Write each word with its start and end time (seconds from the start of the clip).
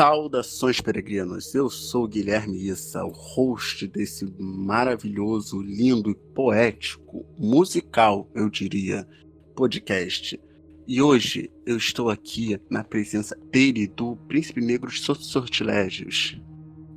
Saudações, 0.00 0.80
peregrinos! 0.80 1.54
Eu 1.54 1.68
sou 1.68 2.08
Guilherme 2.08 2.56
Issa, 2.56 3.04
o 3.04 3.10
host 3.10 3.86
desse 3.86 4.24
maravilhoso, 4.38 5.60
lindo 5.60 6.10
e 6.10 6.14
poético, 6.14 7.26
musical, 7.38 8.26
eu 8.34 8.48
diria, 8.48 9.06
podcast. 9.54 10.40
E 10.88 11.02
hoje 11.02 11.50
eu 11.66 11.76
estou 11.76 12.08
aqui 12.08 12.58
na 12.70 12.82
presença 12.82 13.36
dele, 13.52 13.86
do 13.88 14.16
Príncipe 14.26 14.62
Negro 14.62 14.90
dos 14.90 15.26
Sortilégios, 15.26 16.40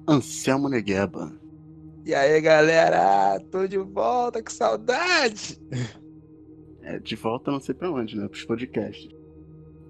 Anselmo 0.07 0.70
Negueba. 0.70 1.38
E 2.06 2.15
aí, 2.15 2.39
galera? 2.39 3.38
Tô 3.51 3.68
de 3.68 3.79
volta, 3.79 4.42
que 4.42 4.54
saudade! 4.54 5.60
É, 6.82 7.00
de 7.00 7.18
volta 7.18 7.51
não 7.51 7.60
sei 7.60 7.75
pra 7.75 7.92
onde, 7.92 8.18
né? 8.18 8.29
Pros 8.29 8.46
podcasts. 8.46 9.22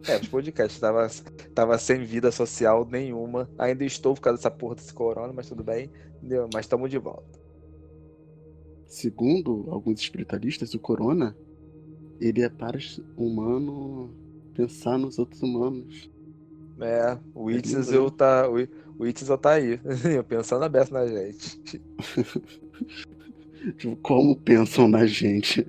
É, 0.07 0.17
os 0.17 0.27
podcasts. 0.27 0.80
Tava, 0.80 1.07
tava 1.53 1.77
sem 1.77 2.03
vida 2.03 2.31
social 2.31 2.88
nenhuma. 2.89 3.49
Ainda 3.57 3.84
estou 3.84 4.13
por 4.13 4.21
causa 4.21 4.38
dessa 4.38 4.52
porra 4.52 4.76
desse 4.76 4.93
corona, 4.93 5.34
mas 5.34 5.48
tudo 5.48 5.63
bem. 5.63 5.89
Entendeu? 6.17 6.49
Mas 6.53 6.66
estamos 6.66 6.89
de 6.89 6.98
volta. 6.98 7.39
Segundo 8.85 9.67
alguns 9.70 9.99
espiritualistas, 10.02 10.73
o 10.73 10.79
corona 10.79 11.35
ele 12.20 12.41
é 12.41 12.49
para 12.49 12.77
o 13.17 13.26
humano 13.26 14.13
pensar 14.53 14.98
nos 14.98 15.17
outros 15.17 15.41
humanos. 15.41 16.12
É, 16.79 17.17
o 17.34 17.49
Itzel 17.51 18.12
tá, 18.12 18.48
o 18.49 19.05
Itzel 19.05 19.38
tá 19.38 19.54
aí, 19.54 19.79
pensando 20.27 20.63
aberto 20.63 20.91
na 20.91 21.07
gente. 21.07 21.62
Tipo, 23.77 23.95
como 23.98 24.35
pensam 24.35 24.90
na 24.90 25.05
gente? 25.05 25.65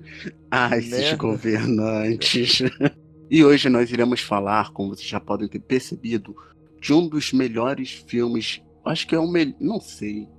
Ah, 0.51 0.77
esses 0.77 1.11
né? 1.11 1.15
governantes. 1.15 2.61
E 3.29 3.43
hoje 3.43 3.69
nós 3.69 3.91
iremos 3.91 4.21
falar, 4.21 4.71
como 4.71 4.89
vocês 4.89 5.07
já 5.07 5.19
podem 5.19 5.47
ter 5.47 5.59
percebido, 5.59 6.35
de 6.79 6.93
um 6.93 7.07
dos 7.07 7.33
melhores 7.33 7.91
filmes. 7.91 8.61
Acho 8.85 9.07
que 9.07 9.15
é 9.15 9.19
o 9.19 9.27
melhor. 9.27 9.55
Não 9.59 9.79
sei. 9.79 10.29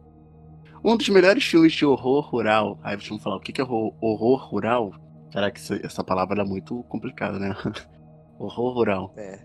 Um 0.84 0.96
dos 0.96 1.08
melhores 1.08 1.44
filmes 1.44 1.72
de 1.72 1.84
horror 1.84 2.20
rural. 2.20 2.78
Aí 2.82 2.96
vocês 2.96 3.08
vão 3.08 3.18
falar, 3.18 3.36
o 3.36 3.40
que 3.40 3.60
é 3.60 3.64
horror, 3.64 3.92
horror 4.00 4.48
rural? 4.48 4.92
Será 5.32 5.50
que 5.50 5.60
essa 5.84 6.04
palavra 6.04 6.42
é 6.42 6.44
muito 6.44 6.84
complicada, 6.84 7.38
né? 7.38 7.56
horror 8.38 8.74
rural. 8.74 9.12
É. 9.16 9.40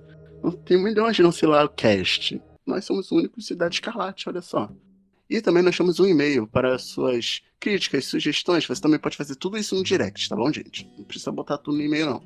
Tem 0.65 0.77
milhões 0.81 1.15
de 1.15 1.23
não 1.23 1.31
sei 1.31 1.47
lá 1.47 1.67
cast. 1.69 2.41
Nós 2.65 2.83
somos 2.85 3.11
o 3.11 3.17
único 3.17 3.39
Cidade 3.41 3.75
Escarlate, 3.75 4.27
olha 4.27 4.41
só. 4.41 4.69
E 5.29 5.39
também 5.41 5.61
nós 5.63 5.77
temos 5.77 5.99
um 5.99 6.05
e-mail 6.05 6.47
para 6.47 6.77
suas 6.77 7.41
críticas, 7.59 8.05
sugestões. 8.05 8.65
Você 8.65 8.81
também 8.81 8.99
pode 8.99 9.17
fazer 9.17 9.35
tudo 9.35 9.57
isso 9.57 9.75
no 9.75 9.83
direct, 9.83 10.29
tá 10.29 10.35
bom, 10.35 10.51
gente? 10.51 10.87
Não 10.97 11.03
precisa 11.03 11.31
botar 11.31 11.57
tudo 11.57 11.77
no 11.77 11.83
e-mail, 11.83 12.05
não. 12.05 12.23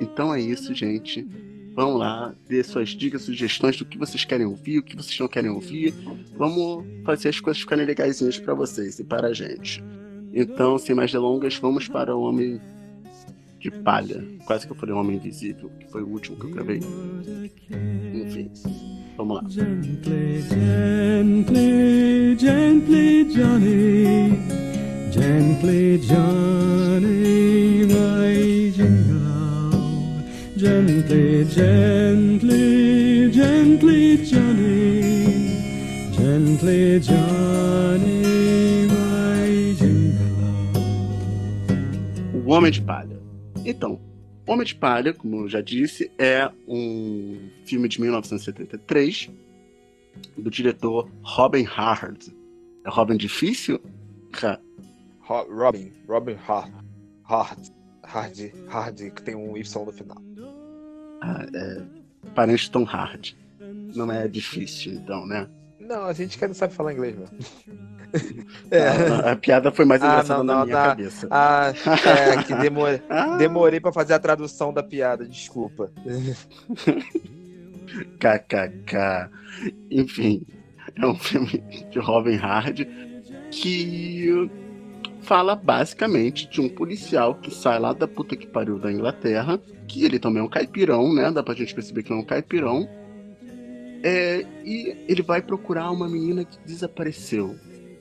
Então 0.00 0.34
é 0.34 0.40
isso, 0.40 0.74
gente. 0.74 1.26
Vão 1.74 1.96
lá, 1.96 2.32
dê 2.48 2.62
suas 2.62 2.90
dicas, 2.90 3.22
sugestões 3.22 3.76
do 3.76 3.84
que 3.84 3.98
vocês 3.98 4.24
querem 4.24 4.46
ouvir, 4.46 4.78
o 4.78 4.82
que 4.82 4.94
vocês 4.96 5.18
não 5.18 5.26
querem 5.26 5.50
ouvir. 5.50 5.92
Vamos 6.36 6.84
fazer 7.04 7.30
as 7.30 7.40
coisas 7.40 7.60
ficarem 7.60 7.84
legaisinhas 7.84 8.38
para 8.38 8.54
vocês 8.54 8.98
e 9.00 9.04
para 9.04 9.28
a 9.28 9.32
gente. 9.32 9.82
Então, 10.32 10.78
sem 10.78 10.94
mais 10.94 11.10
delongas, 11.10 11.56
vamos 11.56 11.88
para 11.88 12.16
o 12.16 12.22
Homem 12.22 12.60
de 13.58 13.70
Palha. 13.70 14.24
Quase 14.46 14.66
que 14.66 14.72
eu 14.72 14.76
falei 14.76 14.94
Homem 14.94 15.16
Invisível, 15.16 15.70
que 15.80 15.90
foi 15.90 16.02
o 16.02 16.08
último 16.08 16.38
que 16.38 16.46
eu 16.46 16.50
gravei. 16.50 16.80
Enfim, 18.12 18.50
vamos 19.16 19.36
lá. 19.36 19.48
Gently, 19.48 20.42
gently, 20.42 22.36
gently, 22.38 23.24
Johnny. 23.24 24.64
Gently, 25.10 25.98
Johnny, 25.98 27.86
my 27.86 28.70
jingle 28.72 29.13
Gently, 30.64 31.44
gently, 31.44 33.30
gently, 33.30 34.16
Johnny. 34.24 36.10
Gently, 36.10 37.00
Johnny, 37.00 38.86
my 38.88 39.76
O 42.32 42.50
Homem 42.50 42.72
de 42.72 42.80
Palha. 42.80 43.20
Então, 43.62 44.00
Homem 44.46 44.64
de 44.64 44.74
Palha, 44.74 45.12
como 45.12 45.42
eu 45.42 45.48
já 45.50 45.60
disse, 45.60 46.10
é 46.18 46.50
um 46.66 47.50
filme 47.66 47.86
de 47.86 48.00
1973 48.00 49.30
do 50.38 50.50
diretor 50.50 51.10
Robin 51.20 51.64
Hard. 51.64 52.28
É 52.86 52.88
Robin 52.88 53.18
difícil? 53.18 53.78
Robin, 55.20 55.92
Robin 56.08 56.36
Hard. 56.36 56.72
Hard, 57.24 57.68
Hard, 58.02 58.38
Hard, 58.68 59.10
que 59.10 59.22
tem 59.22 59.34
um 59.34 59.58
Y 59.58 59.84
no 59.84 59.92
final 59.92 60.24
é, 61.54 61.82
parente 62.34 62.70
tão 62.70 62.84
hard. 62.84 63.32
Não 63.94 64.10
é 64.10 64.26
difícil, 64.26 64.92
então, 64.92 65.26
né? 65.26 65.48
Não, 65.80 66.06
a 66.06 66.12
gente 66.12 66.38
que 66.38 66.46
não 66.46 66.54
sabe 66.54 66.74
falar 66.74 66.92
inglês 66.94 67.14
mesmo. 67.16 67.36
é. 68.70 68.88
a, 68.88 69.32
a, 69.32 69.36
piada 69.36 69.70
foi 69.70 69.84
mais 69.84 70.02
ah, 70.02 70.06
engraçada 70.06 70.40
ah, 70.40 70.44
não, 70.44 70.58
na 70.60 70.64
minha 70.64 70.76
tá. 70.76 70.86
cabeça. 70.86 71.28
Ah, 71.30 71.72
é, 72.06 72.42
que 72.42 72.54
demorei, 72.56 73.02
ah. 73.10 73.36
demorei 73.36 73.80
pra 73.80 73.92
fazer 73.92 74.14
a 74.14 74.18
tradução 74.18 74.72
da 74.72 74.82
piada, 74.82 75.26
desculpa. 75.26 75.92
KKK. 78.18 79.30
Enfim, 79.90 80.46
é 80.96 81.06
um 81.06 81.16
filme 81.16 81.62
de 81.90 81.98
Robin 81.98 82.36
Hard 82.36 82.86
que 83.50 84.50
fala 85.24 85.56
basicamente 85.56 86.48
de 86.48 86.60
um 86.60 86.68
policial 86.68 87.34
que 87.34 87.52
sai 87.52 87.78
lá 87.78 87.92
da 87.92 88.06
puta 88.06 88.36
que 88.36 88.46
pariu 88.46 88.78
da 88.78 88.92
Inglaterra, 88.92 89.58
que 89.88 90.04
ele 90.04 90.18
também 90.18 90.40
é 90.40 90.44
um 90.44 90.48
caipirão, 90.48 91.12
né? 91.12 91.30
Dá 91.30 91.42
pra 91.42 91.54
gente 91.54 91.74
perceber 91.74 92.02
que 92.02 92.12
ele 92.12 92.20
é 92.20 92.22
um 92.22 92.26
caipirão. 92.26 92.88
É, 94.02 94.46
e 94.64 95.04
ele 95.08 95.22
vai 95.22 95.40
procurar 95.40 95.90
uma 95.90 96.06
menina 96.06 96.44
que 96.44 96.58
desapareceu 96.66 97.56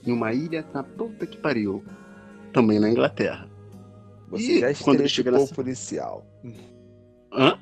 em 0.05 0.11
uma 0.11 0.33
ilha 0.33 0.65
na 0.73 0.83
puta 0.83 1.25
que 1.25 1.37
pariu, 1.37 1.83
também 2.51 2.79
na 2.79 2.89
Inglaterra. 2.89 3.49
Você 4.29 4.57
e 4.57 4.59
já 4.59 4.69
estereotipou 4.69 5.31
nessa... 5.31 5.51
o 5.51 5.55
policial. 5.55 6.27
Hã? 7.31 7.57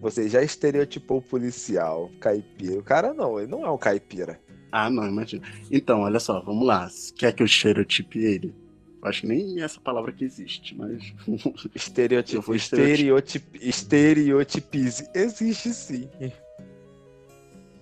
Você 0.00 0.28
já 0.28 0.42
estereotipou 0.42 1.18
o 1.18 1.22
policial, 1.22 2.10
caipira. 2.20 2.78
O 2.78 2.82
cara 2.82 3.14
não, 3.14 3.38
ele 3.38 3.50
não 3.50 3.64
é 3.64 3.70
um 3.70 3.78
caipira. 3.78 4.38
Ah, 4.72 4.88
não, 4.90 5.06
imagina. 5.06 5.42
Então, 5.70 6.00
olha 6.00 6.20
só, 6.20 6.40
vamos 6.40 6.66
lá. 6.66 6.88
Quer 7.16 7.32
que 7.32 7.42
eu 7.42 7.46
estereotipe 7.46 8.18
ele? 8.18 8.54
Eu 9.02 9.08
acho 9.08 9.22
que 9.22 9.26
nem 9.26 9.62
essa 9.62 9.80
palavra 9.80 10.12
que 10.12 10.24
existe, 10.24 10.76
mas. 10.76 11.14
Estereotipo. 11.74 12.54
Estereotip... 12.54 13.58
Estereotipize. 13.60 15.08
Existe 15.14 15.72
sim. 15.72 16.08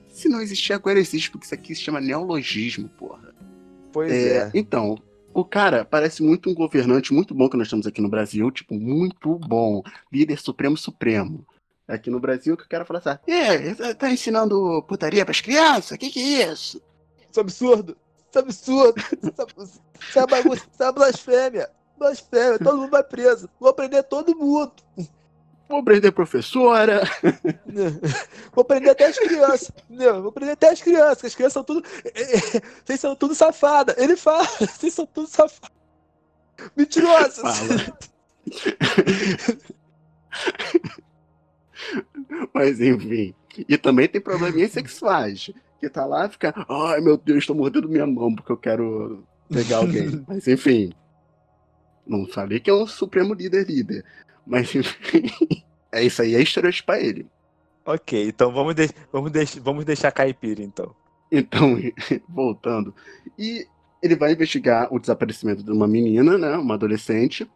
Se 0.09 0.29
não 0.29 0.41
existir, 0.41 0.73
agora 0.73 0.99
existe, 0.99 1.31
porque 1.31 1.45
isso 1.45 1.55
aqui 1.55 1.75
se 1.75 1.83
chama 1.83 2.01
neologismo, 2.01 2.89
porra. 2.91 3.35
Pois 3.93 4.13
é. 4.13 4.37
é. 4.37 4.51
Então, 4.55 4.97
O 5.35 5.45
cara 5.45 5.85
parece 5.85 6.23
muito 6.23 6.51
um 6.51 6.55
governante 6.55 7.13
muito 7.13 7.35
bom 7.35 7.49
que 7.49 7.57
nós 7.57 7.69
temos 7.69 7.87
aqui 7.87 8.01
no 8.01 8.09
Brasil, 8.09 8.51
tipo, 8.51 8.75
muito 8.75 9.39
bom. 9.39 9.83
Líder 10.13 10.39
supremo 10.39 10.77
supremo. 10.77 11.47
Aqui 11.89 12.11
no 12.11 12.21
Brasil 12.21 12.55
que 12.55 12.65
o 12.65 12.69
cara 12.69 12.85
fala 12.85 13.01
assim: 13.01 13.19
É, 13.27 13.95
tá 13.95 14.11
ensinando 14.11 14.85
putaria 14.87 15.25
pras 15.25 15.41
crianças? 15.41 15.97
Que 15.97 16.11
que 16.11 16.21
é 16.43 16.53
isso? 16.53 16.83
Isso 17.31 17.39
é 17.39 17.41
absurdo! 17.41 17.97
Isso 18.29 18.39
é 18.39 18.43
absurdo! 18.43 19.01
Isso 19.99 20.19
é, 20.19 20.23
é 20.23 20.27
bagunça, 20.27 20.67
isso 20.71 20.83
é 20.83 20.93
blasfêmia! 20.93 21.71
Blasfêmia, 21.99 22.59
todo 22.59 22.77
mundo 22.77 22.91
vai 22.91 23.03
preso. 23.03 23.49
Vou 23.59 23.73
prender 23.73 24.05
todo 24.05 24.37
mundo. 24.37 24.73
Vou 25.69 25.83
prender 25.83 26.13
professora. 26.13 27.03
Vou 28.55 28.65
prender 28.65 28.91
até 28.91 29.07
as 29.07 29.19
crianças. 29.19 29.71
Não, 29.89 30.23
vou 30.23 30.33
prender 30.33 30.55
até 30.55 30.71
as 30.71 30.81
crianças, 30.81 31.25
as 31.27 31.35
crianças 31.35 31.53
são 31.55 31.65
tudo. 31.65 31.87
Vocês 32.85 33.01
são 33.01 33.15
tudo 33.15 33.35
safada. 33.35 33.95
Ele 33.99 34.17
fala, 34.17 34.45
vocês 34.61 34.95
são 34.95 35.07
tudo 35.07 35.29
safados. 35.29 35.77
Mentirosos. 36.77 37.37
Fala. 37.37 37.99
Mas 42.53 42.81
enfim. 42.81 43.35
E 43.69 43.77
também 43.77 44.09
tem 44.09 44.21
probleminhas 44.21 44.73
sexuais. 44.73 45.51
Que 45.81 45.89
tá 45.89 46.05
lá 46.05 46.27
e 46.27 46.31
fica, 46.31 46.55
ai 46.69 47.01
meu 47.01 47.17
Deus, 47.17 47.47
tô 47.47 47.55
mordendo 47.55 47.89
minha 47.89 48.07
mão 48.07 48.35
porque 48.35 48.51
eu 48.51 48.57
quero 48.57 49.25
pegar 49.49 49.79
alguém. 49.79 50.25
Mas 50.27 50.47
enfim. 50.49 50.93
Não 52.07 52.27
falei 52.27 52.59
que 52.59 52.71
é 52.71 52.75
um 52.75 52.87
supremo 52.87 53.35
líder 53.35 53.67
líder. 53.67 54.05
Mas 54.47 54.75
enfim. 54.75 55.31
É 55.93 56.03
isso 56.03 56.23
aí, 56.23 56.35
é 56.35 56.43
estereotipar 56.43 56.99
ele. 56.99 57.27
Ok, 57.85 58.29
então 58.29 58.53
vamos, 58.53 58.75
de 58.75 58.91
vamos, 59.11 59.33
de 59.33 59.61
vamos 59.61 59.85
deixar 59.85 60.13
caipira, 60.13 60.63
então. 60.63 60.95
Então, 61.33 61.77
voltando. 62.29 62.95
E 63.39 63.67
ele 64.03 64.17
vai 64.17 64.33
investigar 64.33 64.93
o 64.93 64.99
desaparecimento 64.99 65.63
de 65.63 65.71
uma 65.71 65.87
menina, 65.87 66.37
né? 66.37 66.57
Uma 66.57 66.75
adolescente, 66.75 67.51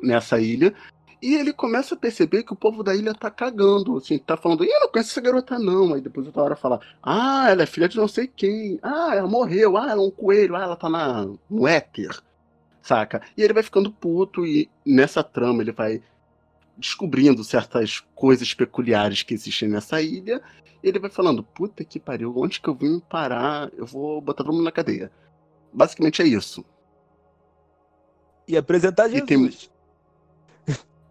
nessa 0.00 0.40
ilha. 0.40 0.74
E 1.20 1.34
ele 1.34 1.52
começa 1.52 1.94
a 1.94 1.98
perceber 1.98 2.44
que 2.44 2.52
o 2.52 2.56
povo 2.56 2.82
da 2.82 2.94
ilha 2.94 3.12
tá 3.12 3.28
cagando, 3.28 3.96
assim, 3.96 4.18
tá 4.18 4.36
falando, 4.36 4.64
eu 4.64 4.80
não 4.80 4.88
conheço 4.88 5.10
essa 5.10 5.20
garota 5.20 5.58
não. 5.58 5.94
Aí 5.94 6.00
depois 6.00 6.26
outra 6.26 6.42
hora 6.42 6.56
fala, 6.56 6.80
ah, 7.02 7.50
ela 7.50 7.62
é 7.62 7.66
filha 7.66 7.88
de 7.88 7.96
não 7.96 8.06
sei 8.06 8.28
quem. 8.28 8.78
Ah, 8.82 9.14
ela 9.14 9.28
morreu. 9.28 9.76
Ah, 9.76 9.90
ela 9.90 10.02
é 10.02 10.06
um 10.06 10.10
coelho. 10.10 10.54
Ah, 10.54 10.62
ela 10.62 10.76
tá 10.76 10.88
na, 10.88 11.26
no 11.50 11.66
éter. 11.66 12.22
Saca? 12.80 13.20
E 13.36 13.42
ele 13.42 13.52
vai 13.52 13.62
ficando 13.62 13.90
puto 13.90 14.46
e 14.46 14.70
nessa 14.86 15.22
trama 15.22 15.62
ele 15.62 15.72
vai 15.72 16.00
descobrindo 16.76 17.42
certas 17.42 18.00
coisas 18.14 18.54
peculiares 18.54 19.24
que 19.24 19.34
existem 19.34 19.68
nessa 19.68 20.00
ilha. 20.00 20.40
Ele 20.82 21.00
vai 21.00 21.10
falando, 21.10 21.42
puta 21.42 21.84
que 21.84 21.98
pariu, 21.98 22.32
onde 22.36 22.60
que 22.60 22.68
eu 22.68 22.74
vim 22.74 23.00
parar? 23.00 23.70
Eu 23.76 23.84
vou 23.84 24.20
botar 24.20 24.44
todo 24.44 24.52
mundo 24.52 24.64
na 24.64 24.72
cadeia. 24.72 25.10
Basicamente 25.72 26.22
é 26.22 26.26
isso. 26.26 26.64
E 28.46 28.56
apresentar 28.56 29.08
Jesus. 29.08 29.24
E 29.24 29.26
tem... 29.26 29.77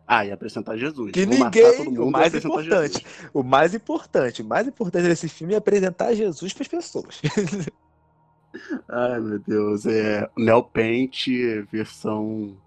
Ah, 0.07 0.25
e 0.25 0.31
apresentar 0.31 0.77
Jesus. 0.77 1.11
Que 1.11 1.25
Vou 1.25 1.35
ninguém. 1.35 1.99
o 1.99 2.09
mais 2.09 2.33
importante. 2.33 3.05
O 3.33 3.43
mais 3.43 3.75
importante. 3.75 4.41
O 4.41 4.45
mais 4.45 4.67
importante 4.67 5.03
desse 5.03 5.27
filme 5.27 5.53
é 5.53 5.57
apresentar 5.57 6.13
Jesus 6.13 6.53
para 6.53 6.63
as 6.63 6.67
pessoas. 6.69 7.21
Ai, 8.87 9.19
meu 9.19 9.39
Deus. 9.39 9.85
É 9.85 10.29
Neo 10.37 10.63
Paint, 10.63 11.27
versão. 11.69 12.57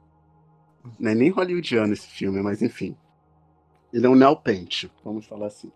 Não 0.99 1.11
é 1.11 1.15
nem 1.15 1.31
hollywoodiano 1.31 1.95
esse 1.95 2.07
filme, 2.07 2.43
mas 2.43 2.61
enfim. 2.61 2.95
Ele 3.91 4.05
é 4.05 4.09
um 4.09 4.15
Neo 4.15 4.37
Paint, 4.37 4.85
vamos 5.03 5.25
falar 5.25 5.47
assim. 5.47 5.73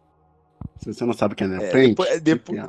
Se 0.77 0.93
você 0.93 1.05
não 1.05 1.15
sabe 1.15 1.33
o 1.33 1.37
que 1.37 1.45
é 1.45 1.49
Neo 1.49 1.63
é, 1.63 1.89
depois, 1.89 2.21
depois... 2.21 2.61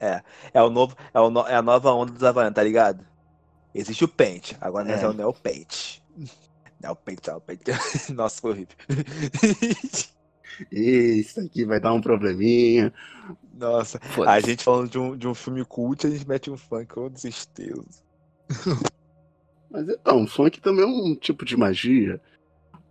É, 0.00 0.22
é, 0.52 0.62
o 0.62 0.68
novo, 0.68 0.96
é, 1.12 1.20
o 1.20 1.30
no, 1.30 1.46
é 1.46 1.54
a 1.54 1.62
nova 1.62 1.92
onda 1.92 2.12
dos 2.12 2.22
Havaianos, 2.22 2.54
tá 2.54 2.62
ligado? 2.62 3.04
Existe 3.74 4.04
o 4.04 4.08
Paint, 4.08 4.52
agora 4.60 4.90
é, 4.90 5.02
é 5.02 5.08
o 5.08 5.12
Neo 5.12 5.32
Paint. 5.32 6.02
Não, 6.82 6.94
peito, 6.94 7.30
não, 7.30 7.40
peito. 7.40 7.70
Nossa, 8.14 8.40
foi 8.40 8.50
horrível. 8.52 8.76
Isso 10.70 11.40
aqui 11.40 11.64
vai 11.64 11.80
dar 11.80 11.92
um 11.92 12.00
probleminha. 12.00 12.92
Nossa, 13.54 14.00
a 14.26 14.40
gente 14.40 14.64
falando 14.64 14.90
de 14.90 14.98
um, 14.98 15.16
de 15.16 15.28
um 15.28 15.34
filme 15.34 15.64
cult, 15.64 16.06
a 16.06 16.10
gente 16.10 16.28
mete 16.28 16.50
um 16.50 16.56
funk, 16.56 16.98
ô 16.98 17.10
tristeza. 17.10 18.02
Mas 19.70 19.88
então, 19.88 20.26
funk 20.26 20.60
também 20.60 20.84
é 20.84 20.86
um 20.86 21.14
tipo 21.14 21.44
de 21.44 21.56
magia. 21.56 22.20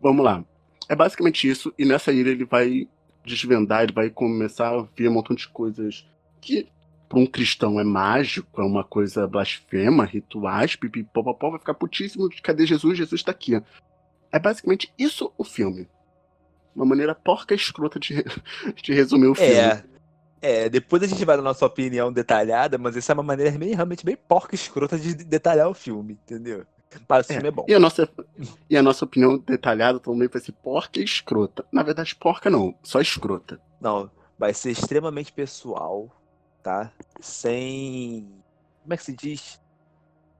Vamos 0.01 0.23
lá. 0.23 0.43
É 0.89 0.95
basicamente 0.95 1.49
isso, 1.49 1.73
e 1.77 1.85
nessa 1.85 2.11
ilha 2.11 2.29
ele 2.29 2.45
vai 2.45 2.87
desvendar, 3.25 3.83
ele 3.83 3.93
vai 3.93 4.09
começar 4.09 4.69
a 4.69 4.87
ver 4.95 5.09
um 5.09 5.13
montão 5.13 5.35
de 5.35 5.47
coisas 5.47 6.05
que 6.39 6.67
para 7.15 7.21
um 7.21 7.25
cristão 7.25 7.79
é 7.79 7.83
mágico, 7.85 8.61
é 8.61 8.65
uma 8.65 8.83
coisa 8.83 9.25
blasfema, 9.25 10.03
rituais, 10.03 10.75
pipipopopó, 10.75 11.51
vai 11.51 11.59
ficar 11.59 11.73
putíssimo. 11.73 12.29
Cadê 12.43 12.65
Jesus? 12.65 12.97
Jesus 12.97 13.21
está 13.21 13.31
aqui. 13.31 13.61
É 14.33 14.37
basicamente 14.37 14.91
isso 14.99 15.31
o 15.37 15.45
filme. 15.45 15.87
Uma 16.75 16.85
maneira 16.85 17.15
porca 17.15 17.53
e 17.53 17.57
escrota 17.57 17.97
de, 17.97 18.21
de 18.83 18.93
resumir 18.93 19.27
o 19.27 19.31
é, 19.31 19.35
filme. 19.35 19.53
É. 19.53 19.83
É, 20.41 20.69
depois 20.69 21.01
a 21.03 21.07
gente 21.07 21.23
vai 21.23 21.37
dar 21.37 21.41
nossa 21.41 21.65
opinião 21.65 22.11
detalhada, 22.11 22.77
mas 22.77 22.97
essa 22.97 23.13
é 23.13 23.15
uma 23.15 23.23
maneira 23.23 23.57
bem, 23.57 23.73
realmente 23.73 24.05
bem 24.05 24.17
porca 24.17 24.53
e 24.53 24.57
escrota 24.57 24.99
de 24.99 25.15
detalhar 25.15 25.69
o 25.69 25.73
filme, 25.73 26.19
entendeu? 26.21 26.65
Mas 27.07 27.29
o 27.29 27.31
é, 27.31 27.35
filme 27.35 27.47
é 27.47 27.51
bom. 27.51 27.65
E 27.65 27.73
a, 27.73 27.79
nossa, 27.79 28.09
e 28.69 28.77
a 28.77 28.83
nossa 28.83 29.05
opinião 29.05 29.37
detalhada 29.37 30.01
também 30.01 30.27
vai 30.27 30.41
ser 30.41 30.51
porca 30.51 30.99
e 30.99 31.03
escrota. 31.03 31.65
Na 31.71 31.81
verdade, 31.81 32.13
porca 32.13 32.49
não, 32.49 32.75
só 32.83 32.99
escrota. 32.99 33.57
Não, 33.79 34.11
vai 34.37 34.53
ser 34.53 34.71
extremamente 34.71 35.31
pessoal, 35.31 36.11
tá? 36.65 36.91
Sem. 37.19 38.27
Como 38.81 38.93
é 38.95 38.97
que 38.97 39.03
se 39.03 39.13
diz? 39.13 39.61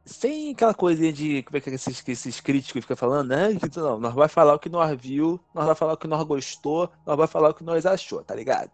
Sem 0.03 0.51
aquela 0.53 0.73
coisinha 0.73 1.13
de. 1.13 1.43
Como 1.43 1.57
é 1.57 1.61
que, 1.61 1.69
é 1.69 1.73
esses, 1.75 2.01
que 2.01 2.11
esses 2.13 2.41
críticos 2.41 2.81
ficam 2.81 2.97
falando, 2.97 3.29
né? 3.29 3.49
Não, 3.75 3.99
nós 3.99 4.13
vai 4.15 4.27
falar 4.27 4.55
o 4.55 4.59
que 4.59 4.69
nós 4.69 4.99
viu, 4.99 5.39
nós 5.53 5.67
vai 5.67 5.75
falar 5.75 5.93
o 5.93 5.97
que 5.97 6.07
nós 6.07 6.23
gostou, 6.23 6.89
nós 7.05 7.15
vai 7.15 7.27
falar 7.27 7.49
o 7.49 7.53
que 7.53 7.63
nós 7.63 7.85
achou, 7.85 8.23
tá 8.23 8.33
ligado? 8.33 8.71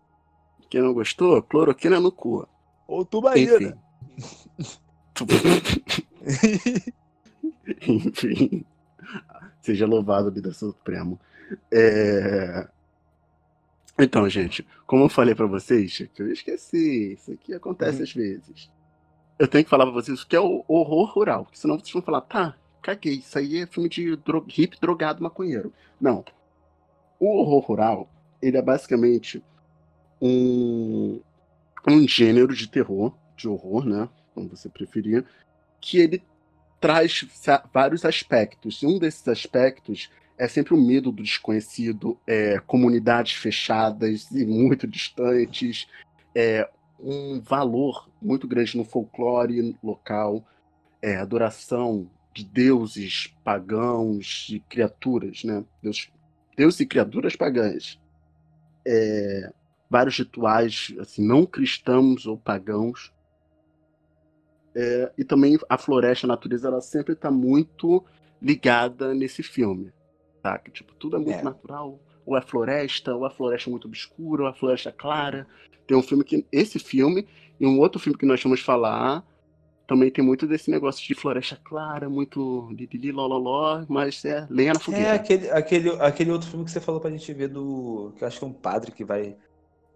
Quem 0.69 0.81
não 0.81 0.93
gostou, 0.93 1.43
cloroquina 1.43 1.99
no 1.99 2.11
cu. 2.11 2.47
Ou 2.87 3.03
tubaína. 3.03 3.77
Enfim. 7.85 8.65
Seja 9.61 9.85
louvado, 9.85 10.31
vida 10.31 10.53
supremo. 10.53 11.19
É... 11.69 12.67
Então, 14.03 14.27
gente, 14.27 14.67
como 14.87 15.05
eu 15.05 15.09
falei 15.09 15.35
para 15.35 15.45
vocês, 15.45 16.09
que 16.13 16.21
eu 16.21 16.31
esqueci, 16.31 17.13
isso 17.13 17.31
aqui 17.31 17.53
acontece 17.53 17.97
uhum. 17.97 18.03
às 18.03 18.13
vezes. 18.13 18.71
Eu 19.37 19.47
tenho 19.47 19.63
que 19.63 19.69
falar 19.69 19.85
pra 19.85 19.93
vocês 19.93 20.21
o 20.21 20.27
que 20.27 20.35
é 20.35 20.39
o 20.39 20.65
horror 20.67 21.05
rural, 21.11 21.43
porque 21.45 21.59
senão 21.59 21.77
vocês 21.77 21.91
vão 21.91 22.01
falar, 22.01 22.21
tá, 22.21 22.55
caguei, 22.81 23.15
isso 23.15 23.37
aí 23.37 23.59
é 23.59 23.67
filme 23.67 23.87
de 23.87 24.15
dro 24.15 24.43
hip 24.57 24.77
drogado 24.81 25.21
maconheiro. 25.21 25.71
Não. 25.99 26.25
O 27.19 27.37
horror 27.37 27.59
rural, 27.59 28.09
ele 28.41 28.57
é 28.57 28.61
basicamente 28.61 29.43
um, 30.19 31.21
um 31.87 32.07
gênero 32.07 32.55
de 32.55 32.67
terror, 32.67 33.15
de 33.37 33.47
horror, 33.47 33.85
né? 33.85 34.09
Como 34.33 34.49
você 34.49 34.67
preferir, 34.67 35.25
que 35.79 35.99
ele 35.99 36.23
traz 36.79 37.23
vários 37.71 38.03
aspectos. 38.03 38.81
E 38.81 38.87
um 38.87 38.97
desses 38.97 39.27
aspectos 39.27 40.09
é 40.37 40.47
sempre 40.47 40.73
o 40.73 40.77
medo 40.77 41.11
do 41.11 41.23
desconhecido, 41.23 42.17
é, 42.25 42.59
comunidades 42.59 43.33
fechadas 43.33 44.29
e 44.31 44.45
muito 44.45 44.87
distantes, 44.87 45.87
é, 46.33 46.67
um 46.99 47.39
valor 47.39 48.09
muito 48.21 48.47
grande 48.47 48.77
no 48.77 48.83
folclore 48.83 49.77
local, 49.83 50.43
é, 51.01 51.17
adoração 51.17 52.09
de 52.33 52.43
deuses 52.45 53.33
pagãos 53.43 54.47
e 54.49 54.59
criaturas, 54.61 55.43
né? 55.43 55.63
Deus, 55.81 56.09
deuses 56.55 56.79
e 56.79 56.85
criaturas 56.85 57.35
pagãs. 57.35 57.99
É, 58.85 59.51
vários 59.89 60.17
rituais 60.17 60.93
assim, 60.99 61.25
não 61.25 61.45
cristãos 61.45 62.25
ou 62.25 62.37
pagãos. 62.37 63.13
É, 64.73 65.11
e 65.17 65.23
também 65.23 65.59
a 65.67 65.77
floresta, 65.77 66.25
a 66.25 66.29
natureza, 66.29 66.67
ela 66.67 66.81
sempre 66.81 67.13
está 67.13 67.29
muito 67.29 68.03
ligada 68.41 69.13
nesse 69.13 69.43
filme 69.43 69.91
saca? 70.41 70.71
Tipo, 70.71 70.93
tudo 70.95 71.17
é 71.17 71.19
muito 71.19 71.39
é. 71.39 71.43
natural. 71.43 71.99
Ou 72.25 72.37
é 72.37 72.41
floresta, 72.41 73.15
ou 73.15 73.25
a 73.25 73.29
floresta 73.29 73.69
é 73.69 73.71
muito 73.71 73.87
obscura, 73.87 74.43
ou 74.43 74.47
a 74.49 74.53
floresta 74.53 74.89
é 74.89 74.91
clara. 74.91 75.47
Tem 75.87 75.97
um 75.97 76.03
filme 76.03 76.23
que. 76.23 76.45
Esse 76.51 76.79
filme 76.79 77.27
e 77.59 77.65
um 77.65 77.79
outro 77.79 77.99
filme 77.99 78.17
que 78.17 78.25
nós 78.25 78.41
vamos 78.41 78.61
falar 78.61 79.23
também 79.91 80.09
tem 80.09 80.23
muito 80.23 80.47
desse 80.47 80.71
negócio 80.71 81.05
de 81.05 81.13
floresta 81.13 81.59
clara, 81.61 82.09
muito 82.09 82.69
lili 82.71 83.11
lololó, 83.11 83.83
mas 83.89 84.23
é 84.23 84.47
lenha 84.49 84.71
na 84.71 84.79
é, 84.79 84.81
fogueira. 84.81 85.07
É 85.09 85.11
aquele, 85.11 85.49
aquele, 85.51 85.89
aquele 85.99 86.31
outro 86.31 86.47
filme 86.49 86.63
que 86.63 86.71
você 86.71 86.79
falou 86.79 87.01
pra 87.01 87.11
gente 87.11 87.33
ver 87.33 87.49
do. 87.49 88.13
que 88.15 88.23
eu 88.23 88.27
acho 88.29 88.39
que 88.39 88.45
é 88.45 88.47
um 88.47 88.53
padre 88.53 88.93
que 88.93 89.03
vai. 89.03 89.35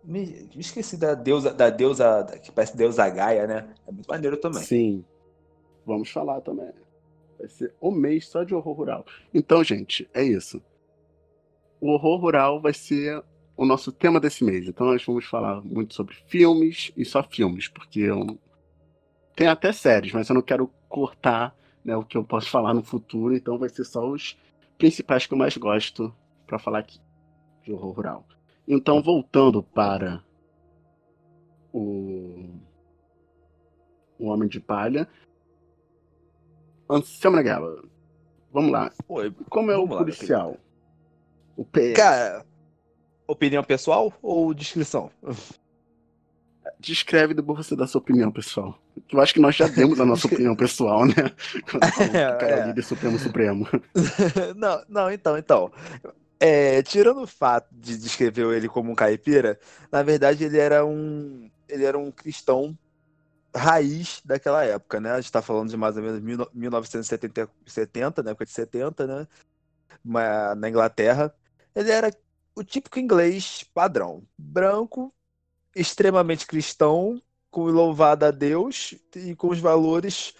Me, 0.03 0.49
esqueci 0.57 0.97
da 0.97 1.13
deusa, 1.15 1.53
da 1.53 1.69
deusa. 1.69 2.25
que 2.43 2.51
parece 2.51 2.75
deusa 2.75 3.07
Gaia, 3.09 3.47
né? 3.47 3.69
É 3.87 3.91
muito 3.91 4.07
maneiro 4.07 4.35
também. 4.35 4.63
Sim. 4.63 5.05
Vamos 5.85 6.09
falar 6.09 6.41
também. 6.41 6.73
Vai 7.37 7.47
ser 7.47 7.73
o 7.79 7.91
mês 7.91 8.27
só 8.27 8.43
de 8.43 8.53
horror 8.53 8.75
rural. 8.75 9.05
Então, 9.33 9.63
gente, 9.63 10.09
é 10.13 10.23
isso. 10.23 10.61
O 11.79 11.91
horror 11.91 12.19
rural 12.19 12.61
vai 12.61 12.73
ser 12.73 13.23
o 13.57 13.65
nosso 13.65 13.91
tema 13.91 14.19
desse 14.19 14.43
mês. 14.43 14.67
Então, 14.67 14.87
nós 14.87 15.03
vamos 15.03 15.25
falar 15.25 15.61
muito 15.61 15.93
sobre 15.93 16.15
filmes 16.27 16.91
e 16.95 17.05
só 17.05 17.23
filmes, 17.23 17.67
porque 17.67 17.99
eu... 18.01 18.37
tem 19.35 19.47
até 19.47 19.71
séries, 19.71 20.11
mas 20.11 20.29
eu 20.29 20.35
não 20.35 20.41
quero 20.41 20.69
cortar 20.89 21.55
né, 21.83 21.95
o 21.95 22.03
que 22.03 22.17
eu 22.17 22.23
posso 22.23 22.49
falar 22.49 22.73
no 22.73 22.83
futuro, 22.83 23.35
então 23.35 23.57
vai 23.57 23.69
ser 23.69 23.85
só 23.85 24.07
os 24.09 24.37
principais 24.77 25.27
que 25.27 25.33
eu 25.33 25.37
mais 25.37 25.55
gosto 25.55 26.13
para 26.47 26.57
falar 26.57 26.79
aqui 26.79 26.99
de 27.63 27.71
horror 27.71 27.91
rural. 27.91 28.27
Então, 28.67 29.01
voltando 29.01 29.61
para 29.61 30.23
o, 31.75 32.49
o 34.17 34.27
Homem 34.27 34.47
de 34.47 34.59
Palha. 34.59 35.07
Anselmo 36.89 37.41
Guerra, 37.41 37.75
vamos 38.51 38.71
lá. 38.71 38.91
Oi, 39.07 39.33
Como 39.49 39.71
é 39.71 39.77
o 39.77 39.85
lá, 39.85 39.97
policial? 39.97 40.57
o 41.57 41.63
PS. 41.65 41.93
Cara, 41.95 42.45
opinião 43.27 43.63
pessoal 43.63 44.13
ou 44.21 44.53
descrição? 44.53 45.09
Descreve 46.79 47.33
depois 47.33 47.65
você 47.65 47.75
dar 47.75 47.87
sua 47.87 47.99
opinião, 48.01 48.31
pessoal. 48.31 48.77
Eu 49.11 49.21
acho 49.21 49.33
que 49.33 49.39
nós 49.39 49.55
já 49.55 49.67
demos 49.67 49.99
a 49.99 50.05
nossa 50.05 50.27
opinião 50.27 50.55
pessoal, 50.55 51.05
né? 51.05 51.13
Quando 51.69 51.85
falamos 51.93 52.09
o 52.09 52.37
cara 52.37 52.49
é 52.49 52.59
É. 52.59 52.67
líder 52.67 52.83
supremo 52.83 53.19
supremo. 53.19 53.67
não, 54.55 54.83
não, 54.89 55.11
então, 55.11 55.37
então. 55.37 55.71
É, 56.39 56.83
tirando 56.83 57.21
o 57.21 57.27
fato 57.27 57.67
de 57.71 57.97
descrever 57.97 58.45
ele 58.55 58.67
como 58.67 58.91
um 58.91 58.95
caipira, 58.95 59.57
na 59.91 60.03
verdade 60.03 60.43
ele 60.43 60.57
era 60.57 60.85
um, 60.85 61.49
ele 61.69 61.85
era 61.85 61.97
um 61.97 62.11
cristão 62.11 62.77
raiz 63.55 64.21
daquela 64.23 64.63
época, 64.63 64.99
né? 64.99 65.11
A 65.11 65.21
gente 65.21 65.31
tá 65.31 65.41
falando 65.41 65.69
de 65.69 65.77
mais 65.77 65.95
ou 65.97 66.03
menos 66.03 66.21
19- 66.21 66.49
1970, 66.53 67.49
70, 67.65 68.23
na 68.23 68.31
época 68.31 68.45
de 68.45 68.51
70, 68.51 69.07
né? 69.07 69.27
Na 70.03 70.69
Inglaterra. 70.69 71.33
Ele 71.73 71.91
era 71.91 72.11
o 72.55 72.63
típico 72.63 72.99
inglês 72.99 73.63
padrão, 73.73 74.23
branco, 74.37 75.13
extremamente 75.75 76.47
cristão, 76.47 77.21
com 77.49 77.65
louvado 77.65 78.25
a 78.25 78.31
Deus 78.31 78.95
e 79.15 79.35
com 79.35 79.49
os 79.49 79.59
valores 79.59 80.33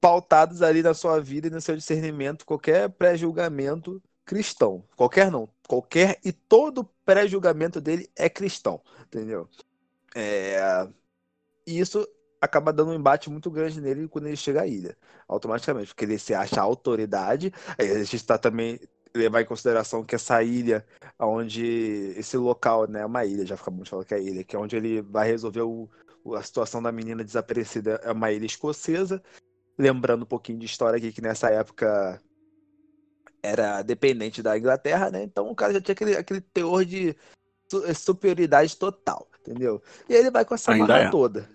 pautados 0.00 0.62
ali 0.62 0.82
na 0.82 0.94
sua 0.94 1.20
vida 1.20 1.48
e 1.48 1.50
no 1.50 1.60
seu 1.60 1.76
discernimento, 1.76 2.46
qualquer 2.46 2.88
pré-julgamento 2.88 4.02
cristão. 4.24 4.82
Qualquer 4.96 5.30
não, 5.30 5.48
qualquer 5.68 6.18
e 6.24 6.32
todo 6.32 6.84
pré-julgamento 7.04 7.80
dele 7.80 8.10
é 8.16 8.28
cristão, 8.28 8.80
entendeu? 9.02 9.48
É, 10.14 10.88
isso 11.66 12.08
acaba 12.40 12.72
dando 12.72 12.90
um 12.90 12.94
embate 12.94 13.28
muito 13.28 13.50
grande 13.50 13.80
nele 13.80 14.08
quando 14.08 14.26
ele 14.26 14.36
chega 14.36 14.62
à 14.62 14.66
ilha, 14.66 14.96
automaticamente, 15.28 15.88
porque 15.88 16.04
ele 16.04 16.18
se 16.18 16.32
acha 16.32 16.60
autoridade. 16.60 17.52
Aí 17.78 17.90
a 17.90 17.98
gente 17.98 18.16
está 18.16 18.38
também 18.38 18.80
levar 19.14 19.42
em 19.42 19.46
consideração 19.46 20.04
que 20.04 20.14
essa 20.14 20.42
ilha, 20.42 20.86
onde 21.18 22.14
esse 22.16 22.36
local, 22.36 22.88
né, 22.88 23.00
é 23.00 23.06
uma 23.06 23.24
ilha, 23.24 23.44
já 23.44 23.56
fica 23.56 23.70
muito 23.70 23.90
falando 23.90 24.06
que 24.06 24.14
é 24.14 24.22
ilha, 24.22 24.44
que 24.44 24.54
é 24.54 24.58
onde 24.58 24.76
ele 24.76 25.02
vai 25.02 25.26
resolver 25.26 25.62
o, 25.62 25.88
a 26.36 26.42
situação 26.42 26.82
da 26.82 26.92
menina 26.92 27.24
desaparecida, 27.24 28.00
é 28.04 28.12
uma 28.12 28.30
ilha 28.30 28.46
escocesa. 28.46 29.22
Lembrando 29.78 30.22
um 30.22 30.26
pouquinho 30.26 30.58
de 30.58 30.66
história 30.66 30.96
aqui, 30.96 31.10
que 31.12 31.22
nessa 31.22 31.48
época 31.50 32.20
era 33.42 33.82
dependente 33.82 34.42
da 34.42 34.56
Inglaterra, 34.56 35.10
né? 35.10 35.22
Então 35.22 35.50
o 35.50 35.54
cara 35.54 35.72
já 35.72 35.80
tinha 35.80 35.94
aquele, 35.94 36.16
aquele 36.16 36.40
teor 36.40 36.84
de 36.84 37.16
su- 37.70 37.94
superioridade 37.94 38.76
total, 38.76 39.26
entendeu? 39.40 39.82
E 40.08 40.14
aí 40.14 40.20
ele 40.20 40.30
vai 40.30 40.44
com 40.44 40.54
essa 40.54 40.74
marra 40.76 40.98
é. 40.98 41.10
toda. 41.10 41.48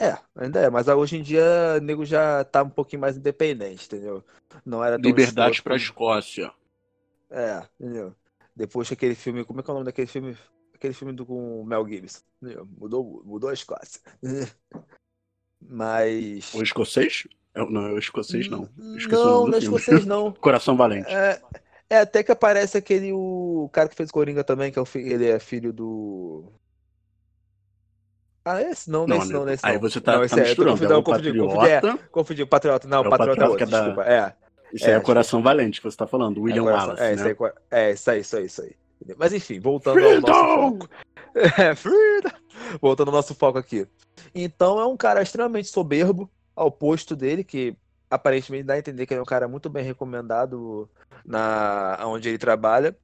É, 0.00 0.16
ainda 0.34 0.60
é, 0.60 0.70
mas 0.70 0.88
hoje 0.88 1.18
em 1.18 1.22
dia 1.22 1.44
o 1.76 1.80
nego 1.84 2.04
já 2.06 2.42
tá 2.44 2.62
um 2.62 2.70
pouquinho 2.70 3.00
mais 3.02 3.16
independente, 3.16 3.84
entendeu? 3.86 4.24
Não 4.64 4.82
era 4.82 4.96
Liberdade 4.96 5.62
pra 5.62 5.74
como- 5.74 5.82
Escócia. 5.84 6.50
É, 7.30 7.62
entendeu? 7.78 8.14
Depois 8.56 8.88
que 8.88 8.94
aquele 8.94 9.14
filme, 9.14 9.44
como 9.44 9.60
é 9.60 9.62
que 9.62 9.70
é 9.70 9.72
o 9.72 9.74
nome 9.74 9.84
daquele 9.84 10.06
filme? 10.06 10.36
Aquele 10.74 10.94
filme 10.94 11.12
do 11.12 11.26
com 11.26 11.60
o 11.60 11.64
Mel 11.64 11.86
Gibson, 11.86 12.20
entendeu? 12.42 12.66
Mudou, 12.78 13.22
mudou 13.24 13.50
a 13.50 13.52
Escócia. 13.52 14.00
Mas 15.60 16.52
O 16.54 16.62
escocês? 16.62 17.26
É- 17.54 17.64
Não, 17.64 17.86
é 17.86 17.92
o 17.92 17.98
escocês 17.98 18.48
não. 18.48 18.68
Esqueci 18.96 19.22
não, 19.22 19.46
não 19.46 19.54
é 19.54 19.58
escocês 19.58 20.06
não. 20.06 20.32
Coração 20.40 20.76
Valente. 20.76 21.10
É, 21.12 21.40
é 21.90 21.98
até 22.00 22.22
que 22.22 22.32
aparece 22.32 22.78
aquele 22.78 23.12
o 23.12 23.68
cara 23.72 23.88
que 23.88 23.94
fez 23.96 24.10
Coringa 24.10 24.42
também, 24.42 24.72
que 24.72 24.78
é 24.78 24.82
o 24.82 24.86
ele 24.94 25.26
é 25.28 25.38
filho 25.38 25.72
do 25.72 26.50
Ah, 28.44 28.62
esse 28.62 28.90
não, 28.90 29.06
não, 29.06 29.16
Não, 29.16 29.22
esse 29.22 29.32
não, 29.32 29.44
né? 29.44 29.52
esse 29.54 29.66
Aí 29.66 29.74
não. 29.74 29.80
você 29.80 30.00
tá, 30.00 30.18
não, 30.18 30.26
tá 30.26 30.36
é, 30.36 30.40
misturando. 30.40 30.84
É 30.84 30.96
o 30.96 31.02
confundi, 31.02 31.32
confundi, 31.38 31.66
é, 31.68 31.80
Patriota. 31.80 32.08
confundi, 32.10 32.42
o 32.42 32.46
Patriota, 32.46 32.88
não, 32.88 32.98
É 32.98 33.00
o 33.00 33.06
o 33.06 33.10
Patriota 33.10 33.32
é 33.40 33.44
Patriota 33.46 33.50
outro, 33.50 33.58
que 33.58 33.62
é 33.62 33.66
da- 33.66 33.84
desculpa, 33.86 34.10
é. 34.10 34.34
Isso 34.72 34.86
aí 34.86 34.92
é 34.92 34.96
É, 34.96 35.00
Coração 35.00 35.42
Valente 35.42 35.80
que 35.80 35.90
você 35.90 35.96
tá 35.96 36.06
falando. 36.06 36.40
William 36.40 36.62
é, 36.62 36.72
Wallace, 36.72 37.02
é, 37.02 37.12
isso 37.14 37.22
né? 37.24 37.28
aí, 37.30 37.34
cor- 37.34 37.54
é, 37.70 37.90
isso 37.92 38.10
aí, 38.10 38.20
isso 38.20 38.36
aí, 38.36 38.46
isso 38.46 38.62
aí. 38.62 38.76
Mas 39.18 39.32
enfim, 39.32 39.58
voltando 39.60 39.98
ao 39.98 40.20
nosso 40.20 40.20
Freedom! 40.20 40.78
foco. 40.78 40.88
É, 41.62 41.74
freedom! 41.76 42.30
Voltando 42.80 43.08
ao 43.08 43.14
nosso 43.14 43.34
foco 43.34 43.56
aqui. 43.58 43.86
Então 44.34 44.80
é 44.80 44.86
um 44.86 44.96
cara 44.96 45.22
extremamente 45.22 45.68
soberbo, 45.68 46.28
ao 46.56 46.70
posto 46.72 47.14
dele, 47.14 47.44
que 47.44 47.76
aparentemente 48.10 48.64
dá 48.64 48.74
a 48.74 48.78
entender 48.78 49.06
que 49.06 49.14
ele 49.14 49.20
é 49.20 49.22
um 49.22 49.26
cara 49.26 49.46
muito 49.46 49.68
bem 49.70 49.84
recomendado 49.84 50.88
na 51.24 51.98
onde 52.04 52.28
ele 52.28 52.38
trabalha. 52.38 52.96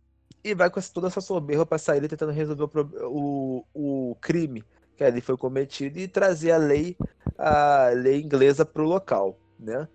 E 0.43 0.55
vai 0.55 0.71
com 0.71 0.81
toda 0.81 1.07
essa 1.09 1.21
soberba 1.21 1.65
pra 1.67 1.79
sair 1.79 2.07
tentando 2.09 2.33
resolver 2.33 2.69
o, 3.05 3.65
o, 3.75 4.11
o 4.11 4.15
crime 4.21 4.65
que 4.97 5.05
ali 5.05 5.21
foi 5.21 5.37
cometido 5.37 5.99
e 5.99 6.09
trazer 6.09 6.53
a 6.53 6.57
lei, 6.57 6.97
a 7.39 7.91
lei 7.95 8.21
inglesa 8.21 8.65
pro 8.65 8.85
local, 8.85 9.39
né? 9.59 9.87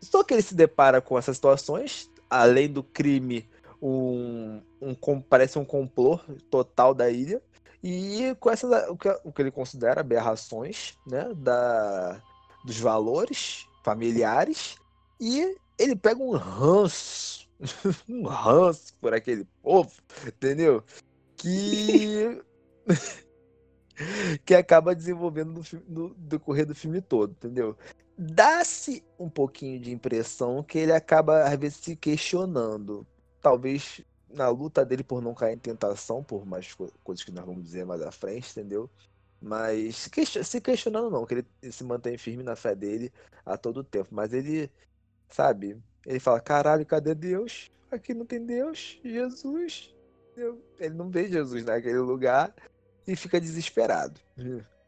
Só 0.00 0.22
que 0.22 0.34
ele 0.34 0.42
se 0.42 0.54
depara 0.54 1.00
com 1.00 1.16
essas 1.16 1.36
situações, 1.36 2.10
além 2.28 2.68
do 2.68 2.82
crime, 2.82 3.48
um, 3.80 4.60
um 4.80 5.20
parece 5.20 5.58
um 5.58 5.64
complô 5.64 6.18
total 6.50 6.92
da 6.92 7.08
ilha, 7.08 7.40
e 7.82 8.36
com 8.38 8.50
essas, 8.50 8.88
o, 8.88 8.96
que, 8.96 9.08
o 9.24 9.32
que 9.32 9.42
ele 9.42 9.50
considera 9.50 10.00
aberrações 10.00 10.96
né, 11.06 11.32
da, 11.34 12.20
dos 12.64 12.78
valores 12.78 13.66
familiares, 13.84 14.76
e 15.20 15.56
ele 15.78 15.96
pega 15.96 16.22
um 16.22 16.32
ranço, 16.32 17.48
um 18.08 18.26
ranço 18.26 18.94
por 19.00 19.14
aquele 19.14 19.46
povo, 19.62 19.92
entendeu? 20.26 20.82
Que. 21.36 22.42
que 24.44 24.54
acaba 24.54 24.94
desenvolvendo 24.94 25.52
no, 25.52 25.62
no 25.88 26.14
decorrer 26.14 26.66
do 26.66 26.74
filme 26.74 27.00
todo, 27.00 27.32
entendeu? 27.32 27.76
Dá-se 28.16 29.04
um 29.18 29.28
pouquinho 29.28 29.80
de 29.80 29.90
impressão 29.90 30.62
que 30.62 30.78
ele 30.78 30.92
acaba, 30.92 31.44
às 31.44 31.58
vezes, 31.58 31.78
se 31.78 31.96
questionando. 31.96 33.06
Talvez 33.40 34.00
na 34.28 34.48
luta 34.48 34.84
dele 34.84 35.02
por 35.04 35.20
não 35.22 35.34
cair 35.34 35.54
em 35.54 35.58
tentação, 35.58 36.22
por 36.24 36.46
mais 36.46 36.74
co- 36.74 36.90
coisas 37.02 37.24
que 37.24 37.32
nós 37.32 37.44
vamos 37.44 37.62
dizer 37.64 37.84
mais 37.84 38.00
à 38.02 38.10
frente, 38.12 38.50
entendeu? 38.50 38.90
Mas 39.40 39.96
se 39.96 40.10
question- 40.10 40.44
se 40.44 40.60
questionando 40.60 41.10
não, 41.10 41.26
que 41.26 41.34
ele 41.34 41.46
se 41.72 41.84
mantém 41.84 42.16
firme 42.16 42.42
na 42.42 42.54
fé 42.56 42.74
dele 42.74 43.12
a 43.44 43.56
todo 43.58 43.82
tempo. 43.84 44.08
Mas 44.14 44.32
ele, 44.32 44.70
sabe, 45.30 45.82
ele 46.06 46.20
fala, 46.20 46.40
caralho, 46.40 46.86
cadê 46.86 47.14
Deus? 47.14 47.70
Aqui 47.90 48.14
não 48.14 48.26
tem 48.26 48.44
Deus, 48.44 49.00
Jesus. 49.04 49.94
Ele 50.78 50.94
não 50.94 51.10
vê 51.10 51.28
Jesus 51.28 51.64
naquele 51.64 51.98
lugar 51.98 52.54
e 53.06 53.16
fica 53.16 53.40
desesperado. 53.40 54.20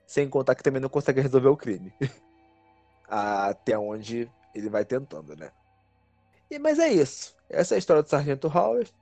Sem 0.07 0.29
contar 0.29 0.55
que 0.55 0.63
também 0.63 0.81
não 0.81 0.89
consegue 0.89 1.21
resolver 1.21 1.49
o 1.49 1.57
crime. 1.57 1.93
Até 3.09 3.79
onde 3.79 4.31
ele 4.55 4.69
vai 4.69 4.85
tentando, 4.85 5.37
né? 5.37 5.51
E, 6.51 6.59
mas 6.59 6.79
é 6.79 6.89
isso. 6.89 7.35
Essa 7.49 7.75
é 7.75 7.77
a 7.77 7.79
história 7.79 8.03
do 8.03 8.09
Sargento 8.09 8.49
Howard. 8.49 8.93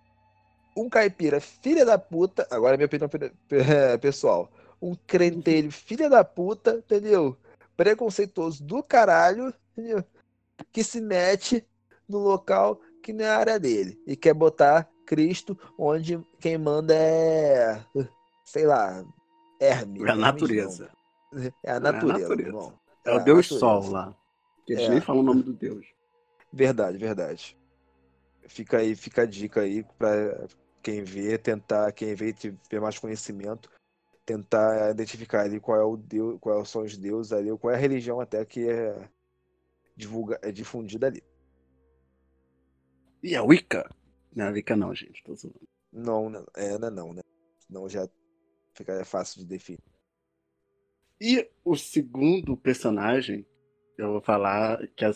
Um 0.76 0.88
caipira 0.88 1.40
filha 1.40 1.84
da 1.84 1.98
puta. 1.98 2.46
Agora 2.50 2.74
é 2.74 2.76
minha 2.76 2.86
opinião 2.86 3.08
pe- 3.08 3.32
pessoal. 4.00 4.50
Um 4.80 4.94
crentelho 4.94 5.70
filha 5.72 6.08
da 6.08 6.24
puta, 6.24 6.76
entendeu? 6.76 7.36
Preconceituoso 7.76 8.64
do 8.64 8.82
caralho, 8.82 9.52
entendeu? 9.72 10.04
Que 10.72 10.82
se 10.82 11.00
mete 11.00 11.66
no 12.08 12.18
local 12.18 12.80
que 13.02 13.12
não 13.12 13.24
é 13.24 13.28
a 13.30 13.38
área 13.38 13.58
dele. 13.58 14.00
E 14.06 14.16
quer 14.16 14.34
botar 14.34 14.88
Cristo 15.04 15.58
onde 15.78 16.18
quem 16.40 16.56
manda 16.56 16.94
é. 16.94 17.84
Sei 18.52 18.66
lá. 18.66 19.02
Hermes. 19.58 20.02
É 20.02 20.08
a 20.08 20.10
Hermes 20.10 20.18
natureza. 20.20 20.90
não. 21.32 21.52
É 21.62 21.72
a 21.72 21.80
natureza, 21.80 22.18
natureza. 22.18 22.48
irmão. 22.48 22.78
É 23.06 23.10
o 23.12 23.14
a 23.14 23.18
Deus 23.18 23.50
natureza. 23.50 23.58
Sol 23.58 23.90
lá. 23.90 24.14
Que 24.66 24.74
eles 24.74 24.84
É. 24.84 24.88
nem 24.90 25.00
falam 25.00 25.22
o 25.22 25.24
nome 25.24 25.42
do 25.42 25.54
Deus. 25.54 25.86
Verdade, 26.52 26.98
verdade. 26.98 27.56
Fica 28.42 28.76
aí, 28.78 28.94
fica 28.94 29.22
a 29.22 29.26
dica 29.26 29.62
aí 29.62 29.82
pra 29.96 30.46
quem 30.82 31.02
vê, 31.02 31.38
tentar, 31.38 31.90
quem 31.92 32.14
vê 32.14 32.28
e 32.28 32.32
tiver 32.34 32.80
mais 32.80 32.98
conhecimento, 32.98 33.70
tentar 34.26 34.90
identificar 34.90 35.42
ali 35.42 35.58
qual 35.58 35.80
é 35.80 35.84
o 35.84 35.96
Deus, 35.96 36.38
quais 36.38 36.68
são 36.68 36.82
os 36.82 36.94
deuses 36.98 37.32
ali, 37.32 37.50
ou 37.50 37.56
qual 37.56 37.72
é 37.72 37.76
a 37.76 37.80
religião 37.80 38.20
até 38.20 38.44
que 38.44 38.68
é, 38.68 39.08
divulga, 39.96 40.38
é 40.42 40.52
difundida 40.52 41.06
ali. 41.06 41.22
E 43.22 43.34
a 43.34 43.42
Wicca? 43.42 43.88
Não, 44.36 44.48
a 44.48 44.50
Wicca 44.50 44.76
não, 44.76 44.94
gente. 44.94 45.22
Tô 45.24 45.34
zoando. 45.34 45.60
Não, 45.90 46.28
não, 46.28 46.44
é, 46.54 46.76
não, 46.76 46.88
é 46.88 46.90
não, 46.90 47.12
né? 47.14 47.22
Não 47.70 47.88
já 47.88 48.06
fica 48.74 49.04
fácil 49.04 49.42
de 49.42 49.46
definir. 49.46 49.80
E 51.20 51.48
o 51.64 51.76
segundo 51.76 52.56
personagem, 52.56 53.46
eu 53.96 54.12
vou 54.12 54.20
falar 54.20 54.86
que 54.96 55.04
é 55.04 55.12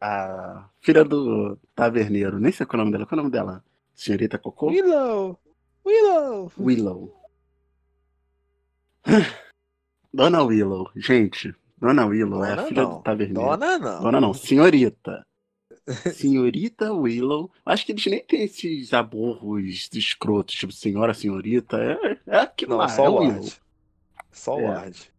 a 0.00 0.68
filha 0.80 1.04
do 1.04 1.58
taverneiro. 1.74 2.38
Nem 2.38 2.52
sei 2.52 2.66
qual 2.66 2.80
é 2.80 2.82
o 2.82 2.84
nome 2.84 2.92
dela. 2.92 3.06
Qual 3.06 3.16
é 3.16 3.20
o 3.20 3.24
nome 3.24 3.32
dela? 3.32 3.64
Senhorita 3.94 4.38
Cocô? 4.38 4.66
Willow! 4.66 5.40
Willow! 5.86 6.52
Willow. 6.58 7.22
Dona 10.12 10.42
Willow. 10.42 10.90
Gente, 10.94 11.54
Dona 11.78 12.06
Willow, 12.06 12.44
é 12.44 12.52
a 12.52 12.56
Dona 12.56 12.68
filha 12.68 12.82
não. 12.82 12.96
do 12.98 13.02
Taverneiro. 13.02 13.48
Dona 13.48 13.78
não. 13.78 14.02
Dona 14.02 14.20
não, 14.20 14.34
senhorita. 14.34 15.26
Senhorita 16.14 16.92
Willow. 16.92 17.50
Acho 17.64 17.86
que 17.86 17.92
eles 17.92 18.06
nem 18.06 18.24
têm 18.24 18.44
esses 18.44 18.92
aborros 18.92 19.88
escrotos, 19.92 20.54
tipo 20.54 20.72
senhora, 20.72 21.14
senhorita. 21.14 21.76
É, 21.78 22.18
é 22.26 22.38
aquilo 22.40 22.72
Não, 22.72 22.78
lá, 22.78 22.88
só 22.88 23.04
é 23.04 23.08
o. 23.08 23.12
Lorde. 23.12 23.60
Só 24.30 24.56
o 24.56 24.60
É. 24.60 24.74
Lorde. 24.74 25.12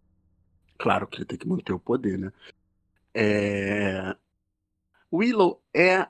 Claro 0.77 1.07
que 1.07 1.17
ele 1.17 1.25
tem 1.25 1.37
que 1.37 1.47
manter 1.47 1.73
o 1.73 1.79
poder, 1.79 2.17
né? 2.17 2.31
É... 3.13 4.15
Willow 5.11 5.61
é 5.73 6.07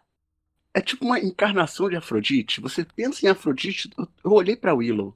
é 0.73 0.81
tipo 0.81 1.05
uma 1.05 1.19
encarnação 1.19 1.89
de 1.89 1.95
Afrodite. 1.95 2.59
Você 2.61 2.83
pensa 2.83 3.25
em 3.25 3.29
Afrodite, 3.29 3.89
eu, 3.97 4.07
eu 4.23 4.31
olhei 4.31 4.55
pra 4.55 4.73
Willow. 4.73 5.15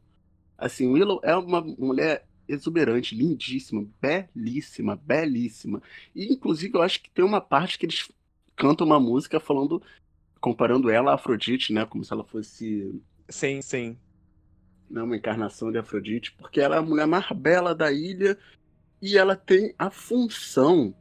Assim, 0.58 0.88
Willow 0.88 1.20
é 1.24 1.36
uma 1.36 1.62
mulher 1.62 2.28
exuberante, 2.48 3.16
lindíssima, 3.16 3.88
belíssima, 4.02 4.96
belíssima. 4.96 5.82
E 6.16 6.32
inclusive 6.32 6.76
eu 6.78 6.82
acho 6.82 7.02
que 7.02 7.10
tem 7.10 7.26
uma 7.26 7.42
parte 7.42 7.78
que 7.80 7.86
eles 7.86 8.08
cantam 8.58 8.86
uma 8.86 9.00
música 9.00 9.40
falando 9.40 9.82
comparando 10.42 10.90
ela 10.90 11.12
a 11.12 11.16
Afrodite, 11.16 11.72
né, 11.72 11.86
como 11.86 12.04
se 12.04 12.12
ela 12.12 12.24
fosse 12.24 13.02
Sim, 13.30 13.62
sim. 13.62 13.98
né, 14.90 15.02
uma 15.02 15.16
encarnação 15.16 15.72
de 15.72 15.78
Afrodite, 15.78 16.34
porque 16.34 16.60
ela 16.60 16.76
é 16.76 16.80
a 16.80 16.82
mulher 16.82 17.08
mais 17.08 17.26
bela 17.32 17.74
da 17.74 17.92
ilha 17.92 18.38
e 19.02 19.18
ela 19.18 19.36
tem 19.36 19.74
a 19.78 19.90
função 19.90 20.94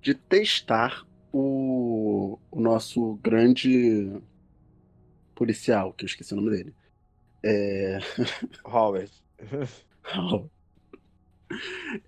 de 0.00 0.14
testar 0.14 1.06
o, 1.32 2.38
o 2.50 2.60
nosso 2.60 3.14
grande 3.22 4.20
policial, 5.34 5.92
que 5.92 6.04
eu 6.04 6.06
esqueci 6.06 6.32
o 6.32 6.36
nome 6.36 6.50
dele. 6.50 6.74
É, 7.42 7.98
Howard. 8.64 9.10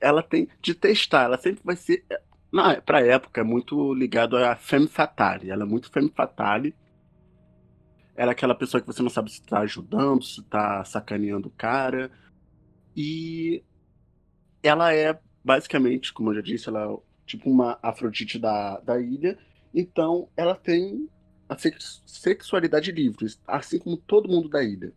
ela 0.00 0.22
tem 0.22 0.48
de 0.60 0.74
testar, 0.74 1.24
ela 1.24 1.38
sempre 1.38 1.62
vai 1.64 1.76
ser. 1.76 2.04
Na, 2.52 2.80
pra 2.80 3.00
época, 3.00 3.40
é 3.40 3.44
muito 3.44 3.94
ligado 3.94 4.36
a 4.36 4.54
femme 4.54 4.86
fatale. 4.86 5.50
Ela 5.50 5.62
é 5.62 5.66
muito 5.66 5.90
femme 5.90 6.12
fatale. 6.14 6.74
Ela 8.14 8.32
é 8.32 8.34
aquela 8.34 8.54
pessoa 8.54 8.80
que 8.80 8.86
você 8.86 9.02
não 9.02 9.08
sabe 9.08 9.32
se 9.32 9.42
tá 9.42 9.60
ajudando, 9.60 10.22
se 10.22 10.42
tá 10.42 10.84
sacaneando 10.84 11.48
o 11.48 11.52
cara. 11.52 12.10
E 12.94 13.64
ela 14.62 14.92
é, 14.94 15.18
basicamente, 15.42 16.12
como 16.12 16.30
eu 16.30 16.34
já 16.36 16.42
disse, 16.42 16.68
ela 16.68 16.92
é 16.92 16.96
tipo 17.26 17.50
uma 17.50 17.78
Afrodite 17.82 18.38
da, 18.38 18.78
da 18.80 19.00
ilha. 19.00 19.38
Então, 19.74 20.28
ela 20.36 20.54
tem 20.54 21.08
a 21.48 21.56
sex- 21.56 22.02
sexualidade 22.04 22.92
livre, 22.92 23.26
assim 23.46 23.78
como 23.78 23.96
todo 23.96 24.28
mundo 24.28 24.48
da 24.50 24.62
ilha. 24.62 24.92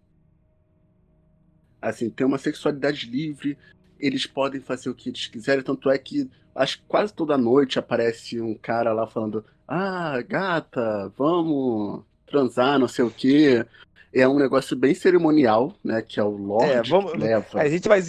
Assim, 1.82 2.10
tem 2.10 2.28
uma 2.28 2.38
sexualidade 2.38 3.10
livre, 3.10 3.58
eles 4.06 4.26
podem 4.26 4.62
fazer 4.62 4.90
o 4.90 4.96
que 4.96 5.10
eles 5.10 5.28
quiserem, 5.28 5.64
tanto 5.64 5.90
é 5.90 5.98
que 5.98 6.30
acho 6.54 6.80
que 6.80 6.86
quase 6.88 7.14
toda 7.14 7.38
noite 7.38 7.80
aparece 7.80 8.40
um 8.42 8.54
cara 8.56 8.94
lá 8.94 9.08
falando: 9.08 9.44
Ah, 9.68 10.22
gata, 10.22 11.12
vamos 11.18 12.04
transar, 12.26 12.80
não 12.80 12.88
sei 12.88 13.06
o 13.06 13.12
quê. 13.12 13.66
É 14.14 14.28
um 14.28 14.40
negócio 14.40 14.78
bem 14.78 14.94
cerimonial, 14.96 15.74
né? 15.84 16.02
Que 16.02 16.20
é 16.20 16.24
o 16.24 16.30
Lorde 16.30 16.72
É, 16.72 16.82
vamos- 16.84 17.12
que 17.12 17.18
leva. 17.18 17.60
A 17.60 17.68
gente 17.68 17.88
vai 17.88 18.02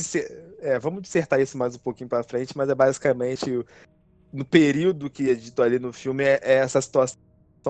é, 0.61 0.79
vamos 0.79 1.03
dissertar 1.03 1.41
isso 1.41 1.59
mais 1.59 1.75
um 1.75 1.79
pouquinho 1.79 2.09
pra 2.09 2.23
frente, 2.23 2.57
mas 2.57 2.69
é 2.69 2.75
basicamente 2.75 3.65
no 4.33 4.45
período 4.45 5.11
que 5.11 5.31
é 5.31 5.35
dito 5.35 5.63
ali 5.63 5.79
no 5.79 5.93
filme 5.93 6.25
é, 6.25 6.41
é 6.43 6.55
essa 6.55 6.81
situação 6.81 7.19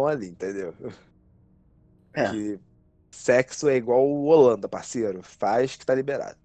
ali, 0.06 0.28
entendeu? 0.28 0.74
É. 2.12 2.30
Que 2.30 2.60
sexo 3.10 3.68
é 3.68 3.76
igual 3.76 4.06
o 4.06 4.24
Holanda, 4.26 4.68
parceiro. 4.68 5.22
Faz 5.22 5.76
que 5.76 5.84
tá 5.86 5.94
liberado. 5.94 6.36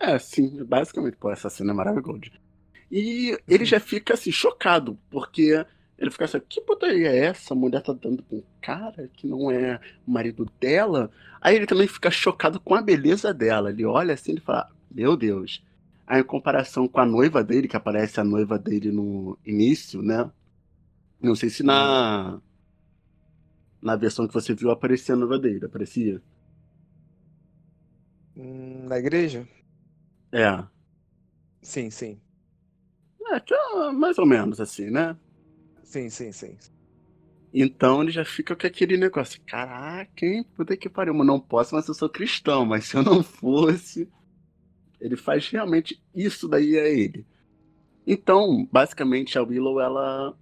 É, 0.00 0.18
sim, 0.18 0.64
basicamente, 0.64 1.16
pô, 1.16 1.30
essa 1.30 1.50
cena 1.50 1.72
é 1.72 1.74
maravilhosa. 1.74 2.20
E 2.90 3.38
ele 3.48 3.64
já 3.64 3.80
fica 3.80 4.14
assim, 4.14 4.32
chocado, 4.32 4.98
porque 5.10 5.64
ele 5.98 6.10
fica 6.10 6.24
assim, 6.26 6.40
que 6.48 6.60
putaria 6.62 7.08
é 7.10 7.26
essa? 7.26 7.54
A 7.54 7.56
mulher 7.56 7.82
tá 7.82 7.92
dando 7.92 8.22
com 8.24 8.36
um 8.38 8.44
cara 8.62 9.08
que 9.14 9.26
não 9.26 9.50
é 9.50 9.80
o 10.06 10.10
marido 10.12 10.46
dela. 10.60 11.10
Aí 11.40 11.56
ele 11.56 11.66
também 11.66 11.88
fica 11.88 12.10
chocado 12.10 12.60
com 12.60 12.74
a 12.74 12.82
beleza 12.82 13.34
dela. 13.34 13.70
Ele 13.70 13.84
olha 13.84 14.14
assim 14.14 14.34
e 14.36 14.40
fala, 14.40 14.70
meu 14.90 15.16
Deus. 15.16 15.62
Aí 16.06 16.20
em 16.20 16.24
comparação 16.24 16.88
com 16.88 17.00
a 17.00 17.06
noiva 17.06 17.44
dele, 17.44 17.68
que 17.68 17.76
aparece 17.76 18.20
a 18.20 18.24
noiva 18.24 18.58
dele 18.58 18.90
no 18.92 19.38
início, 19.46 20.02
né? 20.02 20.30
Não 21.22 21.36
sei 21.36 21.50
se 21.50 21.62
na. 21.62 22.40
Na 23.82 23.94
versão 23.94 24.26
que 24.26 24.32
você 24.32 24.54
viu 24.54 24.70
aparecia 24.70 25.14
a 25.14 25.18
noiva 25.18 25.38
dele, 25.38 25.66
aparecia? 25.66 26.22
Hum, 28.36 28.86
Na 28.88 28.98
igreja? 28.98 29.46
É. 30.32 30.64
Sim, 31.62 31.90
sim. 31.90 32.20
É, 33.32 33.92
mais 33.92 34.18
ou 34.18 34.26
menos 34.26 34.60
assim, 34.60 34.90
né? 34.90 35.16
Sim, 35.84 36.08
sim, 36.10 36.32
sim. 36.32 36.56
Então 37.52 38.02
ele 38.02 38.10
já 38.10 38.24
fica 38.24 38.54
com 38.54 38.66
aquele 38.66 38.96
negócio. 38.96 39.40
Caraca, 39.44 40.24
hein? 40.24 40.44
Puta 40.56 40.76
que 40.76 40.88
pariu. 40.88 41.14
Eu 41.16 41.24
não 41.24 41.40
posso, 41.40 41.74
mas 41.74 41.86
eu 41.88 41.94
sou 41.94 42.08
cristão. 42.08 42.64
Mas 42.64 42.86
se 42.86 42.96
eu 42.96 43.02
não 43.02 43.22
fosse. 43.22 44.08
Ele 45.00 45.16
faz 45.16 45.48
realmente 45.48 46.00
isso 46.14 46.48
daí 46.48 46.78
a 46.78 46.88
ele. 46.88 47.26
Então, 48.06 48.68
basicamente, 48.72 49.38
a 49.38 49.42
Willow, 49.42 49.80
ela. 49.80 50.36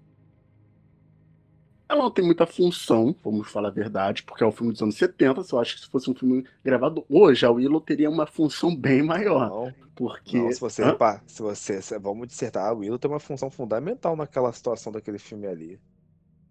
Ela 1.89 2.03
não 2.03 2.11
tem 2.11 2.23
muita 2.25 2.47
função, 2.47 3.17
vamos 3.25 3.51
falar 3.51 3.69
a 3.69 3.73
verdade, 3.73 4.23
porque 4.23 4.45
é 4.45 4.47
um 4.47 4.53
filme 4.53 4.73
dos 4.73 4.83
anos 4.83 4.97
70. 4.97 5.43
Eu 5.51 5.59
acho 5.59 5.75
que 5.77 5.81
se 5.81 5.89
fosse 5.89 6.11
um 6.11 6.15
filme 6.15 6.47
gravado 6.63 7.03
hoje, 7.09 7.47
a 7.47 7.51
Willow 7.51 7.81
teria 7.81 8.11
uma 8.11 8.27
função 8.27 8.77
bem 8.77 9.03
maior. 9.03 9.49
Não, 9.49 9.75
Porque. 9.95 10.37
não, 10.37 10.53
se 10.53 10.61
você 10.61 10.83
Hã? 10.83 10.89
repar, 10.91 11.25
se 11.27 11.41
você. 11.41 11.81
se- 11.81 11.99
Vamos 11.99 12.29
dissertar, 12.29 12.67
a 12.67 12.73
Willow 12.75 12.99
tem 12.99 13.11
uma 13.11 13.19
função 13.19 13.51
fundamental 13.51 14.15
naquela 14.15 14.53
situação 14.53 14.93
daquele 14.93 15.19
filme 15.19 15.47
ali. 15.47 15.81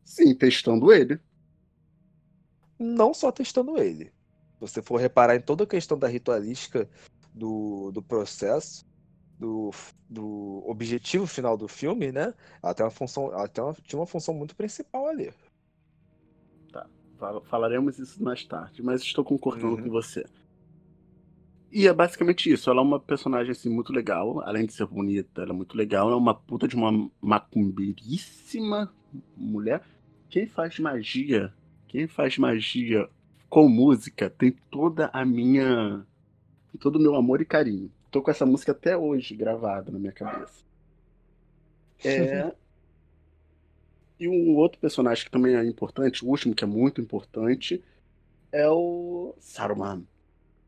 Sim, 0.04 0.34
testando 0.34 0.92
ele. 0.92 1.20
Não 2.80 3.14
só 3.14 3.32
testando 3.32 3.78
ele. 3.78 4.06
Se 4.06 4.62
você 4.62 4.82
for 4.82 4.98
reparar 5.00 5.36
em 5.36 5.42
toda 5.42 5.66
a 5.66 5.68
questão 5.68 6.00
da 6.00 6.08
ritualística 6.08 6.90
do, 7.32 7.92
do 7.92 8.02
processo, 8.02 8.87
do, 9.38 9.72
do 10.10 10.64
objetivo 10.66 11.28
final 11.28 11.58
do 11.58 11.68
filme, 11.68 12.12
né? 12.12 12.34
Ela 12.62 12.74
tem 12.74 12.86
uma 12.86 12.92
função, 12.92 13.32
ela 13.32 13.48
tem 13.48 13.64
uma- 13.64 13.74
tinha 13.74 14.00
uma 14.00 14.08
função 14.08 14.34
muito 14.34 14.56
principal 14.56 15.08
ali. 15.08 15.32
Fal- 17.18 17.42
Falaremos 17.46 17.98
isso 17.98 18.22
mais 18.24 18.44
tarde, 18.46 18.84
mas 18.84 19.02
estou 19.02 19.24
concordando 19.24 19.76
Uhum. 19.76 19.84
com 19.84 19.90
você. 19.90 20.24
E 21.72 21.88
é 21.88 21.94
basicamente 21.94 22.52
isso. 22.52 22.70
Ela 22.70 22.80
é 22.80 22.84
uma 22.84 23.00
personagem 23.00 23.52
assim, 23.52 23.70
muito 23.70 23.92
legal. 23.92 24.40
Além 24.42 24.66
de 24.66 24.74
ser 24.74 24.86
bonita, 24.86 25.42
ela 25.42 25.52
é 25.52 25.54
muito 25.56 25.76
legal. 25.76 26.08
Ela 26.08 26.16
é 26.16 26.20
uma 26.20 26.34
puta 26.34 26.68
de 26.68 26.76
uma 26.76 27.10
macumbeiríssima 27.22 28.94
mulher. 29.36 29.84
Quem 30.30 30.48
faz 30.48 30.80
magia, 30.80 31.54
quem 31.88 32.08
faz 32.08 32.38
magia 32.38 33.10
com 33.50 33.68
música, 33.68 34.30
tem 34.30 34.52
toda 34.70 35.08
a 35.08 35.26
minha. 35.26 36.06
todo 36.80 36.98
o 36.98 37.02
meu 37.02 37.16
amor 37.16 37.42
e 37.42 37.46
carinho. 37.46 37.92
Tô 38.12 38.22
com 38.22 38.32
essa 38.32 38.46
música 38.46 38.72
até 38.72 38.98
hoje 38.98 39.36
gravada 39.36 39.92
na 39.92 40.00
minha 40.00 40.12
cabeça. 40.12 40.64
É. 42.04 42.52
E 44.20 44.28
um 44.28 44.56
outro 44.56 44.80
personagem 44.80 45.26
que 45.26 45.32
também 45.32 45.56
é 45.56 45.64
importante, 45.66 46.26
o 46.26 46.30
último 46.30 46.56
que 46.56 46.64
é 46.64 46.68
muito 46.68 47.00
importante, 47.02 47.84
é 48.52 48.68
o 48.70 49.36
Saruman. 49.40 50.04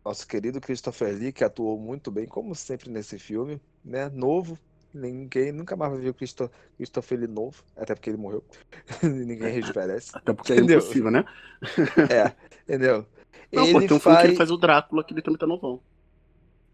Nosso 0.06 0.28
querido 0.28 0.62
Christopher 0.62 1.15
Lee, 1.17 1.32
que 1.32 1.43
atuou 1.43 1.78
muito 1.80 2.12
bem, 2.12 2.25
como 2.28 2.56
sempre 2.56 2.89
nesse 2.89 3.17
filme, 3.19 3.62
né? 3.84 4.10
Novo. 4.10 4.58
Ninguém 4.93 5.52
nunca 5.52 5.75
mais 5.75 5.91
vai 5.91 6.02
ver 6.02 6.10
o 6.10 6.13
Christo- 6.15 6.49
Christopher 6.78 7.19
Lee 7.19 7.28
novo, 7.28 7.63
até 7.75 7.93
porque 7.93 8.10
ele 8.10 8.17
morreu. 8.17 8.43
Ninguém 9.04 9.52
rejuvenesce. 9.52 10.12
Até 10.13 10.34
porque 10.34 10.54
é 10.54 10.56
Entendeu? 10.58 10.80
impossível, 10.80 11.12
né? 11.12 11.25
É, 12.10 12.36
entendeu? 12.63 13.06
Não, 13.52 13.63
ele 13.63 13.71
pô, 13.71 13.82
tem 13.84 13.97
um 13.97 13.99
filme 13.99 14.17
que 14.17 14.25
ele 14.28 14.34
faz- 14.34 14.38
faz 14.38 14.52
o 14.52 14.58
Drácula, 14.58 15.04
que 15.04 15.13
ele 15.13 15.21
também 15.21 15.38
tá 15.38 15.45
novão. 15.47 15.80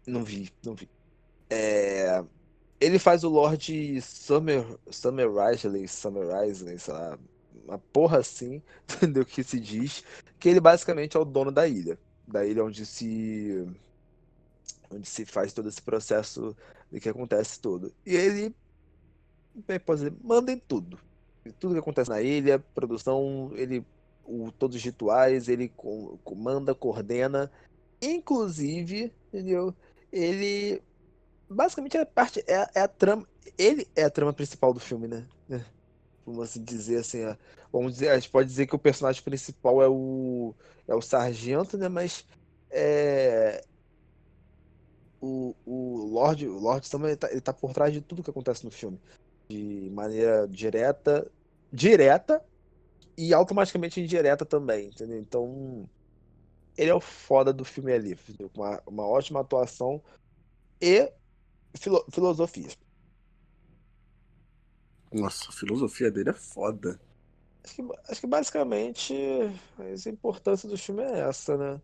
Não 0.06 0.24
vi, 0.24 0.50
não 0.64 0.74
vi. 0.74 0.88
É, 1.50 2.24
Ele 2.80 2.98
faz 2.98 3.24
o 3.24 3.30
Lord 3.30 4.00
Summer, 4.02 4.78
Summer 4.90 5.28
Risley, 5.32 5.88
Summer 5.88 6.28
Risley, 6.42 6.78
sei 6.78 6.94
lá, 6.94 7.18
uma 7.52 7.78
porra 7.92 8.20
assim, 8.20 8.62
entendeu? 8.90 9.26
Que 9.26 9.44
se 9.44 9.60
diz 9.60 10.04
que 10.40 10.48
ele 10.50 10.60
basicamente 10.60 11.16
é 11.16 11.20
o 11.20 11.24
dono 11.26 11.52
da 11.52 11.68
ilha, 11.68 12.00
da 12.26 12.46
ilha 12.46 12.64
onde 12.64 12.86
se 12.86 13.66
onde 14.90 15.08
se 15.08 15.24
faz 15.26 15.52
todo 15.52 15.68
esse 15.68 15.82
processo 15.82 16.56
de 16.90 17.00
que 17.00 17.08
acontece 17.08 17.60
todo. 17.60 17.94
E 18.04 18.14
ele, 18.14 18.54
é 19.68 19.78
posso 19.78 20.04
dizer, 20.04 20.16
manda 20.22 20.52
em 20.52 20.58
tudo. 20.58 20.98
Tudo 21.58 21.74
que 21.74 21.80
acontece 21.80 22.10
na 22.10 22.20
ilha, 22.22 22.58
produção, 22.74 23.50
ele 23.54 23.86
o, 24.24 24.50
todos 24.52 24.76
os 24.76 24.82
rituais, 24.82 25.48
ele 25.48 25.68
co- 25.68 26.18
comanda, 26.24 26.74
coordena, 26.74 27.50
inclusive, 28.02 29.14
entendeu? 29.28 29.76
Ele 30.16 30.82
basicamente 31.48 31.96
é 31.96 32.00
a 32.00 32.06
parte 32.06 32.42
é, 32.46 32.66
é 32.74 32.80
a 32.80 32.88
trama, 32.88 33.26
ele 33.58 33.86
é 33.94 34.04
a 34.04 34.10
trama 34.10 34.32
principal 34.32 34.72
do 34.72 34.80
filme, 34.80 35.06
né? 35.06 35.26
É, 35.50 35.60
Vamos 36.24 36.42
assim 36.50 36.64
dizer 36.64 36.98
assim, 36.98 37.24
ó. 37.24 37.36
vamos 37.72 37.92
dizer, 37.94 38.10
a 38.10 38.18
gente 38.18 38.30
pode 38.30 38.48
dizer 38.48 38.66
que 38.66 38.74
o 38.74 38.78
personagem 38.78 39.22
principal 39.22 39.82
é 39.82 39.88
o 39.88 40.54
é 40.88 40.94
o 40.94 41.02
sargento, 41.02 41.76
né? 41.78 41.88
Mas 41.88 42.24
é, 42.70 43.64
o, 45.20 45.54
o 45.64 45.96
Lorde, 46.06 46.48
o 46.48 46.58
Lorde 46.58 46.90
também 46.90 47.10
ele 47.10 47.16
tá, 47.16 47.30
ele 47.30 47.40
tá 47.40 47.52
por 47.52 47.72
trás 47.72 47.92
de 47.92 48.00
tudo 48.00 48.22
que 48.22 48.30
acontece 48.30 48.64
no 48.64 48.70
filme. 48.70 49.00
De 49.48 49.90
maneira 49.92 50.46
direta, 50.48 51.30
direta 51.72 52.44
e 53.16 53.32
automaticamente 53.32 54.00
indireta 54.00 54.44
também, 54.44 54.88
entendeu? 54.88 55.18
Então, 55.18 55.88
ele 56.76 56.90
é 56.90 56.94
o 56.94 57.00
foda 57.00 57.52
do 57.52 57.64
filme 57.64 57.92
ali, 57.92 58.18
uma, 58.54 58.82
uma 58.86 59.06
ótima 59.06 59.40
atuação 59.40 60.02
e 60.80 61.10
filo, 61.74 62.04
filosofia. 62.10 62.68
Nossa, 65.12 65.48
a 65.48 65.52
filosofia 65.52 66.10
dele 66.10 66.30
é 66.30 66.34
foda. 66.34 67.00
Acho 67.64 67.74
que, 67.74 67.82
acho 68.08 68.20
que 68.20 68.26
basicamente 68.26 69.14
a 69.78 70.10
importância 70.10 70.68
do 70.68 70.76
filme 70.76 71.02
é 71.02 71.20
essa, 71.20 71.56
né? 71.56 71.80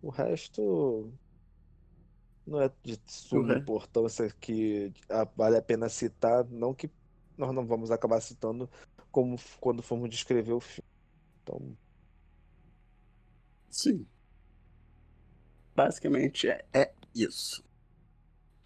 O 0.00 0.10
resto 0.10 1.12
não 2.46 2.62
é 2.62 2.70
de 2.82 2.98
suma 3.06 3.52
uhum. 3.52 3.58
importância 3.58 4.30
que 4.40 4.92
vale 5.36 5.56
a 5.56 5.62
pena 5.62 5.88
citar, 5.88 6.44
não 6.46 6.72
que 6.72 6.90
nós 7.36 7.54
não 7.54 7.66
vamos 7.66 7.90
acabar 7.90 8.20
citando 8.20 8.70
como 9.10 9.36
quando 9.60 9.82
formos 9.82 10.08
descrever 10.08 10.52
o 10.52 10.60
filme. 10.60 10.88
Então. 11.42 11.76
Sim. 13.70 14.06
Basicamente 15.78 16.48
é, 16.48 16.64
é 16.74 16.90
isso. 17.14 17.62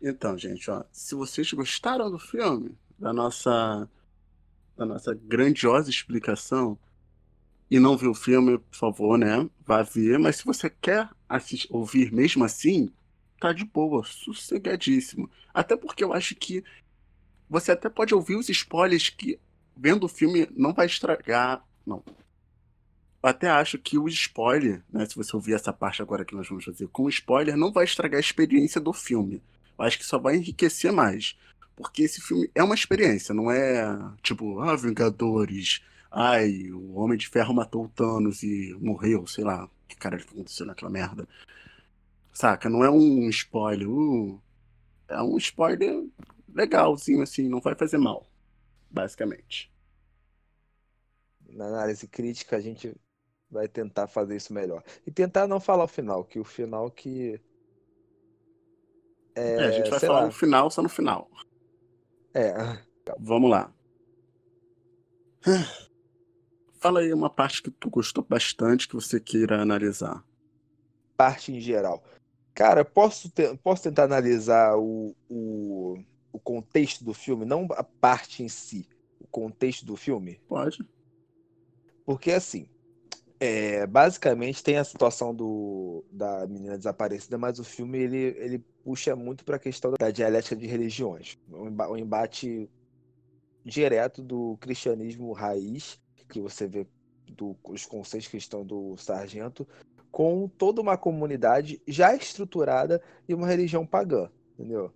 Então, 0.01 0.39
gente, 0.39 0.71
ó, 0.71 0.83
se 0.91 1.15
vocês 1.15 1.53
gostaram 1.53 2.11
do 2.11 2.19
filme, 2.19 2.75
da 2.99 3.13
nossa 3.13 3.87
da 4.75 4.87
nossa 4.87 5.13
grandiosa 5.13 5.91
explicação 5.91 6.79
e 7.71 7.79
não 7.79 7.99
viu 7.99 8.13
o 8.13 8.15
filme, 8.15 8.57
por 8.57 8.75
favor, 8.75 9.19
né? 9.19 9.47
Vá 9.61 9.83
ver. 9.83 10.19
Mas 10.19 10.37
se 10.37 10.47
você 10.47 10.71
quer 10.71 11.11
assistir, 11.29 11.69
ouvir 11.71 12.11
mesmo 12.11 12.45
assim, 12.45 12.91
tá 13.39 13.53
de 13.53 13.67
boa, 13.67 14.03
sossegadíssimo. 14.05 15.31
Até 15.53 15.77
porque 15.77 16.03
eu 16.03 16.15
acho 16.15 16.35
que 16.35 16.65
você 17.47 17.73
até 17.73 17.91
pode 17.91 18.15
ouvir 18.15 18.37
os 18.37 18.49
spoilers 18.49 19.11
que 19.11 19.39
vendo 19.77 20.05
o 20.05 20.09
filme 20.09 20.49
não 20.57 20.73
vai 20.73 20.87
estragar. 20.87 21.63
Não. 21.85 22.03
Eu 23.23 23.29
até 23.29 23.49
acho 23.49 23.79
que 23.79 23.97
o 23.97 24.09
spoiler, 24.09 24.83
né? 24.93 25.07
Se 25.07 25.15
você 25.15 25.35
ouvir 25.37 25.55
essa 25.55 25.73
parte 25.73 26.03
agora 26.03 26.25
que 26.25 26.35
nós 26.35 26.49
vamos 26.49 26.65
fazer 26.65 26.89
com 26.89 27.05
o 27.05 27.09
spoiler, 27.09 27.57
não 27.57 27.73
vai 27.73 27.85
estragar 27.85 28.17
a 28.19 28.21
experiência 28.21 28.81
do 28.81 28.93
filme. 28.93 29.41
Eu 29.79 29.85
acho 29.85 29.99
que 29.99 30.05
só 30.05 30.19
vai 30.19 30.37
enriquecer 30.37 30.93
mais. 30.93 31.37
Porque 31.77 32.03
esse 32.03 32.21
filme 32.21 32.51
é 32.55 32.63
uma 32.63 32.75
experiência, 32.75 33.35
não 33.35 33.51
é 33.51 33.85
tipo, 34.23 34.61
ah, 34.61 34.77
Vingadores, 34.77 35.83
ai, 36.11 36.71
o 36.71 36.95
Homem 36.95 37.17
de 37.17 37.29
Ferro 37.29 37.55
matou 37.55 37.85
o 37.85 37.89
Thanos 37.89 38.43
e 38.43 38.77
morreu, 38.81 39.27
sei 39.27 39.45
lá, 39.45 39.69
que 39.89 39.97
cara 39.97 40.17
aconteceu 40.17 40.67
naquela 40.67 40.91
merda. 40.91 41.27
Saca? 42.33 42.69
Não 42.69 42.85
é 42.85 42.91
um 42.91 43.29
spoiler. 43.31 43.89
Uh, 43.89 44.41
é 45.09 45.23
um 45.23 45.37
spoiler 45.39 46.05
legalzinho, 46.55 47.23
assim, 47.23 47.49
não 47.49 47.61
vai 47.61 47.75
fazer 47.75 47.99
mal, 47.99 48.27
basicamente. 48.91 49.71
Na 51.51 51.67
análise 51.67 52.07
crítica, 52.09 52.57
a 52.57 52.61
gente 52.61 52.95
vai 53.53 53.69
tentar 53.69 54.07
fazer 54.09 54.37
isso 54.37 54.53
melhor. 54.53 54.83
E 55.07 55.11
tentar 55.11 55.47
não 55.47 55.61
falar 55.61 55.85
o 55.85 55.89
final, 55.89 56.25
que 56.25 56.41
o 56.41 56.45
final 56.45 56.91
que. 56.91 57.39
É, 59.35 59.55
é 59.55 59.65
a 59.65 59.71
gente 59.71 59.91
vai 59.91 60.01
falar 60.01 60.21
lá. 60.23 60.29
o 60.29 60.33
final 60.33 60.71
só 60.71 60.83
no 60.83 60.89
final. 60.89 61.31
É. 62.35 62.55
Vamos 63.19 63.51
lá. 63.51 63.73
Fala 66.81 67.01
aí 67.01 67.13
uma 67.13 67.31
parte 67.31 67.63
que 67.63 67.71
tu 67.71 67.91
gostou 67.91 68.25
bastante 68.25 68.89
que 68.89 68.95
você 68.95 69.21
queira 69.21 69.61
analisar. 69.61 70.25
Parte 71.17 71.53
em 71.53 71.61
geral. 71.61 72.03
Cara, 72.55 72.85
posso, 72.85 73.31
te 73.31 73.55
posso 73.59 73.83
tentar 73.83 74.05
analisar 74.05 74.77
o, 74.77 75.15
o, 75.29 75.99
o 76.33 76.39
contexto 76.39 77.05
do 77.05 77.15
filme, 77.15 77.45
não 77.45 77.67
a 77.73 77.83
parte 77.83 78.43
em 78.43 78.49
si, 78.49 78.89
o 79.21 79.27
contexto 79.27 79.87
do 79.87 79.97
filme? 79.97 80.41
Pode. 80.49 80.85
Porque 82.05 82.33
assim, 82.33 82.69
é, 83.45 83.85
basicamente 83.89 84.63
tem 84.63 84.77
a 84.77 84.85
situação 84.85 85.35
do, 85.35 86.05
da 86.13 86.47
menina 86.47 86.79
desaparecida, 86.79 87.37
mas 87.37 87.59
o 87.59 87.65
filme 87.65 87.99
ele, 87.99 88.37
ele 88.39 88.59
puxa 88.85 89.17
muito 89.17 89.45
para 89.45 89.57
a 89.57 89.59
questão 89.59 89.93
da 89.99 90.13
dialética 90.13 90.55
de 90.55 90.65
religiões, 90.65 91.37
um 91.51 91.97
embate 91.97 92.71
direto 93.65 94.23
do 94.23 94.57
cristianismo 94.61 95.33
raiz, 95.33 96.01
que 96.29 96.41
você 96.41 96.69
vê 96.69 96.87
do, 97.33 97.57
os 97.65 97.85
conceitos 97.85 98.29
cristãos 98.29 98.65
do 98.65 98.97
sargento, 98.97 99.67
com 100.13 100.47
toda 100.47 100.81
uma 100.81 100.97
comunidade 100.97 101.83
já 101.85 102.15
estruturada 102.15 103.03
e 103.29 103.35
uma 103.35 103.49
religião 103.49 103.85
pagã, 103.85 104.31
entendeu? 104.55 104.93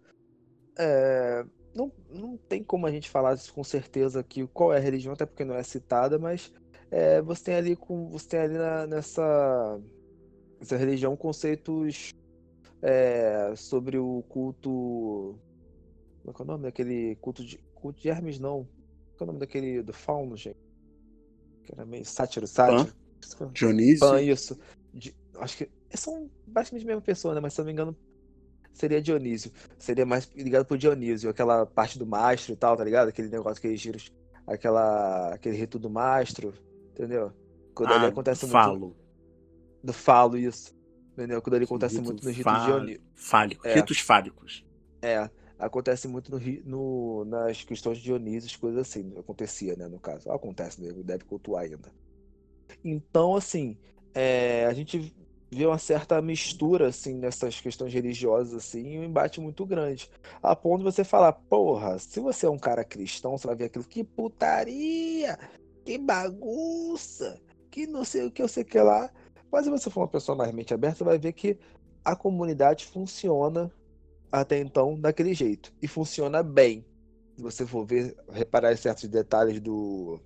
É, 0.79 1.45
não, 1.75 1.91
não 2.09 2.37
tem 2.37 2.63
como 2.63 2.87
a 2.87 2.93
gente 2.93 3.11
falar 3.11 3.37
com 3.53 3.65
certeza 3.65 4.23
que 4.23 4.47
qual 4.47 4.73
é 4.73 4.77
a 4.77 4.81
religião, 4.81 5.15
até 5.15 5.27
porque 5.27 5.45
não 5.45 5.57
é 5.57 5.65
citada, 5.65 6.17
mas 6.17 6.53
é, 6.97 7.21
você 7.21 7.45
tem 7.45 7.55
ali 7.57 7.77
com 7.77 8.09
você 8.09 8.27
tem 8.27 8.41
ali 8.41 8.55
na, 8.55 8.87
nessa, 8.87 9.79
nessa 10.59 10.79
religião 10.79 11.15
conceitos 11.15 12.11
é, 12.81 13.53
sobre 13.55 13.99
o 13.99 14.23
culto. 14.31 15.39
Como 16.23 16.31
é 16.31 16.33
que 16.33 16.41
é 16.41 16.45
o 16.45 16.47
nome 16.47 16.63
daquele 16.63 17.17
culto 17.17 17.45
de. 17.45 17.59
Culto 17.75 18.01
de 18.01 18.09
Hermes, 18.09 18.39
não. 18.39 18.67
Qual 19.15 19.21
é 19.21 19.23
o 19.25 19.27
nome 19.27 19.41
daquele. 19.41 19.83
do 19.83 19.93
Fauno, 19.93 20.39
gente? 20.39 20.57
Que 21.65 21.75
era 21.75 21.85
meio 21.85 22.05
sátiro, 22.07 22.47
sátiro. 22.47 22.91
Pan? 23.39 23.53
Dionísio? 23.53 24.01
Pan, 24.01 24.23
isso. 24.23 24.59
De, 24.95 25.15
acho 25.39 25.59
que. 25.59 25.71
São 25.91 26.31
basicamente 26.47 26.85
a 26.85 26.87
mesma 26.87 27.03
pessoa, 27.03 27.35
né? 27.35 27.41
Mas 27.41 27.53
se 27.53 27.61
eu 27.61 27.65
não 27.65 27.67
me 27.67 27.73
engano, 27.73 27.97
seria 28.73 29.03
Dionísio. 29.03 29.53
Seria 29.79 30.07
mais 30.07 30.31
ligado 30.35 30.65
pro 30.65 30.79
Dionísio, 30.79 31.29
aquela 31.29 31.67
parte 31.67 31.99
do 31.99 32.07
mastro 32.07 32.55
e 32.55 32.57
tal, 32.57 32.75
tá 32.75 32.83
ligado? 32.83 33.09
Aquele 33.09 33.29
negócio, 33.29 33.59
aqueles 33.59 33.79
giros. 33.79 34.11
Aquela, 34.47 35.35
aquele 35.35 35.57
rito 35.57 35.79
do 35.79 35.91
mastro, 35.91 36.55
entendeu? 36.97 37.33
Quando 37.75 37.93
ah, 37.93 38.07
acontece 38.07 38.49
falo. 38.49 38.79
muito. 38.79 38.97
Do 39.85 39.93
falo, 39.93 40.39
isso. 40.39 40.75
Entendeu? 41.13 41.41
Quando 41.43 41.55
ele 41.55 41.65
acontece 41.65 42.01
muito 42.01 42.25
no 42.25 42.31
rito 42.31 42.87
de. 42.87 43.01
Fálico, 43.15 43.67
é. 43.67 43.75
ritos 43.75 44.01
fálicos. 44.01 44.65
É, 45.03 45.31
acontece 45.59 46.09
muito 46.09 46.31
no, 46.31 46.41
no, 46.65 47.25
nas 47.27 47.63
questões 47.63 47.99
de 47.99 48.05
Dionísio, 48.05 48.59
coisas 48.59 48.81
assim. 48.81 49.13
Acontecia, 49.19 49.77
né, 49.77 49.87
no 49.89 49.99
caso. 49.99 50.31
Acontece, 50.31 50.83
né, 50.83 50.93
deve 51.05 51.25
cultuar 51.25 51.65
ainda. 51.65 51.93
Então, 52.83 53.37
assim, 53.37 53.77
é, 54.15 54.67
a 54.67 54.73
gente 54.73 55.15
vê 55.51 55.67
uma 55.67 55.79
certa 55.79 56.21
mistura, 56.21 56.89
assim, 56.89 57.15
nessas 57.15 57.61
questões 57.61 57.93
religiosas, 57.93 58.55
assim, 58.55 58.95
e 58.95 58.99
um 58.99 59.05
embate 59.05 59.41
muito 59.41 59.65
grande. 59.65 60.11
A 60.43 60.57
ponto 60.57 60.79
de 60.79 60.85
você 60.85 61.05
falar, 61.05 61.33
porra, 61.33 61.99
se 61.99 62.21
você 62.21 62.47
é 62.47 62.51
um 62.51 62.59
cara 62.59 62.85
cristão, 62.85 63.37
você 63.37 63.47
vai 63.47 63.57
ver 63.57 63.65
aquilo, 63.67 63.85
que 63.85 64.03
putaria, 64.03 65.39
que 65.87 65.96
bagunça, 65.96 67.40
que 67.70 67.87
não 67.87 68.05
sei 68.05 68.27
o 68.27 68.31
que, 68.31 68.42
eu 68.42 68.49
sei 68.49 68.64
que 68.64 68.79
lá. 68.79 69.09
Mas 69.51 69.64
se 69.64 69.70
você 69.70 69.88
for 69.88 70.01
uma 70.01 70.09
pessoa 70.09 70.37
mais 70.37 70.53
mente 70.53 70.75
aberta, 70.75 71.05
vai 71.05 71.16
ver 71.16 71.33
que 71.33 71.57
a 72.05 72.16
comunidade 72.16 72.85
funciona 72.87 73.70
até 74.31 74.59
então 74.59 74.99
daquele 75.01 75.33
jeito. 75.33 75.72
E 75.81 75.87
funciona 75.87 76.42
bem. 76.42 76.85
Se 77.37 77.42
você 77.42 77.64
for 77.64 77.87
ver, 77.87 78.16
reparar 78.33 78.77
certos 78.77 79.09
detalhes 79.09 79.61
do, 79.61 80.18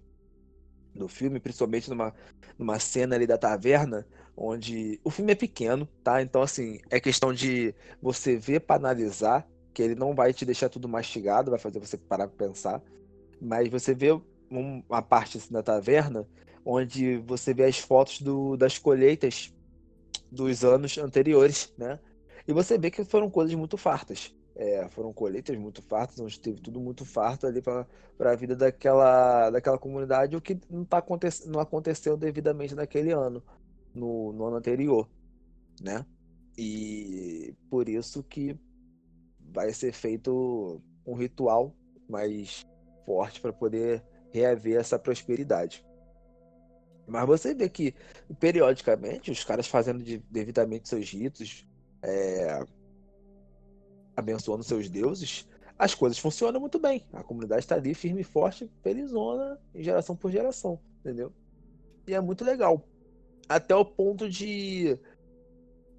do 0.94 1.06
filme, 1.06 1.38
principalmente 1.38 1.90
numa, 1.90 2.14
numa 2.58 2.78
cena 2.78 3.14
ali 3.14 3.26
da 3.26 3.36
taverna, 3.36 4.06
onde 4.34 4.98
o 5.04 5.10
filme 5.10 5.32
é 5.32 5.36
pequeno, 5.36 5.86
tá? 6.02 6.22
Então, 6.22 6.40
assim, 6.40 6.80
é 6.88 6.98
questão 6.98 7.34
de 7.34 7.74
você 8.00 8.38
ver 8.38 8.60
para 8.60 8.76
analisar, 8.76 9.46
que 9.74 9.82
ele 9.82 9.94
não 9.94 10.14
vai 10.14 10.32
te 10.32 10.46
deixar 10.46 10.70
tudo 10.70 10.88
mastigado, 10.88 11.50
vai 11.50 11.60
fazer 11.60 11.78
você 11.80 11.98
parar 11.98 12.28
para 12.28 12.46
pensar. 12.48 12.82
Mas 13.40 13.68
você 13.68 13.94
vê 13.94 14.18
uma 14.50 15.02
parte 15.02 15.38
assim, 15.38 15.52
da 15.52 15.62
taverna 15.62 16.26
onde 16.64 17.16
você 17.18 17.54
vê 17.54 17.64
as 17.64 17.78
fotos 17.78 18.20
do, 18.20 18.56
das 18.56 18.78
colheitas 18.78 19.52
dos 20.30 20.64
anos 20.64 20.98
anteriores, 20.98 21.72
né? 21.76 21.98
E 22.46 22.52
você 22.52 22.78
vê 22.78 22.90
que 22.90 23.04
foram 23.04 23.30
coisas 23.30 23.54
muito 23.54 23.76
fartas. 23.76 24.34
É, 24.56 24.86
foram 24.90 25.12
colheitas 25.12 25.56
muito 25.56 25.80
fartas, 25.82 26.18
onde 26.20 26.38
teve 26.38 26.60
tudo 26.60 26.80
muito 26.80 27.04
farto 27.04 27.46
ali 27.46 27.62
para 27.62 27.86
a 28.18 28.36
vida 28.36 28.54
daquela, 28.54 29.48
daquela 29.50 29.78
comunidade, 29.78 30.36
o 30.36 30.40
que 30.40 30.58
não, 30.68 30.84
tá 30.84 30.98
aconte, 30.98 31.26
não 31.46 31.60
aconteceu 31.60 32.16
devidamente 32.16 32.74
naquele 32.74 33.12
ano, 33.12 33.42
no, 33.94 34.32
no 34.32 34.44
ano 34.44 34.56
anterior, 34.56 35.08
né? 35.80 36.04
E 36.58 37.54
por 37.70 37.88
isso 37.88 38.22
que 38.22 38.58
vai 39.38 39.72
ser 39.72 39.92
feito 39.92 40.82
um 41.06 41.14
ritual 41.14 41.74
mais 42.08 42.66
forte 43.06 43.40
para 43.40 43.52
poder 43.52 44.04
reaver 44.32 44.78
essa 44.78 44.98
prosperidade. 44.98 45.84
Mas 47.06 47.26
você 47.26 47.54
vê 47.54 47.68
que, 47.68 47.94
periodicamente, 48.38 49.30
os 49.30 49.42
caras 49.42 49.66
fazendo 49.66 50.02
de, 50.02 50.18
devidamente 50.30 50.88
seus 50.88 51.10
ritos, 51.10 51.66
é, 52.02 52.64
abençoando 54.16 54.62
seus 54.62 54.88
deuses, 54.88 55.48
as 55.78 55.94
coisas 55.94 56.18
funcionam 56.18 56.60
muito 56.60 56.78
bem. 56.78 57.04
A 57.12 57.22
comunidade 57.22 57.62
está 57.62 57.74
ali 57.74 57.94
firme 57.94 58.20
e 58.20 58.24
forte, 58.24 58.70
felizona, 58.82 59.58
geração 59.74 60.14
por 60.14 60.30
geração, 60.30 60.78
entendeu? 61.00 61.32
E 62.06 62.14
é 62.14 62.20
muito 62.20 62.44
legal. 62.44 62.86
Até 63.48 63.74
o 63.74 63.84
ponto 63.84 64.28
de. 64.28 64.98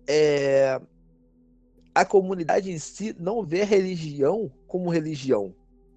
É, 0.07 0.79
a 1.93 2.05
comunidade 2.05 2.71
em 2.71 2.77
si 2.77 3.15
não 3.19 3.43
vê 3.43 3.63
a 3.63 3.65
religião 3.65 4.51
como 4.67 4.89
religião. 4.89 5.53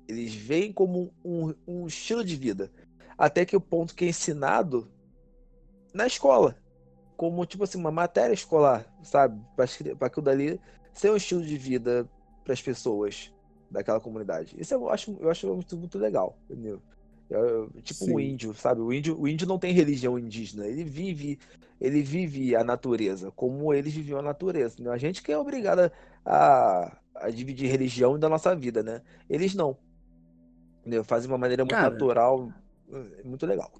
Eles 0.09 0.35
veem 0.35 0.73
como 0.73 1.12
um, 1.25 1.55
um 1.67 1.87
estilo 1.87 2.25
de 2.25 2.37
vida. 2.37 2.71
Até 3.17 3.45
que 3.45 3.57
o 3.57 3.61
ponto 3.61 3.95
que 3.95 4.05
é 4.05 4.09
ensinado 4.09 4.90
na 5.93 6.07
escola. 6.07 6.57
Como, 7.17 7.47
tipo 7.47 7.64
assim, 7.64 7.79
uma 7.79 7.93
matéria 7.93 8.35
escolar, 8.35 8.85
sabe? 9.03 9.40
Para 9.55 10.07
aquilo 10.07 10.25
dali 10.25 10.61
ser 10.93 11.11
um 11.11 11.17
estilo 11.17 11.45
de 11.45 11.57
vida 11.57 12.09
para 12.43 12.53
as 12.53 12.61
pessoas 12.61 13.33
daquela 13.71 14.01
comunidade. 14.01 14.55
Isso 14.59 14.75
eu 14.75 14.88
acho, 14.88 15.17
eu 15.21 15.31
acho 15.31 15.47
muito, 15.47 15.77
muito 15.77 15.99
legal, 15.99 16.37
entendeu? 16.45 16.81
Eu, 17.29 17.71
tipo 17.83 18.05
Sim. 18.05 18.14
um 18.14 18.21
índio, 18.21 18.55
sabe? 18.55 18.81
O 18.81 18.93
índio, 18.93 19.19
o 19.21 19.27
índio 19.27 19.47
não 19.47 19.59
tem 19.59 19.73
religião 19.73 20.19
indígena, 20.19 20.67
ele 20.67 20.85
vive, 20.85 21.38
ele 21.81 22.03
vive 22.03 22.55
a 22.55 22.62
natureza, 22.62 23.31
como 23.33 23.73
eles 23.73 23.93
viviam 23.93 24.19
a 24.19 24.23
natureza. 24.23 24.77
Né? 24.83 24.90
A 24.90 24.97
gente 24.97 25.23
que 25.23 25.33
é 25.33 25.38
obrigado 25.38 25.90
a, 26.25 26.97
a 27.14 27.31
dividir 27.31 27.71
religião 27.71 28.19
da 28.19 28.29
nossa 28.29 28.55
vida, 28.55 28.83
né? 28.83 29.03
Eles 29.29 29.55
não. 29.55 29.77
Entendeu? 30.85 31.03
Fazem 31.03 31.27
de 31.27 31.33
uma 31.33 31.38
maneira 31.38 31.64
muito 31.64 31.75
Cara, 31.75 31.90
natural, 31.90 32.53
é 32.92 33.23
muito 33.25 33.47
legal. 33.47 33.73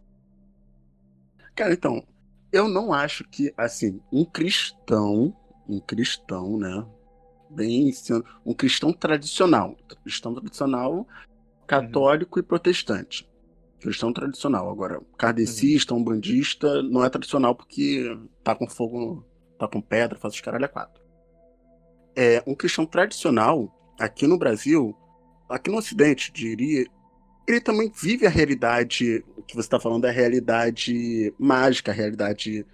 Cara, 1.55 1.75
então, 1.75 2.03
eu 2.51 2.67
não 2.67 2.95
acho 2.95 3.25
que, 3.25 3.53
assim, 3.59 4.01
um 4.11 4.25
cristão, 4.25 5.37
um 5.69 5.79
cristão, 5.81 6.57
né? 6.59 6.87
Bem, 7.51 7.93
um 8.45 8.55
cristão 8.55 8.90
tradicional. 8.90 9.77
Cristão 10.03 10.35
tradicional, 10.35 11.07
católico 11.67 12.38
uhum. 12.38 12.45
e 12.45 12.47
protestante. 12.47 13.31
Cristão 13.81 14.14
tradicional. 14.14 14.71
Agora, 14.71 14.99
kardecista, 15.19 15.93
uhum. 15.93 16.01
umbandista, 16.01 16.83
não 16.83 17.05
é 17.05 17.11
tradicional 17.11 17.55
porque 17.55 18.19
tá 18.43 18.55
com 18.55 18.67
fogo, 18.67 19.27
tá 19.59 19.69
com 19.69 19.83
pedra, 19.83 20.19
faz 20.19 20.33
os 20.33 20.40
caralho 20.40 20.64
a 20.64 20.69
quatro. 20.69 21.05
É, 22.17 22.43
um 22.47 22.55
cristão 22.55 22.87
tradicional, 22.87 23.95
aqui 24.01 24.27
no 24.27 24.38
Brasil, 24.38 24.97
aqui 25.49 25.71
no 25.71 25.79
Ocidente, 25.79 26.33
diria, 26.33 26.87
ele 27.47 27.61
também 27.61 27.91
vive 27.95 28.27
a 28.27 28.31
realidade, 28.31 29.25
o 29.37 29.43
que 29.43 29.55
você 29.55 29.67
está 29.67 29.79
falando 29.79 30.07
é 30.07 30.11
a 30.11 30.13
realidade 30.13 31.35
mágica, 31.39 31.93
a 31.93 31.95
realidade 31.95 32.67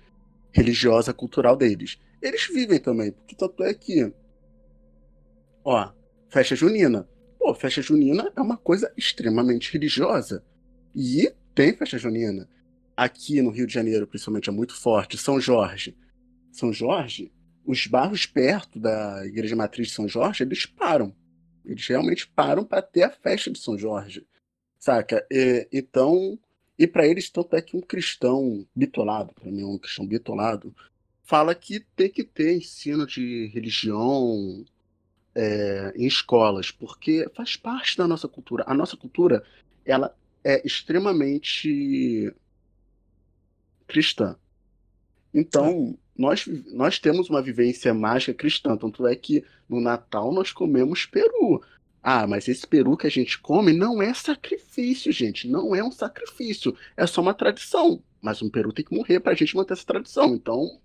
religiosa, 0.53 1.13
cultural 1.13 1.57
deles. 1.57 1.99
Eles 2.23 2.47
vivem 2.47 2.79
também, 2.79 3.13
porque 3.13 3.35
tanto 3.35 3.63
é 3.63 3.73
que, 3.75 4.13
ó, 5.65 5.91
festa 6.29 6.55
junina. 6.55 7.09
Pô, 7.39 7.55
festa 7.55 7.81
junina 7.81 8.31
é 8.37 8.41
uma 8.41 8.57
coisa 8.57 8.93
extremamente 8.97 9.73
religiosa. 9.73 10.45
E 10.95 11.33
tem 11.55 11.75
festa 11.75 11.99
junina. 11.99 12.49
Aqui 12.97 13.41
no 13.41 13.51
Rio 13.51 13.67
de 13.67 13.73
Janeiro, 13.73 14.07
principalmente, 14.07 14.51
é 14.51 14.53
muito 14.53 14.79
forte. 14.79 15.17
São 15.17 15.41
Jorge. 15.41 15.97
São 16.53 16.73
Jorge, 16.73 17.33
os 17.65 17.87
bairros 17.87 18.27
perto 18.27 18.79
da 18.79 19.25
Igreja 19.27 19.57
Matriz 19.57 19.89
de 19.89 19.95
São 19.95 20.07
Jorge, 20.09 20.45
eles 20.45 20.67
param. 20.67 21.15
Eles 21.71 21.87
realmente 21.87 22.27
param 22.27 22.65
para 22.65 22.83
ter 22.83 23.05
a 23.05 23.11
festa 23.11 23.51
de 23.51 23.59
São 23.59 23.79
Jorge. 23.79 24.27
Saca? 24.79 25.25
E, 25.31 25.69
então, 25.73 26.39
e 26.77 26.87
para 26.87 27.07
eles, 27.07 27.31
tanto 27.31 27.55
é 27.55 27.63
que 27.63 27.77
um 27.77 27.81
cristão 27.81 28.67
bitolado, 28.75 29.33
para 29.33 29.51
mim, 29.51 29.63
um 29.63 29.79
cristão 29.79 30.07
bitolado, 30.07 30.75
fala 31.23 31.55
que 31.55 31.81
tem 31.95 32.11
que 32.11 32.25
ter 32.25 32.57
ensino 32.57 33.07
de 33.07 33.47
religião 33.55 34.65
é, 35.35 35.93
em 35.95 36.07
escolas, 36.07 36.73
porque 36.73 37.31
faz 37.35 37.57
parte 37.57 37.97
da 37.97 38.09
nossa 38.09 38.27
cultura. 38.27 38.65
A 38.67 38.75
nossa 38.75 38.97
cultura, 38.97 39.45
ela 39.85 40.13
é 40.43 40.67
extremamente 40.67 42.35
cristã. 43.87 44.37
Então, 45.33 45.97
nós, 46.21 46.47
nós 46.67 46.99
temos 46.99 47.31
uma 47.31 47.41
vivência 47.41 47.95
mágica 47.95 48.35
cristã, 48.35 48.77
tanto 48.77 49.07
é 49.07 49.17
que 49.17 49.43
no 49.67 49.81
Natal 49.81 50.31
nós 50.35 50.53
comemos 50.53 51.07
peru. 51.07 51.63
Ah, 52.03 52.27
mas 52.27 52.47
esse 52.47 52.67
peru 52.67 52.95
que 52.95 53.07
a 53.07 53.11
gente 53.11 53.39
come 53.41 53.73
não 53.73 54.03
é 54.03 54.13
sacrifício, 54.13 55.11
gente. 55.11 55.49
Não 55.49 55.75
é 55.75 55.83
um 55.83 55.91
sacrifício. 55.91 56.77
É 56.95 57.07
só 57.07 57.23
uma 57.23 57.33
tradição. 57.33 58.03
Mas 58.21 58.43
um 58.43 58.51
peru 58.51 58.71
tem 58.71 58.85
que 58.85 58.95
morrer 58.95 59.21
pra 59.21 59.33
gente 59.33 59.57
manter 59.57 59.73
essa 59.73 59.87
tradição. 59.87 60.35
Então, 60.35 60.79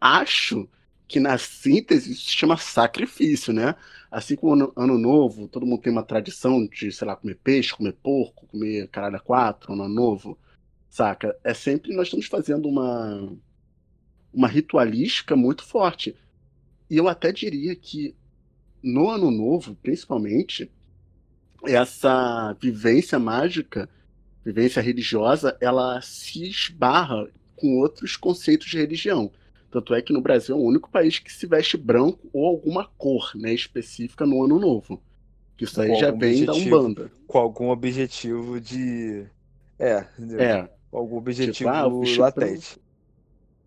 acho 0.00 0.68
que 1.06 1.20
na 1.20 1.38
síntese 1.38 2.12
isso 2.12 2.24
se 2.28 2.36
chama 2.36 2.56
sacrifício, 2.56 3.52
né? 3.52 3.76
Assim 4.10 4.34
como 4.34 4.56
no 4.56 4.72
ano 4.76 4.98
novo, 4.98 5.46
todo 5.46 5.64
mundo 5.66 5.82
tem 5.82 5.92
uma 5.92 6.02
tradição 6.02 6.66
de, 6.66 6.90
sei 6.90 7.06
lá, 7.06 7.14
comer 7.14 7.38
peixe, 7.44 7.76
comer 7.76 7.92
porco, 7.92 8.46
comer 8.48 8.88
caralho 8.88 9.16
a 9.16 9.20
quatro, 9.20 9.72
ano 9.72 9.88
novo, 9.88 10.36
saca? 10.90 11.36
É 11.44 11.54
sempre 11.54 11.94
nós 11.94 12.08
estamos 12.08 12.26
fazendo 12.26 12.68
uma, 12.68 13.36
uma 14.36 14.46
ritualística 14.46 15.34
muito 15.34 15.64
forte. 15.64 16.14
E 16.90 16.96
eu 16.98 17.08
até 17.08 17.32
diria 17.32 17.74
que 17.74 18.14
no 18.82 19.08
ano 19.08 19.30
novo, 19.30 19.74
principalmente, 19.82 20.70
essa 21.64 22.52
vivência 22.60 23.18
mágica, 23.18 23.88
vivência 24.44 24.82
religiosa, 24.82 25.56
ela 25.58 26.00
se 26.02 26.46
esbarra 26.48 27.28
com 27.56 27.78
outros 27.78 28.14
conceitos 28.14 28.68
de 28.68 28.76
religião. 28.76 29.32
Tanto 29.70 29.94
é 29.94 30.02
que 30.02 30.12
no 30.12 30.20
Brasil 30.20 30.54
é 30.54 30.58
o 30.58 30.62
único 30.62 30.90
país 30.90 31.18
que 31.18 31.32
se 31.32 31.46
veste 31.46 31.78
branco 31.78 32.28
ou 32.32 32.46
alguma 32.46 32.84
cor 32.98 33.32
né, 33.34 33.54
específica 33.54 34.26
no 34.26 34.44
ano 34.44 34.60
novo. 34.60 35.02
Isso 35.58 35.80
aí 35.80 35.94
já 35.96 36.10
vem 36.10 36.44
da 36.44 36.52
Umbanda. 36.52 37.10
Com 37.26 37.38
algum 37.38 37.70
objetivo 37.70 38.60
de. 38.60 39.24
É, 39.78 40.06
é. 40.38 40.68
Com 40.90 40.98
algum 40.98 41.16
objetivo 41.16 41.52
tipo, 41.52 41.70
ah, 41.70 41.86
latente. 42.18 42.78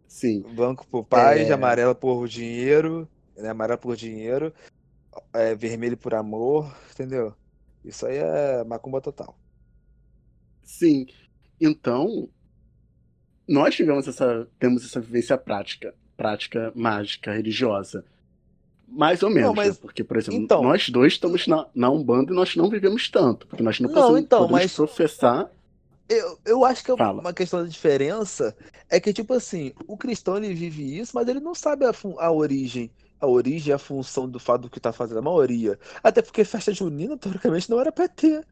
Sim. 0.09 0.41
Branco 0.41 0.85
por 0.85 1.05
paz, 1.05 1.49
é... 1.49 1.53
amarelo 1.53 1.95
por 1.95 2.27
dinheiro, 2.27 3.07
né? 3.37 3.49
Amarelo 3.49 3.79
por 3.79 3.95
dinheiro 3.95 4.51
é, 5.33 5.55
vermelho 5.55 5.97
por 5.97 6.13
amor, 6.13 6.73
entendeu? 6.91 7.33
Isso 7.83 8.05
aí 8.05 8.17
é 8.17 8.63
macumba 8.63 9.01
total. 9.01 9.37
Sim. 10.63 11.07
Então, 11.59 12.29
nós 13.47 13.75
tivemos 13.75 14.07
essa, 14.07 14.47
temos 14.59 14.85
essa 14.85 14.99
vivência 14.99 15.37
prática, 15.37 15.93
prática 16.15 16.71
mágica, 16.75 17.33
religiosa. 17.33 18.05
Mais 18.87 19.21
ou 19.21 19.29
menos, 19.29 19.49
não, 19.49 19.55
mas... 19.55 19.75
né? 19.75 19.77
porque, 19.81 20.03
por 20.03 20.17
exemplo, 20.17 20.39
então... 20.39 20.63
nós 20.63 20.89
dois 20.89 21.13
estamos 21.13 21.45
na, 21.47 21.67
na 21.75 21.89
Umbanda 21.89 22.31
e 22.31 22.35
nós 22.35 22.55
não 22.55 22.69
vivemos 22.69 23.09
tanto, 23.09 23.47
porque 23.47 23.63
nós 23.63 23.79
não, 23.79 23.89
não 23.89 24.17
então, 24.17 24.39
podemos 24.39 24.61
mas... 24.63 24.75
professar 24.75 25.49
eu, 26.09 26.39
eu 26.45 26.65
acho 26.65 26.83
que 26.83 26.91
é 26.91 26.97
Fala. 26.97 27.21
uma 27.21 27.33
questão 27.33 27.61
da 27.61 27.69
diferença 27.69 28.55
é 28.89 28.99
que, 28.99 29.13
tipo 29.13 29.33
assim, 29.33 29.71
o 29.87 29.95
cristão 29.95 30.37
ele 30.37 30.53
vive 30.53 30.99
isso, 30.99 31.11
mas 31.13 31.27
ele 31.27 31.39
não 31.39 31.53
sabe 31.53 31.85
a, 31.85 31.93
a 32.17 32.31
origem 32.31 32.91
a 33.19 33.27
origem 33.27 33.73
a 33.73 33.77
função 33.77 34.29
do 34.29 34.39
fato 34.39 34.61
do 34.61 34.69
que 34.69 34.79
tá 34.79 34.93
fazendo 34.93 35.19
a 35.19 35.21
maioria. 35.21 35.77
Até 36.01 36.21
porque 36.21 36.45
festa 36.45 36.73
junina, 36.73 37.17
teoricamente, 37.17 37.69
não 37.69 37.79
era 37.79 37.91
pra 37.91 38.07
ter. 38.07 38.45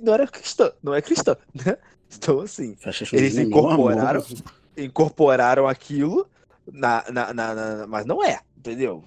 Não 0.00 0.14
era 0.14 0.26
cristã, 0.28 0.72
não 0.82 0.94
é 0.94 1.02
cristã, 1.02 1.36
né? 1.52 1.76
Então, 2.14 2.40
assim, 2.40 2.76
eles 3.12 3.36
incorporaram, 3.36 4.24
incorporaram 4.76 5.66
aquilo, 5.66 6.28
na, 6.70 7.04
na, 7.10 7.34
na, 7.34 7.54
na, 7.54 7.86
mas 7.86 8.06
não 8.06 8.22
é, 8.22 8.40
entendeu? 8.56 9.02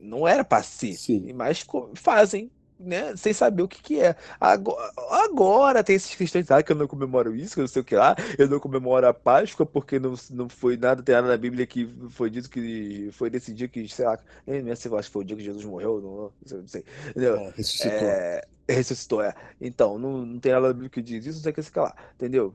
Não 0.00 0.26
era 0.26 0.44
pra 0.44 0.62
ser. 0.62 0.94
Sim. 0.94 1.32
Mas 1.32 1.64
fazem 1.94 2.50
né, 2.78 3.16
sem 3.16 3.32
saber 3.32 3.62
o 3.62 3.68
que, 3.68 3.82
que 3.82 4.00
é. 4.00 4.14
Agora, 4.40 4.92
agora 5.24 5.84
tem 5.84 5.96
esses 5.96 6.14
cristãos 6.14 6.50
ah, 6.50 6.62
que 6.62 6.72
eu 6.72 6.76
não 6.76 6.86
comemoro 6.86 7.34
isso, 7.34 7.54
que 7.54 7.60
eu 7.60 7.62
não 7.62 7.68
sei 7.68 7.82
o 7.82 7.84
que 7.84 7.96
lá, 7.96 8.14
eu 8.38 8.48
não 8.48 8.60
comemoro 8.60 9.06
a 9.06 9.14
Páscoa 9.14 9.64
porque 9.64 9.98
não, 9.98 10.14
não 10.30 10.48
foi 10.48 10.76
nada, 10.76 11.02
tem 11.02 11.14
nada 11.14 11.28
na 11.28 11.36
Bíblia 11.36 11.66
que 11.66 11.88
foi 12.10 12.30
dito 12.30 12.50
que 12.50 13.08
foi 13.12 13.30
nesse 13.30 13.52
dia 13.52 13.68
que, 13.68 13.88
sei 13.88 14.04
lá, 14.04 14.18
nem 14.46 14.62
mesmo 14.62 14.76
se 14.76 14.94
acho 14.94 15.08
que 15.08 15.12
foi 15.12 15.22
o 15.22 15.26
dia 15.26 15.36
que 15.36 15.44
Jesus 15.44 15.64
morreu, 15.64 16.00
não, 16.00 16.58
não 16.58 16.68
sei. 16.68 16.84
Entendeu? 17.10 17.36
É, 17.36 17.52
ressuscitou. 17.56 18.08
É, 18.08 18.42
ressuscitou, 18.68 19.22
é. 19.22 19.34
Então, 19.60 19.98
não, 19.98 20.26
não 20.26 20.38
tem 20.38 20.52
nada 20.52 20.68
na 20.68 20.72
Bíblia 20.72 20.90
que 20.90 21.02
diz 21.02 21.24
isso, 21.24 21.38
não 21.38 21.42
sei 21.42 21.52
o 21.52 21.54
que, 21.54 21.62
sei 21.62 21.82
lá, 21.82 21.94
entendeu? 22.14 22.54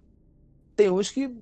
Tem 0.76 0.90
uns 0.90 1.10
que. 1.10 1.36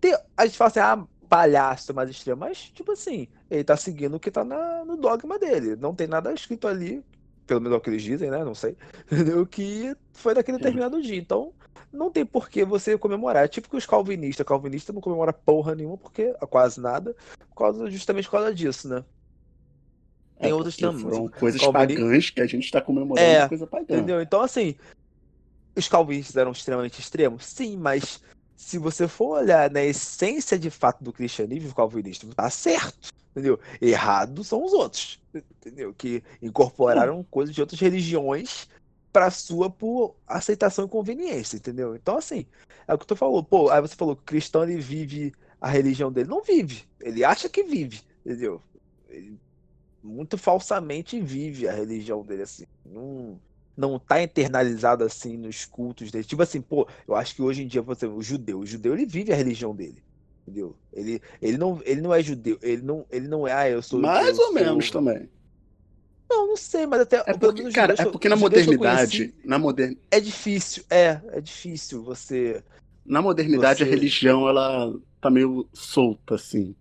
Tem, 0.00 0.16
a 0.36 0.46
gente 0.46 0.56
fala 0.56 0.68
assim, 0.68 0.80
ah, 0.80 1.06
palhaço 1.28 1.94
mais 1.94 2.10
extremo, 2.10 2.40
mas, 2.40 2.70
tipo 2.70 2.92
assim, 2.92 3.28
ele 3.50 3.64
tá 3.64 3.76
seguindo 3.76 4.14
o 4.14 4.20
que 4.20 4.30
tá 4.30 4.44
na, 4.44 4.84
no 4.84 4.96
dogma 4.96 5.38
dele. 5.38 5.76
Não 5.76 5.94
tem 5.94 6.06
nada 6.06 6.32
escrito 6.32 6.68
ali 6.68 7.02
pelo 7.50 7.60
menos 7.60 7.74
é 7.74 7.78
o 7.78 7.80
que 7.80 7.90
eles 7.90 8.02
dizem, 8.04 8.30
né? 8.30 8.44
Não 8.44 8.54
sei. 8.54 8.76
Entendeu? 9.10 9.44
Que 9.44 9.96
foi 10.12 10.34
naquele 10.34 10.58
determinado 10.58 11.02
dia. 11.02 11.16
Então, 11.16 11.52
não 11.92 12.08
tem 12.08 12.24
por 12.24 12.48
que 12.48 12.64
você 12.64 12.96
comemorar. 12.96 13.44
É 13.44 13.48
tipo 13.48 13.68
que 13.68 13.76
os 13.76 13.84
calvinistas. 13.84 14.46
Calvinista 14.46 14.92
não 14.92 15.00
comemora 15.00 15.32
porra 15.32 15.74
nenhuma, 15.74 15.98
porque 15.98 16.32
quase 16.48 16.80
nada, 16.80 17.16
por 17.48 17.56
causa, 17.56 17.90
justamente 17.90 18.26
por 18.26 18.32
causa 18.32 18.54
disso, 18.54 18.88
né? 18.88 19.04
Tem 20.38 20.50
é, 20.52 20.54
outros 20.54 20.76
também. 20.76 21.02
Foram 21.02 21.28
coisas 21.28 21.60
Calvinista... 21.60 22.02
pagãs 22.02 22.30
que 22.30 22.40
a 22.40 22.46
gente 22.46 22.64
está 22.64 22.80
comemorando 22.80 23.26
é, 23.26 23.48
coisa 23.48 23.66
pagã. 23.66 23.96
Entendeu? 23.96 24.22
Então, 24.22 24.40
assim, 24.40 24.76
os 25.74 25.88
calvinistas 25.88 26.36
eram 26.36 26.52
extremamente 26.52 27.00
extremos? 27.00 27.44
Sim, 27.44 27.76
mas 27.76 28.22
se 28.70 28.78
você 28.78 29.08
for 29.08 29.40
olhar 29.40 29.70
na 29.70 29.82
essência 29.82 30.58
de 30.58 30.70
fato 30.70 31.02
do 31.02 31.12
cristianismo, 31.12 31.70
o 31.70 31.74
calvinista 31.74 32.26
tá 32.34 32.48
certo 32.48 33.10
entendeu? 33.30 33.58
Errado 33.80 34.42
são 34.44 34.64
os 34.64 34.72
outros, 34.72 35.20
entendeu? 35.34 35.94
Que 35.94 36.22
incorporaram 36.42 37.24
coisas 37.24 37.54
de 37.54 37.60
outras 37.60 37.80
religiões 37.80 38.68
para 39.12 39.30
sua 39.30 39.70
por 39.70 40.16
aceitação 40.26 40.84
e 40.84 40.88
conveniência, 40.88 41.56
entendeu? 41.56 41.94
Então, 41.94 42.16
assim, 42.18 42.46
é 42.86 42.94
o 42.94 42.98
que 42.98 43.06
tu 43.06 43.16
falou. 43.16 43.42
Pô, 43.42 43.70
aí 43.70 43.80
você 43.80 43.96
falou 43.96 44.16
que 44.16 44.22
o 44.22 44.26
cristão 44.26 44.62
ele 44.62 44.80
vive 44.80 45.32
a 45.60 45.68
religião 45.68 46.12
dele. 46.12 46.28
Não 46.28 46.42
vive. 46.42 46.84
Ele 47.00 47.24
acha 47.24 47.48
que 47.48 47.62
vive, 47.62 48.02
entendeu? 48.24 48.60
Ele 49.08 49.38
muito 50.02 50.38
falsamente 50.38 51.20
vive 51.20 51.68
a 51.68 51.72
religião 51.72 52.24
dele, 52.24 52.42
assim. 52.42 52.64
Não, 52.84 53.38
não 53.76 53.98
tá 53.98 54.22
internalizado 54.22 55.04
assim 55.04 55.36
nos 55.36 55.64
cultos 55.64 56.10
dele. 56.10 56.24
Tipo 56.24 56.42
assim, 56.42 56.60
pô, 56.60 56.86
eu 57.06 57.14
acho 57.14 57.34
que 57.34 57.42
hoje 57.42 57.62
em 57.62 57.66
dia, 57.66 57.82
você, 57.82 58.06
o 58.06 58.22
judeu, 58.22 58.60
o 58.60 58.66
judeu 58.66 58.94
ele 58.94 59.06
vive 59.06 59.32
a 59.32 59.36
religião 59.36 59.74
dele. 59.74 60.02
Entendeu? 60.42 60.76
Ele, 60.92 61.20
ele, 61.40 61.56
não, 61.56 61.80
ele 61.84 62.00
não 62.00 62.12
é 62.12 62.22
judeu, 62.22 62.58
ele 62.62 62.82
não, 62.82 63.06
ele 63.10 63.28
não 63.28 63.46
é, 63.46 63.52
ah, 63.52 63.68
eu 63.68 63.82
sou. 63.82 64.00
Mais 64.00 64.26
eu 64.26 64.34
ou 64.34 64.46
sou... 64.46 64.54
menos 64.54 64.90
também. 64.90 65.28
Não, 66.28 66.46
não 66.46 66.56
sei, 66.56 66.86
mas 66.86 67.00
até. 67.00 67.22
É 67.26 67.34
porque, 67.34 67.70
cara, 67.70 67.94
é 67.98 68.04
porque 68.04 68.28
na 68.28 68.36
modernidade. 68.36 69.34
Na 69.44 69.58
modern... 69.58 69.96
É 70.10 70.20
difícil, 70.20 70.84
é, 70.88 71.20
é 71.32 71.40
difícil 71.40 72.02
você. 72.02 72.62
Na 73.04 73.20
modernidade, 73.20 73.80
você... 73.80 73.84
a 73.84 73.86
religião, 73.86 74.48
ela 74.48 74.94
tá 75.20 75.28
meio 75.28 75.68
solta, 75.72 76.36
assim. 76.36 76.74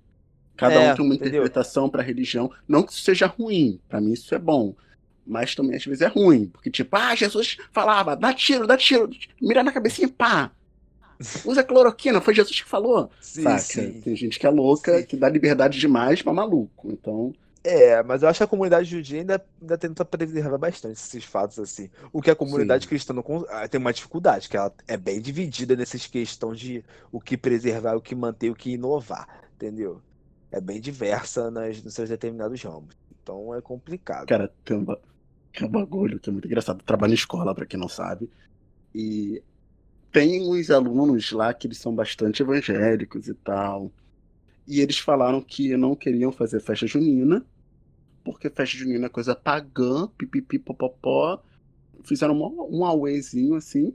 Cada 0.55 0.75
é, 0.75 0.91
um 0.91 0.95
tem 0.95 1.05
uma 1.05 1.15
interpretação 1.15 1.89
pra 1.89 2.03
religião. 2.03 2.51
Não 2.67 2.83
que 2.83 2.91
isso 2.91 3.01
seja 3.01 3.25
ruim, 3.25 3.79
para 3.87 3.99
mim 3.99 4.13
isso 4.13 4.35
é 4.35 4.39
bom. 4.39 4.75
Mas 5.29 5.53
também 5.53 5.75
às 5.75 5.85
vezes 5.85 6.01
é 6.01 6.07
ruim. 6.07 6.47
Porque, 6.47 6.71
tipo, 6.71 6.95
ah, 6.95 7.13
Jesus 7.13 7.57
falava, 7.71 8.15
dá 8.15 8.33
tiro, 8.33 8.65
dá 8.65 8.75
tiro, 8.75 9.09
mira 9.39 9.63
na 9.63 9.71
cabecinha 9.71 10.07
e 10.07 10.11
pá. 10.11 10.51
Usa 11.45 11.63
cloroquina, 11.63 12.19
foi 12.19 12.33
Jesus 12.33 12.61
que 12.61 12.67
falou. 12.67 13.11
Sim, 13.21 13.43
Saca? 13.43 13.59
Sim. 13.59 14.01
Tem 14.01 14.15
gente 14.15 14.39
que 14.39 14.47
é 14.47 14.49
louca, 14.49 14.99
sim. 14.99 15.05
que 15.05 15.17
dá 15.17 15.29
liberdade 15.29 15.79
demais 15.79 16.21
pra 16.21 16.33
maluco. 16.33 16.89
Então. 16.91 17.33
É, 17.63 18.01
mas 18.01 18.23
eu 18.23 18.29
acho 18.29 18.39
que 18.39 18.43
a 18.43 18.47
comunidade 18.47 18.89
judia 18.89 19.19
ainda, 19.19 19.45
ainda 19.61 19.77
tenta 19.77 20.05
preservar 20.05 20.57
bastante 20.57 20.93
esses 20.93 21.25
fatos 21.25 21.59
assim. 21.59 21.89
O 22.11 22.21
que 22.21 22.31
a 22.31 22.35
comunidade 22.35 22.85
Sim. 22.85 22.89
cristã 22.89 23.13
não, 23.13 23.23
ah, 23.49 23.67
tem 23.67 23.79
uma 23.79 23.91
dificuldade, 23.91 24.47
que 24.47 24.55
ela 24.55 24.73
é 24.87 24.95
bem 24.95 25.19
dividida 25.19 25.75
nessas 25.75 26.07
questões 26.07 26.57
de 26.57 26.83
o 27.11 27.19
que 27.19 27.35
preservar, 27.35 27.95
o 27.95 28.01
que 28.01 28.15
manter, 28.15 28.49
o 28.49 28.55
que 28.55 28.71
inovar, 28.71 29.27
entendeu? 29.55 30.01
É 30.49 30.61
bem 30.61 30.79
diversa 30.79 31.51
nas, 31.51 31.83
nos 31.83 31.93
seus 31.93 32.07
determinados 32.07 32.63
ramos. 32.63 32.95
Então 33.21 33.53
é 33.53 33.61
complicado. 33.61 34.25
Cara, 34.25 34.51
tem 34.63 34.77
um, 34.77 34.85
tem 35.53 35.67
um 35.67 35.71
bagulho 35.71 36.19
que 36.19 36.29
é 36.29 36.33
muito 36.33 36.47
engraçado. 36.47 36.83
Trabalho 36.83 37.11
em 37.11 37.15
escola, 37.15 37.53
para 37.53 37.65
quem 37.65 37.79
não 37.79 37.89
sabe. 37.89 38.29
E 38.93 39.41
tem 40.11 40.41
uns 40.41 40.69
alunos 40.69 41.31
lá 41.31 41.53
que 41.53 41.67
eles 41.67 41.77
são 41.77 41.93
bastante 41.93 42.41
evangélicos 42.41 43.27
e 43.27 43.33
tal. 43.33 43.91
E 44.67 44.79
eles 44.81 44.99
falaram 44.99 45.41
que 45.41 45.75
não 45.75 45.95
queriam 45.95 46.31
fazer 46.31 46.59
festa 46.59 46.85
junina, 46.85 47.45
porque 48.23 48.49
festa 48.49 48.77
junina 48.77 49.07
é 49.07 49.09
coisa 49.09 49.35
pagã, 49.35 50.07
pipipi, 50.17 50.59
popopó. 50.59 51.41
Fizeram 52.03 52.35
um, 52.35 52.79
um 52.79 52.85
auezinho 52.85 53.55
assim, 53.55 53.93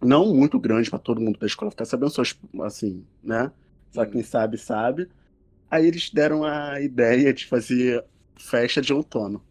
não 0.00 0.34
muito 0.34 0.58
grande 0.60 0.90
para 0.90 0.98
todo 0.98 1.20
mundo 1.20 1.38
da 1.38 1.46
escola 1.46 1.70
ficar 1.70 1.84
sabendo, 1.84 2.10
só 2.10 2.22
assim, 2.62 3.04
né? 3.22 3.50
Só 3.90 4.04
quem 4.04 4.22
sabe, 4.22 4.58
sabe. 4.58 5.08
Aí 5.70 5.86
eles 5.86 6.10
deram 6.10 6.44
a 6.44 6.80
ideia 6.80 7.32
de 7.32 7.46
fazer 7.46 8.04
festa 8.36 8.80
de 8.80 8.92
outono. 8.92 9.42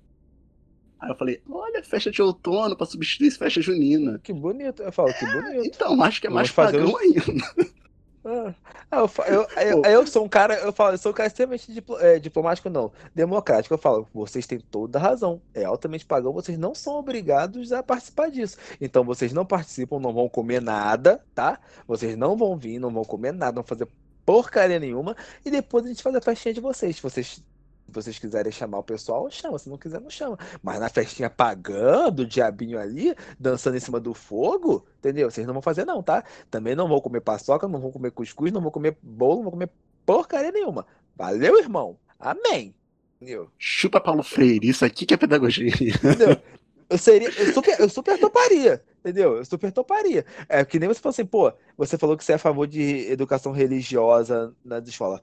Aí 1.06 1.12
eu 1.12 1.15
falei, 1.15 1.41
olha, 1.48 1.84
festa 1.84 2.10
de 2.10 2.20
outono 2.20 2.76
para 2.76 2.88
substituir 2.88 3.30
festa 3.30 3.62
junina. 3.62 4.20
Que 4.24 4.34
bonito. 4.34 4.82
Eu 4.82 4.91
falo, 4.91 5.13
que 5.13 5.26
bonito. 5.26 5.65
Então, 5.68 6.02
acho 6.02 6.20
que 6.20 6.26
é 6.26 6.30
mais 6.32 6.52
pagão 6.52 6.91
os... 6.91 7.00
ainda. 7.00 7.22
Ah, 8.28 8.98
eu, 8.98 9.12
eu, 9.28 9.48
eu, 9.62 9.82
eu, 9.84 10.08
sou 10.08 10.26
um 10.26 10.28
cara, 10.28 10.56
eu 10.56 10.74
falo, 10.74 10.96
eu 10.96 10.98
sou 10.98 11.12
um 11.12 11.13
cara 11.13 11.28
extremamente 11.28 11.72
diplo, 11.72 12.00
é, 12.00 12.18
diplomático, 12.18 12.72
não, 12.72 12.91
democrático. 13.13 13.72
Eu 13.72 13.78
falo, 13.78 14.08
vocês 14.12 14.48
têm 14.48 14.60
toda 14.60 14.98
a 14.98 15.02
razão, 15.02 15.39
é 15.54 15.63
altamente 15.63 16.08
pagão, 16.08 16.34
vocês 16.34 16.58
não 16.58 16.74
são 16.74 16.96
obrigados 16.96 17.72
a 17.72 17.84
participar 17.84 18.32
disso. 18.32 18.58
Então 18.82 19.04
vocês 19.04 19.32
não 19.32 19.46
participam, 19.46 20.00
não 20.00 20.12
vão 20.12 20.28
comer 20.28 20.60
nada, 20.60 21.24
tá? 21.36 21.60
Vocês 21.88 22.18
não 22.18 22.36
vão 22.36 22.58
vir, 22.58 22.80
não 22.80 22.91
vão 22.91 23.04
comer 23.04 23.32
nada, 23.32 23.58
não 23.58 23.62
vão 23.62 23.68
fazer 23.68 23.88
porcaria 24.26 24.80
nenhuma, 24.80 25.15
e 25.46 25.52
depois 25.52 25.86
a 25.86 25.89
gente 25.89 26.02
faz 26.02 26.15
a 26.15 26.22
festinha 26.22 26.52
de 26.52 26.62
vocês. 26.62 27.00
Vocês 27.00 27.44
se 27.86 27.91
vocês 27.91 28.19
quiserem 28.19 28.52
chamar 28.52 28.80
o 28.80 28.84
pessoal, 28.84 29.30
chama. 29.30 29.60
Se 29.60 29.69
não 29.69 29.78
quiser, 29.78 30.02
não 30.02 30.10
chama. 30.10 30.38
Mas 30.62 30.80
na 30.80 30.89
festinha 30.89 31.30
pagando, 31.30 32.21
o 32.21 32.26
diabinho 32.26 32.80
ali, 32.80 33.15
dançando 33.39 33.78
em 33.78 33.80
cima 33.80 34.00
do 34.00 34.13
fogo, 34.13 34.86
entendeu? 34.98 35.30
Vocês 35.30 35.45
não 35.45 35.54
vão 35.54 35.62
fazer, 35.62 35.86
não, 35.86 36.02
tá? 36.02 36.24
Também 36.50 36.76
não 36.76 36.88
vão 36.88 37.00
comer 37.00 37.21
paçoca, 37.21 37.67
não 37.67 37.80
vão 37.80 37.91
comer 37.91 38.12
cuscuz, 38.12 38.52
não 38.52 38.62
vão 38.62 38.71
comer 38.71 38.98
bolo, 39.02 39.38
não 39.38 39.43
vão 39.43 39.52
comer 39.52 39.69
porcaria 40.06 40.52
nenhuma. 40.52 40.86
Valeu, 41.15 41.60
irmão? 41.60 41.98
Amém. 42.19 42.74
Entendeu? 43.21 43.50
Chupa 43.58 44.02
Paulo 44.02 44.24
Freire, 44.24 44.67
isso 44.67 44.84
aqui 44.84 45.06
que 45.06 45.13
é 45.13 45.17
pedagogia. 45.17 45.67
Entendeu? 45.69 46.38
Eu, 46.88 47.00
seria, 47.00 47.30
eu, 47.30 47.52
super, 47.52 47.80
eu 47.80 47.89
super 47.89 48.19
toparia, 48.19 48.80
entendeu? 49.00 49.38
Eu 49.38 49.45
super 49.45 49.71
toparia. 49.71 50.24
É 50.48 50.63
que 50.63 50.78
nem 50.78 50.88
você 50.88 51.00
falou 51.00 51.13
assim, 51.13 51.26
pô, 51.26 51.52
você 51.76 51.98
falou 51.98 52.15
que 52.15 52.24
você 52.24 52.34
é 52.34 52.36
a 52.36 52.38
favor 52.38 52.67
de 52.67 53.12
educação 53.12 53.52
religiosa 53.52 54.56
nas 54.63 54.88
escolas 54.88 55.19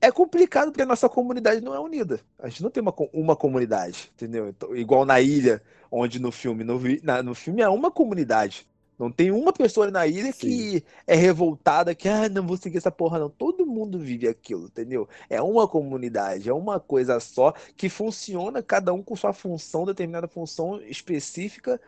é 0.00 0.10
complicado 0.10 0.70
porque 0.70 0.82
a 0.82 0.86
nossa 0.86 1.08
comunidade 1.08 1.60
não 1.60 1.74
é 1.74 1.80
unida. 1.80 2.20
A 2.38 2.48
gente 2.48 2.62
não 2.62 2.70
tem 2.70 2.82
uma, 2.82 2.94
uma 3.12 3.36
comunidade, 3.36 4.10
entendeu? 4.14 4.48
Então, 4.48 4.76
igual 4.76 5.04
na 5.04 5.20
ilha, 5.20 5.62
onde 5.90 6.18
no 6.18 6.30
filme, 6.30 6.64
no, 6.64 6.80
na, 7.02 7.22
no 7.22 7.34
filme 7.34 7.62
é 7.62 7.68
uma 7.68 7.90
comunidade. 7.90 8.66
Não 8.98 9.12
tem 9.12 9.30
uma 9.30 9.52
pessoa 9.52 9.90
na 9.90 10.06
ilha 10.06 10.32
Sim. 10.32 10.38
que 10.38 10.84
é 11.06 11.14
revoltada, 11.14 11.94
que 11.94 12.08
ah, 12.08 12.28
não 12.30 12.46
vou 12.46 12.56
seguir 12.56 12.78
essa 12.78 12.90
porra, 12.90 13.18
não. 13.18 13.28
Todo 13.28 13.66
mundo 13.66 13.98
vive 13.98 14.26
aquilo, 14.26 14.66
entendeu? 14.66 15.06
É 15.28 15.40
uma 15.40 15.68
comunidade, 15.68 16.48
é 16.48 16.54
uma 16.54 16.80
coisa 16.80 17.20
só 17.20 17.52
que 17.76 17.90
funciona, 17.90 18.62
cada 18.62 18.94
um 18.94 19.02
com 19.02 19.14
sua 19.14 19.34
função, 19.34 19.84
determinada 19.84 20.26
função 20.26 20.80
específica, 20.80 21.78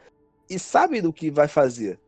e 0.51 0.59
sabe 0.59 1.01
do 1.01 1.13
que 1.13 1.31
vai 1.31 1.49
fazer. 1.49 1.99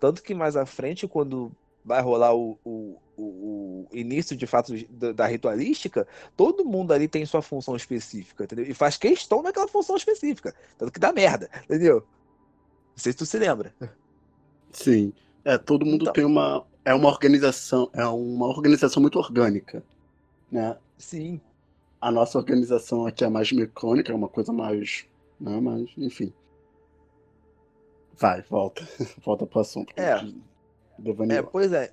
Tanto 0.00 0.22
que 0.22 0.34
mais 0.34 0.56
à 0.56 0.66
frente, 0.66 1.06
quando 1.06 1.52
vai 1.84 2.02
rolar 2.02 2.34
o, 2.34 2.58
o, 2.64 2.96
o, 3.20 3.88
início 3.92 4.36
de 4.36 4.46
fato 4.46 4.72
da, 4.88 5.12
da, 5.12 5.26
ritualística, 5.26 6.06
todo 6.36 6.64
mundo 6.64 6.92
ali 6.92 7.08
tem 7.08 7.24
sua 7.26 7.42
função 7.42 7.76
específica, 7.76 8.44
entendeu? 8.44 8.64
E 8.66 8.74
faz 8.74 8.96
questão 8.96 9.42
daquela 9.42 9.68
função 9.68 9.96
específica. 9.96 10.54
Tanto 10.78 10.92
que 10.92 11.00
dá 11.00 11.12
merda, 11.12 11.50
entendeu? 11.64 11.96
Não 11.96 12.96
sei 12.96 13.12
se 13.12 13.18
tu 13.18 13.26
se 13.26 13.38
lembra. 13.38 13.74
Sim. 14.72 15.12
É, 15.44 15.58
todo 15.58 15.86
mundo 15.86 16.02
então, 16.02 16.12
tem 16.12 16.24
uma. 16.24 16.64
É 16.84 16.94
uma 16.94 17.08
organização. 17.08 17.90
É 17.92 18.04
uma 18.06 18.46
organização 18.46 19.00
muito 19.00 19.18
orgânica. 19.18 19.82
Né? 20.50 20.76
Sim. 20.98 21.40
A 22.00 22.10
nossa 22.10 22.38
organização 22.38 23.06
aqui 23.06 23.24
é 23.24 23.28
mais 23.28 23.52
mecânica, 23.52 24.12
é 24.12 24.14
uma 24.14 24.28
coisa 24.28 24.52
mais. 24.52 25.06
Né? 25.38 25.60
Mas, 25.60 25.90
enfim. 25.96 26.32
Vai, 28.16 28.42
volta. 28.42 28.86
volta 29.24 29.46
pro 29.46 29.60
assunto. 29.60 29.92
É. 29.96 30.24
É, 31.30 31.42
pois 31.42 31.72
é. 31.72 31.92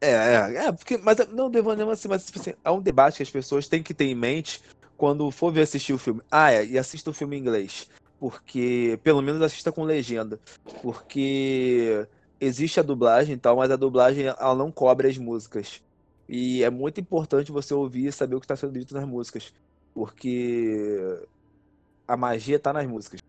É, 0.00 0.10
é, 0.10 0.66
é, 0.66 0.72
porque, 0.72 0.98
mas 0.98 1.16
não 1.28 1.50
devaneio 1.50 1.90
assim, 1.90 2.08
mas 2.08 2.26
tipo 2.26 2.38
assim, 2.38 2.52
é 2.62 2.70
um 2.70 2.80
debate 2.80 3.16
que 3.16 3.22
as 3.22 3.30
pessoas 3.30 3.68
têm 3.68 3.82
que 3.82 3.94
ter 3.94 4.04
em 4.04 4.14
mente 4.14 4.60
quando 4.96 5.30
for 5.30 5.52
ver 5.52 5.62
assistir 5.62 5.92
o 5.92 5.98
filme. 5.98 6.20
Ah, 6.30 6.52
é, 6.52 6.64
e 6.64 6.78
assista 6.78 7.10
o 7.10 7.14
filme 7.14 7.36
em 7.36 7.40
inglês. 7.40 7.88
Porque, 8.18 8.98
pelo 9.02 9.22
menos 9.22 9.42
assista 9.42 9.72
com 9.72 9.84
legenda. 9.84 10.40
Porque 10.82 12.06
existe 12.40 12.80
a 12.80 12.82
dublagem 12.82 13.34
e 13.34 13.38
tal, 13.38 13.56
mas 13.56 13.70
a 13.70 13.76
dublagem 13.76 14.26
ela 14.26 14.54
não 14.54 14.70
cobre 14.70 15.08
as 15.08 15.18
músicas. 15.18 15.82
E 16.28 16.62
é 16.62 16.70
muito 16.70 17.00
importante 17.00 17.52
você 17.52 17.74
ouvir 17.74 18.06
e 18.06 18.12
saber 18.12 18.36
o 18.36 18.40
que 18.40 18.44
está 18.44 18.56
sendo 18.56 18.72
dito 18.72 18.94
nas 18.94 19.06
músicas. 19.06 19.52
Porque 19.92 21.18
a 22.06 22.16
magia 22.16 22.56
está 22.56 22.72
nas 22.72 22.86
músicas. 22.86 23.20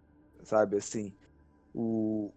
Sabe, 0.43 0.77
assim. 0.77 1.13
O, 1.73 2.31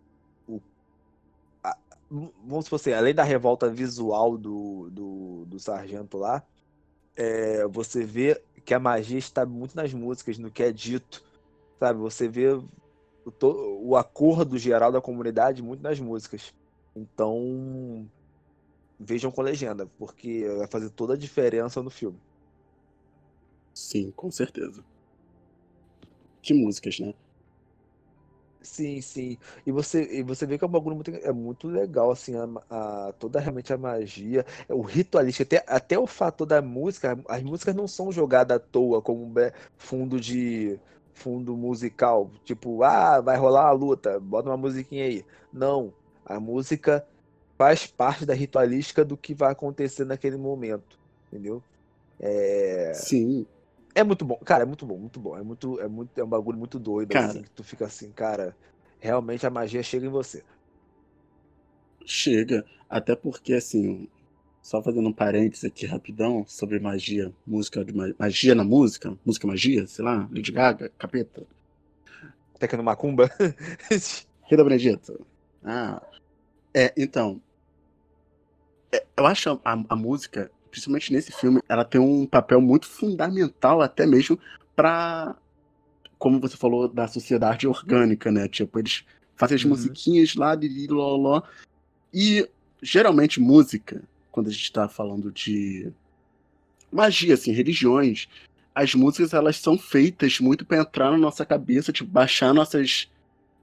vamos 2.10 2.64
supor 2.64 2.76
assim, 2.76 2.92
além 2.92 3.14
da 3.14 3.22
revolta 3.22 3.68
visual 3.68 4.38
do, 4.38 4.88
do, 4.90 5.44
do 5.46 5.60
sargento 5.60 6.16
lá, 6.16 6.42
é, 7.16 7.66
você 7.66 8.04
vê 8.04 8.40
que 8.64 8.74
a 8.74 8.78
magia 8.78 9.18
está 9.18 9.44
muito 9.44 9.74
nas 9.74 9.92
músicas, 9.92 10.38
no 10.38 10.50
que 10.50 10.62
é 10.62 10.72
dito, 10.72 11.24
sabe? 11.78 11.98
Você 12.00 12.28
vê 12.28 12.48
o, 12.52 12.68
o 13.82 13.96
acordo 13.96 14.58
geral 14.58 14.92
da 14.92 15.00
comunidade 15.00 15.62
muito 15.62 15.82
nas 15.82 15.98
músicas. 15.98 16.54
Então, 16.94 18.08
vejam 18.98 19.30
com 19.30 19.42
legenda, 19.42 19.86
porque 19.98 20.48
vai 20.56 20.66
fazer 20.66 20.90
toda 20.90 21.14
a 21.14 21.16
diferença 21.16 21.82
no 21.82 21.90
filme. 21.90 22.18
Sim, 23.74 24.10
com 24.10 24.30
certeza. 24.30 24.84
Que 26.42 26.52
músicas, 26.54 26.98
né? 26.98 27.14
Sim, 28.70 29.00
sim. 29.00 29.38
E 29.64 29.72
você, 29.72 30.02
e 30.20 30.22
você 30.22 30.46
vê 30.46 30.58
que 30.58 30.64
é 30.64 30.66
um 30.66 30.70
bagulho 30.70 30.94
muito, 30.94 31.10
é 31.10 31.32
muito 31.32 31.66
legal, 31.68 32.10
assim, 32.10 32.34
a, 32.36 33.08
a- 33.08 33.12
toda 33.14 33.40
realmente 33.40 33.72
a 33.72 33.78
magia, 33.78 34.44
é 34.68 34.74
o 34.74 34.82
ritualístico, 34.82 35.42
até, 35.44 35.64
até 35.66 35.98
o 35.98 36.06
fator 36.06 36.46
da 36.46 36.60
música, 36.60 37.18
as 37.28 37.42
músicas 37.42 37.74
não 37.74 37.88
são 37.88 38.12
jogadas 38.12 38.56
à 38.58 38.60
toa 38.60 39.00
como 39.00 39.32
fundo 39.78 40.20
de 40.20 40.78
fundo 41.14 41.56
musical, 41.56 42.30
tipo, 42.44 42.82
ah, 42.84 43.20
vai 43.22 43.36
rolar 43.38 43.66
a 43.68 43.72
luta, 43.72 44.20
bota 44.20 44.50
uma 44.50 44.56
musiquinha 44.56 45.04
aí. 45.04 45.26
Não, 45.50 45.92
a 46.24 46.38
música 46.38 47.04
faz 47.58 47.86
parte 47.86 48.26
da 48.26 48.34
ritualística 48.34 49.04
do 49.04 49.16
que 49.16 49.34
vai 49.34 49.50
acontecer 49.52 50.04
naquele 50.04 50.36
momento, 50.36 50.98
entendeu? 51.32 51.64
É, 52.20 52.92
Sim. 52.94 53.46
É 54.00 54.04
muito 54.04 54.24
bom, 54.24 54.38
cara, 54.38 54.62
é 54.62 54.66
muito 54.66 54.86
bom, 54.86 54.98
muito 54.98 55.20
bom. 55.20 55.36
É 55.36 55.42
muito, 55.42 55.80
é 55.80 55.88
muito, 55.88 56.18
é 56.18 56.24
um 56.24 56.28
bagulho 56.28 56.58
muito 56.58 56.78
doido, 56.78 57.14
cara, 57.14 57.34
assim, 57.34 57.42
que 57.42 57.50
tu 57.50 57.64
fica 57.64 57.86
assim, 57.86 58.12
cara, 58.12 58.56
realmente 59.00 59.46
a 59.46 59.50
magia 59.50 59.82
chega 59.82 60.06
em 60.06 60.10
você. 60.10 60.44
Chega, 62.06 62.64
até 62.88 63.14
porque 63.14 63.52
assim, 63.54 64.08
só 64.62 64.82
fazendo 64.82 65.08
um 65.08 65.12
parênteses 65.12 65.64
aqui 65.64 65.86
rapidão 65.86 66.44
sobre 66.46 66.80
magia, 66.80 67.32
música 67.46 67.84
de 67.84 67.92
ma- 67.92 68.14
magia 68.18 68.54
na 68.54 68.64
música, 68.64 69.16
música 69.24 69.46
magia, 69.46 69.86
sei 69.86 70.04
lá, 70.04 70.28
Lady 70.32 70.52
Gaga, 70.52 70.90
capeta, 70.98 71.46
Tecno 72.58 72.82
Macumba. 72.82 73.28
Rei 74.48 74.56
da 74.56 74.64
Benedita. 74.64 75.14
Ah, 75.62 76.02
é, 76.74 76.94
então, 76.96 77.42
é, 78.92 79.06
eu 79.16 79.26
acho 79.26 79.50
a- 79.64 79.84
a 79.88 79.96
música, 79.96 80.50
principalmente 80.78 81.12
nesse 81.12 81.32
filme, 81.32 81.60
ela 81.68 81.84
tem 81.84 82.00
um 82.00 82.24
papel 82.24 82.60
muito 82.60 82.86
fundamental 82.86 83.82
até 83.82 84.06
mesmo 84.06 84.38
pra, 84.76 85.34
como 86.18 86.38
você 86.38 86.56
falou, 86.56 86.86
da 86.88 87.08
sociedade 87.08 87.66
orgânica, 87.66 88.30
né? 88.30 88.46
Tipo, 88.48 88.78
eles 88.78 89.04
fazem 89.36 89.56
as 89.56 89.64
Uhum. 89.64 89.70
musiquinhas 89.70 90.36
lá, 90.36 90.54
de 90.54 90.86
loló, 90.86 91.42
e 92.14 92.48
geralmente 92.80 93.40
música, 93.40 94.02
quando 94.30 94.46
a 94.46 94.50
gente 94.50 94.72
tá 94.72 94.88
falando 94.88 95.32
de 95.32 95.92
magia, 96.92 97.34
assim, 97.34 97.50
religiões, 97.52 98.28
as 98.72 98.94
músicas 98.94 99.34
elas 99.34 99.56
são 99.56 99.76
feitas 99.76 100.38
muito 100.38 100.64
pra 100.64 100.78
entrar 100.78 101.10
na 101.10 101.18
nossa 101.18 101.44
cabeça, 101.44 101.92
tipo, 101.92 102.08
baixar 102.08 102.54
nossas 102.54 103.10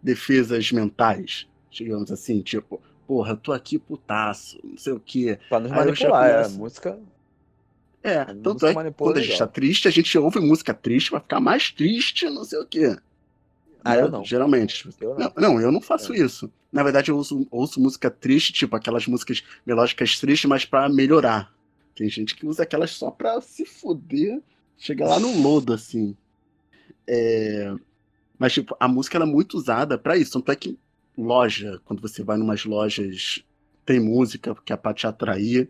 defesas 0.04 0.70
mentais, 0.72 1.48
digamos 1.72 2.12
assim, 2.12 2.42
tipo, 2.42 2.82
porra, 3.08 3.32
eu 3.32 3.38
tô 3.38 3.52
aqui 3.52 3.78
putaço, 3.80 4.60
não 4.64 4.78
sei 4.78 4.94
o 4.94 5.00
quê. 5.00 5.40
pra 5.50 5.60
nos 5.60 5.72
Aí 5.72 5.78
manipular, 5.78 6.30
é. 6.30 6.48
Música. 6.50 7.00
É, 8.04 8.18
A 8.20 8.26
tanto 8.26 8.54
música 8.54 8.70
é 8.82 8.84
que 8.86 8.92
quando 8.92 9.18
a 9.18 9.22
gente 9.22 9.38
tá 9.40 9.48
triste, 9.48 9.88
a 9.88 9.92
gente 9.92 10.18
ouve 10.18 10.40
música 10.40 10.74
triste 10.74 11.10
pra 11.10 11.20
ficar 11.20 11.40
mais 11.40 11.72
triste, 11.72 12.30
não 12.30 12.44
sei 12.44 12.60
o 12.60 12.66
quê. 12.66 12.96
Ah, 13.84 13.96
Né? 13.96 14.02
eu 14.02 14.10
não. 14.12 14.24
Geralmente. 14.24 14.88
Eu 15.02 15.16
não. 15.18 15.34
Não, 15.36 15.54
não, 15.54 15.62
eu 15.62 15.72
não 15.72 15.82
faço 15.82 16.14
isso. 16.14 16.52
Na 16.72 16.84
verdade, 16.84 17.10
eu 17.10 17.18
ouço, 17.18 17.48
ouço 17.50 17.80
música 17.80 18.10
triste, 18.12 18.52
tipo 18.54 18.76
aquelas 18.76 19.08
músicas 19.08 19.44
melódicas 19.66 20.20
tristes, 20.20 20.48
mas 20.50 20.66
pra 20.66 20.88
melhorar. 20.90 21.54
Tem 21.96 22.10
gente 22.10 22.36
que 22.36 22.46
usa 22.46 22.64
aquelas 22.64 22.92
só 22.92 23.10
pra 23.10 23.40
se 23.42 23.66
foder, 23.66 24.42
chegar 24.78 25.08
lá 25.08 25.20
no 25.20 25.42
lodo, 25.42 25.74
assim. 25.74 26.16
É, 27.08 27.74
Mas, 28.38 28.54
tipo, 28.54 28.76
a 28.80 28.88
música 28.88 29.18
ela 29.18 29.26
é 29.26 29.30
muito 29.30 29.56
usada 29.56 29.98
pra 29.98 30.18
isso. 30.18 30.34
Tanto 30.34 30.52
é 30.52 30.56
que 30.56 30.78
loja, 31.18 31.80
quando 31.86 32.02
você 32.02 32.24
vai 32.24 32.38
numas 32.38 32.66
lojas, 32.66 33.44
tem 33.86 34.00
música 34.00 34.56
que 34.64 34.74
é 34.74 34.78
pra 34.78 34.94
te 34.94 35.08
atrair. 35.08 35.70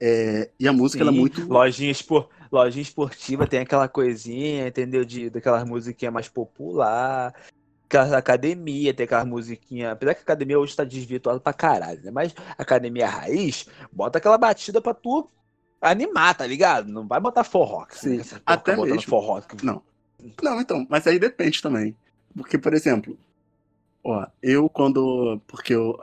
É, 0.00 0.50
E 0.58 0.66
a 0.66 0.72
música 0.72 1.02
ela 1.02 1.10
é 1.10 1.14
Sim, 1.14 1.20
muito. 1.20 1.46
Lojinha, 1.46 1.90
espor... 1.90 2.28
Lojinha 2.50 2.82
esportiva 2.82 3.46
tem 3.46 3.60
aquela 3.60 3.88
coisinha, 3.88 4.68
entendeu? 4.68 5.04
De, 5.04 5.30
daquelas 5.30 5.64
musiquinhas 5.68 6.14
mais 6.14 6.28
popular. 6.28 7.34
Aquelas 7.86 8.12
academia, 8.12 8.94
tem 8.94 9.04
aquelas 9.04 9.26
musiquinhas. 9.26 9.92
Apesar 9.92 10.14
que 10.14 10.20
a 10.20 10.22
academia 10.22 10.58
hoje 10.58 10.76
tá 10.76 10.84
desvirtuada 10.84 11.40
pra 11.40 11.52
caralho, 11.52 12.02
né? 12.02 12.10
Mas 12.10 12.34
a 12.56 12.62
academia 12.62 13.08
raiz, 13.08 13.66
bota 13.92 14.18
aquela 14.18 14.38
batida 14.38 14.80
pra 14.80 14.94
tu 14.94 15.28
animar, 15.80 16.34
tá 16.34 16.46
ligado? 16.46 16.90
Não 16.90 17.06
vai 17.06 17.20
botar 17.20 17.44
forró. 17.44 17.86
Sim, 17.90 18.20
até 18.46 18.76
mesmo. 18.76 19.02
forró. 19.02 19.42
Não. 19.62 19.82
Não, 20.42 20.60
então, 20.60 20.86
mas 20.88 21.06
aí 21.06 21.18
depende 21.18 21.60
também. 21.60 21.94
Porque, 22.34 22.56
por 22.56 22.72
exemplo, 22.72 23.18
ó, 24.04 24.26
eu 24.42 24.68
quando. 24.68 25.40
Porque 25.46 25.74
eu 25.74 25.98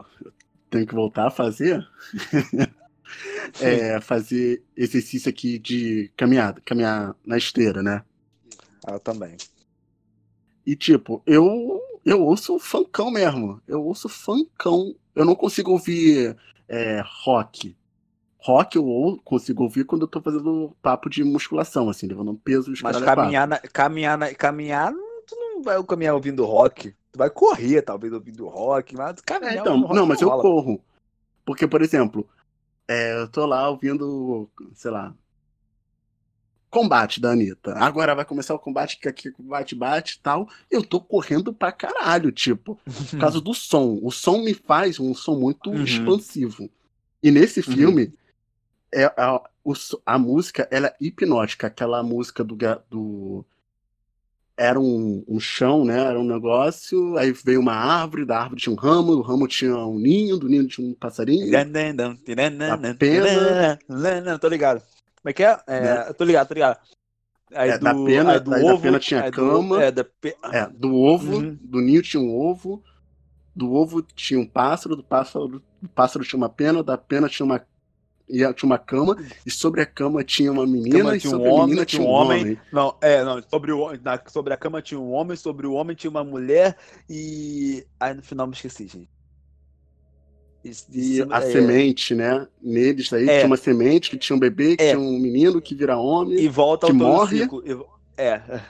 tenho 0.70 0.88
que 0.88 0.96
voltar 0.96 1.28
a 1.28 1.32
fazer. 1.32 1.88
é, 3.62 4.00
fazer 4.02 4.64
exercício 4.76 5.30
aqui 5.30 5.60
de 5.60 6.12
caminhada, 6.16 6.62
caminhar 6.66 7.16
na 7.26 7.38
esteira, 7.38 7.82
né? 7.84 8.04
Ah, 8.86 8.94
eu 8.94 9.00
também. 9.00 9.38
E 10.66 10.76
tipo, 10.76 11.22
eu 11.26 11.82
eu 12.06 12.22
ouço 12.24 12.58
funkão 12.60 13.12
mesmo. 13.12 13.62
Eu 13.68 13.84
ouço 13.84 14.10
funkão. 14.10 14.96
Eu 15.16 15.26
não 15.26 15.36
consigo 15.36 15.72
ouvir 15.72 16.36
é, 16.68 17.02
rock. 17.24 17.76
Rock 18.40 18.76
eu 18.76 18.86
ou- 18.86 19.22
consigo 19.22 19.64
ouvir 19.64 19.86
quando 19.86 20.04
eu 20.04 20.08
tô 20.08 20.20
fazendo 20.20 20.76
papo 20.82 21.10
de 21.10 21.24
musculação, 21.24 21.90
assim, 21.90 22.08
levando 22.08 22.32
um 22.32 22.36
peso 22.36 22.74
Mas 22.82 23.00
caminhar, 23.02 23.48
na, 23.48 23.60
caminhar, 23.60 24.18
na, 24.18 24.34
caminhar, 24.34 24.92
não- 24.92 25.22
tu 25.28 25.36
não 25.36 25.62
vai 25.62 25.84
caminhar 25.84 26.16
ouvindo 26.16 26.44
rock. 26.44 26.96
Tu 27.12 27.18
vai 27.18 27.30
correr, 27.30 27.82
talvez, 27.82 28.14
ouvindo 28.14 28.48
rock, 28.48 28.96
mas 28.96 29.20
É, 29.20 29.22
caminhar 29.24 29.58
então, 29.58 29.74
ouvindo 29.74 29.88
rock 29.88 29.96
não, 29.96 30.06
mas 30.06 30.22
eu 30.22 30.30
rola. 30.30 30.42
corro. 30.42 30.84
Porque, 31.46 31.68
por 31.68 31.82
exemplo, 31.82 32.28
é, 32.88 33.22
eu 33.22 33.28
tô 33.28 33.46
lá 33.46 33.70
ouvindo, 33.70 34.50
sei 34.74 34.92
lá, 34.92 35.14
combate 36.70 37.20
da 37.20 37.32
Anitta. 37.32 37.74
Agora 37.78 38.16
vai 38.16 38.24
começar 38.24 38.54
o 38.56 38.60
combate 38.60 38.98
que 38.98 39.10
aqui 39.10 39.34
bate, 39.40 39.76
bate 39.76 40.16
e 40.16 40.20
tal. 40.22 40.48
Eu 40.70 40.84
tô 40.86 41.02
correndo 41.02 41.54
pra 41.54 41.72
caralho, 41.72 42.32
tipo, 42.32 42.80
por 42.86 43.20
causa 43.20 43.42
do 43.42 43.54
som. 43.54 44.00
O 44.02 44.10
som 44.12 44.38
me 44.42 44.54
faz 44.54 45.00
um 45.00 45.14
som 45.14 45.36
muito 45.38 45.70
Uhum. 45.70 45.84
expansivo. 45.84 46.70
E 47.22 47.30
nesse 47.30 47.60
Uhum. 47.60 47.76
filme, 47.76 48.14
é, 48.94 49.04
a, 49.18 49.42
o 49.64 49.74
a 50.06 50.18
música 50.18 50.68
ela 50.72 50.88
é 50.88 50.96
hipnótica. 51.02 51.68
Aquela 51.68 52.02
música 52.02 52.42
do. 52.44 52.56
do 52.90 53.46
era 54.62 54.80
um, 54.80 55.24
um 55.28 55.40
chão, 55.40 55.84
né? 55.86 56.00
Era 56.00 56.20
um 56.20 56.24
negócio. 56.24 57.18
Aí 57.18 57.32
veio 57.32 57.60
uma 57.60 57.74
árvore, 57.74 58.26
da 58.26 58.40
árvore 58.40 58.62
tinha 58.62 58.74
um 58.74 58.78
ramo, 58.78 59.16
do 59.16 59.22
ramo 59.22 59.48
tinha 59.48 59.76
um 59.76 59.98
ninho, 60.00 60.38
do 60.38 60.48
ninho 60.48 60.68
tinha 60.68 60.88
um 60.88 60.94
passarinho. 60.94 61.46
pena. 62.96 64.40
Tô 64.40 64.48
ligado. 64.48 64.80
Como 64.80 65.30
é 65.30 65.34
que 65.34 65.44
é? 65.44 65.60
É, 65.68 66.14
Tô 66.14 66.24
ligado, 66.24 66.48
tô 66.48 66.54
ligado. 66.54 66.80
Aí 67.54 67.70
Né? 67.70 67.76
É, 67.76 67.78
da 67.80 67.94
pena- 67.94 68.32
aí 68.34 68.40
do 68.40 68.54
aí 68.54 68.64
da 68.64 68.74
ovo, 68.74 68.82
pena 68.82 69.00
tinha 69.00 69.30
do- 69.30 69.32
cama. 69.36 69.84
é, 69.84 69.92
da 69.92 70.04
pe- 70.04 70.38
É, 70.52 70.68
do 70.68 70.96
ovo, 70.96 71.34
Uhum. 71.38 71.58
do 71.62 71.82
ninho 71.82 72.02
tinha 72.02 72.22
um 72.22 72.34
ovo, 72.34 72.82
do 73.56 73.74
ovo 73.74 74.02
tinha 74.02 74.40
um 74.40 74.46
pássaro, 74.48 74.96
do 74.96 75.04
pássaro, 75.04 75.62
do 75.82 75.90
pássaro 75.90 76.24
tinha 76.24 76.38
uma 76.38 76.50
pena, 76.50 76.82
da 76.82 76.98
pena 76.98 77.28
tinha 77.28 77.46
uma, 77.46 77.62
e 78.32 78.54
tinha 78.54 78.68
uma 78.70 78.78
cama, 78.80 79.16
e 79.46 79.52
sobre 79.52 79.82
a 79.82 79.86
cama 79.86 80.24
tinha 80.24 80.52
uma 80.52 80.66
menina, 80.66 81.00
Cama 81.00 81.18
e 81.18 81.20
tinha 81.20 81.30
um 81.32 81.38
sobre 81.38 81.50
a 81.50 81.54
homem, 81.54 81.66
menina 81.68 81.86
tinha 81.86 82.02
um 82.02 82.06
um 82.06 82.10
homem. 82.10 82.42
homem. 82.42 82.60
Não, 82.72 82.96
é, 83.02 83.24
não, 83.24 83.44
sobre, 83.50 83.72
o, 83.74 83.92
na- 84.02 84.22
sobre 84.28 84.54
a 84.54 84.58
cama 84.58 84.82
tinha 84.82 85.00
um 85.00 85.12
homem, 85.12 85.36
sobre 85.36 85.68
o 85.68 85.74
homem 85.74 85.96
tinha 85.96 86.10
uma 86.10 86.24
mulher 86.24 86.78
e. 87.10 87.86
Aí 88.00 88.14
no 88.14 88.24
final 88.24 88.48
me 88.48 88.54
esqueci, 88.54 88.88
gente. 88.88 89.10
Isso- 90.64 90.86
E 90.94 91.22
a 91.32 91.38
é, 91.40 91.52
semente, 91.52 92.14
né? 92.14 92.48
Neles 92.62 93.12
aí 93.12 93.28
É. 93.28 93.36
tinha 93.38 93.48
uma 93.48 93.58
semente 93.58 94.12
que 94.12 94.18
tinha 94.18 94.36
um 94.36 94.40
bebê, 94.40 94.78
que 94.78 94.84
É. 94.84 94.90
tinha 94.92 95.00
um 95.00 95.18
menino 95.20 95.60
que 95.62 95.74
vira 95.74 95.98
homem. 95.98 96.40
E 96.40 96.48
volta 96.48 96.88
que 96.88 96.94
morre. 96.94 97.40
ciclo. 97.40 97.64
e 97.66 97.76
É. 98.22 98.62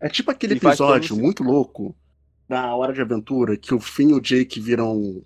É 0.00 0.08
tipo 0.08 0.30
aquele 0.30 0.54
E 0.54 0.56
episódio 0.56 1.16
muito 1.16 1.42
louco 1.42 1.94
da 2.48 2.74
Hora 2.74 2.92
de 2.92 3.00
Aventura, 3.00 3.56
que 3.56 3.74
o 3.74 3.80
Finn 3.80 4.10
e 4.10 4.14
o 4.14 4.20
Jake 4.20 4.60
viram 4.60 4.96
um, 4.96 5.22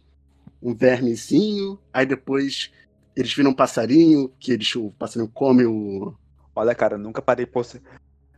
um 0.63 0.75
vermezinho, 0.75 1.79
aí 1.93 2.05
depois 2.07 2.71
eles 3.17 3.33
viram 3.35 3.51
um 3.51 3.55
passarinho, 3.55 4.29
que 4.41 4.53
eles, 4.53 4.75
o 4.77 4.91
passarinho 4.93 5.31
come 5.31 5.65
o. 5.65 6.15
Olha, 6.55 6.75
cara, 6.75 6.97
nunca 6.99 7.23
parei 7.23 7.47
pra. 7.47 7.63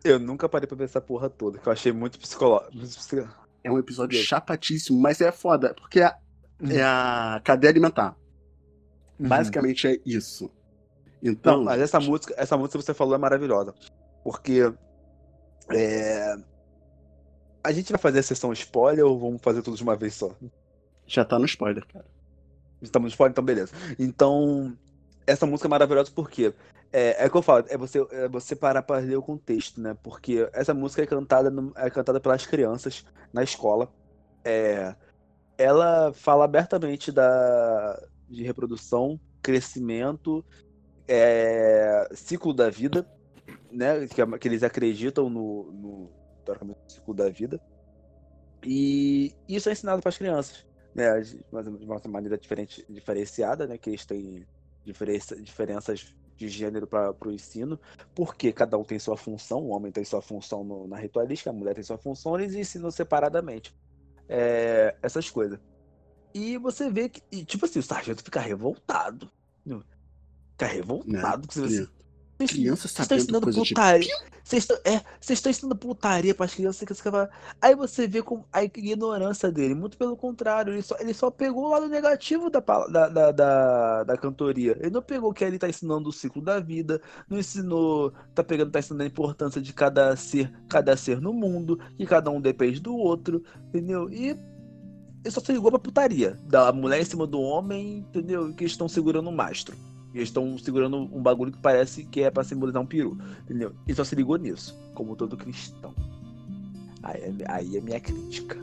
Eu 0.05 0.19
nunca 0.19 0.49
parei 0.49 0.67
pra 0.67 0.77
ver 0.77 0.85
essa 0.85 1.01
porra 1.01 1.29
toda, 1.29 1.59
que 1.59 1.67
eu 1.67 1.73
achei 1.73 1.93
muito 1.93 2.19
psicológico. 2.19 2.75
É 3.65 3.71
um 3.71 3.79
episódio 3.79 4.17
Sim. 4.19 4.25
chapatíssimo, 4.25 5.01
mas 5.01 5.21
é 5.21 5.33
foda, 5.33 5.75
porque 5.75 6.01
é, 6.01 6.15
é 6.71 6.83
a 6.83 7.41
cadeia 7.43 7.73
alimentar. 7.73 8.17
Basicamente 9.19 9.89
é 9.89 9.99
isso. 10.07 10.51
Então. 11.23 11.55
Uhum. 11.55 11.59
Não, 11.59 11.65
mas 11.65 11.81
essa 11.81 11.99
música, 11.99 12.35
essa 12.37 12.57
música 12.57 12.79
que 12.79 12.85
você 12.85 12.95
falou 12.95 13.15
é 13.15 13.19
maravilhosa. 13.19 13.75
Porque. 14.23 14.73
é, 15.73 16.37
A 17.65 17.73
gente 17.73 17.91
vai 17.91 18.01
fazer 18.01 18.21
a 18.21 18.23
sessão 18.23 18.53
spoiler 18.53 19.05
ou 19.05 19.19
vamos 19.19 19.41
fazer 19.43 19.63
tudo 19.63 19.77
de 19.77 19.83
uma 19.83 19.97
vez 19.97 20.15
só? 20.15 20.31
Já 21.07 21.25
tá 21.25 21.39
no 21.39 21.47
spoiler, 21.47 21.85
cara. 21.87 22.05
Estamos 22.81 23.13
spoiler, 23.13 23.33
então 23.33 23.45
beleza. 23.45 23.73
Então, 23.99 24.77
essa 25.27 25.47
música 25.47 25.69
é 25.69 25.71
maravilhosa 25.71 26.11
porque 26.15 26.55
é, 26.93 27.25
é 27.27 27.31
que 27.31 27.37
eu 27.37 27.43
falo, 27.43 27.65
é 27.69 27.77
você, 27.77 27.99
é 28.11 28.29
você 28.29 28.55
parar 28.57 28.83
para 28.83 29.01
ler 29.05 29.17
o 29.17 29.23
contexto, 29.23 29.81
né? 29.81 29.95
Porque 30.03 30.49
essa 30.53 30.75
música 30.75 31.03
é 31.03 31.07
cantada, 31.07 31.51
no- 31.51 31.73
é 31.77 31.91
cantada 31.91 32.21
pelas 32.21 32.47
crianças 32.47 33.05
na 33.33 33.43
escola. 33.43 33.93
É, 34.45 34.97
ela 35.59 36.13
fala 36.15 36.45
abertamente 36.45 37.13
da, 37.13 37.97
de 38.29 38.45
reprodução, 38.45 39.21
crescimento, 39.43 40.45
é, 41.09 42.09
ciclo 42.15 42.55
da 42.55 42.71
vida, 42.71 43.09
né? 43.71 44.07
Que, 44.09 44.23
é- 44.23 44.39
que 44.39 44.49
eles 44.49 44.63
acreditam 44.65 45.31
no, 45.31 45.73
no 45.73 46.15
no 46.63 46.77
ciclo 46.89 47.15
da 47.15 47.31
vida. 47.31 47.61
E 48.65 49.37
isso 49.49 49.69
é 49.69 49.73
ensinado 49.73 50.01
para 50.03 50.09
as 50.09 50.19
crianças 50.19 50.65
né, 50.97 51.21
de 51.21 51.45
uma, 51.85 52.01
maneira 52.09 52.39
diferente, 52.39 52.85
diferenciada, 52.89 53.67
né, 53.67 53.77
que 53.77 53.91
eles 53.91 54.07
têm 54.07 54.47
diferença, 54.85 55.37
diferenças 55.41 56.15
de 56.39 56.49
gênero 56.49 56.87
para 56.87 57.15
o 57.25 57.31
ensino, 57.31 57.79
porque 58.15 58.53
cada 58.53 58.79
um 58.79 58.85
tem 58.85 58.99
sua 58.99 59.17
função, 59.17 59.59
o 59.63 59.69
homem 59.69 59.93
tem 59.93 60.05
sua 60.05 60.23
função 60.23 60.65
no- 60.65 60.87
na 60.89 60.97
ritualística, 60.97 61.51
a 61.51 61.53
mulher 61.53 61.75
tem 61.75 61.85
sua 61.85 61.99
função, 61.99 62.39
eles 62.39 62.55
ensinam 62.55 62.91
separadamente 62.91 63.75
é, 64.29 64.97
essas 65.03 65.31
coisas. 65.31 65.59
E 66.35 66.59
você 66.59 66.91
vê 66.91 67.09
que, 67.09 67.23
e, 67.31 67.45
tipo 67.45 67.65
assim, 67.65 67.79
o 67.79 67.83
sargento 67.83 68.25
fica 68.25 68.41
revoltado. 68.41 69.31
Fica 70.53 70.67
revoltado. 70.67 71.47
que 71.47 71.55
você- 71.55 71.83
É. 71.85 71.96
Criança 72.45 72.87
Vocês 72.87 72.91
estão 72.91 73.05
sabendo 73.05 73.23
ensinando 73.23 73.45
coisa 73.45 73.63
de 73.63 73.69
putaria. 73.69 74.15
Vocês 74.45 74.63
estão, 74.63 74.77
é, 74.85 75.51
ensinando 75.51 75.77
putaria 75.77 76.35
para 76.35 76.45
as 76.45 76.55
crianças. 76.55 76.87
Que 76.87 76.95
você 76.95 77.29
Aí 77.61 77.75
você 77.75 78.07
vê 78.07 78.23
com 78.23 78.45
a 78.53 78.63
ignorância 78.63 79.51
dele. 79.51 79.75
Muito 79.75 79.97
pelo 79.97 80.17
contrário. 80.17 80.73
Ele 80.73 80.83
só, 80.83 80.97
ele 81.01 81.15
só 81.15 81.31
pegou 81.31 81.65
o 81.65 81.71
lado 81.71 81.89
negativo 81.89 82.51
da, 82.51 82.61
da, 82.61 83.09
da, 83.09 83.33
da, 83.33 84.05
da 84.05 84.17
cantoria. 84.17 84.77
Ele 84.79 84.91
não 84.91 85.03
pegou 85.03 85.33
que 85.33 85.45
ele 85.45 85.59
tá 85.59 85.69
ensinando 85.69 86.09
o 86.09 86.13
ciclo 86.13 86.43
da 86.43 86.61
vida. 86.61 87.01
Não 87.29 87.39
ensinou. 87.39 88.13
Tá 88.35 88.45
pegando, 88.45 88.71
tá 88.71 88.81
ensinando 88.81 89.05
a 89.05 89.07
importância 89.07 89.61
de 89.61 89.73
cada 89.73 90.15
ser, 90.15 90.53
cada 90.69 90.97
ser 90.97 91.21
no 91.21 91.33
mundo. 91.33 91.81
Que 91.97 92.05
cada 92.05 92.31
um 92.31 92.41
depende 92.41 92.81
do 92.81 92.95
outro. 92.95 93.43
Entendeu? 93.69 94.11
E 94.11 94.39
ele 95.25 95.31
só 95.31 95.41
se 95.41 95.53
ligou 95.53 95.71
pra 95.71 95.81
putaria. 95.81 96.37
Da 96.45 96.71
mulher 96.73 97.01
em 97.01 97.05
cima 97.05 97.27
do 97.27 97.41
homem, 97.41 97.99
entendeu? 97.99 98.53
Que 98.55 98.65
estão 98.65 98.89
segurando 98.89 99.29
o 99.29 99.33
mastro. 99.33 99.77
E 100.17 100.21
eles 100.21 100.31
estão 100.31 100.57
segurando 100.57 100.97
um 100.97 101.21
bagulho 101.21 101.53
que 101.53 101.59
parece 101.59 102.03
que 102.05 102.23
é 102.23 102.31
pra 102.31 102.43
simbolizar 102.43 102.81
um 102.81 102.87
peru. 102.87 103.19
Entendeu? 103.43 103.75
Ele 103.87 103.95
só 103.95 104.03
se 104.03 104.15
ligou 104.15 104.39
nisso, 104.39 104.75
como 104.95 105.15
todo 105.15 105.37
cristão. 105.37 105.95
Aí 107.03 107.21
é, 107.21 107.35
aí 107.49 107.77
é 107.77 107.81
minha 107.83 108.01
crítica. 108.01 108.59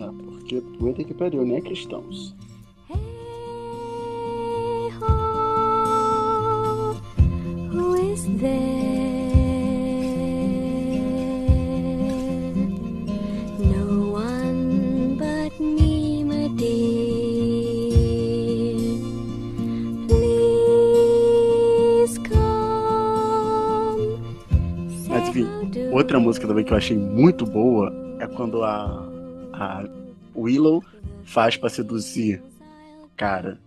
Ah, 0.00 0.10
porque 0.10 0.62
puta 0.78 1.04
que 1.04 1.12
pariu, 1.12 1.44
né, 1.44 1.60
cristãos? 1.60 2.34
Hey 2.88 2.96
ho, 5.02 5.06
who 7.74 7.94
is 8.10 8.24
there? 8.40 8.89
Também 26.60 26.64
que 26.64 26.72
eu 26.72 26.76
achei 26.76 26.96
muito 26.96 27.46
boa 27.46 27.92
é 28.18 28.26
quando 28.26 28.62
a, 28.62 29.08
a 29.52 29.84
Willow 30.36 30.84
faz 31.24 31.56
pra 31.56 31.68
seduzir 31.68 32.42
cara. 33.16 33.58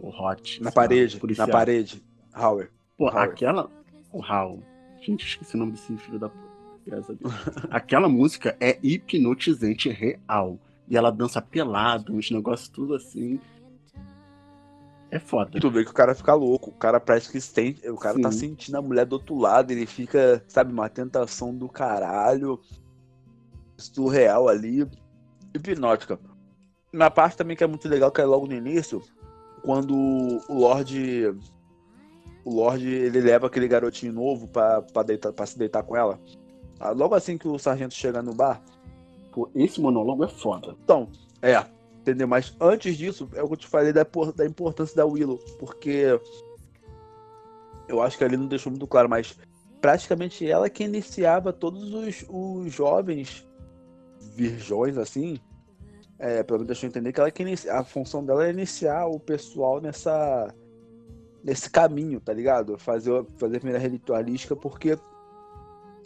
O 0.00 0.08
Hot. 0.08 0.60
Na 0.60 0.70
lá, 0.70 0.72
parede, 0.72 1.20
na 1.38 1.46
parede. 1.46 2.02
Howard. 2.34 2.70
Pô, 2.96 3.08
Howard. 3.08 3.32
aquela. 3.32 3.70
O 4.12 4.22
Hal. 4.22 4.58
Gente, 5.00 5.26
esqueci 5.26 5.54
o 5.54 5.58
nome 5.58 5.72
desse 5.72 5.96
filho 5.96 6.18
da 6.18 6.28
puta. 6.28 6.52
Aquela 7.70 8.08
música 8.08 8.56
é 8.60 8.76
hipnotizante 8.82 9.88
real. 9.88 10.58
E 10.88 10.96
ela 10.96 11.12
dança 11.12 11.40
pelado, 11.40 12.12
uns 12.12 12.30
negócios 12.30 12.68
tudo 12.68 12.94
assim. 12.94 13.38
É 15.12 15.18
foda. 15.18 15.60
Tu 15.60 15.70
vê 15.70 15.84
que 15.84 15.90
o 15.90 15.94
cara 15.94 16.14
fica 16.14 16.32
louco. 16.32 16.70
O 16.70 16.74
cara 16.74 16.98
parece 16.98 17.30
que 17.30 17.38
sente. 17.38 17.86
O 17.86 17.98
cara 17.98 18.18
tá 18.18 18.32
Sim. 18.32 18.38
sentindo 18.38 18.78
a 18.78 18.82
mulher 18.82 19.04
do 19.04 19.12
outro 19.12 19.36
lado. 19.36 19.70
Ele 19.70 19.84
fica, 19.84 20.42
sabe, 20.48 20.72
uma 20.72 20.88
tentação 20.88 21.54
do 21.54 21.68
caralho. 21.68 22.58
Surreal 23.76 24.48
ali. 24.48 24.88
Hipnótica. 25.54 26.18
Uma 26.90 27.10
parte 27.10 27.36
também 27.36 27.54
que 27.54 27.62
é 27.62 27.66
muito 27.66 27.86
legal, 27.90 28.10
que 28.10 28.22
é 28.22 28.24
logo 28.24 28.46
no 28.46 28.54
início, 28.54 29.02
quando 29.62 29.94
o 29.94 30.54
Lorde. 30.54 31.34
O 32.42 32.54
Lorde 32.54 32.88
ele 32.88 33.20
leva 33.20 33.48
aquele 33.48 33.68
garotinho 33.68 34.14
novo 34.14 34.48
pra, 34.48 34.80
pra, 34.80 35.02
deitar, 35.02 35.30
pra 35.32 35.44
se 35.44 35.58
deitar 35.58 35.82
com 35.82 35.94
ela. 35.94 36.18
Ah, 36.80 36.90
Logo 36.90 37.14
assim 37.14 37.36
que 37.36 37.46
o 37.46 37.58
sargento 37.58 37.94
chega 37.94 38.22
no 38.22 38.34
bar, 38.34 38.62
Pô, 39.30 39.48
esse 39.54 39.78
monólogo 39.80 40.24
é 40.24 40.28
foda. 40.28 40.74
então, 40.82 41.08
é, 41.40 41.64
entendeu? 42.02 42.26
Mas 42.28 42.54
antes 42.60 42.96
disso, 42.96 43.28
é 43.34 43.42
o 43.42 43.46
que 43.46 43.54
eu 43.54 43.58
te 43.58 43.66
falei 43.66 43.92
da, 43.92 44.04
da 44.34 44.44
importância 44.44 44.94
da 44.94 45.06
Willow, 45.06 45.38
porque 45.58 46.20
eu 47.88 48.02
acho 48.02 48.18
que 48.18 48.24
ali 48.24 48.36
não 48.36 48.46
deixou 48.46 48.70
muito 48.70 48.86
claro, 48.86 49.08
mas 49.08 49.38
praticamente 49.80 50.48
ela 50.48 50.68
que 50.68 50.84
iniciava 50.84 51.52
todos 51.52 51.92
os, 51.94 52.24
os 52.28 52.72
jovens 52.72 53.46
virgões, 54.34 54.98
assim, 54.98 55.38
é, 56.18 56.42
pelo 56.42 56.58
menos 56.58 56.68
deixou 56.68 56.88
entender 56.88 57.12
que 57.12 57.20
ela 57.20 57.30
que 57.30 57.42
inicia, 57.42 57.74
a 57.74 57.84
função 57.84 58.24
dela 58.24 58.46
é 58.46 58.50
iniciar 58.50 59.06
o 59.06 59.18
pessoal 59.18 59.80
nessa 59.80 60.52
nesse 61.42 61.68
caminho, 61.68 62.20
tá 62.20 62.32
ligado? 62.32 62.78
Fazer, 62.78 63.24
fazer 63.36 63.56
a 63.56 63.60
primeira 63.60 63.78
ritualística, 63.84 64.54
porque 64.54 64.96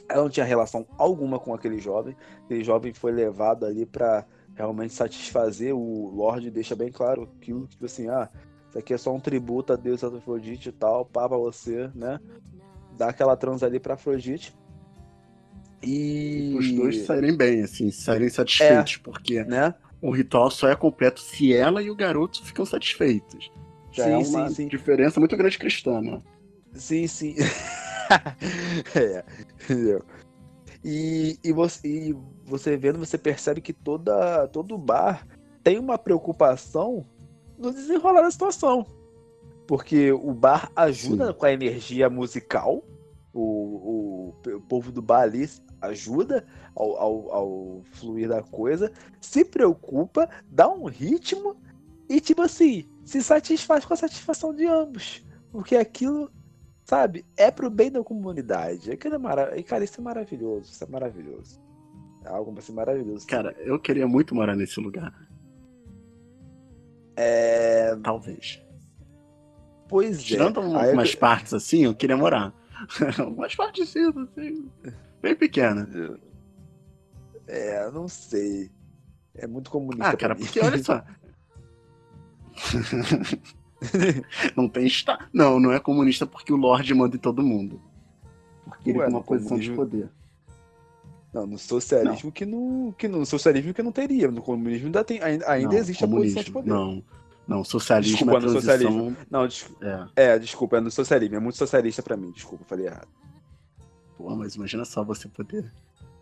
ela 0.08 0.22
não 0.22 0.30
tinha 0.30 0.46
relação 0.46 0.86
alguma 0.96 1.38
com 1.38 1.52
aquele 1.52 1.78
jovem, 1.78 2.16
aquele 2.44 2.64
jovem 2.64 2.94
foi 2.94 3.12
levado 3.12 3.66
ali 3.66 3.84
pra 3.84 4.24
realmente 4.56 4.94
satisfazer 4.94 5.74
o 5.74 6.10
Lorde 6.10 6.50
deixa 6.50 6.74
bem 6.74 6.90
claro 6.90 7.28
aquilo, 7.40 7.66
tipo 7.66 7.84
assim, 7.84 8.08
ah, 8.08 8.28
isso 8.68 8.78
aqui 8.78 8.94
é 8.94 8.98
só 8.98 9.14
um 9.14 9.20
tributo 9.20 9.72
a 9.72 9.76
Deus 9.76 10.02
Afrodite 10.02 10.70
e 10.70 10.72
tal, 10.72 11.04
pá 11.04 11.28
pra 11.28 11.36
você, 11.38 11.90
né? 11.94 12.18
Dá 12.96 13.08
aquela 13.10 13.36
trans 13.36 13.62
ali 13.62 13.78
pra 13.78 13.94
Afrodite. 13.94 14.54
E. 15.82 16.56
Os 16.58 16.72
dois 16.72 17.04
saírem 17.04 17.36
bem, 17.36 17.62
assim, 17.62 17.90
saírem 17.90 18.28
satisfeitos, 18.30 18.96
porque 18.96 19.44
Né? 19.44 19.74
o 20.00 20.10
ritual 20.10 20.50
só 20.50 20.68
é 20.68 20.74
completo 20.74 21.20
se 21.20 21.54
ela 21.54 21.82
e 21.82 21.90
o 21.90 21.94
garoto 21.94 22.42
ficam 22.44 22.64
satisfeitos. 22.64 23.50
Já 23.92 24.04
Sim, 24.04 24.10
é 24.10 24.16
uma 24.16 24.48
sim, 24.48 24.54
sim. 24.54 24.68
diferença 24.68 25.20
muito 25.20 25.36
grande 25.36 25.58
cristã, 25.58 26.00
né? 26.00 26.20
Sim, 26.72 27.06
sim. 27.06 27.34
é, 28.94 29.24
entendeu? 29.64 30.04
E, 30.84 31.38
e, 31.42 31.52
você, 31.52 31.88
e 32.10 32.16
você 32.46 32.76
vendo, 32.76 32.98
você 32.98 33.18
percebe 33.18 33.60
que 33.60 33.72
toda, 33.72 34.46
todo 34.48 34.78
bar 34.78 35.26
tem 35.62 35.78
uma 35.78 35.98
preocupação 35.98 37.04
no 37.58 37.72
desenrolar 37.72 38.22
da 38.22 38.30
situação. 38.30 38.86
Porque 39.66 40.12
o 40.12 40.32
bar 40.32 40.70
ajuda 40.76 41.28
Sim. 41.28 41.32
com 41.32 41.46
a 41.46 41.52
energia 41.52 42.08
musical, 42.08 42.84
o, 43.34 43.42
o, 43.42 44.34
o 44.48 44.60
povo 44.60 44.92
do 44.92 45.02
bar 45.02 45.22
ali 45.22 45.48
ajuda 45.80 46.46
ao, 46.74 46.96
ao, 46.96 47.32
ao 47.32 47.82
fluir 47.92 48.28
da 48.28 48.42
coisa, 48.42 48.92
se 49.20 49.44
preocupa, 49.44 50.28
dá 50.48 50.68
um 50.68 50.84
ritmo 50.84 51.56
e, 52.08 52.20
tipo 52.20 52.42
assim, 52.42 52.84
se 53.04 53.20
satisfaz 53.22 53.84
com 53.84 53.92
a 53.92 53.96
satisfação 53.96 54.54
de 54.54 54.66
ambos. 54.66 55.24
Porque 55.50 55.74
aquilo 55.74 56.30
sabe? 56.86 57.26
É 57.36 57.50
pro 57.50 57.68
bem 57.68 57.90
da 57.90 58.02
comunidade. 58.02 58.92
Aquilo 58.92 59.16
é 59.16 59.18
mara... 59.18 59.62
Cara, 59.64 59.84
isso 59.84 60.00
é 60.00 60.04
maravilhoso. 60.04 60.70
Isso 60.70 60.84
é 60.84 60.86
maravilhoso. 60.86 61.60
É 62.26 62.28
algo 62.28 62.52
assim 62.58 62.72
maravilhoso. 62.72 63.26
Cara, 63.26 63.52
eu 63.60 63.78
queria 63.78 64.06
muito 64.08 64.34
morar 64.34 64.56
nesse 64.56 64.80
lugar. 64.80 65.12
é. 67.16 67.94
Talvez. 68.02 68.62
Pois 69.88 70.22
Tirando 70.22 70.60
é. 70.60 70.64
um- 70.64 70.76
Aí 70.76 70.88
eu- 70.88 70.92
umas 70.94 71.14
partes 71.14 71.54
assim, 71.54 71.84
eu 71.84 71.94
queria 71.94 72.16
morar. 72.16 72.52
umas 73.36 73.54
partes 73.54 73.88
assim, 73.88 74.12
bem 75.22 75.34
pequenas. 75.36 75.88
É, 77.46 77.88
não 77.92 78.08
sei. 78.08 78.70
É 79.34 79.46
muito 79.46 79.70
comunista. 79.70 80.08
Ah, 80.08 80.16
cara, 80.16 80.34
porque 80.34 80.58
olha 80.60 80.82
só. 80.82 81.02
não 84.56 84.68
tem 84.68 84.86
Estado. 84.86 85.26
Não, 85.32 85.60
não 85.60 85.72
é 85.72 85.78
comunista 85.78 86.26
porque 86.26 86.52
o 86.52 86.56
Lorde 86.56 86.92
manda 86.94 87.16
em 87.16 87.20
todo 87.20 87.42
mundo. 87.42 87.80
Porque 88.64 88.90
ele 88.90 88.98
Ué, 88.98 89.04
tem 89.06 89.14
uma 89.14 89.20
no 89.20 89.24
posição 89.24 89.58
de 89.58 89.70
comunismo- 89.70 89.76
poder. 89.76 90.10
Não, 91.36 91.46
no 91.46 91.58
socialismo 91.58 92.32
que 92.32 92.46
não. 92.46 92.94
Que 92.96 93.06
no 93.08 93.26
socialismo 93.26 93.74
que 93.74 93.82
não 93.82 93.92
teria. 93.92 94.30
No 94.30 94.40
comunismo 94.40 94.86
ainda, 94.86 95.04
tem, 95.04 95.22
ainda, 95.22 95.50
ainda 95.50 95.68
Não, 95.72 95.78
existe 95.78 96.02
a 96.04 96.08
posição 96.08 96.42
de 96.42 96.50
poder. 96.50 96.70
Não, 96.70 97.02
não, 97.46 97.62
socialismo 97.62 98.16
Desculpa, 98.16 98.38
é 98.38 98.40
no 98.40 98.50
transição. 98.52 98.74
socialismo. 98.78 99.16
Não, 99.30 99.46
des- 99.46 99.66
É. 100.16 100.32
é, 100.34 100.38
desculpa, 100.38 100.78
é 100.78 100.80
no 100.80 100.90
socialismo. 100.90 101.36
É 101.36 101.40
muito 101.40 101.56
socialista 101.58 102.02
pra 102.02 102.16
mim. 102.16 102.30
Desculpa, 102.30 102.64
falei 102.66 102.86
errado. 102.86 103.08
Pô, 104.16 104.34
mas 104.34 104.54
imagina 104.54 104.84
só 104.86 105.04
você 105.04 105.28
poder 105.28 105.70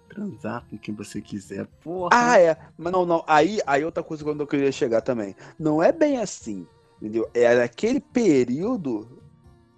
transar 0.08 0.64
com 0.68 0.76
quem 0.76 0.92
você 0.94 1.20
quiser. 1.20 1.66
Porra. 1.82 2.10
Ah, 2.12 2.38
é. 2.40 2.56
Mas 2.76 2.92
não, 2.92 3.06
não. 3.06 3.22
Aí, 3.26 3.60
aí 3.66 3.84
outra 3.84 4.02
coisa 4.02 4.24
quando 4.24 4.40
eu 4.40 4.46
queria 4.48 4.72
chegar 4.72 5.00
também. 5.00 5.36
Não 5.58 5.80
é 5.82 5.92
bem 5.92 6.18
assim. 6.18 6.66
Entendeu? 7.00 7.28
É 7.32 7.54
naquele 7.56 8.00
período 8.00 9.22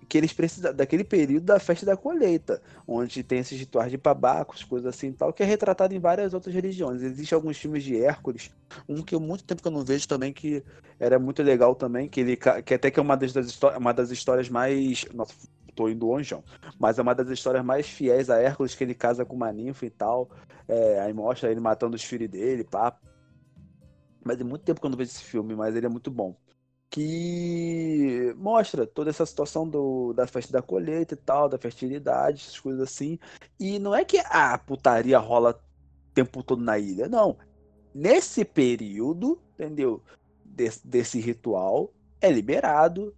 que 0.08 0.18
eles 0.18 0.32
precisam. 0.32 0.72
Daquele 0.72 1.04
período 1.04 1.44
da 1.44 1.58
festa 1.58 1.86
da 1.86 1.96
colheita. 1.96 2.60
Onde 2.86 3.22
tem 3.22 3.38
esses 3.38 3.58
rituais 3.58 3.90
de 3.90 3.96
babacos, 3.96 4.64
coisas 4.64 4.94
assim 4.94 5.12
tal, 5.12 5.32
que 5.32 5.42
é 5.42 5.46
retratado 5.46 5.94
em 5.94 5.98
várias 5.98 6.34
outras 6.34 6.54
religiões. 6.54 7.02
Existem 7.02 7.36
alguns 7.36 7.56
filmes 7.56 7.84
de 7.84 8.02
Hércules. 8.02 8.50
Um 8.88 9.02
que 9.02 9.14
há 9.14 9.20
muito 9.20 9.44
tempo 9.44 9.62
que 9.62 9.68
eu 9.68 9.72
não 9.72 9.84
vejo 9.84 10.06
também, 10.08 10.32
que 10.32 10.62
era 10.98 11.18
muito 11.18 11.42
legal 11.42 11.74
também, 11.74 12.08
que 12.08 12.20
ele 12.20 12.36
que 12.36 12.74
até 12.74 12.90
que 12.90 12.98
é 12.98 13.02
uma 13.02 13.16
das, 13.16 13.32
uma 13.76 13.92
das 13.92 14.10
histórias 14.10 14.48
mais. 14.48 15.04
Nossa, 15.14 15.34
tô 15.74 15.88
indo 15.88 16.06
longeão. 16.06 16.42
Mas 16.78 16.98
é 16.98 17.02
uma 17.02 17.14
das 17.14 17.28
histórias 17.28 17.64
mais 17.64 17.86
fiéis 17.86 18.30
a 18.30 18.40
Hércules, 18.40 18.74
que 18.74 18.82
ele 18.82 18.94
casa 18.94 19.24
com 19.24 19.36
uma 19.36 19.52
ninfa 19.52 19.86
e 19.86 19.90
tal. 19.90 20.30
É, 20.66 21.00
aí 21.00 21.12
mostra 21.12 21.50
ele 21.50 21.60
matando 21.60 21.94
os 21.94 22.02
filhos 22.02 22.28
dele, 22.28 22.64
pá. 22.64 22.96
Mas 24.24 24.40
é 24.40 24.44
muito 24.44 24.62
tempo 24.62 24.80
que 24.80 24.86
eu 24.86 24.90
não 24.90 24.98
vejo 24.98 25.10
esse 25.10 25.22
filme, 25.22 25.54
mas 25.54 25.76
ele 25.76 25.86
é 25.86 25.88
muito 25.88 26.10
bom. 26.10 26.34
Que 26.90 28.32
mostra 28.38 28.86
toda 28.86 29.10
essa 29.10 29.26
situação 29.26 29.68
do, 29.68 30.12
da 30.14 30.26
festa 30.26 30.52
da 30.52 30.62
colheita 30.62 31.14
e 31.14 31.16
tal, 31.16 31.48
da 31.48 31.58
fertilidade, 31.58 32.42
essas 32.42 32.60
coisas 32.60 32.82
assim. 32.82 33.18
E 33.58 33.78
não 33.78 33.94
é 33.94 34.04
que 34.04 34.18
a 34.18 34.56
putaria 34.58 35.18
rola 35.18 35.52
o 35.52 36.14
tempo 36.14 36.42
todo 36.42 36.62
na 36.62 36.78
ilha, 36.78 37.08
não. 37.08 37.38
Nesse 37.94 38.44
período, 38.44 39.42
entendeu? 39.54 40.04
Des- 40.44 40.82
desse 40.84 41.20
ritual, 41.20 41.94
é 42.20 42.30
liberado 42.32 43.16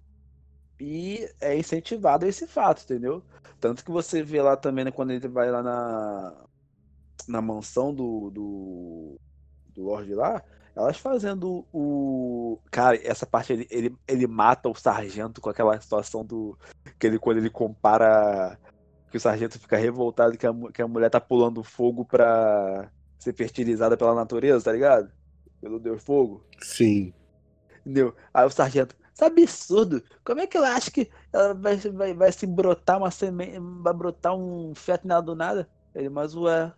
E 0.80 1.28
é 1.40 1.56
incentivado 1.58 2.26
esse 2.26 2.46
fato, 2.46 2.82
entendeu? 2.84 3.24
Tanto 3.60 3.84
que 3.84 3.90
você 3.90 4.22
vê 4.22 4.40
lá 4.42 4.56
também, 4.56 4.84
né, 4.84 4.92
quando 4.92 5.10
ele 5.12 5.26
vai 5.28 5.50
lá 5.50 5.62
na, 5.62 6.46
na 7.28 7.42
mansão 7.42 7.94
do, 7.94 8.30
do, 8.30 9.20
do 9.74 9.82
Lorde 9.84 10.14
lá, 10.14 10.42
elas 10.78 10.96
fazendo 10.96 11.66
o. 11.72 12.60
Cara, 12.70 12.96
essa 13.02 13.26
parte 13.26 13.52
ele, 13.52 13.66
ele, 13.68 13.96
ele 14.06 14.26
mata 14.28 14.68
o 14.68 14.74
sargento 14.74 15.40
com 15.40 15.50
aquela 15.50 15.78
situação 15.80 16.24
do. 16.24 16.56
Que 16.98 17.08
ele, 17.08 17.18
quando 17.18 17.38
ele 17.38 17.50
compara. 17.50 18.56
Que 19.10 19.16
o 19.16 19.20
sargento 19.20 19.58
fica 19.58 19.76
revoltado 19.76 20.38
que 20.38 20.46
a, 20.46 20.52
que 20.72 20.80
a 20.80 20.86
mulher 20.86 21.10
tá 21.10 21.20
pulando 21.20 21.64
fogo 21.64 22.04
pra 22.04 22.88
ser 23.18 23.34
fertilizada 23.34 23.96
pela 23.96 24.14
natureza, 24.14 24.66
tá 24.66 24.72
ligado? 24.72 25.10
Pelo 25.60 25.80
Deus 25.80 26.04
Fogo. 26.04 26.44
Sim. 26.60 27.12
Entendeu? 27.80 28.14
Aí 28.32 28.46
o 28.46 28.50
sargento, 28.50 28.94
isso 29.12 29.24
é 29.24 29.26
absurdo. 29.26 30.02
Como 30.24 30.40
é 30.40 30.46
que 30.46 30.56
ela 30.56 30.74
acha 30.74 30.90
que 30.90 31.10
ela 31.32 31.54
vai, 31.54 31.76
vai, 31.76 32.14
vai 32.14 32.30
se 32.30 32.46
brotar 32.46 32.98
uma 32.98 33.10
semente, 33.10 33.58
vai 33.82 33.92
brotar 33.92 34.36
um 34.36 34.74
feto 34.76 35.08
nada 35.08 35.22
do 35.22 35.34
nada? 35.34 35.68
Ele, 35.94 36.08
mas 36.08 36.36
ué. 36.36 36.72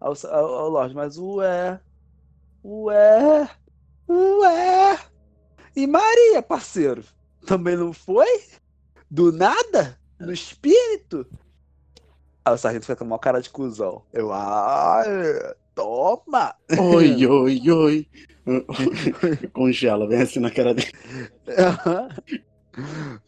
Ao, 0.00 0.14
ao, 0.30 0.54
ao 0.54 0.68
Lorde, 0.68 0.94
mas 0.94 1.16
ué. 1.18 1.80
Ué. 2.68 3.48
Ué. 4.08 4.98
E 5.76 5.86
Maria, 5.86 6.42
parceiro? 6.42 7.04
Também 7.46 7.76
não 7.76 7.92
foi? 7.92 8.42
Do 9.08 9.30
nada? 9.30 9.96
No 10.18 10.32
espírito? 10.32 11.24
Aí 12.44 12.52
o 12.52 12.58
sargento 12.58 12.86
fica 12.86 12.96
com 12.96 13.04
uma 13.04 13.20
cara 13.20 13.40
de 13.40 13.50
cuzão. 13.50 14.02
Eu, 14.12 14.32
ah, 14.32 15.04
toma! 15.76 16.56
Oi, 16.76 17.22
oi, 17.24 17.70
oi. 17.70 18.08
Congela, 19.52 20.08
vem 20.08 20.22
assim 20.22 20.40
na 20.40 20.50
cara 20.50 20.74
dele. 20.74 20.90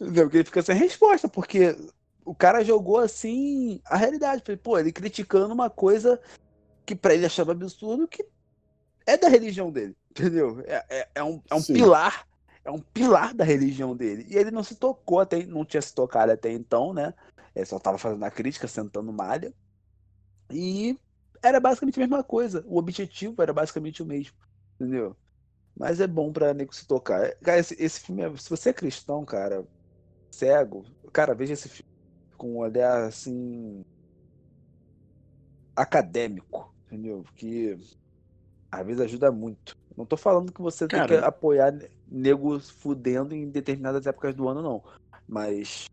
Não, 0.00 0.22
porque 0.24 0.38
ele 0.38 0.44
fica 0.44 0.62
sem 0.62 0.74
resposta, 0.76 1.28
porque 1.28 1.76
o 2.24 2.34
cara 2.34 2.64
jogou 2.64 2.98
assim 2.98 3.80
a 3.84 3.96
realidade. 3.96 4.42
Pô, 4.56 4.76
ele 4.76 4.90
criticando 4.90 5.54
uma 5.54 5.70
coisa 5.70 6.20
que 6.84 6.96
pra 6.96 7.14
ele 7.14 7.26
achava 7.26 7.52
absurdo, 7.52 8.08
que 8.08 8.26
é 9.08 9.16
da 9.16 9.28
religião 9.28 9.70
dele, 9.72 9.96
entendeu? 10.10 10.60
É, 10.66 10.84
é, 10.90 11.08
é 11.16 11.24
um, 11.24 11.42
é 11.50 11.54
um 11.54 11.62
Sim. 11.62 11.74
pilar, 11.74 12.26
é 12.64 12.70
um 12.70 12.80
pilar 12.80 13.34
da 13.34 13.44
religião 13.44 13.96
dele. 13.96 14.26
E 14.28 14.36
ele 14.36 14.50
não 14.50 14.62
se 14.62 14.76
tocou 14.76 15.20
até, 15.20 15.44
não 15.46 15.64
tinha 15.64 15.82
se 15.82 15.94
tocado 15.94 16.32
até 16.32 16.52
então, 16.52 16.92
né? 16.92 17.14
Ele 17.54 17.66
só 17.66 17.78
tava 17.78 17.98
fazendo 17.98 18.24
a 18.24 18.30
crítica, 18.30 18.68
sentando 18.68 19.12
malha. 19.12 19.52
E 20.52 20.98
era 21.42 21.60
basicamente 21.60 21.96
a 21.96 22.00
mesma 22.00 22.24
coisa. 22.24 22.64
O 22.66 22.78
objetivo 22.78 23.42
era 23.42 23.52
basicamente 23.52 24.02
o 24.02 24.06
mesmo, 24.06 24.34
entendeu? 24.80 25.16
Mas 25.76 26.00
é 26.00 26.06
bom 26.06 26.32
pra 26.32 26.54
nego 26.54 26.74
se 26.74 26.86
tocar. 26.86 27.34
Cara, 27.38 27.60
esse, 27.60 27.76
esse 27.82 28.00
filme, 28.00 28.22
é- 28.22 28.36
se 28.36 28.50
você 28.50 28.70
é 28.70 28.74
cristão, 28.74 29.24
cara, 29.24 29.66
cego, 30.34 30.84
cara, 31.12 31.34
veja 31.34 31.54
esse 31.54 31.68
filme 31.68 31.84
com 32.38 32.54
um 32.54 32.58
olhar 32.58 33.04
assim 33.06 33.82
acadêmico, 35.76 36.74
entendeu? 36.86 37.24
Que 37.34 37.76
às 38.70 38.86
vezes 38.86 39.00
ajuda 39.00 39.32
muito. 39.32 39.72
Não 39.96 40.06
tô 40.06 40.16
falando 40.16 40.52
que 40.52 40.60
você 40.60 40.86
tem 40.88 41.00
que 41.04 41.14
Cara. 41.14 41.26
apoiar 41.26 41.72
ne- 41.72 41.90
nego 42.06 42.58
fudendo 42.60 43.34
em 43.34 43.50
determinadas 43.50 44.06
épocas 44.06 44.34
do 44.34 44.48
ano, 44.48 44.62
não. 44.62 44.82
Mas 45.26 45.84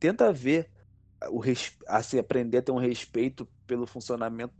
tenta 0.00 0.32
ver 0.32 0.70
o 1.30 1.40
assim, 1.86 2.18
aprender 2.18 2.58
a 2.58 2.62
ter 2.62 2.72
um 2.72 2.78
respeito 2.78 3.48
pelo 3.66 3.86
funcionamento 3.86 4.54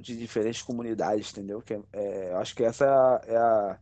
de 0.00 0.16
diferentes 0.16 0.62
comunidades, 0.62 1.30
entendeu? 1.30 1.62
Que 1.62 1.74
é, 1.74 1.82
é, 1.92 2.30
eu 2.32 2.38
acho 2.38 2.54
que 2.54 2.64
essa 2.64 2.84
é 2.84 2.88
a, 2.88 3.20
é 3.26 3.36
a 3.36 3.80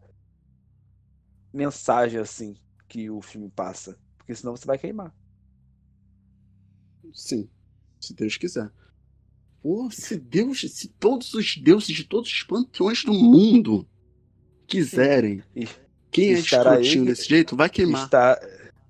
mensagem 1.53 2.21
assim 2.21 2.55
que 2.89 3.09
o 3.11 3.23
filme 3.23 3.51
passa, 3.51 3.99
porque 4.19 4.35
senão 4.35 4.55
você 4.57 4.67
vai 4.67 4.79
queimar. 4.79 5.15
Sim, 7.13 7.51
se 8.01 8.15
Deus 8.15 8.37
quiser. 8.37 8.71
Pô, 9.65 9.91
se 9.91 10.19
Deus, 10.19 10.61
se 10.61 10.89
todos 10.89 11.33
os 11.33 11.57
deuses 11.57 11.97
de 11.97 12.05
todos 12.05 12.31
os 12.31 12.43
panteões 12.43 13.03
do 13.03 13.15
mundo 13.15 13.89
quiserem, 14.67 15.43
quem 16.11 16.35
é 16.35 16.37
estará 16.39 16.73
escrotinho 16.73 17.07
desse 17.07 17.27
jeito 17.27 17.57
vai 17.57 17.71
queimar. 17.71 18.05
está 18.05 18.39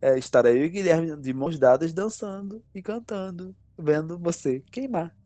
é, 0.02 0.18
estará 0.18 0.50
eu 0.50 0.64
e 0.64 0.68
Guilherme 0.68 1.16
de 1.16 1.32
mãos 1.32 1.60
dadas 1.60 1.92
dançando 1.92 2.60
e 2.74 2.82
cantando, 2.82 3.54
vendo 3.78 4.18
você 4.18 4.64
queimar. 4.72 5.16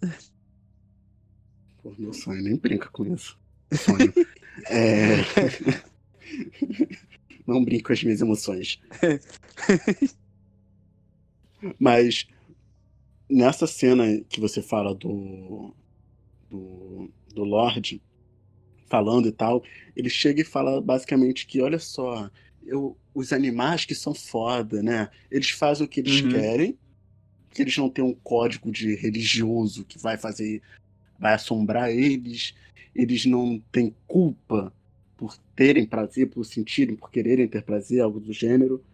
Pô, 1.82 1.94
meu 1.98 2.12
sonho, 2.12 2.42
nem 2.42 2.56
brinca 2.56 2.90
com 2.90 3.06
isso. 3.06 3.38
Sonho. 3.72 4.12
É... 4.66 5.16
Não 7.48 7.64
brinco 7.64 7.86
com 7.86 7.94
as 7.94 8.04
minhas 8.04 8.20
emoções. 8.20 8.78
Mas 11.80 12.26
nessa 13.30 13.66
cena 13.66 14.04
que 14.28 14.40
você 14.40 14.62
fala 14.62 14.94
do, 14.94 15.74
do, 16.50 17.12
do 17.34 17.44
Lorde 17.44 18.02
falando 18.90 19.28
e 19.28 19.32
tal, 19.32 19.62
ele 19.96 20.10
chega 20.10 20.42
e 20.42 20.44
fala 20.44 20.80
basicamente 20.80 21.46
que, 21.46 21.60
olha 21.62 21.78
só, 21.78 22.30
eu, 22.62 22.98
os 23.14 23.32
animais 23.32 23.84
que 23.84 23.94
são 23.94 24.14
foda, 24.14 24.82
né? 24.82 25.10
Eles 25.30 25.50
fazem 25.50 25.86
o 25.86 25.88
que 25.88 26.00
eles 26.00 26.20
Uhum. 26.20 26.22
querem, 26.22 26.78
que 27.50 27.62
eles 27.62 27.76
não 27.76 27.90
têm 27.90 28.04
um 28.04 28.14
código 28.14 28.70
de 28.72 28.94
religioso 28.94 29.84
que 29.84 29.98
vai 29.98 30.18
fazer, 30.18 30.62
vai 31.18 31.34
assombrar 31.34 31.90
eles, 31.90 32.54
eles 32.94 33.26
não 33.26 33.60
têm 33.72 33.96
culpa 34.06 34.74
por 35.16 35.36
terem 35.56 35.86
prazer, 35.86 36.30
por 36.30 36.44
sentirem, 36.44 36.96
por 36.96 37.10
quererem 37.10 37.48
ter 37.48 37.62
prazer, 37.64 38.00
algo 38.02 38.20
do 38.20 38.32
gênero. 38.32 38.84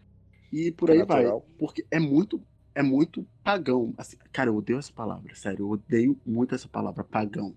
E 0.53 0.73
por 0.73 0.91
É 0.91 0.95
aí 0.95 1.03
vai. 1.03 1.25
natural. 1.25 1.47
Porque 1.59 1.87
é 1.91 1.99
muito, 2.01 2.43
é 2.75 2.83
muito 2.83 3.27
pagão. 3.43 3.95
Assim, 3.97 4.17
cara, 4.33 4.51
eu 4.51 4.57
odeio 4.57 4.79
essa 4.79 4.93
palavra, 4.93 5.35
sério. 5.35 5.61
Eu 5.65 5.71
odeio 5.71 6.19
muito 6.27 6.55
essa 6.55 6.69
palavra, 6.69 7.05
pagão. 7.05 7.55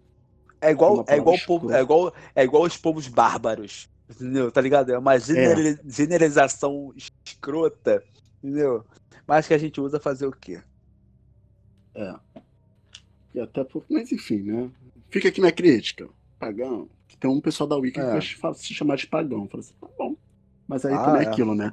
É 0.59 0.71
igual, 0.71 1.05
é 1.07 1.17
igual, 1.17 1.37
povo, 1.45 1.71
é 1.71 1.81
igual, 1.81 2.13
é 2.35 2.43
igual 2.43 2.63
os 2.63 2.77
povos 2.77 3.07
bárbaros. 3.07 3.89
Entendeu? 4.09 4.51
Tá 4.51 4.61
ligado? 4.61 4.91
É 4.91 4.97
uma 4.97 5.17
genera- 5.19 5.79
generalização 5.85 6.93
escrota. 6.95 8.03
Entendeu? 8.41 8.85
Mas 9.27 9.47
que 9.47 9.53
a 9.53 9.57
gente 9.57 9.79
usa 9.81 9.99
fazer 9.99 10.25
o 10.25 10.31
quê? 10.31 10.61
É. 11.93 12.15
E 13.35 13.39
até. 13.39 13.65
Mas 13.89 14.11
enfim, 14.11 14.41
né? 14.43 14.71
Fica 15.09 15.27
aqui 15.27 15.39
minha 15.41 15.51
crítica. 15.51 16.07
Pagão. 16.39 16.89
Que 17.07 17.17
tem 17.17 17.29
um 17.29 17.41
pessoal 17.41 17.67
da 17.67 17.75
Wiki 17.75 17.99
É. 17.99 18.19
que 18.19 18.39
vai 18.39 18.53
se 18.53 18.73
chamar 18.73 18.95
de 18.97 19.07
pagão. 19.07 19.47
Fala 19.47 19.61
assim, 19.61 19.73
tá 19.79 19.87
bom. 19.97 20.15
Mas 20.67 20.85
aí 20.85 20.93
Ah, 20.93 21.03
também 21.05 21.21
é 21.21 21.25
é. 21.25 21.27
aquilo, 21.27 21.53
né? 21.55 21.71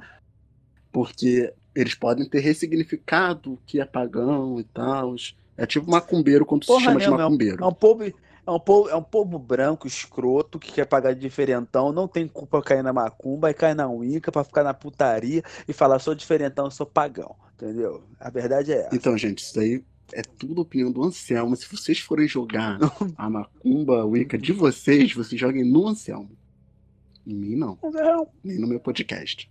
Porque 0.91 1.53
eles 1.75 1.93
podem 1.93 2.27
ter 2.27 2.39
ressignificado 2.39 3.53
o 3.53 3.59
que 3.65 3.79
é 3.81 3.85
pagão 3.85 4.59
e 4.59 4.63
tal. 4.63 5.15
É 5.57 5.65
tipo 5.65 5.89
macumbeiro 5.89 6.45
quando 6.45 6.63
se 6.63 6.67
Porra 6.67 6.83
chama 6.85 6.99
de 6.99 7.05
nenhuma, 7.05 7.21
é 7.21 7.25
um- 7.25 7.29
macumbeiro. 7.29 7.63
É 7.63 7.67
um 7.67 7.73
povo, 7.73 8.03
é 8.03 8.51
um 8.51 8.59
povo, 8.59 8.89
é 8.89 8.95
um 8.95 9.03
povo 9.03 9.39
branco, 9.39 9.87
escroto, 9.87 10.59
que 10.59 10.71
quer 10.71 10.85
pagar 10.85 11.13
de 11.13 11.19
diferentão, 11.21 11.91
não 11.91 12.07
tem 12.07 12.27
culpa 12.27 12.61
cair 12.61 12.83
na 12.83 12.93
macumba, 12.93 13.49
e 13.49 13.53
cai 13.53 13.73
na 13.73 13.87
Wicca 13.89 14.31
pra 14.31 14.43
ficar 14.43 14.63
na 14.63 14.73
putaria 14.73 15.43
e 15.67 15.73
falar 15.73 15.99
sou 15.99 16.13
diferentão, 16.15 16.69
sou 16.71 16.85
pagão. 16.85 17.35
Entendeu? 17.55 18.03
A 18.19 18.29
verdade 18.29 18.73
é 18.73 18.79
essa. 18.85 18.95
Então, 18.95 19.17
gente, 19.17 19.39
isso 19.39 19.57
aí 19.59 19.81
é 20.13 20.21
tudo 20.21 20.61
opinião 20.61 20.91
do 20.91 21.01
Anselmo. 21.03 21.55
Se 21.55 21.65
vocês 21.73 21.99
forem 21.99 22.27
jogar 22.27 22.77
a 23.17 23.29
macumba 23.29 24.01
a 24.01 24.05
Wicca 24.05 24.37
de 24.37 24.51
vocês, 24.51 25.13
vocês 25.13 25.39
joguem 25.39 25.63
no 25.63 25.87
Anselmo. 25.87 26.31
Em 27.25 27.33
mim, 27.33 27.55
não. 27.55 27.77
É- 27.81 28.27
Nem 28.43 28.59
no 28.59 28.67
meu 28.67 28.79
podcast. 28.79 29.49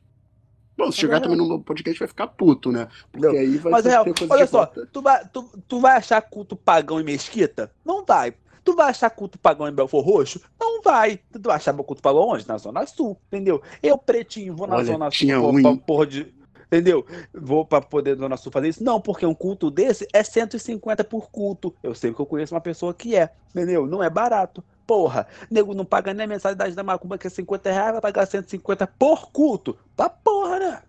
Bom, 0.76 0.84
se 0.84 0.88
Mas 0.90 0.96
jogar 0.96 1.16
é- 1.16 1.20
também 1.20 1.36
no 1.36 1.60
podcast 1.60 1.98
vai 1.98 2.08
ficar 2.08 2.26
puto, 2.26 2.72
né? 2.72 2.88
Porque 3.12 3.26
Não, 3.26 3.34
aí 3.34 3.58
vai 3.58 3.72
Mas 3.72 3.86
é 3.86 3.90
real, 3.90 4.04
olha 4.28 4.46
só, 4.46 4.58
volta. 4.58 4.88
tu 4.92 5.02
vai, 5.02 5.28
tu, 5.28 5.50
tu 5.68 5.80
vai 5.80 5.96
achar 5.96 6.20
culto 6.20 6.56
pagão 6.56 7.00
em 7.00 7.04
mesquita? 7.04 7.70
Não 7.84 8.04
vai. 8.04 8.34
Tu 8.64 8.74
vai 8.74 8.88
achar 8.90 9.10
culto 9.10 9.38
pagão 9.38 9.68
em 9.68 9.72
Belfor 9.72 10.02
Roxo? 10.04 10.40
Não 10.58 10.80
vai. 10.82 11.20
Tu 11.30 11.40
vai 11.42 11.56
achar 11.56 11.74
culto 11.74 12.02
pagão 12.02 12.28
onde? 12.28 12.48
Na 12.48 12.56
Zona 12.58 12.86
Sul, 12.86 13.16
entendeu? 13.28 13.62
Eu, 13.82 13.98
pretinho, 13.98 14.56
vou 14.56 14.66
na 14.66 14.76
Olha, 14.76 14.84
Zona 14.86 15.10
Sul 15.10 15.28
pra, 15.28 15.40
um, 15.40 15.62
pra 15.62 15.76
porra 15.86 16.06
de. 16.06 16.34
Entendeu? 16.66 17.06
Vou 17.32 17.64
pra 17.64 17.80
poder 17.80 18.16
Zona 18.16 18.36
Sul 18.36 18.50
fazer 18.50 18.68
isso? 18.68 18.82
Não, 18.82 19.00
porque 19.00 19.24
um 19.24 19.34
culto 19.34 19.70
desse 19.70 20.08
é 20.12 20.24
150 20.24 21.04
por 21.04 21.30
culto. 21.30 21.72
Eu 21.82 21.94
sei 21.94 22.12
que 22.12 22.18
eu 22.18 22.26
conheço 22.26 22.54
uma 22.54 22.60
pessoa 22.60 22.92
que 22.92 23.14
é, 23.14 23.30
entendeu? 23.54 23.86
Não 23.86 24.02
é 24.02 24.10
barato. 24.10 24.64
Porra, 24.86 25.26
nego 25.50 25.74
não 25.74 25.84
paga 25.84 26.12
nem 26.12 26.24
a 26.24 26.28
mensalidade 26.28 26.74
da 26.74 26.82
macumba, 26.82 27.16
que 27.16 27.26
é 27.26 27.30
50 27.30 27.70
reais, 27.70 27.92
vai 27.92 28.00
pagar 28.00 28.26
150 28.26 28.86
por 28.86 29.30
culto. 29.30 29.76
Tá 29.96 30.08
porra, 30.08 30.58
né? 30.58 30.82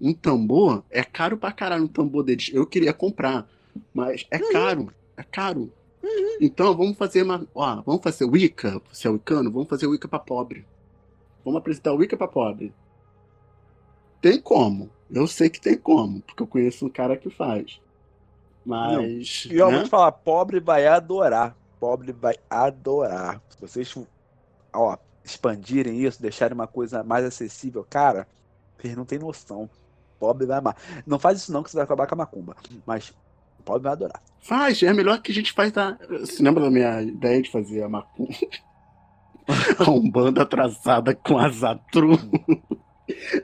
Um 0.00 0.12
tambor 0.12 0.84
é 0.90 1.02
caro 1.02 1.36
pra 1.36 1.52
caralho 1.52 1.84
um 1.84 1.88
tambor 1.88 2.22
deles. 2.24 2.50
Eu 2.52 2.66
queria 2.66 2.92
comprar, 2.92 3.46
mas 3.92 4.26
é 4.30 4.38
Uhum. 4.38 4.52
caro. 4.52 4.92
É 5.16 5.22
caro. 5.22 5.72
Então 6.40 6.76
vamos 6.76 6.96
fazer 6.96 7.22
uma. 7.22 7.46
Ó, 7.54 7.82
vamos 7.82 8.02
fazer 8.02 8.24
Wicca, 8.24 8.80
você 8.92 9.08
é 9.08 9.10
wicano, 9.10 9.50
vamos 9.50 9.68
fazer 9.68 9.86
Wicca 9.86 10.06
pra 10.08 10.18
pobre. 10.18 10.64
Vamos 11.44 11.58
apresentar 11.58 11.92
Wicca 11.92 12.16
pra 12.16 12.28
pobre. 12.28 12.72
Tem 14.20 14.40
como. 14.40 14.90
Eu 15.10 15.26
sei 15.26 15.48
que 15.48 15.60
tem 15.60 15.76
como, 15.76 16.20
porque 16.20 16.42
eu 16.42 16.46
conheço 16.46 16.86
um 16.86 16.90
cara 16.90 17.16
que 17.16 17.30
faz. 17.30 17.80
Mas. 18.64 19.46
E 19.50 19.56
eu 19.56 19.68
né? 19.68 19.76
vou 19.76 19.84
te 19.84 19.90
falar, 19.90 20.12
pobre 20.12 20.60
vai 20.60 20.86
adorar. 20.86 21.56
Pobre 21.78 22.12
vai 22.12 22.36
adorar. 22.48 23.40
Se 23.50 23.60
vocês 23.60 23.94
ó, 24.72 24.96
expandirem 25.24 26.00
isso, 26.04 26.20
deixarem 26.20 26.54
uma 26.54 26.66
coisa 26.66 27.02
mais 27.02 27.24
acessível, 27.24 27.86
cara, 27.88 28.26
Vocês 28.76 28.96
não 28.96 29.04
tem 29.04 29.18
noção. 29.18 29.68
Pobre 30.18 30.46
vai 30.46 30.58
amar. 30.58 30.76
Não 31.06 31.18
faz 31.18 31.38
isso 31.38 31.52
não, 31.52 31.62
que 31.62 31.70
você 31.70 31.76
vai 31.76 31.84
acabar 31.84 32.06
com 32.06 32.14
a 32.14 32.18
macumba. 32.18 32.56
Mas 32.84 33.10
o 33.58 33.62
pobre 33.62 33.82
vai 33.82 33.92
adorar. 33.92 34.22
Faz, 34.40 34.82
é 34.82 34.92
melhor 34.92 35.20
que 35.20 35.30
a 35.30 35.34
gente 35.34 35.52
faz 35.52 35.72
da. 35.72 35.96
Você 36.08 36.42
lembra 36.42 36.64
da 36.64 36.70
minha 36.70 37.02
ideia 37.02 37.40
de 37.42 37.50
fazer 37.50 37.82
a 37.82 37.88
macumba? 37.88 38.34
a 39.78 39.90
Umbanda 39.90 40.42
atrasada 40.42 41.14
com 41.14 41.38
a 41.38 41.48
Zatru. 41.48 42.18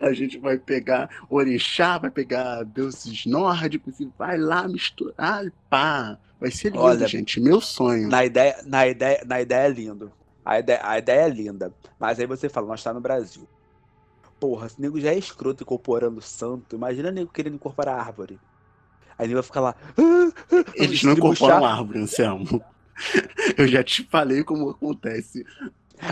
A 0.01 0.13
gente 0.13 0.39
vai 0.39 0.59
pegar 0.59 1.09
orixá, 1.29 1.99
vai 1.99 2.11
pegar 2.11 2.63
deuses 2.65 3.25
nórdicos 3.27 3.99
e 4.01 4.11
vai 4.19 4.37
lá 4.37 4.69
misturar. 4.69 5.45
Pá, 5.71 6.19
vai 6.41 6.51
ser 6.51 6.69
lindo, 6.71 6.83
Olha, 6.83 7.07
gente. 7.07 7.41
Meu 7.41 7.61
sonho. 7.61 8.09
Na 8.09 8.25
ideia, 8.25 8.57
na 8.65 8.87
ideia, 8.87 9.23
na 9.27 9.41
ideia 9.41 9.67
é 9.67 9.71
lindo. 9.71 10.13
A 10.45 10.59
ideia, 10.59 10.81
a 10.83 10.99
ideia 10.99 11.21
é 11.23 11.29
linda. 11.29 11.73
Mas 11.99 12.21
aí 12.21 12.27
você 12.27 12.49
fala, 12.49 12.67
nós 12.67 12.83
tá 12.83 12.93
no 12.93 13.01
Brasil. 13.01 13.49
Porra, 14.39 14.69
se 14.69 14.79
o 14.79 14.83
nego 14.83 15.01
já 15.01 15.11
é 15.11 15.19
escroto 15.19 15.63
incorporando 15.63 16.21
santo, 16.21 16.77
imagina 16.77 17.09
o 17.09 17.13
nego 17.13 17.33
querendo 17.33 17.55
incorporar 17.55 17.99
árvore. 17.99 18.39
Aí 19.17 19.27
ele 19.27 19.35
vai 19.35 19.43
ficar 19.43 19.61
lá. 19.61 19.75
"Ah, 19.97 20.03
ah", 20.53 20.65
Eles 20.75 20.91
distribuir 20.91 21.07
não 21.07 21.13
incorporam 21.33 21.65
árvore, 21.65 22.01
Anselmo. 22.01 22.63
Eu 23.57 23.67
já 23.67 23.83
te 23.83 24.05
falei 24.05 24.45
como 24.45 24.69
acontece. 24.71 25.47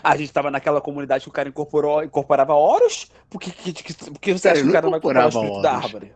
A 0.02 0.16
gente 0.16 0.32
tava 0.32 0.50
naquela 0.50 0.80
comunidade 0.80 1.24
que 1.24 1.28
o 1.30 1.32
cara 1.32 1.48
incorporou, 1.48 2.02
incorporava 2.04 2.54
Horus? 2.54 3.10
Por 3.28 3.40
que, 3.40 3.50
que, 3.50 3.72
que- 3.72 3.94
que 3.94 4.32
você 4.32 4.48
Cara, 4.48 4.52
acha 4.52 4.60
ele 4.60 4.62
que 4.62 4.68
o 4.68 4.72
cara 4.72 4.84
não 4.84 4.90
vai 4.90 4.98
incorporar 4.98 5.26
o 5.26 5.28
incorporava 5.28 5.46
espírito 5.46 5.62
da 5.62 5.72
árvore? 5.76 6.12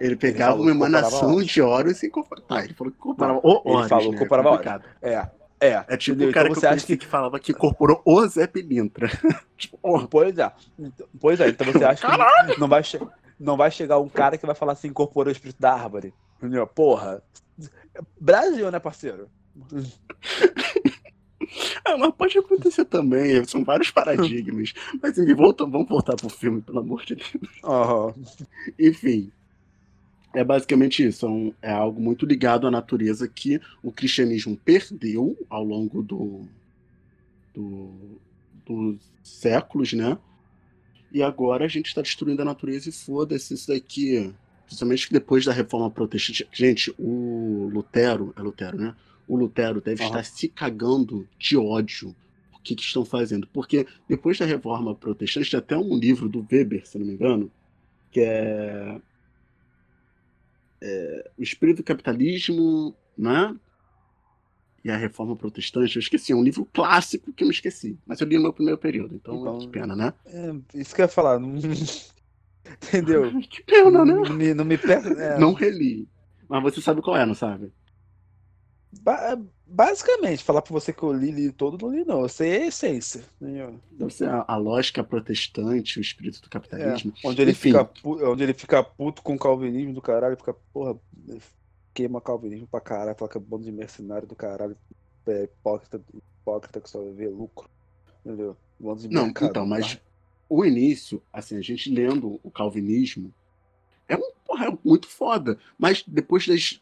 Ele 0.00 0.16
pegava 0.16 0.50
falou 0.52 0.64
uma 0.66 0.70
que 0.72 0.76
emanação 0.78 1.42
de 1.42 1.60
Horus 1.62 2.02
e 2.02 2.06
incorporava. 2.06 2.46
Tá, 2.48 2.64
ele 2.64 2.74
falou 2.74 2.92
que 2.92 2.98
incorporava 2.98 3.34
Não, 3.34 3.40
o 3.44 3.62
ele 3.64 3.74
Horus, 3.76 3.88
falou 3.88 4.04
que 4.04 4.10
né? 4.10 4.16
incorporava 4.16 4.48
Horus. 4.50 4.58
complicado. 4.66 4.84
É, 5.02 5.28
é. 5.60 5.84
É 5.88 5.96
tipo 5.96 6.14
entendeu? 6.16 6.30
o 6.30 6.32
cara 6.34 6.46
então 6.48 6.54
que 6.54 6.60
você 6.60 6.66
acha 6.66 6.86
que. 6.86 6.96
que 6.96 7.06
falava 7.06 7.38
que 7.40 7.52
incorporou 7.52 8.00
o 8.04 8.26
Zé 8.26 8.46
Pilintra. 8.46 9.08
tipo, 9.56 9.78
Pois 10.08 10.38
é. 10.38 10.52
Então- 10.78 11.06
Pois 11.20 11.40
é, 11.40 11.48
então 11.48 11.66
você 11.72 11.84
acha 11.84 12.06
que 12.46 12.58
não 12.60 12.68
vai, 12.68 12.82
che- 12.84 13.00
não 13.38 13.56
vai 13.56 13.70
chegar 13.70 13.98
um 13.98 14.08
cara 14.08 14.38
que 14.38 14.46
vai 14.46 14.54
falar 14.54 14.72
assim, 14.72 14.88
incorporou 14.88 15.28
o 15.30 15.32
espírito 15.32 15.60
da 15.60 15.72
árvore. 15.74 16.14
Entendeu? 16.38 16.66
Porra. 16.66 17.20
Brasil, 18.20 18.70
né, 18.70 18.78
parceiro? 18.78 19.28
Ah, 21.84 21.96
mas 21.96 22.12
pode 22.14 22.38
acontecer 22.38 22.84
também, 22.84 23.44
são 23.44 23.64
vários 23.64 23.90
paradigmas. 23.90 24.72
Mas 25.02 25.16
enfim, 25.18 25.34
volta, 25.34 25.64
vamos 25.64 25.88
voltar 25.88 26.16
pro 26.16 26.28
filme, 26.28 26.60
pelo 26.60 26.80
amor 26.80 27.04
de 27.04 27.14
Deus. 27.16 27.30
Aham. 27.64 28.14
Enfim, 28.78 29.30
é 30.34 30.44
basicamente 30.44 31.06
isso. 31.06 31.26
É, 31.26 31.28
um- 31.28 31.52
é 31.62 31.72
algo 31.72 32.00
muito 32.00 32.26
ligado 32.26 32.66
à 32.66 32.70
natureza 32.70 33.26
que 33.28 33.60
o 33.82 33.90
cristianismo 33.90 34.56
perdeu 34.56 35.36
ao 35.48 35.64
longo 35.64 36.02
do, 36.02 36.46
do- 37.54 38.20
dos 38.66 38.98
séculos, 39.22 39.92
né? 39.92 40.18
E 41.10 41.22
agora 41.22 41.64
a 41.64 41.68
gente 41.68 41.86
está 41.86 42.02
destruindo 42.02 42.42
a 42.42 42.44
natureza 42.44 42.88
e 42.88 42.92
foda-se 42.92 43.54
isso 43.54 43.68
daqui. 43.68 44.32
Principalmente 44.66 45.10
depois 45.10 45.46
da 45.46 45.52
reforma 45.52 45.90
protestante. 45.90 46.46
Gente, 46.52 46.94
o 46.98 47.70
Lutero, 47.72 48.34
é 48.36 48.42
Lutero, 48.42 48.76
né? 48.76 48.94
O 49.28 49.36
Lutero 49.36 49.80
deve 49.80 50.02
estar 50.02 50.24
se 50.24 50.48
cagando 50.48 51.28
de 51.38 51.56
ódio. 51.56 52.16
O 52.54 52.58
que, 52.60 52.74
que 52.74 52.82
estão 52.82 53.04
fazendo? 53.04 53.46
Porque 53.48 53.86
depois 54.08 54.38
da 54.38 54.44
reforma 54.46 54.94
protestante, 54.94 55.50
tem 55.50 55.58
até 55.58 55.76
um 55.76 55.96
livro 55.96 56.28
do 56.28 56.46
Weber, 56.50 56.86
se 56.86 56.98
não 56.98 57.06
me 57.06 57.12
engano, 57.12 57.50
que 58.10 58.20
é, 58.20 59.00
é 60.80 61.30
O 61.38 61.42
Espírito 61.42 61.78
do 61.78 61.82
Capitalismo, 61.84 62.94
né? 63.16 63.54
E 64.84 64.90
a 64.90 64.96
Reforma 64.96 65.34
Protestante. 65.36 65.96
Eu 65.96 66.00
esqueci, 66.00 66.32
é 66.32 66.36
um 66.36 66.42
livro 66.42 66.64
clássico 66.72 67.32
que 67.32 67.42
eu 67.44 67.48
me 67.48 67.54
esqueci. 67.54 67.98
Mas 68.06 68.20
eu 68.20 68.26
li 68.28 68.36
no 68.36 68.42
meu 68.44 68.52
primeiro 68.52 68.78
período, 68.78 69.14
então, 69.16 69.40
Então- 69.40 69.58
que 69.58 69.68
pena, 69.68 69.94
né? 69.96 70.12
É, 70.26 70.54
isso 70.74 70.94
que 70.94 71.00
eu 71.00 71.04
ia 71.04 71.08
falar. 71.08 71.38
não- 71.38 71.54
Entendeu? 72.88 73.30
Que 73.48 73.62
pena, 73.62 74.04
né? 74.04 74.12
Não 74.14 74.34
me, 74.34 74.54
não 74.54 74.64
me 74.64 74.78
per- 74.78 75.04
é, 75.18 75.38
Não 75.38 75.52
reli. 75.52 76.06
Mas 76.48 76.62
você 76.62 76.80
sabe 76.80 77.02
qual 77.02 77.16
é, 77.16 77.26
não 77.26 77.34
sabe? 77.34 77.72
Ba- 78.92 79.40
basicamente, 79.66 80.44
falar 80.44 80.62
pra 80.62 80.72
você 80.72 80.92
que 80.92 81.02
eu 81.02 81.12
li, 81.12 81.30
li 81.30 81.52
todo, 81.52 81.78
não 81.80 81.94
li, 81.94 82.04
não. 82.04 82.22
Eu 82.22 82.28
sei 82.28 82.62
a 82.62 82.66
essência. 82.66 83.22
ser 84.10 84.28
a, 84.28 84.44
a 84.46 84.56
lógica 84.56 85.02
protestante, 85.04 85.98
o 85.98 86.02
espírito 86.02 86.40
do 86.40 86.48
capitalismo. 86.48 87.12
É, 87.22 87.28
onde 87.28 87.42
ele, 87.42 87.50
Enfim. 87.52 87.72
fica, 87.72 87.90
onde 88.04 88.42
ele 88.42 88.54
fica 88.54 88.82
puto 88.82 89.22
com 89.22 89.34
o 89.34 89.38
calvinismo 89.38 89.92
do 89.92 90.02
caralho, 90.02 90.36
fica, 90.36 90.54
porra, 90.72 90.98
queima 91.94 92.20
calvinismo 92.20 92.66
pra 92.66 92.80
caralho, 92.80 93.16
fala 93.18 93.30
que 93.30 93.38
é 93.38 93.40
bando 93.40 93.64
de 93.64 93.72
mercenário 93.72 94.26
do 94.26 94.36
caralho, 94.36 94.76
é 95.26 95.44
hipócrita, 95.44 96.00
hipócrita 96.40 96.80
que 96.80 96.88
só 96.88 97.02
vê 97.12 97.28
lucro, 97.28 97.68
entendeu? 98.24 98.56
Bando 98.78 99.00
de 99.00 99.08
Não, 99.08 99.24
mercado, 99.24 99.50
então, 99.50 99.66
mas 99.66 99.96
tá? 99.96 100.00
o 100.48 100.64
início, 100.64 101.20
assim, 101.32 101.56
a 101.56 101.60
gente 101.60 101.92
lendo 101.92 102.40
o 102.42 102.50
calvinismo, 102.50 103.32
é 104.08 104.16
um 104.16 104.30
porra, 104.44 104.66
é 104.66 104.78
muito 104.84 105.06
foda. 105.08 105.58
Mas 105.78 106.02
depois 106.06 106.46
das, 106.46 106.80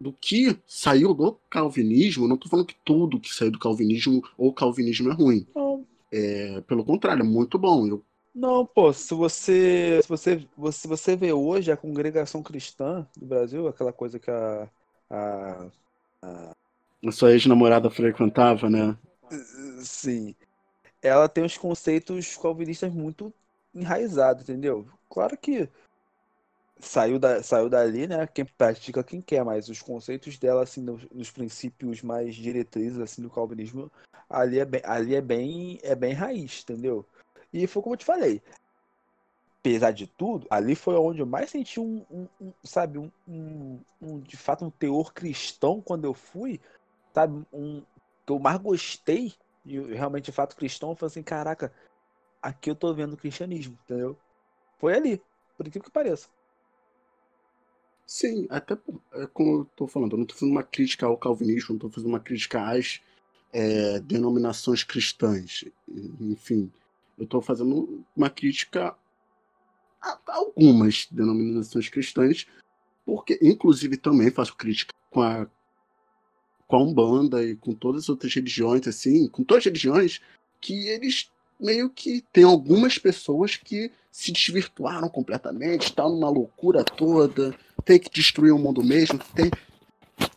do 0.00 0.12
que 0.12 0.56
saiu 0.66 1.14
do 1.14 1.38
calvinismo, 1.50 2.28
não 2.28 2.36
tô 2.36 2.48
falando 2.48 2.66
que 2.66 2.76
tudo 2.84 3.20
que 3.20 3.34
saiu 3.34 3.50
do 3.50 3.58
calvinismo 3.58 4.22
ou 4.36 4.52
calvinismo 4.52 5.10
é 5.10 5.14
ruim. 5.14 5.46
Não, 5.54 5.86
É, 6.12 6.60
pelo 6.62 6.84
contrário, 6.84 7.22
é 7.22 7.26
muito 7.26 7.58
bom. 7.58 7.86
Eu, 7.86 8.04
não, 8.34 8.66
pô, 8.66 8.92
se 8.92 9.14
você, 9.14 10.00
se 10.02 10.08
você, 10.08 10.46
se 10.72 10.86
você 10.86 11.16
vê 11.16 11.32
hoje 11.32 11.72
a 11.72 11.76
congregação 11.76 12.42
cristã 12.42 13.06
do 13.16 13.24
Brasil, 13.24 13.66
aquela 13.66 13.92
coisa 13.92 14.18
que 14.18 14.30
a, 14.30 14.68
a, 15.08 15.70
a 17.06 17.12
sua 17.12 17.32
ex-namorada 17.32 17.90
frequentava, 17.90 18.68
né? 18.68 18.96
Sim. 19.82 20.34
Ela 21.02 21.28
tem 21.28 21.44
os 21.44 21.56
conceitos 21.56 22.36
calvinistas 22.36 22.92
muito 22.92 23.32
enraizados, 23.74 24.42
entendeu? 24.44 24.86
Claro 25.08 25.36
que 25.38 25.68
saiu, 26.78 27.18
da, 27.18 27.42
saiu 27.42 27.68
dali, 27.68 28.06
né? 28.06 28.26
Quem 28.26 28.44
pratica 28.44 29.02
quem 29.04 29.20
quer, 29.20 29.44
mas 29.44 29.68
os 29.68 29.80
conceitos 29.82 30.38
dela, 30.38 30.62
assim, 30.62 30.82
nos, 30.82 31.08
nos 31.10 31.30
princípios 31.30 32.02
mais 32.02 32.34
diretrizes, 32.34 32.98
assim, 32.98 33.22
do 33.22 33.30
calvinismo, 33.30 33.90
ali 34.28 34.58
é 34.58 34.64
bem, 34.64 34.82
ali 34.84 35.14
é 35.14 35.20
bem, 35.20 35.78
é 35.82 35.94
bem 35.94 36.12
raiz, 36.12 36.62
entendeu? 36.62 37.06
E 37.52 37.66
foi 37.66 37.82
como 37.82 37.94
eu 37.94 37.98
te 37.98 38.04
falei. 38.04 38.42
Apesar 39.60 39.90
de 39.90 40.06
tudo, 40.06 40.46
ali 40.48 40.76
foi 40.76 40.94
onde 40.94 41.20
eu 41.20 41.26
mais 41.26 41.50
senti 41.50 41.80
um, 41.80 42.06
um- 42.08 42.28
um, 42.40 42.52
sabe, 42.62 42.98
um, 42.98 43.10
um- 43.26 43.80
um, 44.00 44.20
de 44.20 44.36
fato, 44.36 44.64
um 44.64 44.70
teor 44.70 45.12
cristão 45.12 45.80
quando 45.82 46.04
eu 46.04 46.14
fui, 46.14 46.60
sabe, 47.12 47.44
um, 47.52 47.80
que 48.24 48.32
eu 48.32 48.38
mais 48.38 48.58
gostei 48.58 49.34
de 49.64 49.80
realmente 49.94 50.26
de 50.26 50.32
fato 50.32 50.54
cristão, 50.54 50.94
falei 50.94 51.10
assim, 51.10 51.22
caraca, 51.22 51.72
aqui 52.40 52.70
eu 52.70 52.76
tô 52.76 52.94
vendo 52.94 53.16
cristianismo, 53.16 53.76
entendeu? 53.84 54.16
Foi 54.78 54.94
ali, 54.94 55.20
por 55.56 55.66
incrível 55.66 55.84
que 55.86 55.90
pareça. 55.92 56.28
Sim, 58.06 58.46
até 58.48 58.78
é 59.14 59.26
como 59.26 59.60
eu 59.60 59.64
tô 59.76 59.86
falando, 59.88 60.12
eu 60.12 60.18
não 60.18 60.24
tô 60.24 60.34
fazendo 60.34 60.52
uma 60.52 60.62
crítica 60.62 61.06
ao 61.06 61.18
calvinismo, 61.18 61.72
não 61.72 61.78
tô 61.80 61.90
fazendo 61.90 62.08
uma 62.08 62.20
crítica 62.20 62.62
às 62.62 63.00
é, 63.52 63.98
denominações 64.00 64.84
cristãs. 64.84 65.64
Enfim, 66.20 66.70
eu 67.18 67.26
tô 67.26 67.40
fazendo 67.40 68.04
uma 68.16 68.30
crítica 68.30 68.96
a 70.00 70.18
algumas 70.26 71.08
denominações 71.10 71.88
cristãs, 71.88 72.46
porque 73.04 73.38
inclusive 73.42 73.96
também 73.96 74.30
faço 74.30 74.54
crítica 74.56 74.92
com 75.10 75.22
a 75.22 75.48
com 76.68 76.76
a 76.76 76.82
Umbanda 76.82 77.44
e 77.44 77.54
com 77.56 77.72
todas 77.72 78.04
as 78.04 78.08
outras 78.08 78.34
religiões, 78.34 78.86
assim, 78.88 79.28
com 79.28 79.44
todas 79.44 79.62
as 79.62 79.66
religiões, 79.66 80.20
que 80.60 80.88
eles 80.88 81.30
meio 81.60 81.88
que 81.88 82.22
tem 82.32 82.44
algumas 82.44 82.98
pessoas 82.98 83.56
que 83.56 83.90
se 84.16 84.32
desvirtuaram 84.32 85.10
completamente, 85.10 85.92
tá 85.92 86.04
numa 86.04 86.30
loucura 86.30 86.82
toda, 86.82 87.54
tem 87.84 87.98
que 87.98 88.08
destruir 88.10 88.50
o 88.50 88.58
mundo 88.58 88.82
mesmo, 88.82 89.18
tem 89.34 89.50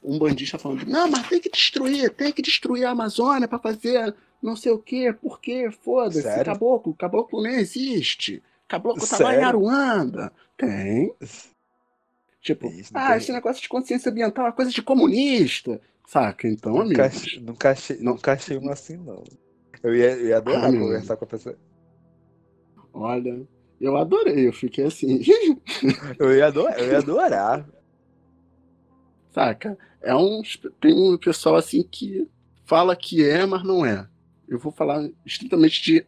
um 0.04 0.20
bandista 0.20 0.58
falando, 0.60 0.86
não, 0.86 1.10
mas 1.10 1.30
tem 1.30 1.40
que 1.40 1.50
destruir, 1.50 2.10
tem 2.14 2.30
que 2.34 2.42
destruir 2.42 2.84
a 2.84 2.92
Amazônia 2.92 3.48
para 3.48 3.58
fazer 3.58 4.14
não 4.44 4.54
sei 4.58 4.74
o 4.74 4.80
quê, 4.80 5.14
por 5.14 5.40
quê, 5.40 5.72
foda-se, 5.72 6.22
Sério? 6.24 6.44
caboclo, 6.46 6.94
caboclo 6.94 7.42
nem 7.42 7.56
existe, 7.56 8.44
caboclo 8.68 9.00
tá 9.08 9.18
lá 9.20 9.32
em 9.32 9.36
Sério? 9.36 9.48
Aruanda. 9.48 10.34
Tem. 10.58 11.14
Tipo, 12.42 12.68
Isso, 12.68 12.92
ah, 12.94 13.08
tem- 13.08 13.18
esse 13.18 13.32
negócio 13.32 13.62
de 13.62 13.70
consciência 13.70 14.12
ambiental 14.12 14.46
é 14.48 14.52
coisa 14.52 14.72
de 14.72 14.82
comunista, 14.82 15.80
saca? 16.06 16.50
Então, 16.50 16.74
Nunca, 16.74 16.84
amigos, 17.06 17.06
achei- 17.24 17.40
nunca, 17.40 17.72
achei, 17.72 17.98
Não. 17.98 18.14
nunca 18.14 18.34
achei 18.34 18.58
uma 18.58 18.74
assim, 18.74 18.98
não. 18.98 19.24
Eu 19.82 19.96
ia, 19.96 20.12
eu 20.18 20.28
ia 20.28 20.38
adorar 20.38 20.66
Ah, 20.66 20.72
meu. 20.72 20.82
conversar 20.82 21.16
com 21.16 21.24
a 21.24 21.28
pessoa. 21.28 21.58
olha, 22.94 23.48
eu 23.80 23.96
adorei, 23.98 24.48
eu 24.48 24.54
fiquei 24.54 24.86
assim, 24.86 25.22
Eu 26.20 26.36
ia 26.36 26.48
adorar, 26.48 26.80
eu 26.80 26.92
ia 26.92 26.98
adorar. 26.98 27.66
saca? 29.32 29.78
É 30.02 30.16
um, 30.16 30.42
tem 30.82 30.94
um 30.94 31.18
pessoal 31.18 31.56
assim 31.56 31.84
que 31.84 32.28
fala 32.66 32.96
que 32.96 33.24
é, 33.24 33.46
mas 33.46 33.64
não 33.64 33.86
é. 33.86 34.08
Eu 34.48 34.58
vou 34.60 34.72
falar 34.72 35.10
estritamente 35.26 35.84
de 35.84 36.06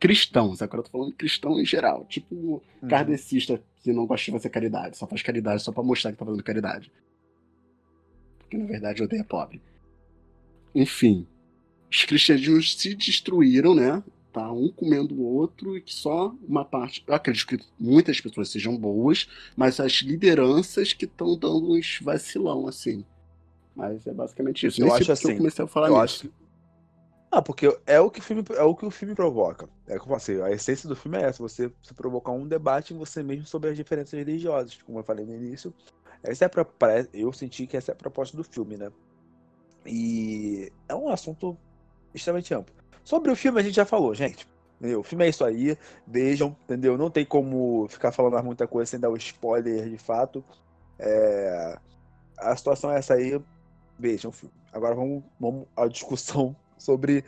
cristãos, 0.00 0.60
agora 0.60 0.80
eu 0.80 0.84
tô 0.84 0.90
falando 0.90 1.10
de 1.10 1.16
cristão 1.16 1.58
em 1.60 1.64
geral, 1.64 2.04
tipo 2.06 2.34
Uhum. 2.82 2.88
kardecista 2.88 3.62
que 3.82 3.92
não 3.92 4.06
gosta 4.06 4.26
de 4.26 4.32
fazer 4.32 4.48
caridade, 4.50 4.96
só 4.98 5.06
faz 5.06 5.22
caridade 5.22 5.62
só 5.62 5.72
pra 5.72 5.82
mostrar 5.82 6.12
que 6.12 6.18
tá 6.18 6.24
fazendo 6.24 6.42
caridade. 6.42 6.90
Porque 8.38 8.56
na 8.58 8.66
verdade 8.66 9.02
odeia 9.02 9.24
pobre. 9.24 9.60
Enfim, 10.74 11.26
os 11.90 12.04
cristianismos 12.04 12.76
se 12.76 12.94
destruíram, 12.94 13.74
né? 13.74 14.02
Tá 14.34 14.50
um 14.52 14.68
comendo 14.68 15.14
o 15.14 15.22
outro 15.22 15.76
e 15.76 15.80
que 15.80 15.94
só 15.94 16.34
uma 16.46 16.64
parte. 16.64 17.04
Eu 17.06 17.14
acredito 17.14 17.46
que 17.46 17.60
muitas 17.78 18.20
pessoas 18.20 18.50
sejam 18.50 18.76
boas, 18.76 19.28
mas 19.56 19.78
as 19.78 19.92
lideranças 20.02 20.92
que 20.92 21.04
estão 21.04 21.38
dando 21.38 21.72
uns 21.72 22.00
vacilão, 22.02 22.66
assim. 22.66 23.04
Mas 23.76 24.04
é 24.06 24.12
basicamente 24.12 24.66
isso. 24.66 24.82
Eu 24.82 24.92
acho 24.92 25.06
que 25.06 25.12
assim, 25.12 25.30
eu 25.30 25.36
comecei 25.36 25.64
a 25.64 25.68
falar 25.68 25.88
eu 25.88 26.00
nisso. 26.00 26.26
acho 26.26 26.34
Ah, 27.30 27.40
porque 27.40 27.66
é 27.86 28.00
o 28.00 28.10
que 28.10 28.18
o 28.18 28.22
filme, 28.22 28.44
é 28.56 28.62
o 28.62 28.74
que 28.74 28.84
o 28.84 28.90
filme 28.90 29.14
provoca. 29.14 29.68
É 29.86 29.98
como 29.98 30.16
assim, 30.16 30.40
a 30.42 30.50
essência 30.50 30.88
do 30.88 30.96
filme 30.96 31.18
é 31.18 31.22
essa, 31.22 31.42
você, 31.42 31.72
você 31.82 31.94
provocar 31.94 32.32
um 32.32 32.46
debate 32.46 32.92
em 32.92 32.98
você 32.98 33.22
mesmo 33.22 33.46
sobre 33.46 33.70
as 33.70 33.76
diferenças 33.76 34.18
religiosas, 34.18 34.76
como 34.82 34.98
eu 34.98 35.04
falei 35.04 35.24
no 35.24 35.34
início. 35.34 35.72
Essa 36.24 36.44
é 36.44 36.46
a, 36.46 36.48
pro- 36.48 36.64
pare- 36.64 37.08
eu 37.12 37.32
senti 37.32 37.66
que 37.66 37.76
essa 37.76 37.92
é 37.92 37.94
a 37.94 37.96
proposta 37.96 38.36
do 38.36 38.42
filme, 38.44 38.76
né? 38.76 38.90
E 39.86 40.72
é 40.88 40.94
um 40.94 41.08
assunto 41.08 41.56
extremamente 42.14 42.54
amplo. 42.54 42.74
Sobre 43.04 43.30
o 43.30 43.36
filme 43.36 43.60
a 43.60 43.62
gente 43.62 43.74
já 43.74 43.84
falou, 43.84 44.14
gente. 44.14 44.48
Entendeu? 44.80 45.00
O 45.00 45.02
filme 45.02 45.24
é 45.24 45.28
isso 45.28 45.44
aí, 45.44 45.78
vejam, 46.06 46.56
entendeu? 46.64 46.98
Não 46.98 47.10
tem 47.10 47.24
como 47.24 47.86
ficar 47.88 48.10
falando 48.10 48.42
muita 48.42 48.66
coisa 48.66 48.90
sem 48.90 48.98
dar 48.98 49.10
o 49.10 49.16
spoiler 49.16 49.88
de 49.88 49.98
fato. 49.98 50.44
É, 50.98 51.78
A 52.38 52.56
situação 52.56 52.90
é 52.90 52.98
essa 52.98 53.14
aí, 53.14 53.40
vejam 53.98 54.30
o 54.30 54.32
filme. 54.32 54.54
Agora 54.72 54.94
vamos, 54.94 55.22
vamos 55.38 55.66
à 55.76 55.86
discussão 55.86 56.56
sobre 56.76 57.24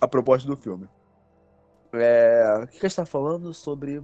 a 0.00 0.08
proposta 0.08 0.48
do 0.48 0.56
filme. 0.56 0.88
É, 1.92 2.62
O 2.64 2.66
que 2.66 2.78
a 2.84 2.88
gente 2.88 2.96
tá 2.96 3.06
falando 3.06 3.52
sobre. 3.54 4.02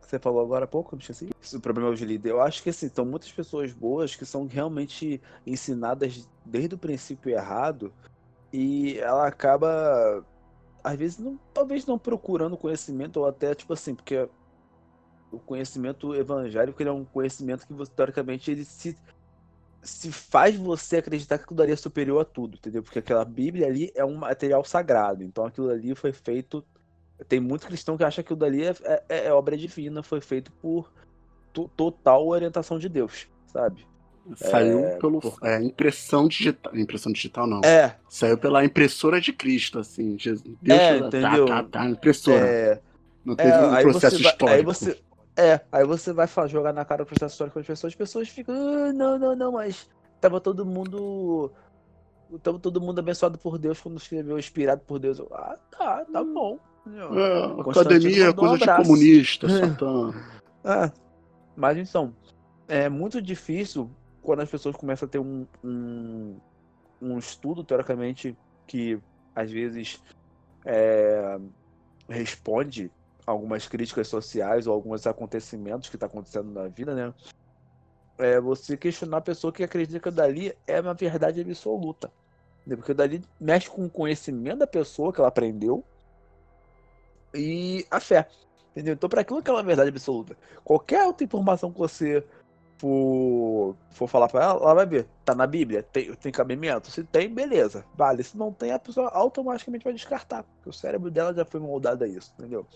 Você 0.00 0.18
falou 0.18 0.42
agora 0.42 0.66
há 0.66 0.68
pouco, 0.68 0.96
esqueci. 0.96 1.30
Esse 1.42 1.58
problema 1.58 1.94
de 1.94 2.04
líder. 2.04 2.30
Eu 2.30 2.42
acho 2.42 2.62
que 2.62 2.68
assim, 2.70 2.88
são 2.88 3.04
muitas 3.04 3.32
pessoas 3.32 3.72
boas 3.72 4.14
que 4.14 4.26
são 4.26 4.46
realmente 4.46 5.20
ensinadas 5.46 6.28
desde 6.44 6.74
o 6.74 6.78
princípio 6.78 7.32
errado 7.32 7.92
e 8.52 8.98
ela 8.98 9.26
acaba, 9.26 10.22
às 10.84 10.96
vezes, 10.98 11.18
não, 11.18 11.38
talvez 11.52 11.86
não 11.86 11.98
procurando 11.98 12.56
conhecimento, 12.58 13.18
ou 13.18 13.26
até, 13.26 13.54
tipo 13.54 13.72
assim, 13.72 13.94
porque 13.94 14.28
o 15.30 15.40
conhecimento 15.40 16.14
evangélico 16.14 16.82
ele 16.82 16.90
é 16.90 16.92
um 16.92 17.04
conhecimento 17.04 17.66
que, 17.66 17.74
teoricamente, 17.94 18.50
ele 18.50 18.64
se, 18.64 18.98
se 19.82 20.12
faz 20.12 20.56
você 20.56 20.98
acreditar 20.98 21.38
que 21.38 21.44
aquilo 21.44 21.62
ali 21.62 21.72
é 21.72 21.76
superior 21.76 22.22
a 22.22 22.24
tudo, 22.24 22.56
entendeu? 22.56 22.82
Porque 22.82 22.98
aquela 23.00 23.24
Bíblia 23.24 23.66
ali 23.66 23.92
é 23.94 24.04
um 24.04 24.16
material 24.16 24.64
sagrado, 24.64 25.22
então 25.24 25.46
aquilo 25.46 25.70
ali 25.70 25.94
foi 25.94 26.12
feito. 26.12 26.66
Tem 27.28 27.40
muito 27.40 27.66
cristão 27.66 27.96
que 27.96 28.04
acha 28.04 28.22
que 28.22 28.28
aquilo 28.28 28.38
dali 28.38 28.64
é, 28.64 28.72
é- 29.08 29.26
é 29.28 29.32
obra 29.32 29.56
divina, 29.56 30.02
foi 30.02 30.20
feito 30.20 30.52
por 30.60 30.92
to- 31.52 31.68
total 31.76 32.26
orientação 32.28 32.78
de 32.78 32.88
Deus, 32.88 33.28
sabe? 33.46 33.86
Saiu 34.36 34.80
É, 34.84 34.96
pelo 34.98 35.20
por- 35.20 35.36
é, 35.42 35.62
impressão 35.62 36.28
digital. 36.28 36.76
Impressão 36.76 37.12
digital 37.12 37.46
não. 37.46 37.60
É, 37.64 37.96
Saiu 38.08 38.38
pela 38.38 38.64
impressora 38.64 39.20
de 39.20 39.32
Cristo, 39.32 39.78
assim. 39.78 40.16
Deus 40.16 40.42
É, 40.68 40.98
tá, 41.00 41.06
entendeu? 41.08 41.46
tá, 41.46 41.62
tá, 41.64 41.86
impressora. 41.88 42.46
é, 42.46 42.80
não 43.24 43.34
teve 43.34 43.50
É, 43.50 43.60
um 43.60 43.72
aí 43.72 43.82
processo 43.82 44.16
você 44.16 44.22
vai- 44.22 44.32
histórico. 44.32 44.56
Aí 44.56 44.62
você, 44.64 45.02
é, 45.36 45.60
aí 45.72 45.84
você 45.84 46.12
vai 46.12 46.28
jogar 46.48 46.72
na 46.72 46.84
cara 46.84 47.04
do 47.04 47.06
processo 47.08 47.34
histórico 47.34 47.58
das 47.58 47.66
pessoas, 47.66 47.92
as 47.92 47.96
pessoas 47.96 48.28
ficam, 48.28 48.54
"Ah, 48.54 48.92
não, 48.92 49.18
não, 49.18 49.34
não, 49.36 49.52
mas 49.52 49.88
tava 50.20 50.40
todo 50.40 50.64
mundo. 50.64 51.50
Tava 52.42 52.58
todo 52.58 52.80
mundo 52.80 52.98
abençoado 52.98 53.36
por 53.36 53.58
Deus 53.58 53.78
quando 53.80 53.98
escreveu, 53.98 54.38
inspirado 54.38 54.82
por 54.86 54.98
Deus. 54.98 55.18
Eu, 55.18 55.28
ah, 55.34 55.58
tá, 55.76 56.04
tá 56.10 56.24
bom. 56.24 56.58
É, 56.86 57.62
Constantino 57.62 57.80
academia 57.80 58.24
é 58.24 58.26
mandou 58.28 58.44
um 58.44 58.48
coisa 58.48 58.66
de 58.66 58.76
comunista, 58.76 59.46
Satã. 59.82 60.14
Ah, 60.64 60.90
mas 61.54 61.76
então, 61.76 62.14
é 62.66 62.88
muito 62.88 63.20
difícil 63.20 63.90
quando 64.22 64.40
as 64.40 64.50
pessoas 64.50 64.76
começam 64.76 65.06
a 65.06 65.10
ter 65.10 65.18
um, 65.18 65.46
um, 65.62 66.36
um 67.00 67.18
estudo, 67.18 67.64
teoricamente, 67.64 68.36
que 68.66 68.98
às 69.34 69.50
vezes 69.50 70.00
é, 70.64 71.38
responde 72.08 72.90
algumas 73.26 73.66
críticas 73.66 74.08
sociais 74.08 74.66
ou 74.66 74.74
alguns 74.74 75.06
acontecimentos 75.06 75.88
que 75.88 75.96
está 75.96 76.06
acontecendo 76.06 76.50
na 76.52 76.68
vida, 76.68 76.94
né? 76.94 77.14
É 78.18 78.40
você 78.40 78.76
questionar 78.76 79.18
a 79.18 79.22
pessoa 79.22 79.52
que 79.52 79.64
acredita 79.64 79.98
que 79.98 80.10
dali 80.10 80.54
é 80.66 80.80
uma 80.80 80.94
verdade 80.94 81.40
absoluta. 81.40 82.12
né? 82.66 82.76
Porque 82.76 82.94
dali 82.94 83.22
mexe 83.40 83.68
com 83.68 83.86
o 83.86 83.90
conhecimento 83.90 84.58
da 84.58 84.66
pessoa 84.66 85.12
que 85.12 85.20
ela 85.20 85.28
aprendeu 85.28 85.84
e 87.34 87.86
a 87.90 87.98
fé. 87.98 88.28
Entendeu? 88.72 88.94
Então, 88.94 89.08
para 89.08 89.20
aquilo 89.20 89.42
que 89.42 89.50
é 89.50 89.52
uma 89.52 89.62
verdade 89.62 89.90
absoluta, 89.90 90.36
qualquer 90.64 91.04
outra 91.04 91.24
informação 91.24 91.72
que 91.72 91.78
você 91.78 92.24
for, 92.82 93.76
for 93.90 94.08
falar 94.08 94.28
para 94.28 94.42
ela, 94.42 94.60
ela 94.60 94.74
vai 94.74 94.86
ver. 94.86 95.06
Tá 95.24 95.36
na 95.36 95.46
Bíblia? 95.46 95.84
Tem, 95.84 96.12
tem 96.16 96.32
cabimento? 96.32 96.90
Se 96.90 97.04
tem, 97.04 97.32
beleza. 97.32 97.84
Vale. 97.94 98.24
Se 98.24 98.36
não 98.36 98.52
tem, 98.52 98.72
a 98.72 98.78
pessoa 98.78 99.08
automaticamente 99.10 99.84
vai 99.84 99.92
descartar. 99.92 100.42
Porque 100.42 100.68
o 100.68 100.72
cérebro 100.72 101.08
dela 101.08 101.32
já 101.32 101.44
foi 101.44 101.60
moldado 101.60 102.02
a 102.02 102.08
isso, 102.08 102.34
entendeu? 102.36 102.66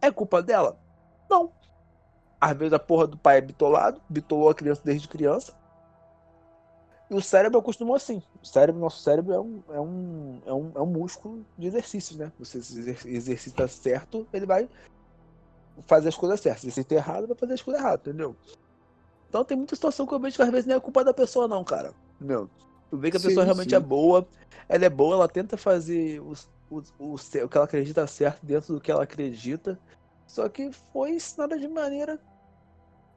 É 0.00 0.12
culpa 0.12 0.40
dela? 0.40 0.78
Não. 1.28 1.50
Às 2.40 2.56
vezes 2.56 2.72
a 2.72 2.78
porra 2.78 3.08
do 3.08 3.18
pai 3.18 3.38
é 3.38 3.40
bitolado, 3.40 4.00
bitolou 4.08 4.48
a 4.48 4.54
criança 4.54 4.80
desde 4.84 5.08
criança. 5.08 5.52
E 7.10 7.14
o 7.14 7.20
cérebro 7.20 7.58
acostumou 7.58 7.96
assim. 7.96 8.22
O 8.40 8.46
cérebro, 8.46 8.80
nosso 8.80 9.02
cérebro 9.02 9.34
é 9.34 9.40
um, 9.40 9.62
é 9.70 9.80
um, 9.80 10.42
é 10.46 10.52
um, 10.52 10.72
é 10.76 10.80
um 10.80 10.86
músculo 10.86 11.44
de 11.58 11.66
exercícios, 11.66 12.16
né? 12.16 12.30
Você 12.38 12.62
se 12.62 12.78
exer- 12.78 13.06
exercita 13.06 13.66
certo, 13.66 14.24
ele 14.32 14.46
vai 14.46 14.68
fazer 15.84 16.10
as 16.10 16.16
coisas 16.16 16.40
certas. 16.40 16.60
Se 16.60 16.68
exercita 16.68 16.94
errado, 16.94 17.26
vai 17.26 17.36
fazer 17.36 17.54
as 17.54 17.62
coisas 17.62 17.82
erradas, 17.82 18.06
entendeu? 18.06 18.36
Então 19.28 19.44
tem 19.44 19.56
muita 19.56 19.74
situação 19.74 20.06
que 20.06 20.14
eu 20.14 20.20
vejo 20.20 20.36
que 20.36 20.42
às 20.42 20.50
vezes 20.50 20.66
não 20.66 20.76
é 20.76 20.80
culpa 20.80 21.04
da 21.04 21.12
pessoa, 21.14 21.46
não, 21.48 21.64
cara. 21.64 21.94
Entendeu? 22.16 22.50
Tu 22.90 22.98
vê 22.98 23.10
que 23.10 23.16
a 23.16 23.20
Sim, 23.20 23.20
pessoa 23.20 23.44
realmente 23.44 23.74
sim. 23.74 23.74
é 23.74 23.80
boa, 23.80 24.28
ela 24.68 24.84
é 24.86 24.90
boa, 24.90 25.14
ela 25.14 25.28
tenta 25.28 25.56
fazer 25.56 26.20
o, 26.20 26.32
o, 26.70 26.82
o, 26.98 27.14
o 27.14 27.18
que 27.48 27.56
ela 27.56 27.64
acredita 27.64 28.06
certo 28.06 28.44
dentro 28.44 28.74
do 28.74 28.80
que 28.80 28.90
ela 28.90 29.04
acredita. 29.04 29.78
Só 30.26 30.48
que 30.48 30.70
foi 30.72 31.10
ensinada 31.10 31.58
de 31.58 31.68
maneira 31.68 32.18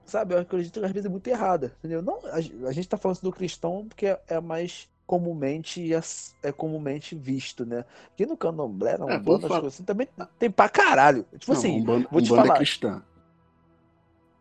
sabe, 0.05 0.33
eu 0.33 0.39
acredito 0.39 0.79
que 0.79 0.85
às 0.85 0.91
vezes 0.91 1.05
é 1.05 1.09
muito 1.09 1.27
errada, 1.27 1.73
entendeu? 1.79 2.01
Não, 2.01 2.19
a, 2.25 2.35
a 2.69 2.71
gente 2.71 2.87
tá 2.87 2.97
falando 2.97 3.21
do 3.21 3.31
cristão 3.31 3.87
porque 3.87 4.07
é, 4.07 4.21
é 4.27 4.39
mais 4.41 4.89
comumente 5.05 5.93
ass- 5.93 6.35
é 6.41 6.51
comumente 6.51 7.15
visto, 7.15 7.65
né? 7.65 7.85
Aqui 8.13 8.25
no 8.25 8.37
candomblé, 8.37 8.97
na 8.97 9.05
É, 9.05 9.17
Umbanda, 9.17 9.47
vamos 9.47 9.47
as 9.47 9.57
coisas 9.57 9.75
assim, 9.75 9.85
também 9.85 10.07
tem 10.39 10.49
pra 10.51 10.69
caralho. 10.69 11.23
Tipo 11.37 11.51
Não, 11.51 11.53
assim, 11.53 11.81
Umbanda, 11.81 12.09
vou 12.09 12.21
te 12.21 12.31
Umbanda 12.31 12.47
falar. 12.47 12.49
é 12.49 12.51
cristã. 12.51 13.03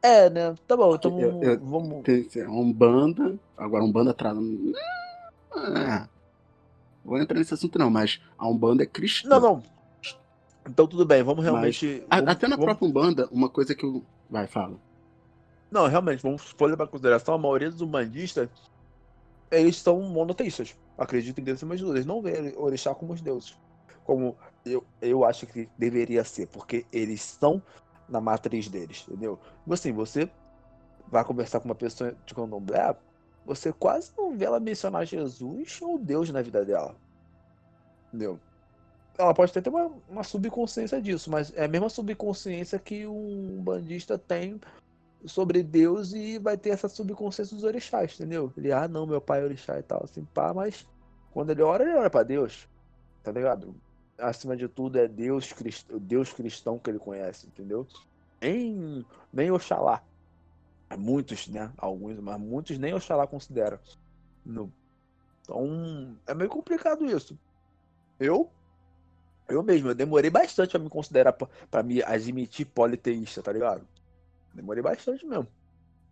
É, 0.03 0.31
né? 0.31 0.55
Tá 0.67 0.77
bom, 0.77 0.95
então 0.95 1.21
Eu- 1.21 1.43
eu- 1.43 1.61
vamos... 1.61 2.03
Tem 2.05 2.27
Umbanda, 2.49 3.39
agora 3.57 3.85
Umbanda 3.85 4.15
traz. 4.15 4.37
Ah, 5.53 6.09
vou 7.05 7.19
entrar 7.19 7.39
nesse 7.39 7.55
assunto 7.55 7.79
não, 7.79 7.91
mas 7.91 8.21
a 8.39 8.49
Umbanda 8.49 8.83
é 8.83 8.87
cristã. 8.87 9.29
Não, 9.29 9.41
não. 9.41 9.63
Então 10.69 10.87
tudo 10.87 11.05
bem, 11.05 11.23
vamos 11.23 11.45
Mas- 11.45 11.53
realmente... 11.53 12.05
A- 12.11 12.17
vamos- 12.17 12.31
Até 12.33 12.47
na 12.49 12.57
vamos- 12.57 12.65
própria 12.67 12.89
Umbanda, 12.89 13.29
uma 13.31 13.49
coisa 13.49 13.75
que 13.75 13.85
eu. 13.85 14.05
Vai, 14.29 14.47
fala. 14.47 14.77
Não, 15.71 15.87
realmente, 15.87 16.23
vamos 16.23 16.43
for 16.43 16.69
levar 16.71 16.85
em 16.85 16.89
consideração, 16.89 17.35
a 17.35 17.39
maioria 17.39 17.71
dos 17.71 17.81
umbandistas, 17.81 18.49
eles 19.51 19.77
são 19.77 20.01
monoteístas. 20.03 20.77
Acreditam 20.99 21.43
em 21.43 21.45
Deus 21.45 21.61
tudo. 21.61 21.93
Eles 21.95 22.07
não 22.07 22.21
veem 22.23 22.55
orixá 22.57 22.95
como 22.95 23.13
os 23.13 23.21
deuses. 23.21 23.57
Como 24.05 24.37
eu, 24.65 24.85
eu 25.01 25.25
acho 25.25 25.47
que 25.47 25.69
deveria 25.79 26.23
ser, 26.25 26.47
porque 26.49 26.85
eles 26.93 27.23
são 27.23 27.63
na 28.11 28.21
matriz 28.21 28.69
deles, 28.69 29.05
entendeu? 29.09 29.39
Tipo 29.63 29.75
assim, 29.75 29.93
você 29.93 30.31
vai 31.09 31.25
conversar 31.25 31.61
com 31.61 31.69
uma 31.69 31.75
pessoa 31.75 32.15
de 32.27 32.35
candomblé, 32.35 32.95
você 33.45 33.73
quase 33.73 34.13
não 34.17 34.37
vê 34.37 34.45
ela 34.45 34.61
mencionar 34.61 35.07
Jesus 35.07 35.81
ou 35.81 35.99
Deus 35.99 36.31
na 36.31 36.43
vida 36.43 36.65
dela. 36.65 36.95
Entendeu? 38.09 38.39
Ela 39.19 39.35
pode 39.35 39.53
ter 39.53 39.69
uma, 39.69 39.91
uma 40.09 40.23
subconsciência 40.23 41.01
disso, 41.01 41.31
mas 41.31 41.53
é 41.57 41.65
a 41.65 41.69
mesma 41.69 41.89
subconsciência 41.89 42.79
que 42.79 43.07
um 43.07 43.63
bandista 43.63 44.19
tem 44.19 44.61
sobre 45.27 45.63
Deus 45.63 46.13
e 46.13 46.39
vai 46.39 46.57
ter 46.57 46.71
essa 46.71 46.89
subconsciência 46.89 47.55
dos 47.55 47.65
orixás, 47.65 48.15
entendeu? 48.15 48.53
Ele, 48.57 48.73
ah, 48.73 48.89
não, 48.89 49.07
meu 49.07 49.21
pai 49.21 49.41
é 49.41 49.45
orixá 49.45 49.79
e 49.79 49.83
tal, 49.83 50.03
assim, 50.05 50.25
pá, 50.33 50.55
mas 50.55 50.87
quando 51.33 51.51
ele 51.51 51.63
ora, 51.63 51.85
ele 51.85 51.95
ora 51.95 52.09
pra 52.09 52.23
Deus, 52.23 52.69
tá 53.23 53.31
ligado? 53.31 53.75
Acima 54.21 54.57
de 54.57 54.69
tudo 54.69 54.99
é 54.99 55.09
Deus, 55.09 55.53
crist... 55.53 55.87
Deus 55.93 56.33
cristão 56.33 56.79
que 56.79 56.91
ele 56.91 56.99
conhece, 56.99 57.47
entendeu? 57.47 57.87
Nem, 58.41 59.05
nem 59.33 59.51
Oxalá. 59.51 60.03
Muitos, 60.99 61.47
né? 61.49 61.73
Alguns, 61.79 62.19
mas 62.19 62.41
muitos 62.41 62.79
nem 62.79 62.95
Oxalá 62.95 63.27
consideram. 63.27 63.79
No... 64.45 64.73
Então, 65.43 66.17
é 66.27 66.35
meio 66.35 66.51
complicado 66.51 67.05
isso. 67.07 67.39
Eu, 68.19 68.51
eu 69.49 69.63
mesmo, 69.63 69.89
eu 69.89 69.95
demorei 69.95 70.31
bastante 70.31 70.71
pra 70.71 70.79
me 70.79 70.91
considerar, 70.91 71.33
pra, 71.33 71.49
pra 71.71 71.83
me 71.83 72.03
admitir 72.03 72.67
politeísta, 72.67 73.43
tá 73.43 73.53
ligado? 73.53 73.87
Demorei 74.55 74.83
bastante 74.83 75.25
mesmo. 75.25 75.49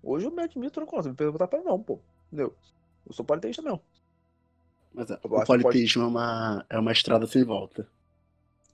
Hoje 0.03 0.27
eu 0.27 0.31
me 0.31 0.43
admito 0.43 0.73
tranquilo. 0.73 1.03
Se 1.03 1.09
me 1.09 1.15
perguntar 1.15 1.49
pra 1.49 1.59
mim, 1.59 1.65
não, 1.65 1.83
pô. 1.83 1.99
Entendeu? 2.29 2.55
Eu 3.07 3.13
sou 3.13 3.25
politeísta 3.25 3.63
mesmo. 3.63 3.81
Mas 4.95 5.11
é, 5.11 5.15
o 5.15 5.19
que 5.19 5.29
pode- 5.29 5.63
politeísmo 5.63 6.03
é, 6.03 6.07
uma, 6.07 6.67
é 6.71 6.79
uma 6.79 6.93
estrada 6.93 7.27
sem 7.27 7.45
volta. 7.45 7.87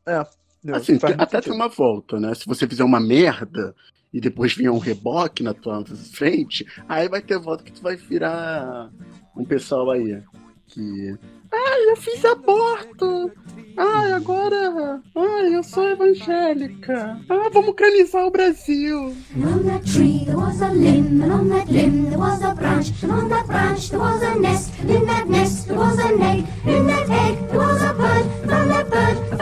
Assim, 0.06 0.98
Faz 0.98 1.12
tem- 1.12 1.18
muito 1.18 1.22
até 1.22 1.40
tem 1.40 1.52
uma 1.52 1.68
volta, 1.68 2.18
né? 2.18 2.34
Se 2.34 2.46
você 2.46 2.66
fizer 2.66 2.84
uma 2.84 3.00
merda 3.00 3.74
e 4.12 4.20
depois 4.20 4.54
vier 4.54 4.70
um 4.70 4.78
reboque 4.78 5.42
na 5.42 5.52
tua 5.52 5.84
frente, 6.12 6.64
aí 6.88 7.08
vai 7.08 7.20
ter 7.20 7.38
volta 7.38 7.64
que 7.64 7.72
tu 7.72 7.82
vai 7.82 7.96
virar 7.96 8.88
um 9.36 9.44
pessoal 9.44 9.90
aí 9.90 10.22
que. 10.68 11.16
Ai, 11.52 11.90
eu 11.90 11.96
fiz 11.96 12.24
aborto! 12.24 13.30
Ai, 13.76 14.12
agora. 14.12 15.00
Ai, 15.14 15.24
Ah, 15.24 15.48
eu 15.50 15.62
sou 15.62 15.88
evangélica. 15.88 17.20
Ah, 17.28 17.48
vamos 17.52 17.74
canizar 17.74 18.24
o 18.26 18.30
Brasil. 18.30 19.14
And 19.36 19.44
on 19.46 19.62
that 19.64 19.84
tree 19.92 20.24
there 20.24 20.36
was 20.36 20.60
a 20.62 20.68
limb, 20.70 21.22
and 21.22 21.32
on 21.32 21.48
that 21.50 21.70
limb 21.70 22.06
there 22.08 22.18
was 22.18 22.42
a 22.42 22.54
branch, 22.54 22.92
and 23.04 23.12
on 23.12 23.28
that 23.28 23.46
branch 23.46 23.90
there 23.90 24.00
was 24.00 24.22
a 24.22 24.34
nest, 24.36 24.72
and 24.80 24.90
in 24.90 25.06
that 25.06 25.28
nest 25.28 25.68
there 25.68 25.76
was 25.78 25.98
an 25.98 26.20
egg, 26.22 26.44
in 26.66 26.86
that 26.86 27.08
egg 27.10 27.48
there 27.50 27.58
was 27.58 27.82
a 27.82 27.92
bird, 27.94 28.24
and 28.24 28.50
from 28.50 28.68
that 28.68 28.90
bird 28.90 29.38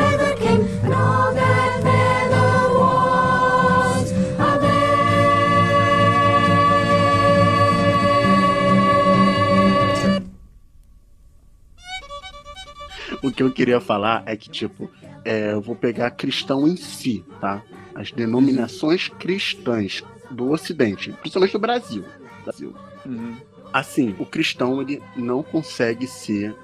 O 13.22 13.30
que 13.30 13.43
eu 13.43 13.53
queria 13.53 13.80
falar 13.80 14.24
é 14.26 14.36
que, 14.36 14.51
tipo, 14.51 14.90
é, 15.24 15.53
eu 15.53 15.61
vou 15.61 15.76
pegar 15.76 16.11
cristão 16.11 16.66
em 16.66 16.76
si, 16.76 17.24
tá? 17.40 17.62
As 17.95 18.11
denominações 18.11 19.09
cristãs 19.09 20.03
do 20.28 20.51
Ocidente, 20.51 21.12
principalmente 21.12 21.53
do 21.53 21.59
Brasil. 21.61 22.05
Brasil. 22.43 22.74
Uhum. 23.07 23.36
Assim, 23.72 24.14
o 24.18 24.26
cristão 24.26 24.82
ele 24.82 25.01
não 25.16 25.43
consegue 25.43 26.07
ser 26.07 26.55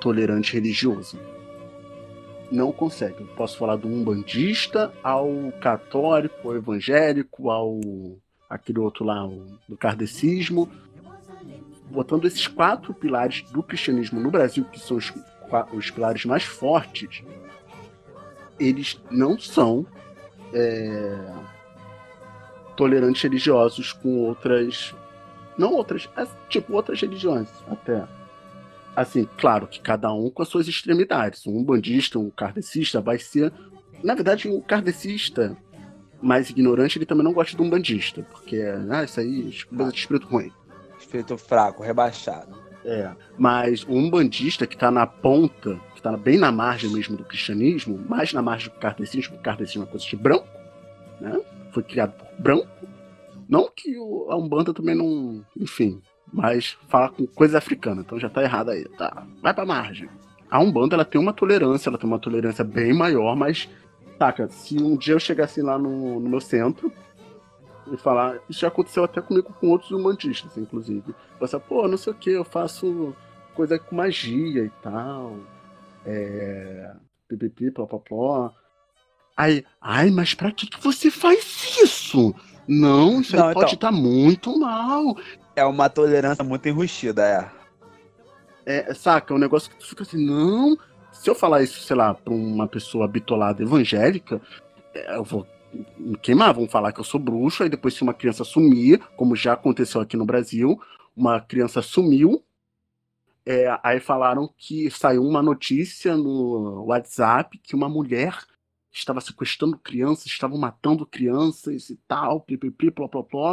tolerante 0.00 0.52
religioso. 0.52 1.18
Não 2.50 2.72
consegue. 2.72 3.20
Eu 3.20 3.26
posso 3.28 3.58
falar 3.58 3.76
do 3.76 3.88
umbandista 3.88 4.92
ao 5.02 5.52
católico, 5.60 6.48
ao 6.48 6.56
evangélico, 6.56 7.50
ao 7.50 7.80
aquele 8.48 8.78
outro 8.78 9.04
lá, 9.04 9.26
do 9.68 9.76
kardecismo. 9.76 10.70
Botando 11.90 12.26
esses 12.26 12.46
quatro 12.46 12.94
pilares 12.94 13.42
do 13.50 13.62
cristianismo 13.62 14.20
no 14.20 14.30
Brasil, 14.30 14.64
que 14.64 14.78
são 14.78 14.96
os, 14.96 15.12
os 15.72 15.90
pilares 15.90 16.24
mais 16.24 16.44
fortes, 16.44 17.22
eles 18.58 19.00
não 19.10 19.38
são 19.38 19.86
é, 20.52 21.32
tolerantes 22.76 23.22
religiosos 23.22 23.92
com 23.92 24.24
outras 24.24 24.94
não 25.58 25.72
outras, 25.72 26.08
é, 26.16 26.24
tipo 26.48 26.72
outras 26.72 27.00
religiões, 27.00 27.48
até. 27.66 28.06
Assim, 28.94 29.28
claro 29.38 29.66
que 29.66 29.80
cada 29.80 30.12
um 30.12 30.30
com 30.30 30.42
as 30.42 30.48
suas 30.48 30.66
extremidades. 30.66 31.46
Um 31.46 31.62
bandista, 31.62 32.18
um 32.18 32.30
kardecista 32.30 33.00
vai 33.00 33.18
ser. 33.18 33.52
Na 34.02 34.14
verdade, 34.14 34.48
o 34.48 34.60
kardecista 34.60 35.56
mais 36.20 36.50
ignorante, 36.50 36.98
ele 36.98 37.06
também 37.06 37.24
não 37.24 37.32
gosta 37.32 37.56
de 37.56 37.62
um 37.62 37.70
bandista, 37.70 38.22
porque, 38.30 38.60
ah, 38.90 39.04
isso 39.04 39.20
aí 39.20 39.50
é 39.50 39.76
coisa 39.76 39.92
de 39.92 39.98
espírito 39.98 40.26
ruim. 40.26 40.52
Espírito 40.98 41.38
fraco, 41.38 41.82
rebaixado. 41.82 42.56
É. 42.84 43.10
Mas 43.36 43.84
o 43.84 43.92
umbandista 43.92 44.66
que 44.66 44.76
tá 44.76 44.90
na 44.90 45.06
ponta, 45.06 45.78
que 45.94 46.02
tá 46.02 46.16
bem 46.16 46.38
na 46.38 46.50
margem 46.50 46.90
mesmo 46.90 47.16
do 47.16 47.24
cristianismo, 47.24 47.98
mais 48.08 48.32
na 48.32 48.42
margem 48.42 48.70
do 48.70 48.78
kardecismo, 48.78 49.32
porque 49.32 49.40
o 49.40 49.42
kardecismo 49.42 49.82
é 49.84 49.86
coisa 49.86 50.06
de 50.06 50.16
branco, 50.16 50.48
né? 51.20 51.40
Foi 51.72 51.82
criado 51.82 52.12
por 52.12 52.42
branco. 52.42 52.68
Não 53.48 53.70
que 53.74 53.94
a 53.96 54.36
Umbanda 54.36 54.72
também 54.72 54.94
não. 54.94 55.44
Enfim. 55.56 56.00
Mas 56.32 56.76
fala 56.88 57.08
com 57.08 57.26
coisa 57.26 57.58
africana, 57.58 58.02
então 58.02 58.18
já 58.18 58.28
tá 58.28 58.42
errado 58.42 58.70
aí. 58.70 58.84
Tá. 58.90 59.26
Vai 59.42 59.54
pra 59.54 59.64
margem. 59.66 60.08
A 60.50 60.60
Umbanda 60.60 60.94
ela 60.94 61.04
tem 61.04 61.20
uma 61.20 61.32
tolerância, 61.32 61.88
ela 61.88 61.98
tem 61.98 62.08
uma 62.08 62.18
tolerância 62.18 62.64
bem 62.64 62.92
maior, 62.92 63.34
mas. 63.36 63.68
Saca, 64.18 64.48
se 64.48 64.82
um 64.82 64.96
dia 64.96 65.14
eu 65.14 65.20
chegasse 65.20 65.62
lá 65.62 65.78
no, 65.78 66.18
no 66.20 66.28
meu 66.28 66.40
centro 66.40 66.92
e 67.92 67.96
falar. 67.96 68.38
Isso 68.48 68.60
já 68.60 68.68
aconteceu 68.68 69.04
até 69.04 69.20
comigo 69.20 69.54
com 69.60 69.68
outros 69.68 69.92
umbandistas, 69.92 70.56
inclusive. 70.56 71.14
Você, 71.40 71.58
pô, 71.58 71.86
não 71.88 71.96
sei 71.96 72.12
o 72.12 72.16
que, 72.16 72.30
eu 72.30 72.44
faço 72.44 73.14
coisa 73.54 73.78
com 73.78 73.96
magia 73.96 74.64
e 74.64 74.70
tal. 74.82 75.36
É. 76.04 76.92
Pipipi, 77.28 77.70
plopopó. 77.70 78.52
Aí, 79.36 79.64
ai, 79.80 80.10
mas 80.10 80.34
pra 80.34 80.50
que, 80.50 80.66
que 80.66 80.82
você 80.82 81.10
faz 81.10 81.78
isso? 81.82 82.34
Não, 82.66 83.20
isso 83.20 83.36
Não, 83.36 83.48
aí 83.48 83.54
pode 83.54 83.74
então. 83.74 83.88
estar 83.88 83.92
muito 83.92 84.58
mal. 84.58 85.16
É 85.58 85.64
uma 85.64 85.90
tolerância 85.90 86.44
muito 86.44 86.68
enrustida, 86.68 87.26
é. 87.26 87.50
É, 88.64 88.94
saca, 88.94 89.34
é 89.34 89.36
um 89.36 89.40
negócio 89.40 89.68
que 89.68 89.76
tu 89.76 89.88
fica 89.88 90.04
assim, 90.04 90.24
não. 90.24 90.78
Se 91.10 91.28
eu 91.28 91.34
falar 91.34 91.62
isso, 91.62 91.80
sei 91.80 91.96
lá, 91.96 92.14
pra 92.14 92.32
uma 92.32 92.68
pessoa 92.68 93.08
bitolada 93.08 93.60
evangélica, 93.60 94.40
é, 94.94 95.16
eu 95.16 95.24
vou 95.24 95.44
me 95.98 96.16
queimar, 96.16 96.54
vão 96.54 96.68
falar 96.68 96.92
que 96.92 97.00
eu 97.00 97.04
sou 97.04 97.18
bruxo, 97.18 97.64
aí 97.64 97.68
depois 97.68 97.94
se 97.94 98.02
uma 98.02 98.14
criança 98.14 98.44
sumir, 98.44 99.00
como 99.16 99.34
já 99.34 99.54
aconteceu 99.54 100.00
aqui 100.00 100.16
no 100.16 100.24
Brasil, 100.24 100.80
uma 101.16 101.40
criança 101.40 101.82
sumiu, 101.82 102.40
é, 103.44 103.76
aí 103.82 103.98
falaram 103.98 104.48
que 104.56 104.88
saiu 104.92 105.24
uma 105.24 105.42
notícia 105.42 106.16
no 106.16 106.84
WhatsApp 106.84 107.58
que 107.58 107.74
uma 107.74 107.88
mulher 107.88 108.38
estava 108.92 109.20
sequestrando 109.20 109.76
crianças, 109.76 110.26
estavam 110.26 110.56
matando 110.56 111.04
crianças 111.04 111.90
e 111.90 111.96
tal, 112.06 112.46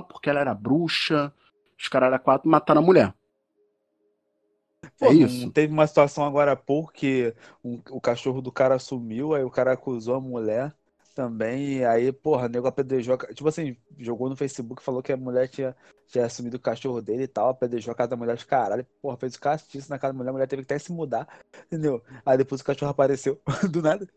porque 0.08 0.30
ela 0.30 0.40
era 0.42 0.54
bruxa, 0.54 1.34
os 1.80 1.88
caras 1.88 2.08
eram 2.08 2.20
quatro 2.24 2.50
mataram 2.50 2.82
a 2.82 2.86
mulher. 2.86 3.14
Pô, 4.98 5.08
é 5.08 5.14
isso. 5.14 5.52
Teve 5.52 5.74
uma 5.74 5.88
situação 5.88 6.24
agora 6.26 6.52
há 6.54 6.56
pouco 6.56 6.92
que 6.92 7.34
um- 7.64 7.82
o 7.90 8.00
cachorro 8.02 8.42
do 8.42 8.52
cara 8.52 8.80
sumiu, 8.80 9.34
aí 9.34 9.44
o 9.44 9.50
cara 9.52 9.74
acusou 9.74 10.16
a 10.16 10.22
mulher 10.22 10.74
também, 11.14 11.78
e 11.78 11.86
aí, 11.86 12.12
porra, 12.12 12.46
o 12.46 12.50
nego 12.50 12.68
apedrejou. 12.68 13.16
a 13.16 13.34
Tipo 13.34 13.48
assim, 13.48 13.78
jogou 13.98 14.30
no 14.30 14.36
Facebook, 14.36 14.84
falou 14.84 15.02
que 15.02 15.14
a 15.14 15.18
mulher 15.18 15.48
tinha, 15.48 15.76
tinha 16.08 16.26
assumido 16.26 16.58
o 16.58 16.60
cachorro 16.60 17.02
dele 17.02 17.24
e 17.24 17.28
tal, 17.28 17.50
apedrejou 17.50 17.92
a 17.92 17.96
casa 17.96 18.10
da 18.10 18.18
mulher 18.18 18.36
de 18.38 18.46
caralho. 18.46 18.86
Porra, 19.02 19.18
fez 19.18 19.36
o 19.36 19.40
castiço 19.40 19.90
na 19.90 19.98
casa 19.98 20.14
da 20.14 20.18
mulher, 20.18 20.30
a 20.30 20.34
mulher 20.34 20.48
teve 20.48 20.64
que 20.64 20.74
até 20.74 20.80
se 20.80 20.92
mudar, 20.92 21.28
entendeu? 21.68 22.04
Aí 22.26 22.38
depois 22.38 22.62
o 22.62 22.64
cachorro 22.66 22.92
apareceu 22.92 23.42
do 23.72 23.82
nada. 23.82 24.08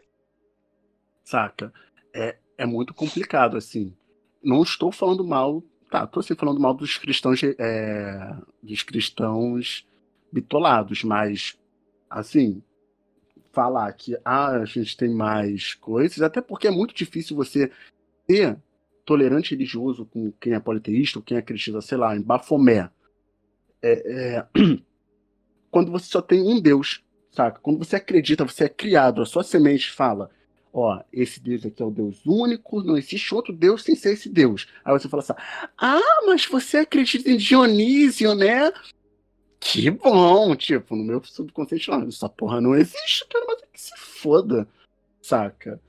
saca? 1.24 1.72
É, 2.14 2.36
é 2.56 2.66
muito 2.66 2.94
complicado, 2.94 3.56
assim. 3.56 3.94
Não 4.42 4.62
estou 4.62 4.90
falando 4.92 5.24
mal, 5.24 5.62
tá, 5.90 6.06
tô 6.06 6.20
assim 6.20 6.34
falando 6.34 6.60
mal 6.60 6.74
dos 6.74 6.96
cristãos, 6.96 7.40
é, 7.42 8.36
dos 8.62 8.82
cristãos 8.82 9.86
bitolados, 10.32 11.02
mas, 11.02 11.58
assim, 12.08 12.62
falar 13.52 13.92
que 13.92 14.16
ah, 14.24 14.50
a 14.50 14.64
gente 14.64 14.96
tem 14.96 15.14
mais 15.14 15.74
coisas, 15.74 16.22
até 16.22 16.40
porque 16.40 16.68
é 16.68 16.70
muito 16.70 16.94
difícil 16.94 17.36
você 17.36 17.70
ser 18.28 18.58
tolerante 19.04 19.52
religioso 19.52 20.04
com 20.04 20.30
quem 20.32 20.52
é 20.52 20.60
politeísta 20.60 21.18
ou 21.18 21.24
quem 21.24 21.38
acredita, 21.38 21.80
sei 21.80 21.96
lá, 21.96 22.14
em 22.14 22.20
Bafomé. 22.20 22.90
É, 23.80 24.36
é, 24.36 24.46
quando 25.70 25.90
você 25.90 26.06
só 26.06 26.20
tem 26.20 26.42
um 26.42 26.60
Deus, 26.60 27.02
saca? 27.32 27.58
Quando 27.60 27.78
você 27.78 27.96
acredita, 27.96 28.44
você 28.44 28.64
é 28.64 28.68
criado, 28.68 29.22
a 29.22 29.26
sua 29.26 29.42
semente 29.42 29.90
fala, 29.90 30.30
ó, 30.72 31.02
esse 31.12 31.40
Deus 31.40 31.64
aqui 31.64 31.82
é 31.82 31.86
o 31.86 31.90
Deus 31.90 32.24
único, 32.26 32.82
não 32.82 32.96
existe 32.96 33.34
outro 33.34 33.52
Deus 33.52 33.82
sem 33.82 33.94
ser 33.94 34.12
esse 34.12 34.28
Deus. 34.28 34.66
Aí 34.84 34.92
você 34.92 35.08
fala 35.08 35.22
assim, 35.22 35.32
ah, 35.76 36.22
mas 36.26 36.46
você 36.46 36.78
acredita 36.78 37.30
em 37.30 37.36
Dionísio, 37.36 38.34
né? 38.34 38.72
Que 39.60 39.90
bom, 39.90 40.54
tipo, 40.54 40.94
no 40.94 41.04
meu 41.04 41.22
subconsciente, 41.24 41.90
não, 41.90 42.06
essa 42.06 42.28
porra 42.28 42.60
não 42.60 42.74
existe, 42.74 43.26
cara, 43.28 43.44
mas 43.46 43.62
é 43.62 43.66
que 43.72 43.80
se 43.80 43.96
foda, 43.96 44.68
saca? 45.20 45.80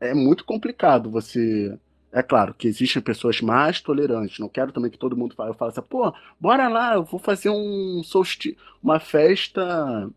É 0.00 0.14
muito 0.14 0.44
complicado 0.44 1.10
você. 1.10 1.78
É 2.10 2.22
claro 2.22 2.52
que 2.52 2.68
existem 2.68 3.00
pessoas 3.00 3.40
mais 3.40 3.80
tolerantes, 3.80 4.38
não 4.38 4.48
quero 4.48 4.72
também 4.72 4.90
que 4.90 4.98
todo 4.98 5.16
mundo 5.16 5.34
fale, 5.34 5.50
eu 5.50 5.54
falo 5.54 5.70
assim, 5.70 5.80
pô, 5.82 6.12
bora 6.38 6.68
lá, 6.68 6.94
eu 6.94 7.04
vou 7.04 7.18
fazer 7.18 7.48
um 7.48 8.02
solsti... 8.04 8.56
uma 8.82 9.00
festa, 9.00 10.10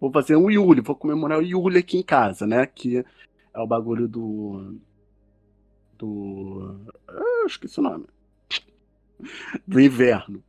vou 0.00 0.12
fazer 0.12 0.36
um 0.36 0.50
Yule, 0.50 0.80
vou 0.80 0.94
comemorar 0.94 1.38
o 1.38 1.42
Yule 1.42 1.78
aqui 1.78 1.96
em 1.96 2.02
casa, 2.02 2.46
né? 2.46 2.66
Que 2.66 3.04
é 3.58 3.62
o 3.62 3.66
bagulho 3.66 4.06
do. 4.06 4.78
Do. 5.98 6.80
Ah, 7.08 7.40
eu 7.40 7.46
esqueci 7.46 7.80
o 7.80 7.82
nome. 7.82 8.06
Do 9.66 9.80
inverno. 9.80 10.42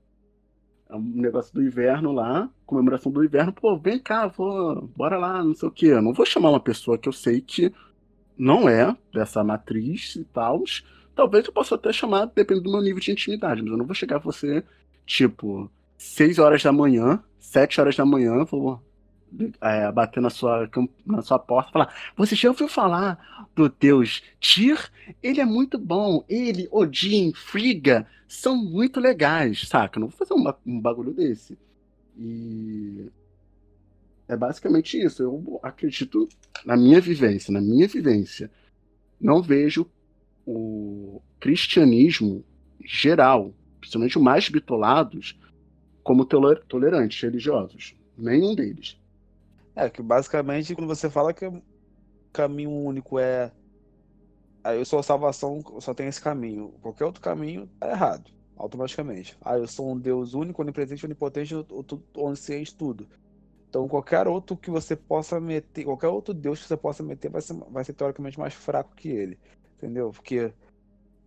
É 0.88 0.96
um 0.96 1.02
negócio 1.02 1.54
do 1.54 1.62
inverno 1.62 2.12
lá, 2.12 2.50
comemoração 2.66 3.12
do 3.12 3.24
inverno. 3.24 3.52
Pô, 3.52 3.78
vem 3.78 4.00
cá, 4.00 4.28
vou, 4.28 4.88
bora 4.96 5.18
lá, 5.18 5.44
não 5.44 5.56
sei 5.56 5.68
o 5.68 5.72
quê. 5.72 5.88
Eu 5.88 6.02
não 6.02 6.14
vou 6.14 6.26
chamar 6.26 6.52
uma 6.52 6.60
pessoa 6.60 6.98
que 6.98 7.10
eu 7.10 7.14
sei 7.14 7.42
que 7.42 7.74
não 8.38 8.70
é 8.70 8.96
dessa 9.12 9.44
matriz 9.44 10.16
e 10.16 10.24
tal. 10.26 10.64
Talvez 11.16 11.46
eu 11.46 11.54
possa 11.54 11.76
até 11.76 11.92
chamar, 11.92 12.28
dependendo 12.28 12.66
do 12.66 12.72
meu 12.72 12.82
nível 12.82 13.00
de 13.00 13.12
intimidade, 13.12 13.62
mas 13.62 13.72
eu 13.72 13.78
não 13.78 13.86
vou 13.86 13.96
chegar 13.96 14.18
a 14.18 14.20
você, 14.20 14.64
tipo, 15.06 15.70
6 15.98 16.40
horas 16.40 16.64
da 16.64 16.72
manhã, 16.72 17.24
7 17.40 17.82
horas 17.82 17.96
da 17.96 18.06
manhã, 18.06 18.44
vou 18.46 18.82
é, 19.62 19.92
bater 19.92 20.22
na 20.22 20.30
sua, 20.30 20.70
na 21.06 21.22
sua 21.22 21.40
porta 21.40 21.70
e 21.70 21.74
falar: 21.74 21.96
Você 22.16 22.36
já 22.36 22.50
ouviu 22.50 22.68
falar 22.68 23.50
do 23.56 23.70
deus 23.70 24.22
Tyr? 24.40 24.90
Ele 25.22 25.42
é 25.42 25.46
muito 25.46 25.78
bom. 25.78 26.24
Ele, 26.28 26.68
Odin, 26.72 27.34
Frigga 27.34 28.08
são 28.28 28.56
muito 28.56 29.00
legais, 29.00 29.68
saca? 29.68 30.00
Não 30.00 30.08
vou 30.08 30.18
fazer 30.18 30.34
um, 30.34 30.54
um 30.66 30.80
bagulho 30.80 31.14
desse. 31.14 31.58
E. 32.18 33.10
É 34.28 34.38
basicamente 34.38 35.02
isso. 35.02 35.24
Eu 35.24 35.60
acredito 35.64 36.30
na 36.64 36.78
minha 36.78 37.02
vivência, 37.02 37.52
na 37.52 37.60
minha 37.62 37.88
vivência. 37.88 38.52
Não 39.20 39.42
vejo 39.42 39.90
o 40.46 41.22
cristianismo 41.40 42.46
geral, 42.84 43.54
principalmente 43.80 44.18
os 44.18 44.24
mais 44.24 44.50
bitolados, 44.50 45.38
como 46.04 46.26
toler- 46.26 46.64
tolerantes 46.68 47.22
religiosos. 47.22 47.96
Nenhum 48.18 48.54
deles. 48.54 48.99
É, 49.80 49.90
que 49.90 50.02
basicamente 50.02 50.76
quando 50.76 50.90
você 50.90 51.10
fala 51.10 51.34
que 51.34 51.50
caminho 52.34 52.70
único 52.70 53.18
é. 53.18 53.50
Aí 54.62 54.78
eu 54.78 54.84
sou 54.84 55.00
a 55.00 55.04
salvação, 55.04 55.64
só 55.80 55.94
tem 55.94 56.08
esse 56.08 56.20
caminho. 56.22 56.74
Qualquer 56.82 57.06
outro 57.06 57.22
caminho 57.22 57.66
tá 57.80 57.90
errado, 57.90 58.30
automaticamente. 58.58 59.38
Ah, 59.42 59.58
eu 59.58 59.66
sou 59.68 59.90
um 59.90 59.98
Deus 59.98 60.34
único, 60.34 60.62
onipresente, 60.62 61.06
onipotente, 61.06 61.56
onisciente, 62.14 62.76
tudo. 62.76 63.08
Então 63.70 63.88
qualquer 63.88 64.28
outro 64.28 64.58
que 64.58 64.70
você 64.70 64.98
possa 64.98 65.40
meter, 65.40 65.86
qualquer 65.86 66.10
outro 66.10 66.34
Deus 66.34 66.62
que 66.62 66.68
você 66.68 66.76
possa 66.76 67.02
meter 67.02 67.32
vai 67.32 67.42
ser, 67.42 67.54
vai 67.54 67.86
ser 67.86 67.94
teoricamente 67.94 68.38
mais 68.38 68.54
fraco 68.54 68.94
que 68.94 69.08
ele. 69.08 69.40
Entendeu? 69.78 70.12
Porque 70.12 70.54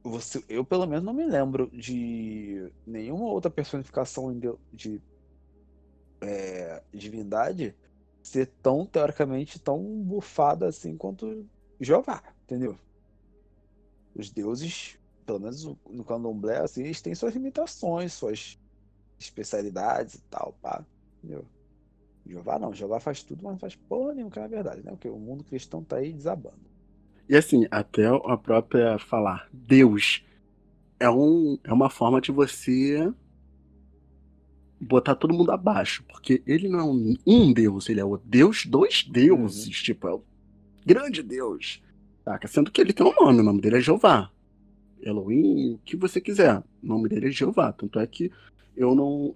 você, 0.03 0.45
eu 0.47 0.63
pelo 0.63 0.87
menos 0.87 1.03
não 1.03 1.15
me 1.15 1.25
lembro 1.25 1.71
de 1.73 2.71
nenhuma 2.87 3.25
outra 3.29 3.51
personificação 3.51 4.39
de, 4.39 4.53
de 4.71 5.03
é, 6.21 6.83
divindade 6.93 7.75
ser 8.23 8.47
tão, 8.63 8.87
teoricamente, 8.87 9.59
tão 9.59 9.83
bufada 10.03 10.69
assim 10.69 10.97
quanto 10.97 11.47
Jeová, 11.81 12.23
entendeu? 12.45 12.79
Os 14.15 14.31
deuses, 14.31 14.99
pelo 15.27 15.41
menos 15.41 15.65
no 15.65 16.05
candomblé, 16.05 16.59
assim, 16.59 16.85
eles 16.85 17.01
têm 17.01 17.15
suas 17.15 17.35
limitações, 17.35 18.13
suas 18.13 18.59
especialidades 19.19 20.15
e 20.15 20.21
tal, 20.23 20.55
pá, 20.61 20.85
entendeu? 21.19 21.45
Jeová 22.25 22.59
não, 22.59 22.73
Jeová 22.73 23.01
faz 23.01 23.23
tudo, 23.23 23.43
mas 23.43 23.53
não 23.53 23.59
faz 23.59 23.75
porra 23.75 24.15
nenhuma, 24.15 24.31
que 24.31 24.39
é 24.39 24.45
a 24.45 24.49
verdade, 24.49 24.83
né? 24.85 24.93
Porque 24.93 25.09
o 25.09 25.19
mundo 25.19 25.43
cristão 25.43 25.83
tá 25.83 25.97
aí 25.97 26.13
desabando. 26.13 26.71
E 27.29 27.37
assim, 27.37 27.67
até 27.71 28.07
a 28.07 28.37
própria 28.37 28.99
falar 28.99 29.49
Deus 29.53 30.25
é, 31.01 31.11
um, 31.11 31.59
é 31.65 31.73
uma 31.73 31.91
forma 31.91 32.21
de 32.21 32.31
você 32.31 33.13
botar 34.83 35.15
todo 35.15 35.35
mundo 35.35 35.53
abaixo, 35.53 36.05
porque 36.09 36.43
ele 36.47 36.69
não 36.69 36.79
é 36.81 36.85
um, 36.85 37.17
um 37.27 37.53
Deus, 37.53 37.89
ele 37.89 38.01
é 38.01 38.05
o 38.05 38.17
Deus 38.17 38.67
dos 38.67 39.05
deuses, 39.05 39.67
uhum. 39.67 39.73
tipo, 39.73 40.09
é 40.09 40.13
o 40.13 40.23
grande 40.85 41.23
Deus. 41.23 41.83
Saca? 42.25 42.49
Sendo 42.49 42.71
que 42.71 42.81
ele 42.81 42.93
tem 42.93 43.07
um 43.07 43.15
nome, 43.15 43.41
o 43.41 43.45
nome 43.45 43.61
dele 43.61 43.79
é 43.79 43.81
Jeová. 43.81 44.31
Elohim, 45.01 45.75
o 45.75 45.79
que 45.79 45.97
você 45.97 46.21
quiser. 46.21 46.59
O 46.59 46.65
nome 46.87 47.09
dele 47.09 47.29
é 47.29 47.31
Jeová. 47.31 47.73
Tanto 47.73 47.99
é 47.99 48.07
que 48.07 48.31
eu 48.77 48.95
não. 48.95 49.35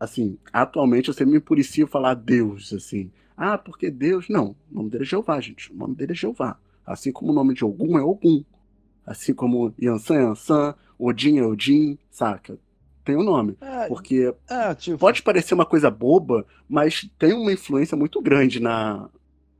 Assim, 0.00 0.38
atualmente 0.52 1.08
eu 1.08 1.14
sempre 1.14 1.34
me 1.34 1.40
policio 1.40 1.86
falar 1.86 2.14
Deus, 2.14 2.72
assim. 2.72 3.10
Ah, 3.36 3.58
porque 3.58 3.90
Deus. 3.90 4.28
Não, 4.28 4.56
o 4.70 4.74
nome 4.74 4.90
dele 4.90 5.04
é 5.04 5.06
Jeová, 5.06 5.40
gente. 5.40 5.70
O 5.72 5.76
nome 5.76 5.94
dele 5.94 6.12
é 6.12 6.16
Jeová. 6.16 6.58
Assim 6.86 7.12
como 7.12 7.32
o 7.32 7.34
nome 7.34 7.54
de 7.54 7.64
Ogum 7.64 7.98
é 7.98 8.02
Ogum. 8.02 8.42
Assim 9.06 9.34
como 9.34 9.74
Yansan 9.80 10.14
é 10.14 10.22
Yansan, 10.22 10.74
Odin 10.98 11.38
é 11.38 11.44
Odin, 11.44 11.98
saca? 12.10 12.58
Tem 13.04 13.16
um 13.16 13.22
nome. 13.22 13.56
É, 13.60 13.86
porque 13.86 14.34
é, 14.48 14.74
tipo... 14.74 14.98
pode 14.98 15.22
parecer 15.22 15.54
uma 15.54 15.66
coisa 15.66 15.90
boba, 15.90 16.46
mas 16.68 17.08
tem 17.18 17.34
uma 17.34 17.52
influência 17.52 17.96
muito 17.96 18.20
grande 18.22 18.58
na, 18.60 19.10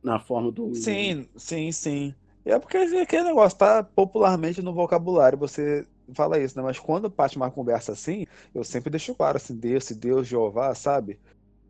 na 0.02 0.18
forma 0.18 0.50
do. 0.50 0.74
Sim, 0.74 1.28
sim, 1.36 1.70
sim. 1.70 2.14
É 2.44 2.58
porque 2.58 2.76
aquele 2.76 3.24
negócio 3.24 3.58
tá 3.58 3.82
popularmente 3.82 4.62
no 4.62 4.72
vocabulário, 4.72 5.38
você 5.38 5.86
fala 6.12 6.38
isso, 6.38 6.56
né? 6.56 6.62
Mas 6.62 6.78
quando 6.78 7.10
parte 7.10 7.36
uma 7.36 7.50
conversa 7.50 7.92
assim, 7.92 8.26
eu 8.54 8.62
sempre 8.64 8.90
deixo 8.90 9.14
claro 9.14 9.36
assim, 9.36 9.56
Deus, 9.56 9.90
Deus, 9.92 10.26
Jeová, 10.26 10.74
sabe? 10.74 11.18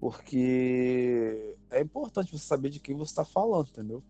Porque 0.00 1.54
é 1.70 1.80
importante 1.80 2.32
você 2.32 2.44
saber 2.44 2.70
de 2.70 2.80
quem 2.80 2.96
você 2.96 3.12
está 3.12 3.24
falando, 3.24 3.68
entendeu? 3.68 4.02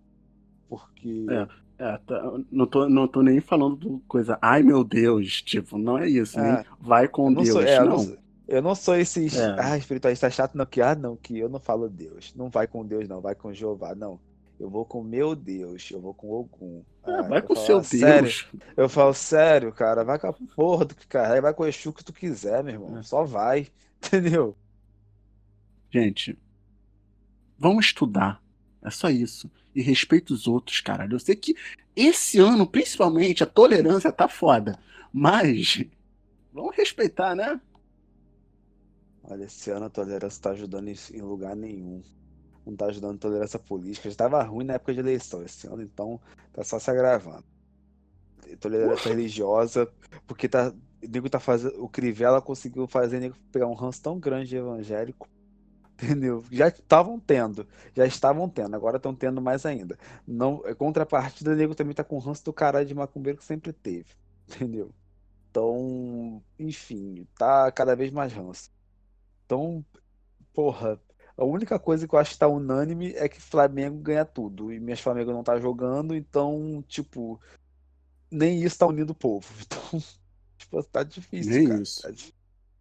Porque. 0.68 1.26
É, 1.30 1.48
é 1.78 1.98
tá, 1.98 2.32
não, 2.50 2.66
tô, 2.66 2.88
não 2.88 3.08
tô 3.08 3.22
nem 3.22 3.40
falando 3.40 3.76
do 3.76 3.98
coisa, 4.06 4.38
ai 4.40 4.62
meu 4.62 4.84
Deus, 4.84 5.42
tipo, 5.42 5.76
não 5.76 5.98
é 5.98 6.08
isso, 6.08 6.38
é, 6.38 6.42
nem 6.42 6.64
vai 6.80 7.08
com 7.08 7.32
Deus, 7.32 7.48
sou, 7.48 7.62
é, 7.62 7.78
não. 7.80 7.84
Eu 7.84 7.90
não, 7.90 7.98
sou, 7.98 8.18
eu 8.46 8.62
não 8.62 8.74
sou 8.74 8.96
esse 8.96 9.38
é. 9.38 9.56
ah, 9.58 9.76
espiritualista 9.76 10.30
chato, 10.30 10.54
não, 10.54 10.66
que, 10.66 10.80
ah, 10.80 10.94
não, 10.94 11.16
que 11.16 11.38
eu 11.38 11.48
não 11.48 11.58
falo 11.58 11.88
Deus. 11.88 12.34
Não 12.36 12.48
vai 12.48 12.66
com 12.66 12.84
Deus, 12.84 13.08
não, 13.08 13.20
vai 13.20 13.34
com 13.34 13.52
Jeová, 13.52 13.94
não. 13.94 14.20
Eu 14.58 14.70
vou 14.70 14.84
com 14.84 15.02
meu 15.02 15.34
Deus, 15.34 15.90
eu 15.90 16.00
vou 16.00 16.14
com 16.14 16.30
Ogum. 16.30 16.82
Ah, 17.02 17.22
vai 17.22 17.42
com 17.42 17.56
seu 17.56 17.80
Deus. 17.80 17.88
Sério, 17.88 18.30
eu 18.76 18.88
falo, 18.88 19.12
sério, 19.12 19.72
cara, 19.72 20.04
vai 20.04 20.18
com 20.18 20.28
a 20.28 20.32
porra 20.32 20.84
do 20.84 20.94
que 20.94 21.06
cara, 21.06 21.40
vai 21.40 21.52
com 21.52 21.64
o 21.64 21.66
Exu 21.66 21.92
que 21.92 22.04
tu 22.04 22.12
quiser, 22.12 22.62
meu 22.62 22.74
irmão. 22.74 22.98
É. 22.98 23.02
Só 23.02 23.24
vai, 23.24 23.66
entendeu? 23.98 24.56
Gente, 25.90 26.38
vamos 27.58 27.86
estudar. 27.86 28.42
É 28.82 28.90
só 28.90 29.08
isso. 29.08 29.50
E 29.74 29.82
respeita 29.82 30.32
os 30.32 30.46
outros, 30.46 30.80
caralho. 30.80 31.14
Eu 31.14 31.20
sei 31.20 31.34
que 31.34 31.56
esse 31.96 32.38
ano, 32.38 32.66
principalmente, 32.66 33.42
a 33.42 33.46
tolerância 33.46 34.12
tá 34.12 34.28
foda. 34.28 34.78
Mas 35.12 35.84
vamos 36.52 36.76
respeitar, 36.76 37.34
né? 37.34 37.60
Olha, 39.22 39.44
esse 39.44 39.70
ano 39.70 39.86
a 39.86 39.90
tolerância 39.90 40.42
tá 40.42 40.50
ajudando 40.50 40.88
em 40.88 41.20
lugar 41.20 41.56
nenhum. 41.56 42.02
Não 42.66 42.76
tá 42.76 42.86
ajudando 42.86 43.16
a 43.16 43.18
tolerância 43.18 43.58
política. 43.58 44.08
Já 44.10 44.16
tava 44.16 44.42
ruim 44.42 44.64
na 44.64 44.74
época 44.74 44.94
de 44.94 45.00
eleição. 45.00 45.42
Esse 45.42 45.66
ano, 45.66 45.82
então, 45.82 46.20
tá 46.52 46.62
só 46.62 46.78
se 46.78 46.90
agravando. 46.90 47.44
Tolerância 48.60 49.08
religiosa, 49.08 49.90
porque 50.26 50.48
tá. 50.48 50.72
O 51.02 51.08
nego 51.08 51.28
tá 51.28 51.38
fazendo. 51.38 51.82
O 51.82 51.88
Crivella 51.88 52.40
conseguiu 52.40 52.86
fazer 52.86 53.20
nego 53.20 53.36
pegar 53.52 53.66
um 53.66 53.74
ranço 53.74 54.02
tão 54.02 54.18
grande 54.18 54.50
de 54.50 54.56
evangélico 54.56 55.28
entendeu? 55.94 56.44
Já 56.50 56.68
estavam 56.68 57.18
tendo, 57.18 57.66
já 57.94 58.06
estavam 58.06 58.48
tendo, 58.48 58.74
agora 58.74 58.96
estão 58.96 59.14
tendo 59.14 59.40
mais 59.40 59.64
ainda. 59.66 59.98
Não, 60.26 60.62
é 60.64 60.74
contrapartida, 60.74 61.52
o 61.52 61.56
nego 61.56 61.74
também 61.74 61.94
tá 61.94 62.04
com 62.04 62.16
o 62.16 62.20
ranço 62.20 62.44
do 62.44 62.52
caralho 62.52 62.86
de 62.86 62.94
macumbeiro 62.94 63.38
que 63.38 63.44
sempre 63.44 63.72
teve, 63.72 64.06
entendeu? 64.48 64.90
Então, 65.50 66.42
enfim, 66.58 67.26
tá 67.38 67.70
cada 67.70 67.94
vez 67.94 68.10
mais 68.10 68.32
ranço. 68.32 68.70
Então, 69.46 69.84
porra, 70.52 71.00
a 71.36 71.44
única 71.44 71.78
coisa 71.78 72.06
que 72.08 72.14
eu 72.14 72.18
acho 72.18 72.32
que 72.32 72.38
tá 72.38 72.48
unânime 72.48 73.12
é 73.14 73.28
que 73.28 73.40
Flamengo 73.40 73.98
ganha 73.98 74.24
tudo. 74.24 74.72
E 74.72 74.80
minhas 74.80 75.00
Flamengo 75.00 75.32
não 75.32 75.44
tá 75.44 75.58
jogando, 75.58 76.14
então, 76.14 76.82
tipo, 76.88 77.40
nem 78.30 78.62
isso 78.62 78.78
tá 78.78 78.86
unindo 78.86 79.12
o 79.12 79.16
povo. 79.16 79.46
Então, 79.64 80.02
tipo, 80.58 80.82
tá 80.84 81.02
difícil, 81.02 81.52
nem 81.52 81.68
cara. 81.68 81.82
Isso. 81.82 82.02
Tá 82.02 82.10
difícil. 82.10 82.34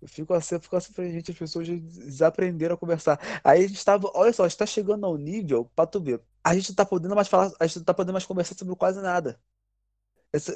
Eu 0.04 0.10
fico 0.10 0.34
assim, 0.34 0.56
eu 0.56 0.60
fico 0.60 0.76
assim 0.76 0.92
pra 0.92 1.06
gente, 1.06 1.32
as 1.32 1.38
pessoas 1.38 1.66
desaprenderam 1.66 2.76
a 2.76 2.78
conversar. 2.78 3.18
Aí 3.42 3.64
a 3.64 3.68
gente 3.68 3.86
tava, 3.86 4.12
olha 4.14 4.34
só, 4.34 4.44
a 4.44 4.50
gente 4.50 4.58
tá 4.58 4.66
chegando 4.66 5.06
ao 5.06 5.16
nível, 5.16 5.72
pra 5.74 5.88
tu 5.88 6.02
ver, 6.02 6.22
a 6.44 6.54
gente 6.54 6.76
tá 6.76 6.86
podendo 6.86 7.16
mais 7.16 7.30
falar, 7.30 7.54
a 7.58 7.66
gente 7.66 7.78
não 7.78 7.86
tá 7.86 7.94
podendo 7.94 8.12
mais 8.12 8.26
conversar 8.26 8.54
sobre 8.54 8.76
quase 8.76 9.02
nada. 9.02 9.40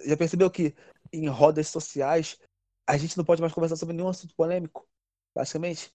Já 0.05 0.17
percebeu 0.17 0.51
que 0.51 0.75
em 1.13 1.29
rodas 1.29 1.69
sociais 1.69 2.37
a 2.85 2.97
gente 2.97 3.17
não 3.17 3.23
pode 3.23 3.39
mais 3.39 3.53
conversar 3.53 3.77
sobre 3.77 3.95
nenhum 3.95 4.09
assunto 4.09 4.35
polêmico, 4.35 4.85
basicamente? 5.33 5.83
Tipo 5.85 5.93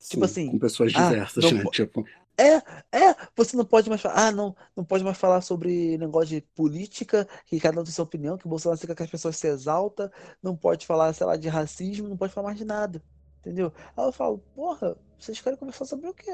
Sim, 0.00 0.08
tipo 0.08 0.24
assim. 0.24 0.50
Com 0.50 0.58
pessoas 0.58 0.92
ah, 0.96 1.08
diversas, 1.08 1.44
ah, 1.44 1.52
né? 1.52 1.64
Tipo. 1.70 2.04
É, 2.38 2.56
é, 2.98 3.14
você 3.36 3.56
não 3.56 3.64
pode 3.64 3.88
mais 3.90 4.00
falar, 4.00 4.28
ah, 4.28 4.32
não, 4.32 4.56
não 4.74 4.84
pode 4.84 5.04
mais 5.04 5.18
falar 5.18 5.42
sobre 5.42 5.98
negócio 5.98 6.28
de 6.28 6.40
política, 6.40 7.28
que 7.46 7.60
cada 7.60 7.80
um 7.80 7.84
tem 7.84 7.92
sua 7.92 8.04
opinião, 8.04 8.38
que 8.38 8.46
o 8.46 8.48
Bolsonaro 8.48 8.80
fica 8.80 8.94
que 8.94 9.02
as 9.02 9.10
pessoas 9.10 9.36
se 9.36 9.46
exalta, 9.48 10.10
não 10.42 10.56
pode 10.56 10.86
falar, 10.86 11.12
sei 11.12 11.26
lá, 11.26 11.36
de 11.36 11.48
racismo, 11.48 12.08
não 12.08 12.16
pode 12.16 12.32
falar 12.32 12.48
mais 12.48 12.58
de 12.58 12.64
nada, 12.64 13.02
entendeu? 13.40 13.72
Aí 13.96 14.04
eu 14.04 14.12
falo, 14.12 14.38
porra, 14.54 14.96
vocês 15.18 15.40
querem 15.40 15.58
conversar 15.58 15.84
sobre 15.84 16.08
o 16.08 16.14
quê? 16.14 16.32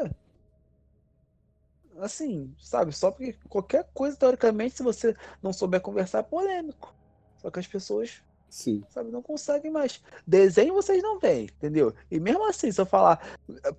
Assim, 1.98 2.54
sabe, 2.60 2.92
só 2.92 3.10
porque 3.10 3.32
qualquer 3.48 3.88
coisa, 3.92 4.16
teoricamente, 4.16 4.76
se 4.76 4.82
você 4.84 5.16
não 5.42 5.52
souber 5.52 5.80
conversar, 5.80 6.20
é 6.20 6.22
polêmico. 6.22 6.94
Só 7.38 7.50
que 7.50 7.58
as 7.58 7.66
pessoas 7.66 8.22
Sim. 8.48 8.82
Sabe, 8.88 9.10
não 9.10 9.22
conseguem 9.22 9.70
mais. 9.70 10.02
Desenho 10.26 10.74
vocês 10.74 11.02
não 11.02 11.18
veem, 11.18 11.44
entendeu? 11.44 11.92
E 12.10 12.18
mesmo 12.18 12.48
assim, 12.48 12.72
se 12.72 12.80
eu 12.80 12.86
falar, 12.86 13.20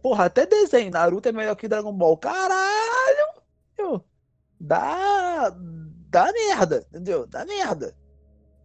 porra, 0.01 0.25
até 0.25 0.45
desenho, 0.45 0.91
Naruto 0.91 1.27
é 1.27 1.31
melhor 1.31 1.55
que 1.55 1.67
Dragon 1.67 1.93
Ball. 1.93 2.17
Caralho! 2.17 3.41
Entendeu? 3.73 4.03
Dá. 4.59 5.55
Dá 6.09 6.31
merda, 6.31 6.85
entendeu? 6.89 7.25
Dá 7.25 7.45
merda. 7.45 7.95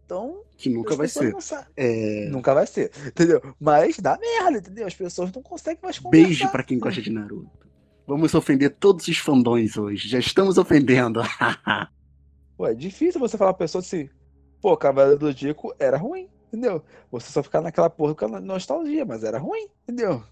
Então. 0.05 0.43
Que 0.55 0.69
nunca 0.69 0.95
vai 0.95 1.07
ser. 1.07 1.35
É... 1.75 2.29
Nunca 2.29 2.53
vai 2.53 2.67
ser, 2.67 2.91
entendeu? 3.07 3.41
Mas 3.59 3.97
dá 3.97 4.17
merda, 4.17 4.59
entendeu? 4.59 4.85
As 4.85 4.93
pessoas 4.93 5.31
não 5.31 5.41
conseguem 5.41 5.79
mais 5.81 5.97
conversar. 5.97 6.27
Beijo 6.27 6.51
para 6.51 6.63
quem 6.63 6.77
gosta 6.77 7.01
de 7.01 7.09
Naruto. 7.09 7.65
Vamos 8.07 8.35
ofender 8.35 8.75
todos 8.79 9.07
os 9.07 9.17
fandões 9.17 9.77
hoje. 9.77 10.07
Já 10.07 10.19
estamos 10.19 10.59
ofendendo. 10.59 11.21
Ué, 12.59 12.71
é 12.71 12.75
difícil 12.75 13.19
você 13.19 13.35
falar 13.35 13.53
pra 13.53 13.65
pessoa 13.65 13.81
assim 13.81 14.07
pô, 14.61 14.75
Cavaleiro 14.77 15.19
do 15.19 15.33
Dico 15.33 15.73
era 15.79 15.97
ruim, 15.97 16.29
entendeu? 16.47 16.83
Você 17.11 17.31
só 17.31 17.43
ficar 17.43 17.61
naquela 17.61 17.89
porra 17.89 18.15
com 18.15 18.25
a 18.25 18.39
nostalgia, 18.39 19.05
mas 19.05 19.23
era 19.23 19.37
ruim, 19.37 19.67
entendeu? 19.83 20.23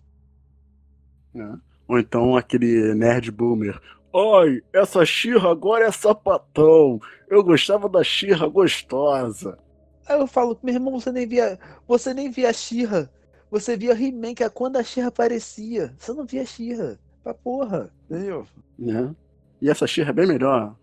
É. 1.36 1.54
Ou 1.88 2.00
então 2.00 2.36
aquele 2.36 2.94
nerd 2.94 3.32
boomer. 3.32 3.80
Oi, 4.12 4.64
essa 4.72 5.04
xirra 5.06 5.52
agora 5.52 5.86
é 5.86 5.91
sapatão. 5.91 7.00
Eu 7.28 7.44
gostava 7.44 7.90
da 7.90 8.04
xirra 8.04 8.48
gostosa. 8.48 9.58
Aí 10.06 10.20
eu 10.20 10.28
falo, 10.28 10.58
meu 10.62 10.74
irmão, 10.74 11.00
você 11.00 11.12
nem 11.12 11.28
via. 11.28 11.58
Você 11.88 12.14
nem 12.14 12.30
via 12.30 12.50
a 12.50 12.54
Xirra. 12.54 13.10
Você 13.50 13.78
via 13.78 13.94
He-Man, 13.94 14.34
que 14.34 14.44
é 14.44 14.50
quando 14.50 14.78
a 14.78 14.84
Xirra 14.84 15.08
aparecia. 15.08 15.94
Você 15.98 16.12
não 16.14 16.26
via 16.26 16.41
a 16.41 16.45
Xirra. 16.45 17.00
Pra 17.24 17.34
porra. 17.34 17.91
Entendeu? 18.10 18.45
É. 18.82 19.16
E 19.62 19.70
essa 19.70 19.88
Xirra 19.88 20.10
é 20.10 20.14
bem 20.14 20.28
melhor. 20.28 20.76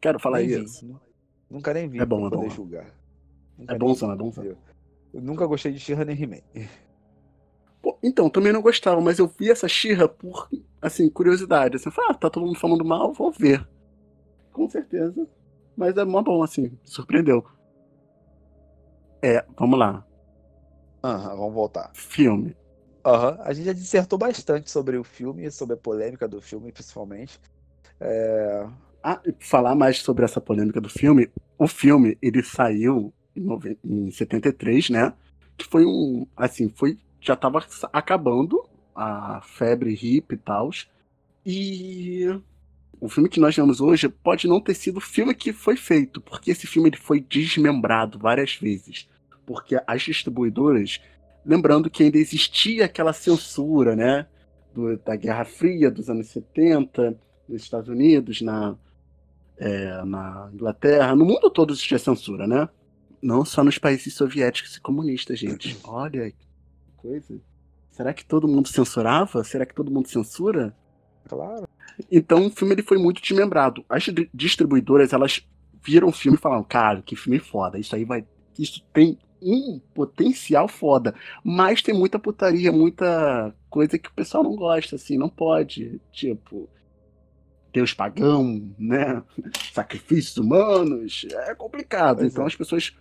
Quero 0.00 0.18
falar 0.18 0.38
nem 0.38 0.62
isso. 0.62 1.00
Vi. 1.48 1.54
Nunca 1.54 1.74
nem 1.74 1.88
vi 1.88 2.00
é 2.00 2.06
bom, 2.06 2.20
pra 2.20 2.26
é 2.26 2.30
poder 2.30 2.48
bom. 2.48 2.54
julgar. 2.54 2.94
Nunca 3.56 3.74
é 3.74 3.78
bom, 3.78 3.92
é 3.92 4.16
bom. 4.16 4.32
Eu, 4.38 4.56
eu 5.14 5.20
nunca 5.22 5.46
gostei 5.46 5.72
de 5.72 5.80
Shira 5.80 6.04
nem 6.04 6.20
He-Man. 6.20 6.42
Então, 8.02 8.28
também 8.28 8.52
não 8.52 8.62
gostava, 8.62 9.00
mas 9.00 9.18
eu 9.18 9.26
vi 9.26 9.50
essa 9.50 9.68
Shira 9.68 10.08
por 10.08 10.48
assim, 10.80 11.08
curiosidade. 11.08 11.76
Assim, 11.76 11.88
eu 11.88 11.92
falei, 11.92 12.10
ah, 12.10 12.14
tá 12.14 12.30
todo 12.30 12.46
mundo 12.46 12.58
falando 12.58 12.84
mal, 12.84 13.12
vou 13.12 13.32
ver. 13.32 13.66
Com 14.52 14.68
certeza. 14.68 15.26
Mas 15.76 15.96
é 15.96 16.04
mó 16.04 16.22
bom, 16.22 16.42
assim, 16.42 16.76
surpreendeu. 16.84 17.44
É, 19.22 19.44
vamos 19.56 19.78
lá. 19.78 20.04
Aham, 21.02 21.36
vamos 21.36 21.54
voltar. 21.54 21.90
Filme. 21.94 22.56
Aham, 23.04 23.38
a 23.40 23.52
gente 23.52 23.66
já 23.66 23.72
dissertou 23.72 24.18
bastante 24.18 24.70
sobre 24.70 24.96
o 24.96 25.04
filme, 25.04 25.50
sobre 25.50 25.74
a 25.74 25.78
polêmica 25.78 26.28
do 26.28 26.40
filme, 26.40 26.72
principalmente. 26.72 27.38
É, 28.00 28.66
Ah, 29.02 29.20
falar 29.40 29.74
mais 29.74 29.98
sobre 29.98 30.24
essa 30.24 30.40
polêmica 30.40 30.80
do 30.80 30.88
filme. 30.88 31.28
O 31.56 31.66
filme, 31.68 32.18
ele 32.20 32.42
saiu 32.42 33.12
em, 33.34 33.40
nove- 33.40 33.78
em 33.84 34.10
73, 34.10 34.90
né? 34.90 35.12
Que 35.56 35.64
foi 35.66 35.84
um. 35.86 36.26
Assim, 36.36 36.68
foi. 36.68 36.98
Já 37.20 37.34
tava 37.36 37.64
acabando 37.92 38.64
a 38.94 39.40
febre 39.42 39.94
hippie 39.94 40.34
e 40.34 40.38
tal. 40.38 40.70
E. 41.44 42.26
O 43.00 43.08
filme 43.08 43.28
que 43.28 43.38
nós 43.38 43.54
vemos 43.54 43.80
hoje 43.80 44.08
pode 44.08 44.48
não 44.48 44.60
ter 44.60 44.74
sido 44.74 44.96
o 44.96 45.00
filme 45.00 45.32
que 45.32 45.52
foi 45.52 45.76
feito, 45.76 46.20
porque 46.20 46.50
esse 46.50 46.66
filme 46.66 46.88
ele 46.88 46.96
foi 46.96 47.20
desmembrado 47.20 48.18
várias 48.18 48.54
vezes. 48.56 49.08
Porque 49.46 49.80
as 49.86 50.02
distribuidoras. 50.02 51.00
Lembrando 51.46 51.88
que 51.88 52.02
ainda 52.02 52.18
existia 52.18 52.84
aquela 52.84 53.12
censura, 53.12 53.94
né? 53.96 54.26
do- 54.74 54.96
da 54.98 55.16
Guerra 55.16 55.44
Fria 55.44 55.90
dos 55.90 56.10
anos 56.10 56.26
70, 56.28 57.18
nos 57.48 57.62
Estados 57.62 57.88
Unidos, 57.88 58.42
na, 58.42 58.76
é, 59.58 60.04
na 60.04 60.50
Inglaterra, 60.52 61.14
no 61.14 61.24
mundo 61.24 61.50
todo 61.50 61.72
existia 61.72 61.98
censura, 61.98 62.46
né? 62.46 62.68
Não 63.20 63.44
só 63.44 63.64
nos 63.64 63.78
países 63.78 64.14
soviéticos 64.14 64.76
e 64.76 64.80
comunistas, 64.80 65.38
gente. 65.38 65.76
Olha 65.84 66.30
que 66.30 66.46
coisa. 66.96 67.40
Será 67.90 68.14
que 68.14 68.24
todo 68.24 68.46
mundo 68.46 68.68
censurava? 68.68 69.42
Será 69.42 69.66
que 69.66 69.74
todo 69.74 69.90
mundo 69.90 70.08
censura? 70.08 70.74
claro. 71.28 71.68
Então 72.10 72.46
o 72.46 72.50
filme 72.50 72.74
ele 72.74 72.82
foi 72.82 72.96
muito 72.96 73.20
desmembrado. 73.20 73.84
As 73.88 74.04
di- 74.04 74.30
distribuidoras, 74.32 75.12
elas 75.12 75.44
viram 75.84 76.08
o 76.08 76.12
filme 76.12 76.38
e 76.38 76.40
falaram, 76.40 76.62
cara, 76.62 77.02
que 77.02 77.16
filme 77.16 77.40
foda. 77.40 77.78
Isso 77.78 77.94
aí 77.96 78.04
vai. 78.04 78.24
Isso 78.56 78.84
tem 78.92 79.18
um 79.42 79.80
potencial 79.94 80.68
foda. 80.68 81.12
Mas 81.42 81.82
tem 81.82 81.92
muita 81.94 82.18
putaria, 82.18 82.70
muita 82.70 83.52
coisa 83.68 83.98
que 83.98 84.08
o 84.08 84.12
pessoal 84.12 84.44
não 84.44 84.54
gosta, 84.54 84.94
assim, 84.96 85.18
não 85.18 85.28
pode. 85.28 86.00
Tipo. 86.12 86.68
Deus 87.78 87.94
pagão, 87.94 88.74
né? 88.76 89.22
Sacrifícios 89.72 90.36
humanos. 90.36 91.24
É 91.30 91.54
complicado. 91.54 92.18
Pois 92.18 92.32
então 92.32 92.44
é. 92.44 92.46
as 92.48 92.56
pessoas 92.56 92.92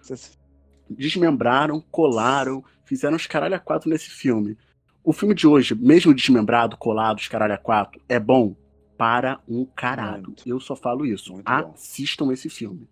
desmembraram, 0.88 1.82
colaram, 1.90 2.64
fizeram 2.86 3.16
os 3.16 3.26
caralho 3.26 3.56
a 3.56 3.60
quatro 3.60 3.90
nesse 3.90 4.10
filme. 4.10 4.56
O 5.04 5.12
filme 5.12 5.34
de 5.34 5.48
hoje, 5.48 5.74
mesmo 5.74 6.14
desmembrado, 6.14 6.78
colado, 6.78 7.18
os 7.18 7.28
caralho 7.28 7.54
a 7.54 7.58
quatro, 7.58 8.00
é 8.08 8.20
bom 8.20 8.56
para 8.96 9.40
um 9.48 9.66
caralho. 9.66 10.28
Muito. 10.28 10.48
Eu 10.48 10.60
só 10.60 10.76
falo 10.76 11.06
isso. 11.06 11.34
Muito 11.34 11.46
bom. 11.46 11.72
Assistam 11.74 12.32
esse 12.32 12.50
filme. 12.50 12.88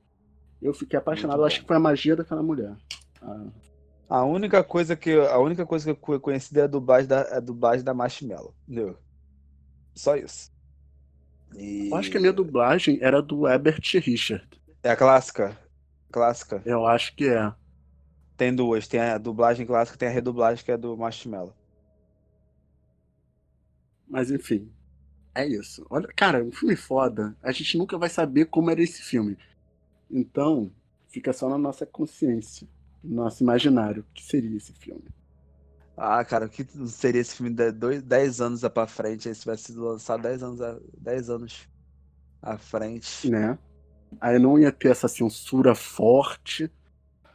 Eu 0.62 0.74
fiquei 0.74 0.98
apaixonado, 0.98 1.41
eu 1.41 1.45
acho 1.45 1.57
bom. 1.57 1.62
que 1.62 1.68
foi 1.68 1.76
a 1.76 1.80
magia 1.80 2.16
daquela 2.16 2.41
mulher. 2.41 2.76
Ah, 3.22 3.45
A 4.10 4.24
única 4.24 4.64
coisa 4.64 4.95
que 4.95 5.12
a 5.12 5.38
única 5.38 5.66
coisa 5.68 5.94
que 5.94 6.10
eu 6.10 6.20
conheci 6.20 6.57
é 6.60 6.64
a 6.64 6.68
dublagem 6.68 7.07
da, 7.07 7.38
a 7.38 7.40
dublagem 7.40 7.84
da 7.84 7.94
Marshmallow. 7.94 8.56
Entendeu? 8.68 8.98
Só 9.94 10.16
isso. 10.16 10.55
E... 11.57 11.90
Eu 11.90 11.95
acho 11.95 12.11
que 12.11 12.18
a 12.18 12.19
minha 12.19 12.34
dublagem 12.34 12.98
era 13.02 13.22
do 13.22 13.48
Herbert 13.48 13.82
Richard. 14.02 14.48
É 14.84 14.91
a 14.91 14.95
clássica. 14.95 15.57
Clássica. 16.11 16.61
Eu 16.65 16.86
acho 16.86 17.15
que 17.15 17.27
é. 17.27 17.53
Tem 18.38 18.53
duas. 18.53 18.88
Tem 18.88 18.99
a 18.99 19.18
dublagem 19.18 19.65
clássica 19.65 19.95
e 19.95 19.99
tem 19.99 20.10
a 20.10 20.11
redublagem 20.11 20.64
que 20.64 20.72
é 20.72 20.77
do 20.77 20.95
Marshmallow. 20.95 21.53
Mas 24.07 24.30
enfim. 24.30 24.72
É 25.34 25.45
isso. 25.45 25.86
Olha, 25.90 26.07
cara, 26.15 26.44
um 26.44 26.52
filme 26.52 26.76
foda. 26.76 27.36
A 27.44 27.52
gente 27.52 27.77
nunca 27.77 27.98
vai 27.98 28.10
saber 28.10 28.45
como 28.45 28.72
era 28.72 28.82
esse 28.82 29.02
filme. 29.02 29.38
Então, 30.10 30.72
fica 31.10 31.34
só 31.34 31.49
na 31.49 31.57
nossa 31.57 31.86
consciência, 31.86 32.68
no 33.03 33.15
nosso 33.23 33.44
imaginário, 33.44 34.03
o 34.03 34.14
que 34.14 34.23
seria 34.23 34.56
esse 34.56 34.72
filme. 34.73 35.03
Ah, 35.98 36.24
cara, 36.26 36.46
o 36.46 36.50
que 36.50 36.66
seria 36.88 37.22
esse 37.22 37.36
filme 37.36 37.54
de 37.54 37.72
dois, 37.72 38.02
10 38.04 38.42
anos 38.42 38.62
pra 38.68 38.86
frente? 38.86 39.34
Se 39.34 39.42
tivesse 39.42 39.64
sido 39.66 39.84
lançado 39.86 40.22
10 40.24 40.44
anos, 40.44 40.62
a, 40.62 40.78
10 40.98 41.30
anos 41.30 41.68
à 42.42 42.58
frente. 42.58 43.30
né? 43.30 43.58
Aí 44.20 44.38
não 44.40 44.60
ia 44.60 44.72
ter 44.72 44.90
essa 44.90 45.08
censura 45.08 45.74
forte 45.74 46.70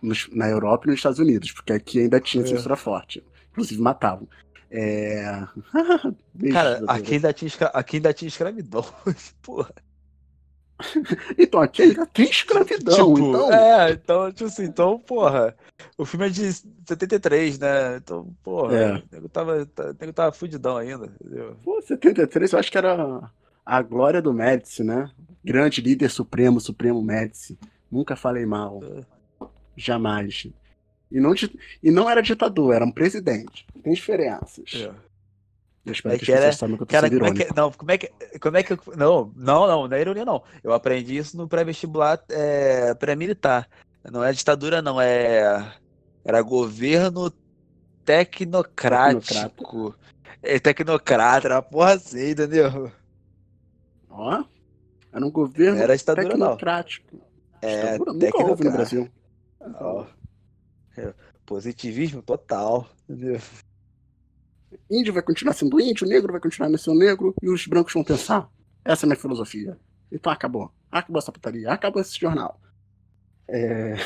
nos- 0.03 0.29
na 0.33 0.49
Europa 0.49 0.87
e 0.87 0.91
nos 0.91 0.99
Estados 0.99 1.19
Unidos, 1.19 1.53
porque 1.53 1.73
aqui 1.73 2.01
ainda 2.01 2.21
tinha 2.21 2.45
É. 2.45 2.47
censura 2.47 2.77
forte. 2.77 3.25
Inclusive 3.51 3.81
matavam. 3.81 4.29
É... 4.71 5.25
Cara, 6.53 6.81
aqui 6.87 7.15
ainda 7.15 7.33
tinha, 7.33 7.51
aqui 7.75 7.97
ainda 7.97 8.13
tinha 8.13 8.29
escravidão. 8.29 8.85
Porra. 9.43 9.73
Então, 11.39 11.61
aqui 11.61 11.83
ainda 11.83 12.07
tem 12.07 12.29
escravidão. 12.29 12.95
Tipo, 13.15 13.29
então, 13.29 13.53
É, 13.53 13.91
então, 13.93 14.33
tipo 14.33 14.45
assim, 14.49 14.65
então, 14.65 14.99
porra. 14.99 15.55
O 15.97 16.05
filme 16.05 16.27
é 16.27 16.31
de 16.31 16.53
73, 16.87 17.59
né? 17.59 17.97
Então, 17.97 18.29
porra, 18.43 18.77
É. 18.77 18.93
o 18.97 19.03
nego 19.13 19.29
tava, 19.29 19.67
tá- 19.67 19.91
o 19.91 19.97
nego 20.01 20.13
tava 20.13 20.33
fudidão 20.33 20.77
ainda, 20.77 21.07
entendeu? 21.21 21.57
pô, 21.65 21.81
73 21.83 22.53
eu 22.53 22.59
acho 22.59 22.71
que 22.71 22.79
era 22.79 23.31
a 23.65 23.83
glória 23.83 24.21
do 24.21 24.33
Médici, 24.33 24.83
né? 24.83 25.11
Grande 25.45 25.81
líder 25.81 26.11
supremo, 26.11 26.61
Supremo 26.61 27.01
Médici. 27.03 27.59
Nunca 27.91 28.15
falei 28.17 28.45
mal. 28.45 28.81
Jamais. 29.77 30.47
E 31.11 31.19
não, 31.19 31.33
e 31.83 31.91
não 31.91 32.09
era 32.09 32.21
ditador, 32.23 32.75
era 32.75 32.85
um 32.85 32.93
presidente. 32.93 33.67
Tem 33.83 33.93
diferenças. 33.93 34.73
É. 34.75 34.91
Eu 35.85 35.93
espero 35.93 36.15
É 36.15 36.19
que, 36.19 36.27
que 36.27 36.33
era- 36.33 36.53
saibam 36.53 36.77
que 36.77 36.83
eu 36.83 36.87
tô 36.87 36.93
Cara, 36.93 37.09
como 37.11 37.27
é 37.27 37.33
que, 37.33 37.55
não, 37.57 37.73
como 37.73 37.91
é 37.91 37.99
que, 37.99 38.13
como 38.39 38.57
é 38.59 38.63
que, 38.63 38.73
eu- 38.75 38.79
não, 38.97 39.33
não, 39.35 39.67
não, 39.67 39.89
não 39.89 39.97
é 39.97 40.01
ironia 40.01 40.25
não. 40.25 40.43
Eu 40.63 40.73
aprendi 40.73 41.17
isso 41.17 41.37
no 41.37 41.49
pré-vestibular 41.49 42.23
é, 42.29 42.95
pré-militar. 42.95 43.69
Não 44.11 44.23
é 44.23 44.33
ditadura 44.33 44.83
não, 44.83 45.01
é, 45.01 45.75
era 46.25 46.41
governo 46.43 47.33
tecnocrático. 48.05 49.95
É 50.43 50.59
tecnocrata, 50.59 51.47
era 51.49 51.57
uma 51.57 51.63
porra 51.63 51.95
assim, 51.95 52.31
entendeu? 52.31 52.91
Ó, 54.09 54.45
era 55.13 55.25
um 55.27 55.31
governo 55.31 55.79
Era 55.79 55.97
ditadura 55.97 56.29
não. 56.37 56.57
tecnocrático. 56.57 57.21
É, 57.63 57.93
Ditadura 57.99 58.13
nunca 58.13 58.43
houve 58.43 58.65
no. 58.65 58.71
Brasil. 58.73 59.11
Ó, 59.61 60.07
é, 60.97 61.13
Positivismo 61.45 62.23
total, 62.23 62.89
entendeu? 63.09 63.41
Índio 64.91 65.13
vai 65.13 65.23
continuar 65.23 65.53
sendo 65.53 65.81
índio, 65.81 66.07
negro 66.07 66.33
vai 66.33 66.41
continuar 66.41 66.77
sendo 66.79 66.99
negro, 66.99 67.35
e 67.43 67.49
os 67.49 67.67
brancos 67.67 67.93
vão 67.93 68.05
pensar. 68.05 68.49
Essa 68.85 69.05
é 69.05 69.07
a 69.07 69.09
minha 69.09 69.19
filosofia. 69.19 69.79
Então 70.11 70.33
acabou. 70.33 70.71
Acabou 70.91 71.19
essa 71.19 71.33
putaria, 71.33 71.71
acabou 71.71 72.01
esse 72.01 72.19
jornal. 72.19 72.61
É... 73.49 73.97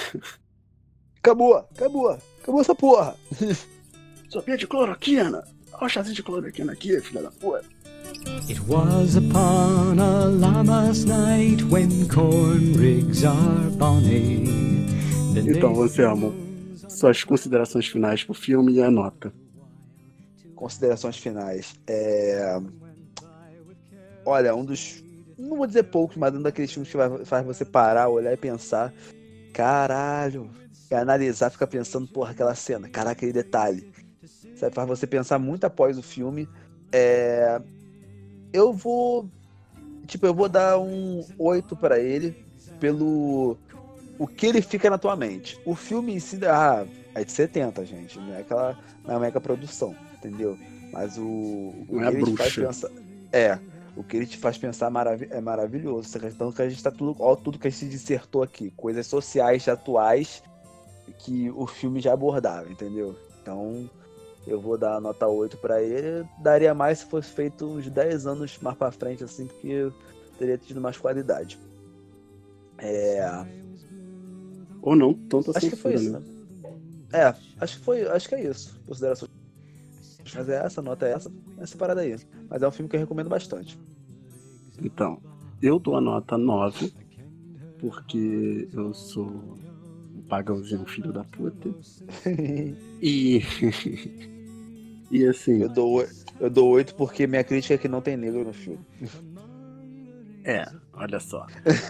Acabou, 1.19 1.55
acabou, 1.57 2.11
acabou 2.43 2.61
essa 2.61 2.75
porra. 2.75 3.17
Sopia 4.29 4.59
de 4.59 4.67
cloroquina. 4.67 5.43
Olha 5.73 5.87
o 5.87 5.89
chazinho 5.89 6.15
de 6.15 6.23
cloroquina 6.23 6.73
aqui, 6.73 7.01
filha 7.01 7.23
da 7.23 7.31
puta. 7.31 7.65
It 8.47 8.61
was 8.69 9.17
upon 9.17 9.99
a 9.99 10.27
lammas 10.27 11.07
night 11.07 11.65
when 11.65 12.07
corn 12.09 12.75
rigs 12.77 13.25
are 13.25 13.71
bonny. 13.79 14.45
Então, 15.35 15.75
suas 16.89 17.25
considerações 17.25 17.89
finais 17.89 18.23
pro 18.23 18.35
filme 18.35 18.75
e 18.75 18.83
a 18.83 18.91
nota. 18.91 19.33
Considerações 20.55 21.17
finais. 21.19 21.75
É... 21.87 22.61
Olha, 24.25 24.55
um 24.55 24.65
dos. 24.65 25.03
Não 25.37 25.57
vou 25.57 25.67
dizer 25.67 25.85
poucos, 25.85 26.17
mas 26.17 26.35
um 26.35 26.43
daqueles 26.43 26.73
filmes 26.73 26.91
que 26.91 26.97
vai, 26.97 27.25
faz 27.25 27.45
você 27.45 27.65
parar, 27.65 28.09
olhar 28.09 28.33
e 28.33 28.37
pensar. 28.37 28.93
Caralho. 29.53 30.51
E 30.91 30.95
analisar, 30.95 31.51
ficar 31.51 31.67
pensando, 31.67 32.07
porra, 32.07 32.31
aquela 32.31 32.55
cena, 32.55 32.89
caraca, 32.89 33.13
aquele 33.13 33.33
detalhe. 33.33 33.91
Sabe, 34.57 34.75
faz 34.75 34.89
você 34.89 35.07
pensar 35.07 35.39
muito 35.39 35.65
após 35.65 35.99
o 35.99 36.03
filme. 36.03 36.49
É... 36.93 37.61
Eu 38.53 38.73
vou. 38.73 39.29
Tipo, 40.07 40.27
eu 40.27 40.35
vou 40.35 40.49
dar 40.49 40.79
um 40.79 41.25
8 41.39 41.77
pra 41.77 41.99
ele 41.99 42.45
pelo. 42.79 43.57
O 44.19 44.27
que 44.27 44.47
ele 44.47 44.63
fica 44.63 44.89
na 44.89 44.99
tua 44.99 45.17
mente. 45.17 45.59
O 45.65 45.75
filme 45.75 46.15
em 46.15 46.21
si, 46.21 46.39
ah, 46.47 46.87
é 47.15 47.25
de 47.25 47.33
70, 47.33 47.85
gente. 47.85 48.19
Não 48.19 48.35
é 48.35 48.41
aquela. 48.41 48.79
Não 49.05 49.17
é 49.17 49.19
mega 49.19 49.41
produção, 49.41 49.95
entendeu? 50.25 50.59
Mas 50.93 51.19
o. 51.19 51.23
o 51.89 52.01
é 52.01 52.11
que 52.11 52.17
ele 52.17 52.25
te 52.33 52.37
faz 52.37 52.55
pensar. 52.55 52.91
É. 53.33 53.59
O 53.97 54.03
que 54.03 54.17
ele 54.17 54.27
te 54.27 54.37
faz 54.39 54.59
pensar 54.59 54.91
maravi- 54.91 55.29
é 55.31 55.41
maravilhoso. 55.41 56.09
Essa 56.09 56.19
questão 56.19 56.51
que 56.51 56.63
a 56.63 56.69
gente 56.69 56.83
tá 56.83 56.91
tudo. 56.91 57.15
Ó, 57.21 57.37
tudo 57.37 57.59
que 57.59 57.69
a 57.69 57.71
gente 57.71 57.89
dissertou 57.89 58.43
aqui. 58.43 58.71
Coisas 58.77 59.07
sociais 59.07 59.69
atuais 59.69 60.43
que 61.19 61.51
o 61.51 61.67
filme 61.67 62.01
já 62.01 62.13
abordava, 62.13 62.71
entendeu? 62.71 63.15
Então, 63.41 63.89
eu 64.47 64.61
vou 64.61 64.77
dar 64.79 64.97
a 64.97 65.01
nota 65.01 65.27
8 65.29 65.57
pra 65.59 65.81
ele. 65.83 66.27
Daria 66.43 66.75
mais 66.75 67.01
se 67.01 67.07
fosse 67.07 67.31
feito 67.31 67.67
uns 67.67 67.89
10 67.89 68.27
anos 68.27 68.59
mais 68.61 68.77
pra 68.77 68.91
frente, 68.91 69.23
assim, 69.23 69.47
porque 69.47 69.93
teria 70.39 70.59
tido 70.59 70.81
mais 70.81 70.97
qualidade. 70.97 71.59
É. 72.79 73.29
Ou 74.83 74.97
não, 74.97 75.15
tanta 75.15 75.51
Acho 75.57 75.71
que 75.71 75.77
foi 75.77 75.97
censura, 75.97 76.19
isso, 76.19 76.27
né? 76.63 76.69
né? 77.13 77.21
É, 77.21 77.35
acho 77.61 77.79
que 77.79 77.85
foi. 77.85 78.09
Acho 78.09 78.29
que 78.29 78.35
é 78.35 78.43
isso. 78.45 78.81
Considerações 78.87 79.31
Mas 80.33 80.49
é 80.49 80.65
essa, 80.65 80.81
nota 80.81 81.07
é 81.07 81.13
essa, 81.13 81.31
essa 81.59 81.77
parada 81.77 82.01
aí. 82.01 82.17
Mas 82.49 82.63
é 82.63 82.69
um 82.69 82.71
filme 82.71 82.89
que 82.89 82.97
eu 82.97 83.01
recomendo 83.01 83.29
bastante. 83.29 83.79
Então, 84.83 85.21
eu 85.61 85.79
dou 85.79 85.97
a 85.97 86.01
nota 86.01 86.39
9, 86.39 86.93
porque 87.79 88.69
eu 88.73 88.95
sou 88.95 89.27
um 89.27 90.23
pagãozinho 90.29 90.87
filho 90.87 91.13
da 91.13 91.25
puta. 91.25 91.71
E. 93.03 93.43
e 95.11 95.27
assim, 95.27 95.61
Eu 95.61 95.69
dou, 95.69 96.07
eu 96.41 96.49
dou 96.49 96.69
8 96.71 96.95
porque 96.95 97.27
minha 97.27 97.45
crítica 97.45 97.75
é 97.75 97.79
que 97.79 97.89
não 97.89 98.01
tem 98.01 98.17
negro 98.17 98.45
no 98.45 98.53
filme. 98.53 98.81
é, 100.43 100.65
olha 100.95 101.21
só. 101.21 101.47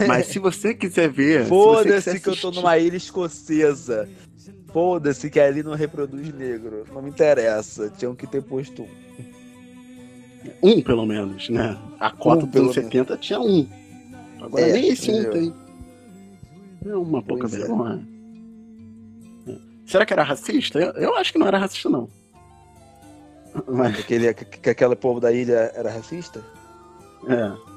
Mas 0.07 0.27
se 0.27 0.39
você 0.39 0.73
quiser 0.73 1.09
ver. 1.09 1.45
Foda-se 1.45 2.11
quiser 2.11 2.19
que 2.19 2.29
eu 2.29 2.35
tô 2.35 2.51
numa 2.51 2.77
ilha 2.77 2.97
escocesa. 2.97 4.09
Foda-se 4.75 5.29
que 5.29 5.39
ali 5.39 5.63
não 5.63 5.73
reproduz 5.73 6.33
negro. 6.33 6.83
Não 6.93 7.01
me 7.01 7.09
interessa. 7.09 7.89
Tinham 7.97 8.13
que 8.13 8.27
ter 8.27 8.43
posto 8.43 8.81
um. 8.83 8.87
Um, 10.61 10.81
pelo 10.81 11.05
menos, 11.05 11.47
né? 11.47 11.79
A 11.97 12.11
cota 12.11 12.43
Um, 12.43 12.47
dos 12.47 12.51
pelo 12.51 12.63
anos 12.65 12.75
70 12.75 13.17
tinha 13.19 13.39
um. 13.39 13.65
Agora 14.41 14.67
É, 14.67 14.73
nem 14.73 14.89
esse 14.89 15.09
um 15.09 15.29
tem. 15.31 15.53
É 16.85 16.93
uma 16.93 17.23
pouca 17.23 17.47
é. 17.47 17.49
vergonha. 17.49 18.05
É. 19.47 19.55
Será 19.85 20.05
que 20.05 20.11
era 20.11 20.23
racista? 20.23 20.77
Eu, 20.77 20.91
eu 20.91 21.15
acho 21.15 21.31
que 21.31 21.39
não 21.39 21.47
era 21.47 21.57
racista, 21.57 21.89
não. 21.89 22.09
Mas, 23.69 23.97
Aquele, 23.97 24.33
que, 24.33 24.43
que 24.43 24.69
aquele 24.71 24.97
povo 24.97 25.21
da 25.21 25.31
ilha 25.31 25.71
era 25.73 25.89
racista? 25.89 26.43
é. 27.29 27.75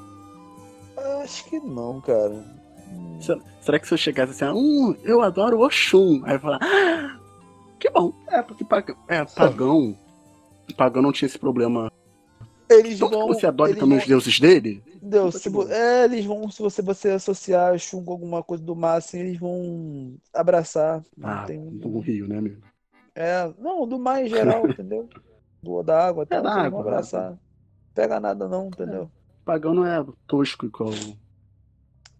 Acho 1.23 1.45
que 1.45 1.61
não, 1.61 2.01
cara. 2.01 2.43
Será, 3.21 3.39
será 3.61 3.79
que 3.79 3.87
se 3.87 3.93
eu 3.93 3.97
chegasse 3.97 4.31
assim, 4.31 4.45
ah, 4.45 4.53
hum, 4.53 4.95
eu 5.03 5.21
adoro 5.21 5.59
Oxum? 5.61 6.21
Aí 6.25 6.35
eu 6.35 6.39
falar, 6.39 6.59
ah, 6.61 7.19
que 7.79 7.89
bom. 7.89 8.13
É, 8.27 8.41
porque 8.41 8.63
pag- 8.63 8.95
é, 9.07 9.23
pagão. 9.25 9.97
Pagão 10.77 11.01
não 11.01 11.11
tinha 11.11 11.27
esse 11.27 11.37
problema. 11.39 11.91
Eles 12.69 12.99
Tanto 12.99 13.11
vão. 13.17 13.27
que 13.27 13.33
você 13.33 13.47
adora 13.47 13.73
também 13.75 13.89
vão- 13.89 13.97
os 13.97 14.07
deuses 14.07 14.39
dele? 14.39 14.83
Deus, 15.01 15.33
Tá 15.33 15.39
se 15.39 15.49
de 15.49 15.55
vo- 15.55 15.67
é, 15.71 16.03
eles 16.05 16.23
vão, 16.25 16.49
se 16.51 16.61
você, 16.61 16.81
você 16.81 17.09
associar 17.11 17.77
Shun 17.79 18.03
com 18.03 18.11
alguma 18.11 18.43
coisa 18.43 18.63
do 18.63 18.75
mar, 18.75 18.97
assim, 18.97 19.19
eles 19.19 19.39
vão 19.39 20.15
abraçar. 20.33 21.01
Ah, 21.23 21.45
tem- 21.45 21.69
do 21.77 21.99
Rio, 21.99 22.27
né, 22.27 22.37
amigo? 22.37 22.61
É, 23.15 23.51
não, 23.57 23.87
do 23.87 23.97
mar 23.97 24.21
em 24.23 24.27
geral, 24.27 24.67
entendeu? 24.69 25.09
Do 25.63 25.81
da 25.81 26.05
água, 26.07 26.23
É 26.23 26.25
da 26.27 26.37
eles 26.37 26.51
água, 26.51 26.69
vão 26.69 26.79
abraçar. 26.81 27.37
Pega 27.95 28.19
nada 28.19 28.47
não, 28.47 28.67
entendeu? 28.67 29.09
Pagão 29.43 29.73
não 29.73 29.85
é 29.85 30.05
tosco 30.27 30.67
igual. 30.67 30.91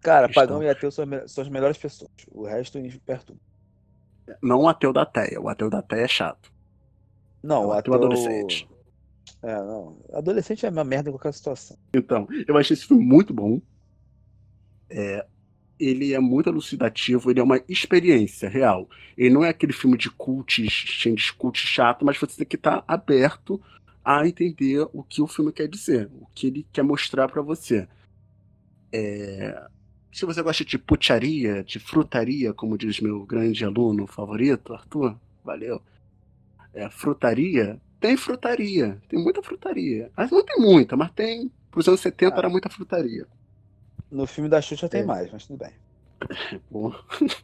Cara, 0.00 0.26
Cristão. 0.26 0.46
Pagão 0.46 0.62
e 0.62 0.68
Ateu 0.68 0.90
são, 0.90 1.04
são 1.26 1.42
as 1.42 1.50
melhores 1.50 1.76
pessoas. 1.76 2.10
O 2.30 2.44
resto 2.46 2.78
me 2.78 2.90
perturba. 3.00 3.40
Não 4.42 4.60
o 4.60 4.68
ateu 4.68 4.92
da 4.92 5.04
Teia. 5.04 5.40
O 5.40 5.48
ateu 5.48 5.68
da 5.68 5.82
Teia 5.82 6.04
é 6.04 6.08
chato. 6.08 6.52
Não, 7.42 7.64
É 7.64 7.66
o 7.66 7.72
ateu 7.72 7.94
Ateu... 7.94 8.06
adolescente. 8.06 8.68
É, 9.42 9.54
não. 9.54 9.98
Adolescente 10.12 10.66
é 10.66 10.70
uma 10.70 10.84
merda 10.84 11.08
em 11.08 11.12
qualquer 11.12 11.32
situação. 11.32 11.76
Então, 11.94 12.28
eu 12.46 12.56
achei 12.56 12.74
esse 12.74 12.86
filme 12.86 13.04
muito 13.04 13.32
bom. 13.32 13.60
É, 14.88 15.26
ele 15.78 16.12
é 16.12 16.18
muito 16.20 16.48
elucidativo, 16.50 17.30
ele 17.30 17.40
é 17.40 17.42
uma 17.42 17.60
experiência 17.68 18.48
real. 18.48 18.88
Ele 19.16 19.32
não 19.32 19.44
é 19.44 19.48
aquele 19.48 19.72
filme 19.72 19.96
de 19.96 20.10
cult, 20.10 20.68
cheio 20.68 21.16
de 21.16 21.32
cult 21.32 21.58
chato, 21.58 22.04
mas 22.04 22.18
você 22.18 22.36
tem 22.36 22.46
que 22.46 22.56
estar 22.56 22.84
aberto 22.86 23.60
a 24.04 24.26
entender 24.26 24.86
o 24.92 25.02
que 25.02 25.22
o 25.22 25.26
filme 25.26 25.52
quer 25.52 25.68
dizer, 25.68 26.10
o 26.20 26.26
que 26.34 26.46
ele 26.48 26.66
quer 26.72 26.82
mostrar 26.82 27.28
pra 27.28 27.40
você. 27.40 27.88
É, 28.92 29.66
se 30.12 30.24
você 30.26 30.42
gosta 30.42 30.64
de 30.64 30.78
putaria, 30.78 31.62
de 31.62 31.78
frutaria, 31.78 32.52
como 32.52 32.76
diz 32.76 33.00
meu 33.00 33.24
grande 33.24 33.64
aluno 33.64 34.06
favorito, 34.06 34.72
Arthur, 34.74 35.16
valeu. 35.44 35.80
É, 36.74 36.88
frutaria, 36.90 37.80
tem 38.00 38.16
frutaria, 38.16 39.00
tem 39.08 39.18
muita 39.22 39.42
frutaria. 39.42 40.10
Mas 40.16 40.30
não 40.30 40.44
tem 40.44 40.58
muita, 40.58 40.96
mas 40.96 41.10
tem. 41.12 41.50
Pros 41.70 41.86
anos 41.88 42.00
70 42.00 42.34
Ah. 42.34 42.38
era 42.38 42.48
muita 42.48 42.68
frutaria. 42.68 43.26
No 44.10 44.26
filme 44.26 44.48
da 44.48 44.60
Xuxa 44.60 44.88
tem 44.88 45.02
É. 45.02 45.04
mais, 45.04 45.30
mas 45.30 45.46
tudo 45.46 45.58
bem. 45.58 45.72
Bom. 46.70 46.92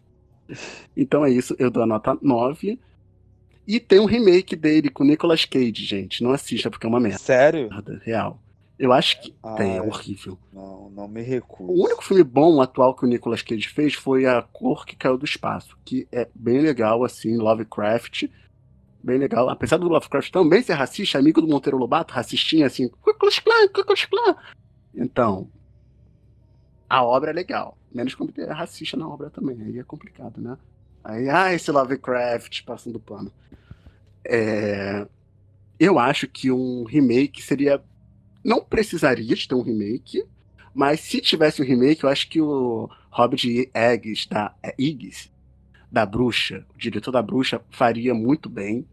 então 0.97 1.25
é 1.25 1.31
isso, 1.31 1.55
eu 1.59 1.71
dou 1.71 1.83
a 1.83 1.87
nota 1.87 2.17
9. 2.21 2.79
E 3.67 3.81
tem 3.81 3.99
um 3.99 4.05
remake 4.05 4.55
dele 4.55 4.89
com 4.89 5.03
Nicolas 5.05 5.45
Cage, 5.45 5.85
gente. 5.85 6.23
Não 6.23 6.31
assista 6.31 6.71
porque 6.71 6.87
é 6.87 6.89
uma 6.89 7.01
merda 7.01 7.19
Sério? 7.19 7.69
real. 8.05 8.41
Eu 8.79 8.93
acho 8.93 9.21
que 9.23 9.35
tem, 9.57 9.77
é 9.77 9.81
Ai. 9.81 9.87
horrível. 9.87 10.39
Não, 10.53 10.91
não 10.91 11.09
me 11.09 11.23
recuso. 11.23 11.71
O 11.71 11.85
único 11.85 12.05
filme 12.05 12.23
bom 12.23 12.61
atual 12.61 12.95
que 12.95 13.05
o 13.05 13.09
Nicolas 13.09 13.41
Cage 13.41 13.69
fez 13.69 13.95
foi 13.95 14.27
A 14.27 14.43
Cor 14.43 14.85
que 14.85 14.95
Caiu 14.95 15.17
do 15.17 15.25
Espaço, 15.25 15.79
que 15.85 16.07
é 16.13 16.29
bem 16.35 16.61
legal, 16.61 17.03
assim, 17.03 17.37
Lovecraft. 17.37 18.25
Bem 19.03 19.19
legal. 19.19 19.49
Apesar 19.49 19.79
do 19.79 19.89
Lovecraft 19.89 20.31
também 20.31 20.63
ser 20.63 20.75
racista, 20.75 21.19
amigo 21.19 21.41
do 21.41 21.49
Monteiro 21.49 21.79
Lobato, 21.79 22.13
racistinha, 22.13 22.67
assim. 22.67 22.91
Então, 24.95 25.49
a 26.89 27.03
obra 27.05 27.31
é 27.31 27.35
legal. 27.35 27.79
Menos 27.93 28.15
quando 28.15 28.33
é 28.39 28.53
racista 28.53 28.97
na 28.97 29.09
obra 29.09 29.31
também, 29.31 29.61
aí 29.63 29.79
é 29.79 29.85
complicado, 29.85 30.41
né? 30.41 30.59
Aí, 31.03 31.29
ah, 31.31 31.55
esse 31.55 31.71
Lovecraft 31.71 32.63
passando 32.65 32.99
pano. 33.01 33.33
É, 34.25 35.07
Eu 35.79 35.99
acho 35.99 36.27
que 36.29 36.51
um 36.51 36.85
remake 36.85 37.43
seria. 37.43 37.83
Não 38.47 38.63
precisaria 38.63 39.35
de 39.35 39.49
ter 39.49 39.57
um 39.57 39.63
remake, 39.63 40.25
mas 40.73 41.01
se 41.01 41.21
tivesse 41.21 41.61
um 41.61 41.65
remake, 41.65 42.05
eu 42.05 42.09
acho 42.09 42.29
que 42.31 42.41
o 42.41 42.89
Robert 43.11 43.41
Eggs, 43.75 44.29
da, 44.29 44.55
é, 44.63 44.73
Iggs, 44.79 45.33
da 45.91 46.07
Bruxa, 46.07 46.65
o 46.73 46.79
diretor 46.79 47.11
da 47.11 47.21
Bruxa, 47.21 47.61
faria 47.71 48.15
muito 48.15 48.49
bem. 48.49 48.87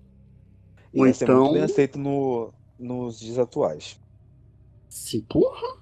Ou 0.91 1.05
Ia 1.05 1.13
ser 1.13 1.27
muito 1.27 1.41
então. 1.41 1.53
bem 1.53 1.61
aceito 1.61 1.99
no, 1.99 2.51
nos 2.79 3.19
dias 3.19 3.37
atuais. 3.37 4.01
Sim, 4.89 5.21
porra! 5.21 5.77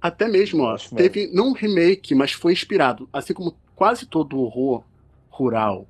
Até 0.00 0.26
mesmo, 0.26 0.64
ó, 0.64 0.74
Acho 0.74 0.92
teve 0.96 1.28
não 1.32 1.50
um 1.50 1.52
remake, 1.52 2.16
mas 2.16 2.32
foi 2.32 2.52
inspirado, 2.52 3.08
assim 3.12 3.32
como 3.32 3.56
quase 3.76 4.06
todo 4.06 4.36
o 4.36 4.40
horror 4.40 4.82
rural 5.28 5.86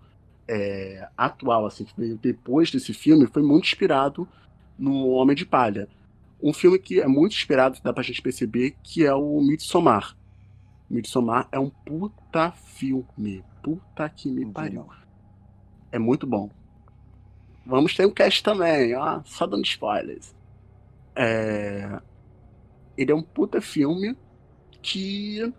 é, 0.47 1.09
atual, 1.16 1.64
assim, 1.64 1.85
que 1.85 1.94
veio 1.97 2.18
depois 2.18 2.70
desse 2.70 2.93
filme, 2.93 3.26
foi 3.26 3.43
muito 3.43 3.64
inspirado 3.64 4.28
no 4.78 5.09
Homem 5.09 5.35
de 5.35 5.47
Palha. 5.47 5.89
Um 6.40 6.52
filme 6.52 6.78
que 6.78 7.01
é 7.01 7.06
muito 7.06 7.32
inspirado, 7.35 7.78
dá 7.82 7.93
pra 7.93 8.02
gente 8.02 8.23
perceber, 8.23 8.77
que 8.82 9.05
é 9.05 9.12
o 9.12 9.40
Midsommar. 9.40 10.16
Midsommar 10.89 11.48
é 11.51 11.59
um 11.59 11.69
puta 11.69 12.52
filme. 12.52 13.44
Puta 13.62 14.09
que 14.09 14.31
me 14.31 14.47
pariu. 14.47 14.86
É 15.90 15.98
muito 15.98 16.27
bom. 16.27 16.51
Vamos 17.66 17.94
ter 17.94 18.06
um 18.06 18.10
cast 18.10 18.43
também, 18.43 18.94
ó. 18.94 19.20
Só 19.24 19.47
dando 19.47 19.65
spoilers. 19.65 20.35
É... 21.15 22.01
Ele 22.97 23.12
é 23.12 23.15
um 23.15 23.23
puta 23.23 23.60
filme 23.60 24.16
que 24.81 25.52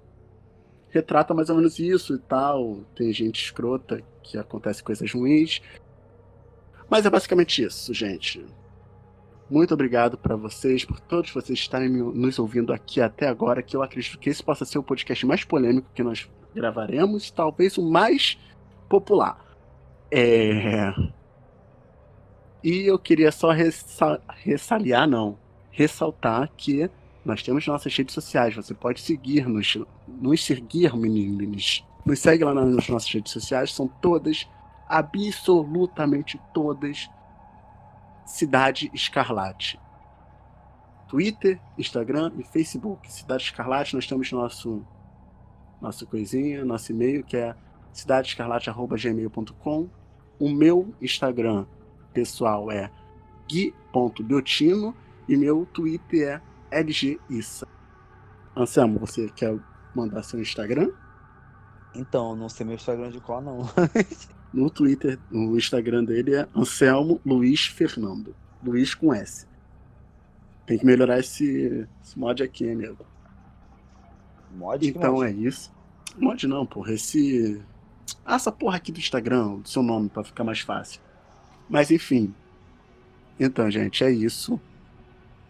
retrata 0.90 1.34
mais 1.34 1.50
ou 1.50 1.58
menos 1.58 1.78
isso 1.78 2.16
e 2.16 2.20
tal. 2.20 2.84
Tem 2.96 3.12
gente 3.14 3.44
escrota 3.44 4.02
que 4.24 4.38
acontece 4.38 4.82
coisas 4.82 5.12
ruins. 5.12 5.62
Mas 6.90 7.06
é 7.06 7.10
basicamente 7.10 7.64
isso, 7.64 7.94
gente. 7.94 8.44
Muito 9.50 9.74
obrigado 9.74 10.18
para 10.18 10.36
vocês, 10.36 10.86
por 10.86 11.00
todos 11.00 11.32
vocês 11.32 11.58
estarem 11.58 11.90
nos 11.90 12.38
ouvindo 12.38 12.72
aqui 12.72 13.02
até 13.02 13.28
agora, 13.28 13.64
que 13.64 13.76
eu 13.76 13.82
acredito 13.82 14.20
que 14.20 14.30
esse 14.30 14.44
possa 14.44 14.64
ser 14.64 14.78
o 14.78 14.84
podcast 14.84 15.26
mais 15.26 15.44
polêmico 15.44 15.90
que 15.94 16.04
nós 16.04 16.30
gravaremos, 16.54 17.32
talvez 17.32 17.78
o 17.78 17.90
mais 17.90 18.38
popular. 18.88 19.44
É... 20.12 20.94
E 22.64 22.82
eu 22.82 23.00
queria 23.00 23.32
só 23.32 23.52
ressa... 23.52 24.22
ressaliar, 24.30 25.08
não, 25.08 25.38
ressaltar 25.72 26.52
que 26.56 26.90
nós 27.26 27.42
temos 27.42 27.66
nossas 27.66 27.96
redes 27.96 28.14
sociais. 28.14 28.56
Você 28.56 28.74
pode 28.74 29.02
seguir-nos, 29.02 29.78
nos 30.08 30.46
seguir, 30.46 30.96
meninos. 30.96 31.84
Nos 32.06 32.20
segue 32.20 32.44
lá 32.44 32.54
nas 32.54 32.88
nossas 32.88 33.12
redes 33.12 33.32
sociais, 33.32 33.74
são 33.74 33.88
todas, 33.88 34.48
absolutamente 34.88 36.40
todas, 36.54 37.10
Cidade 38.30 38.90
Escarlate. 38.94 39.80
Twitter, 41.08 41.60
Instagram 41.76 42.32
e 42.38 42.44
Facebook. 42.44 43.12
Cidade 43.12 43.42
Escarlate, 43.42 43.96
nós 43.96 44.06
temos 44.06 44.32
nosso 44.32 44.86
nossa 45.82 46.06
coisinha, 46.06 46.64
nosso 46.64 46.92
e-mail 46.92 47.24
que 47.24 47.36
é 47.36 47.56
cidadeescarlate.gmail.com. 47.92 49.90
O 50.40 50.48
meu 50.48 50.94
Instagram 51.02 51.66
pessoal 52.14 52.70
é 52.70 52.92
gui.biotino 53.48 54.96
e 55.28 55.36
meu 55.36 55.66
Twitter 55.66 56.40
é 56.70 56.84
lgissa. 56.84 57.68
Anselmo, 58.56 59.00
você 59.00 59.28
quer 59.30 59.58
mandar 59.96 60.22
seu 60.22 60.40
Instagram? 60.40 60.92
Então, 61.96 62.36
não 62.36 62.48
sei 62.48 62.64
meu 62.64 62.76
Instagram 62.76 63.10
de 63.10 63.20
qual, 63.20 63.42
não. 63.42 63.62
No 64.52 64.70
Twitter, 64.70 65.20
o 65.32 65.56
Instagram 65.56 66.04
dele 66.04 66.36
é 66.36 66.48
Anselmo 66.56 67.22
Luiz 67.26 67.66
Fernando. 67.68 68.36
Luiz 68.64 68.96
com 68.96 69.14
S. 69.14 69.48
Tem 70.66 70.78
que 70.78 70.86
melhorar 70.86 71.20
esse, 71.20 71.88
esse 72.04 72.18
mod 72.18 72.42
aqui, 72.44 72.66
hein, 72.66 72.76
nego? 72.76 73.06
Mod 74.56 74.88
Então 74.88 75.14
mod. 75.14 75.28
é 75.28 75.32
isso. 75.32 75.72
Mod 76.18 76.48
não, 76.48 76.66
porra. 76.66 76.94
Esse. 76.94 77.62
Ah, 78.26 78.36
essa 78.36 78.52
porra 78.52 78.78
aqui 78.78 78.92
do 78.92 79.00
Instagram, 79.00 79.60
do 79.60 79.70
seu 79.70 79.84
nome, 79.84 80.10
pra 80.10 80.24
ficar 80.24 80.44
mais 80.44 80.60
fácil. 80.62 81.00
Mas 81.70 81.92
enfim. 81.92 82.34
Então, 83.40 83.70
gente, 83.70 84.04
é 84.04 84.12
isso. 84.12 84.60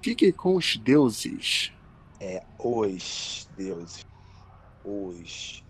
Fiquem 0.01 0.31
com 0.31 0.55
os 0.55 0.77
deuses. 0.77 1.71
É 2.19 2.43
os 2.57 3.49
deuses. 3.57 4.05
Os 4.83 5.63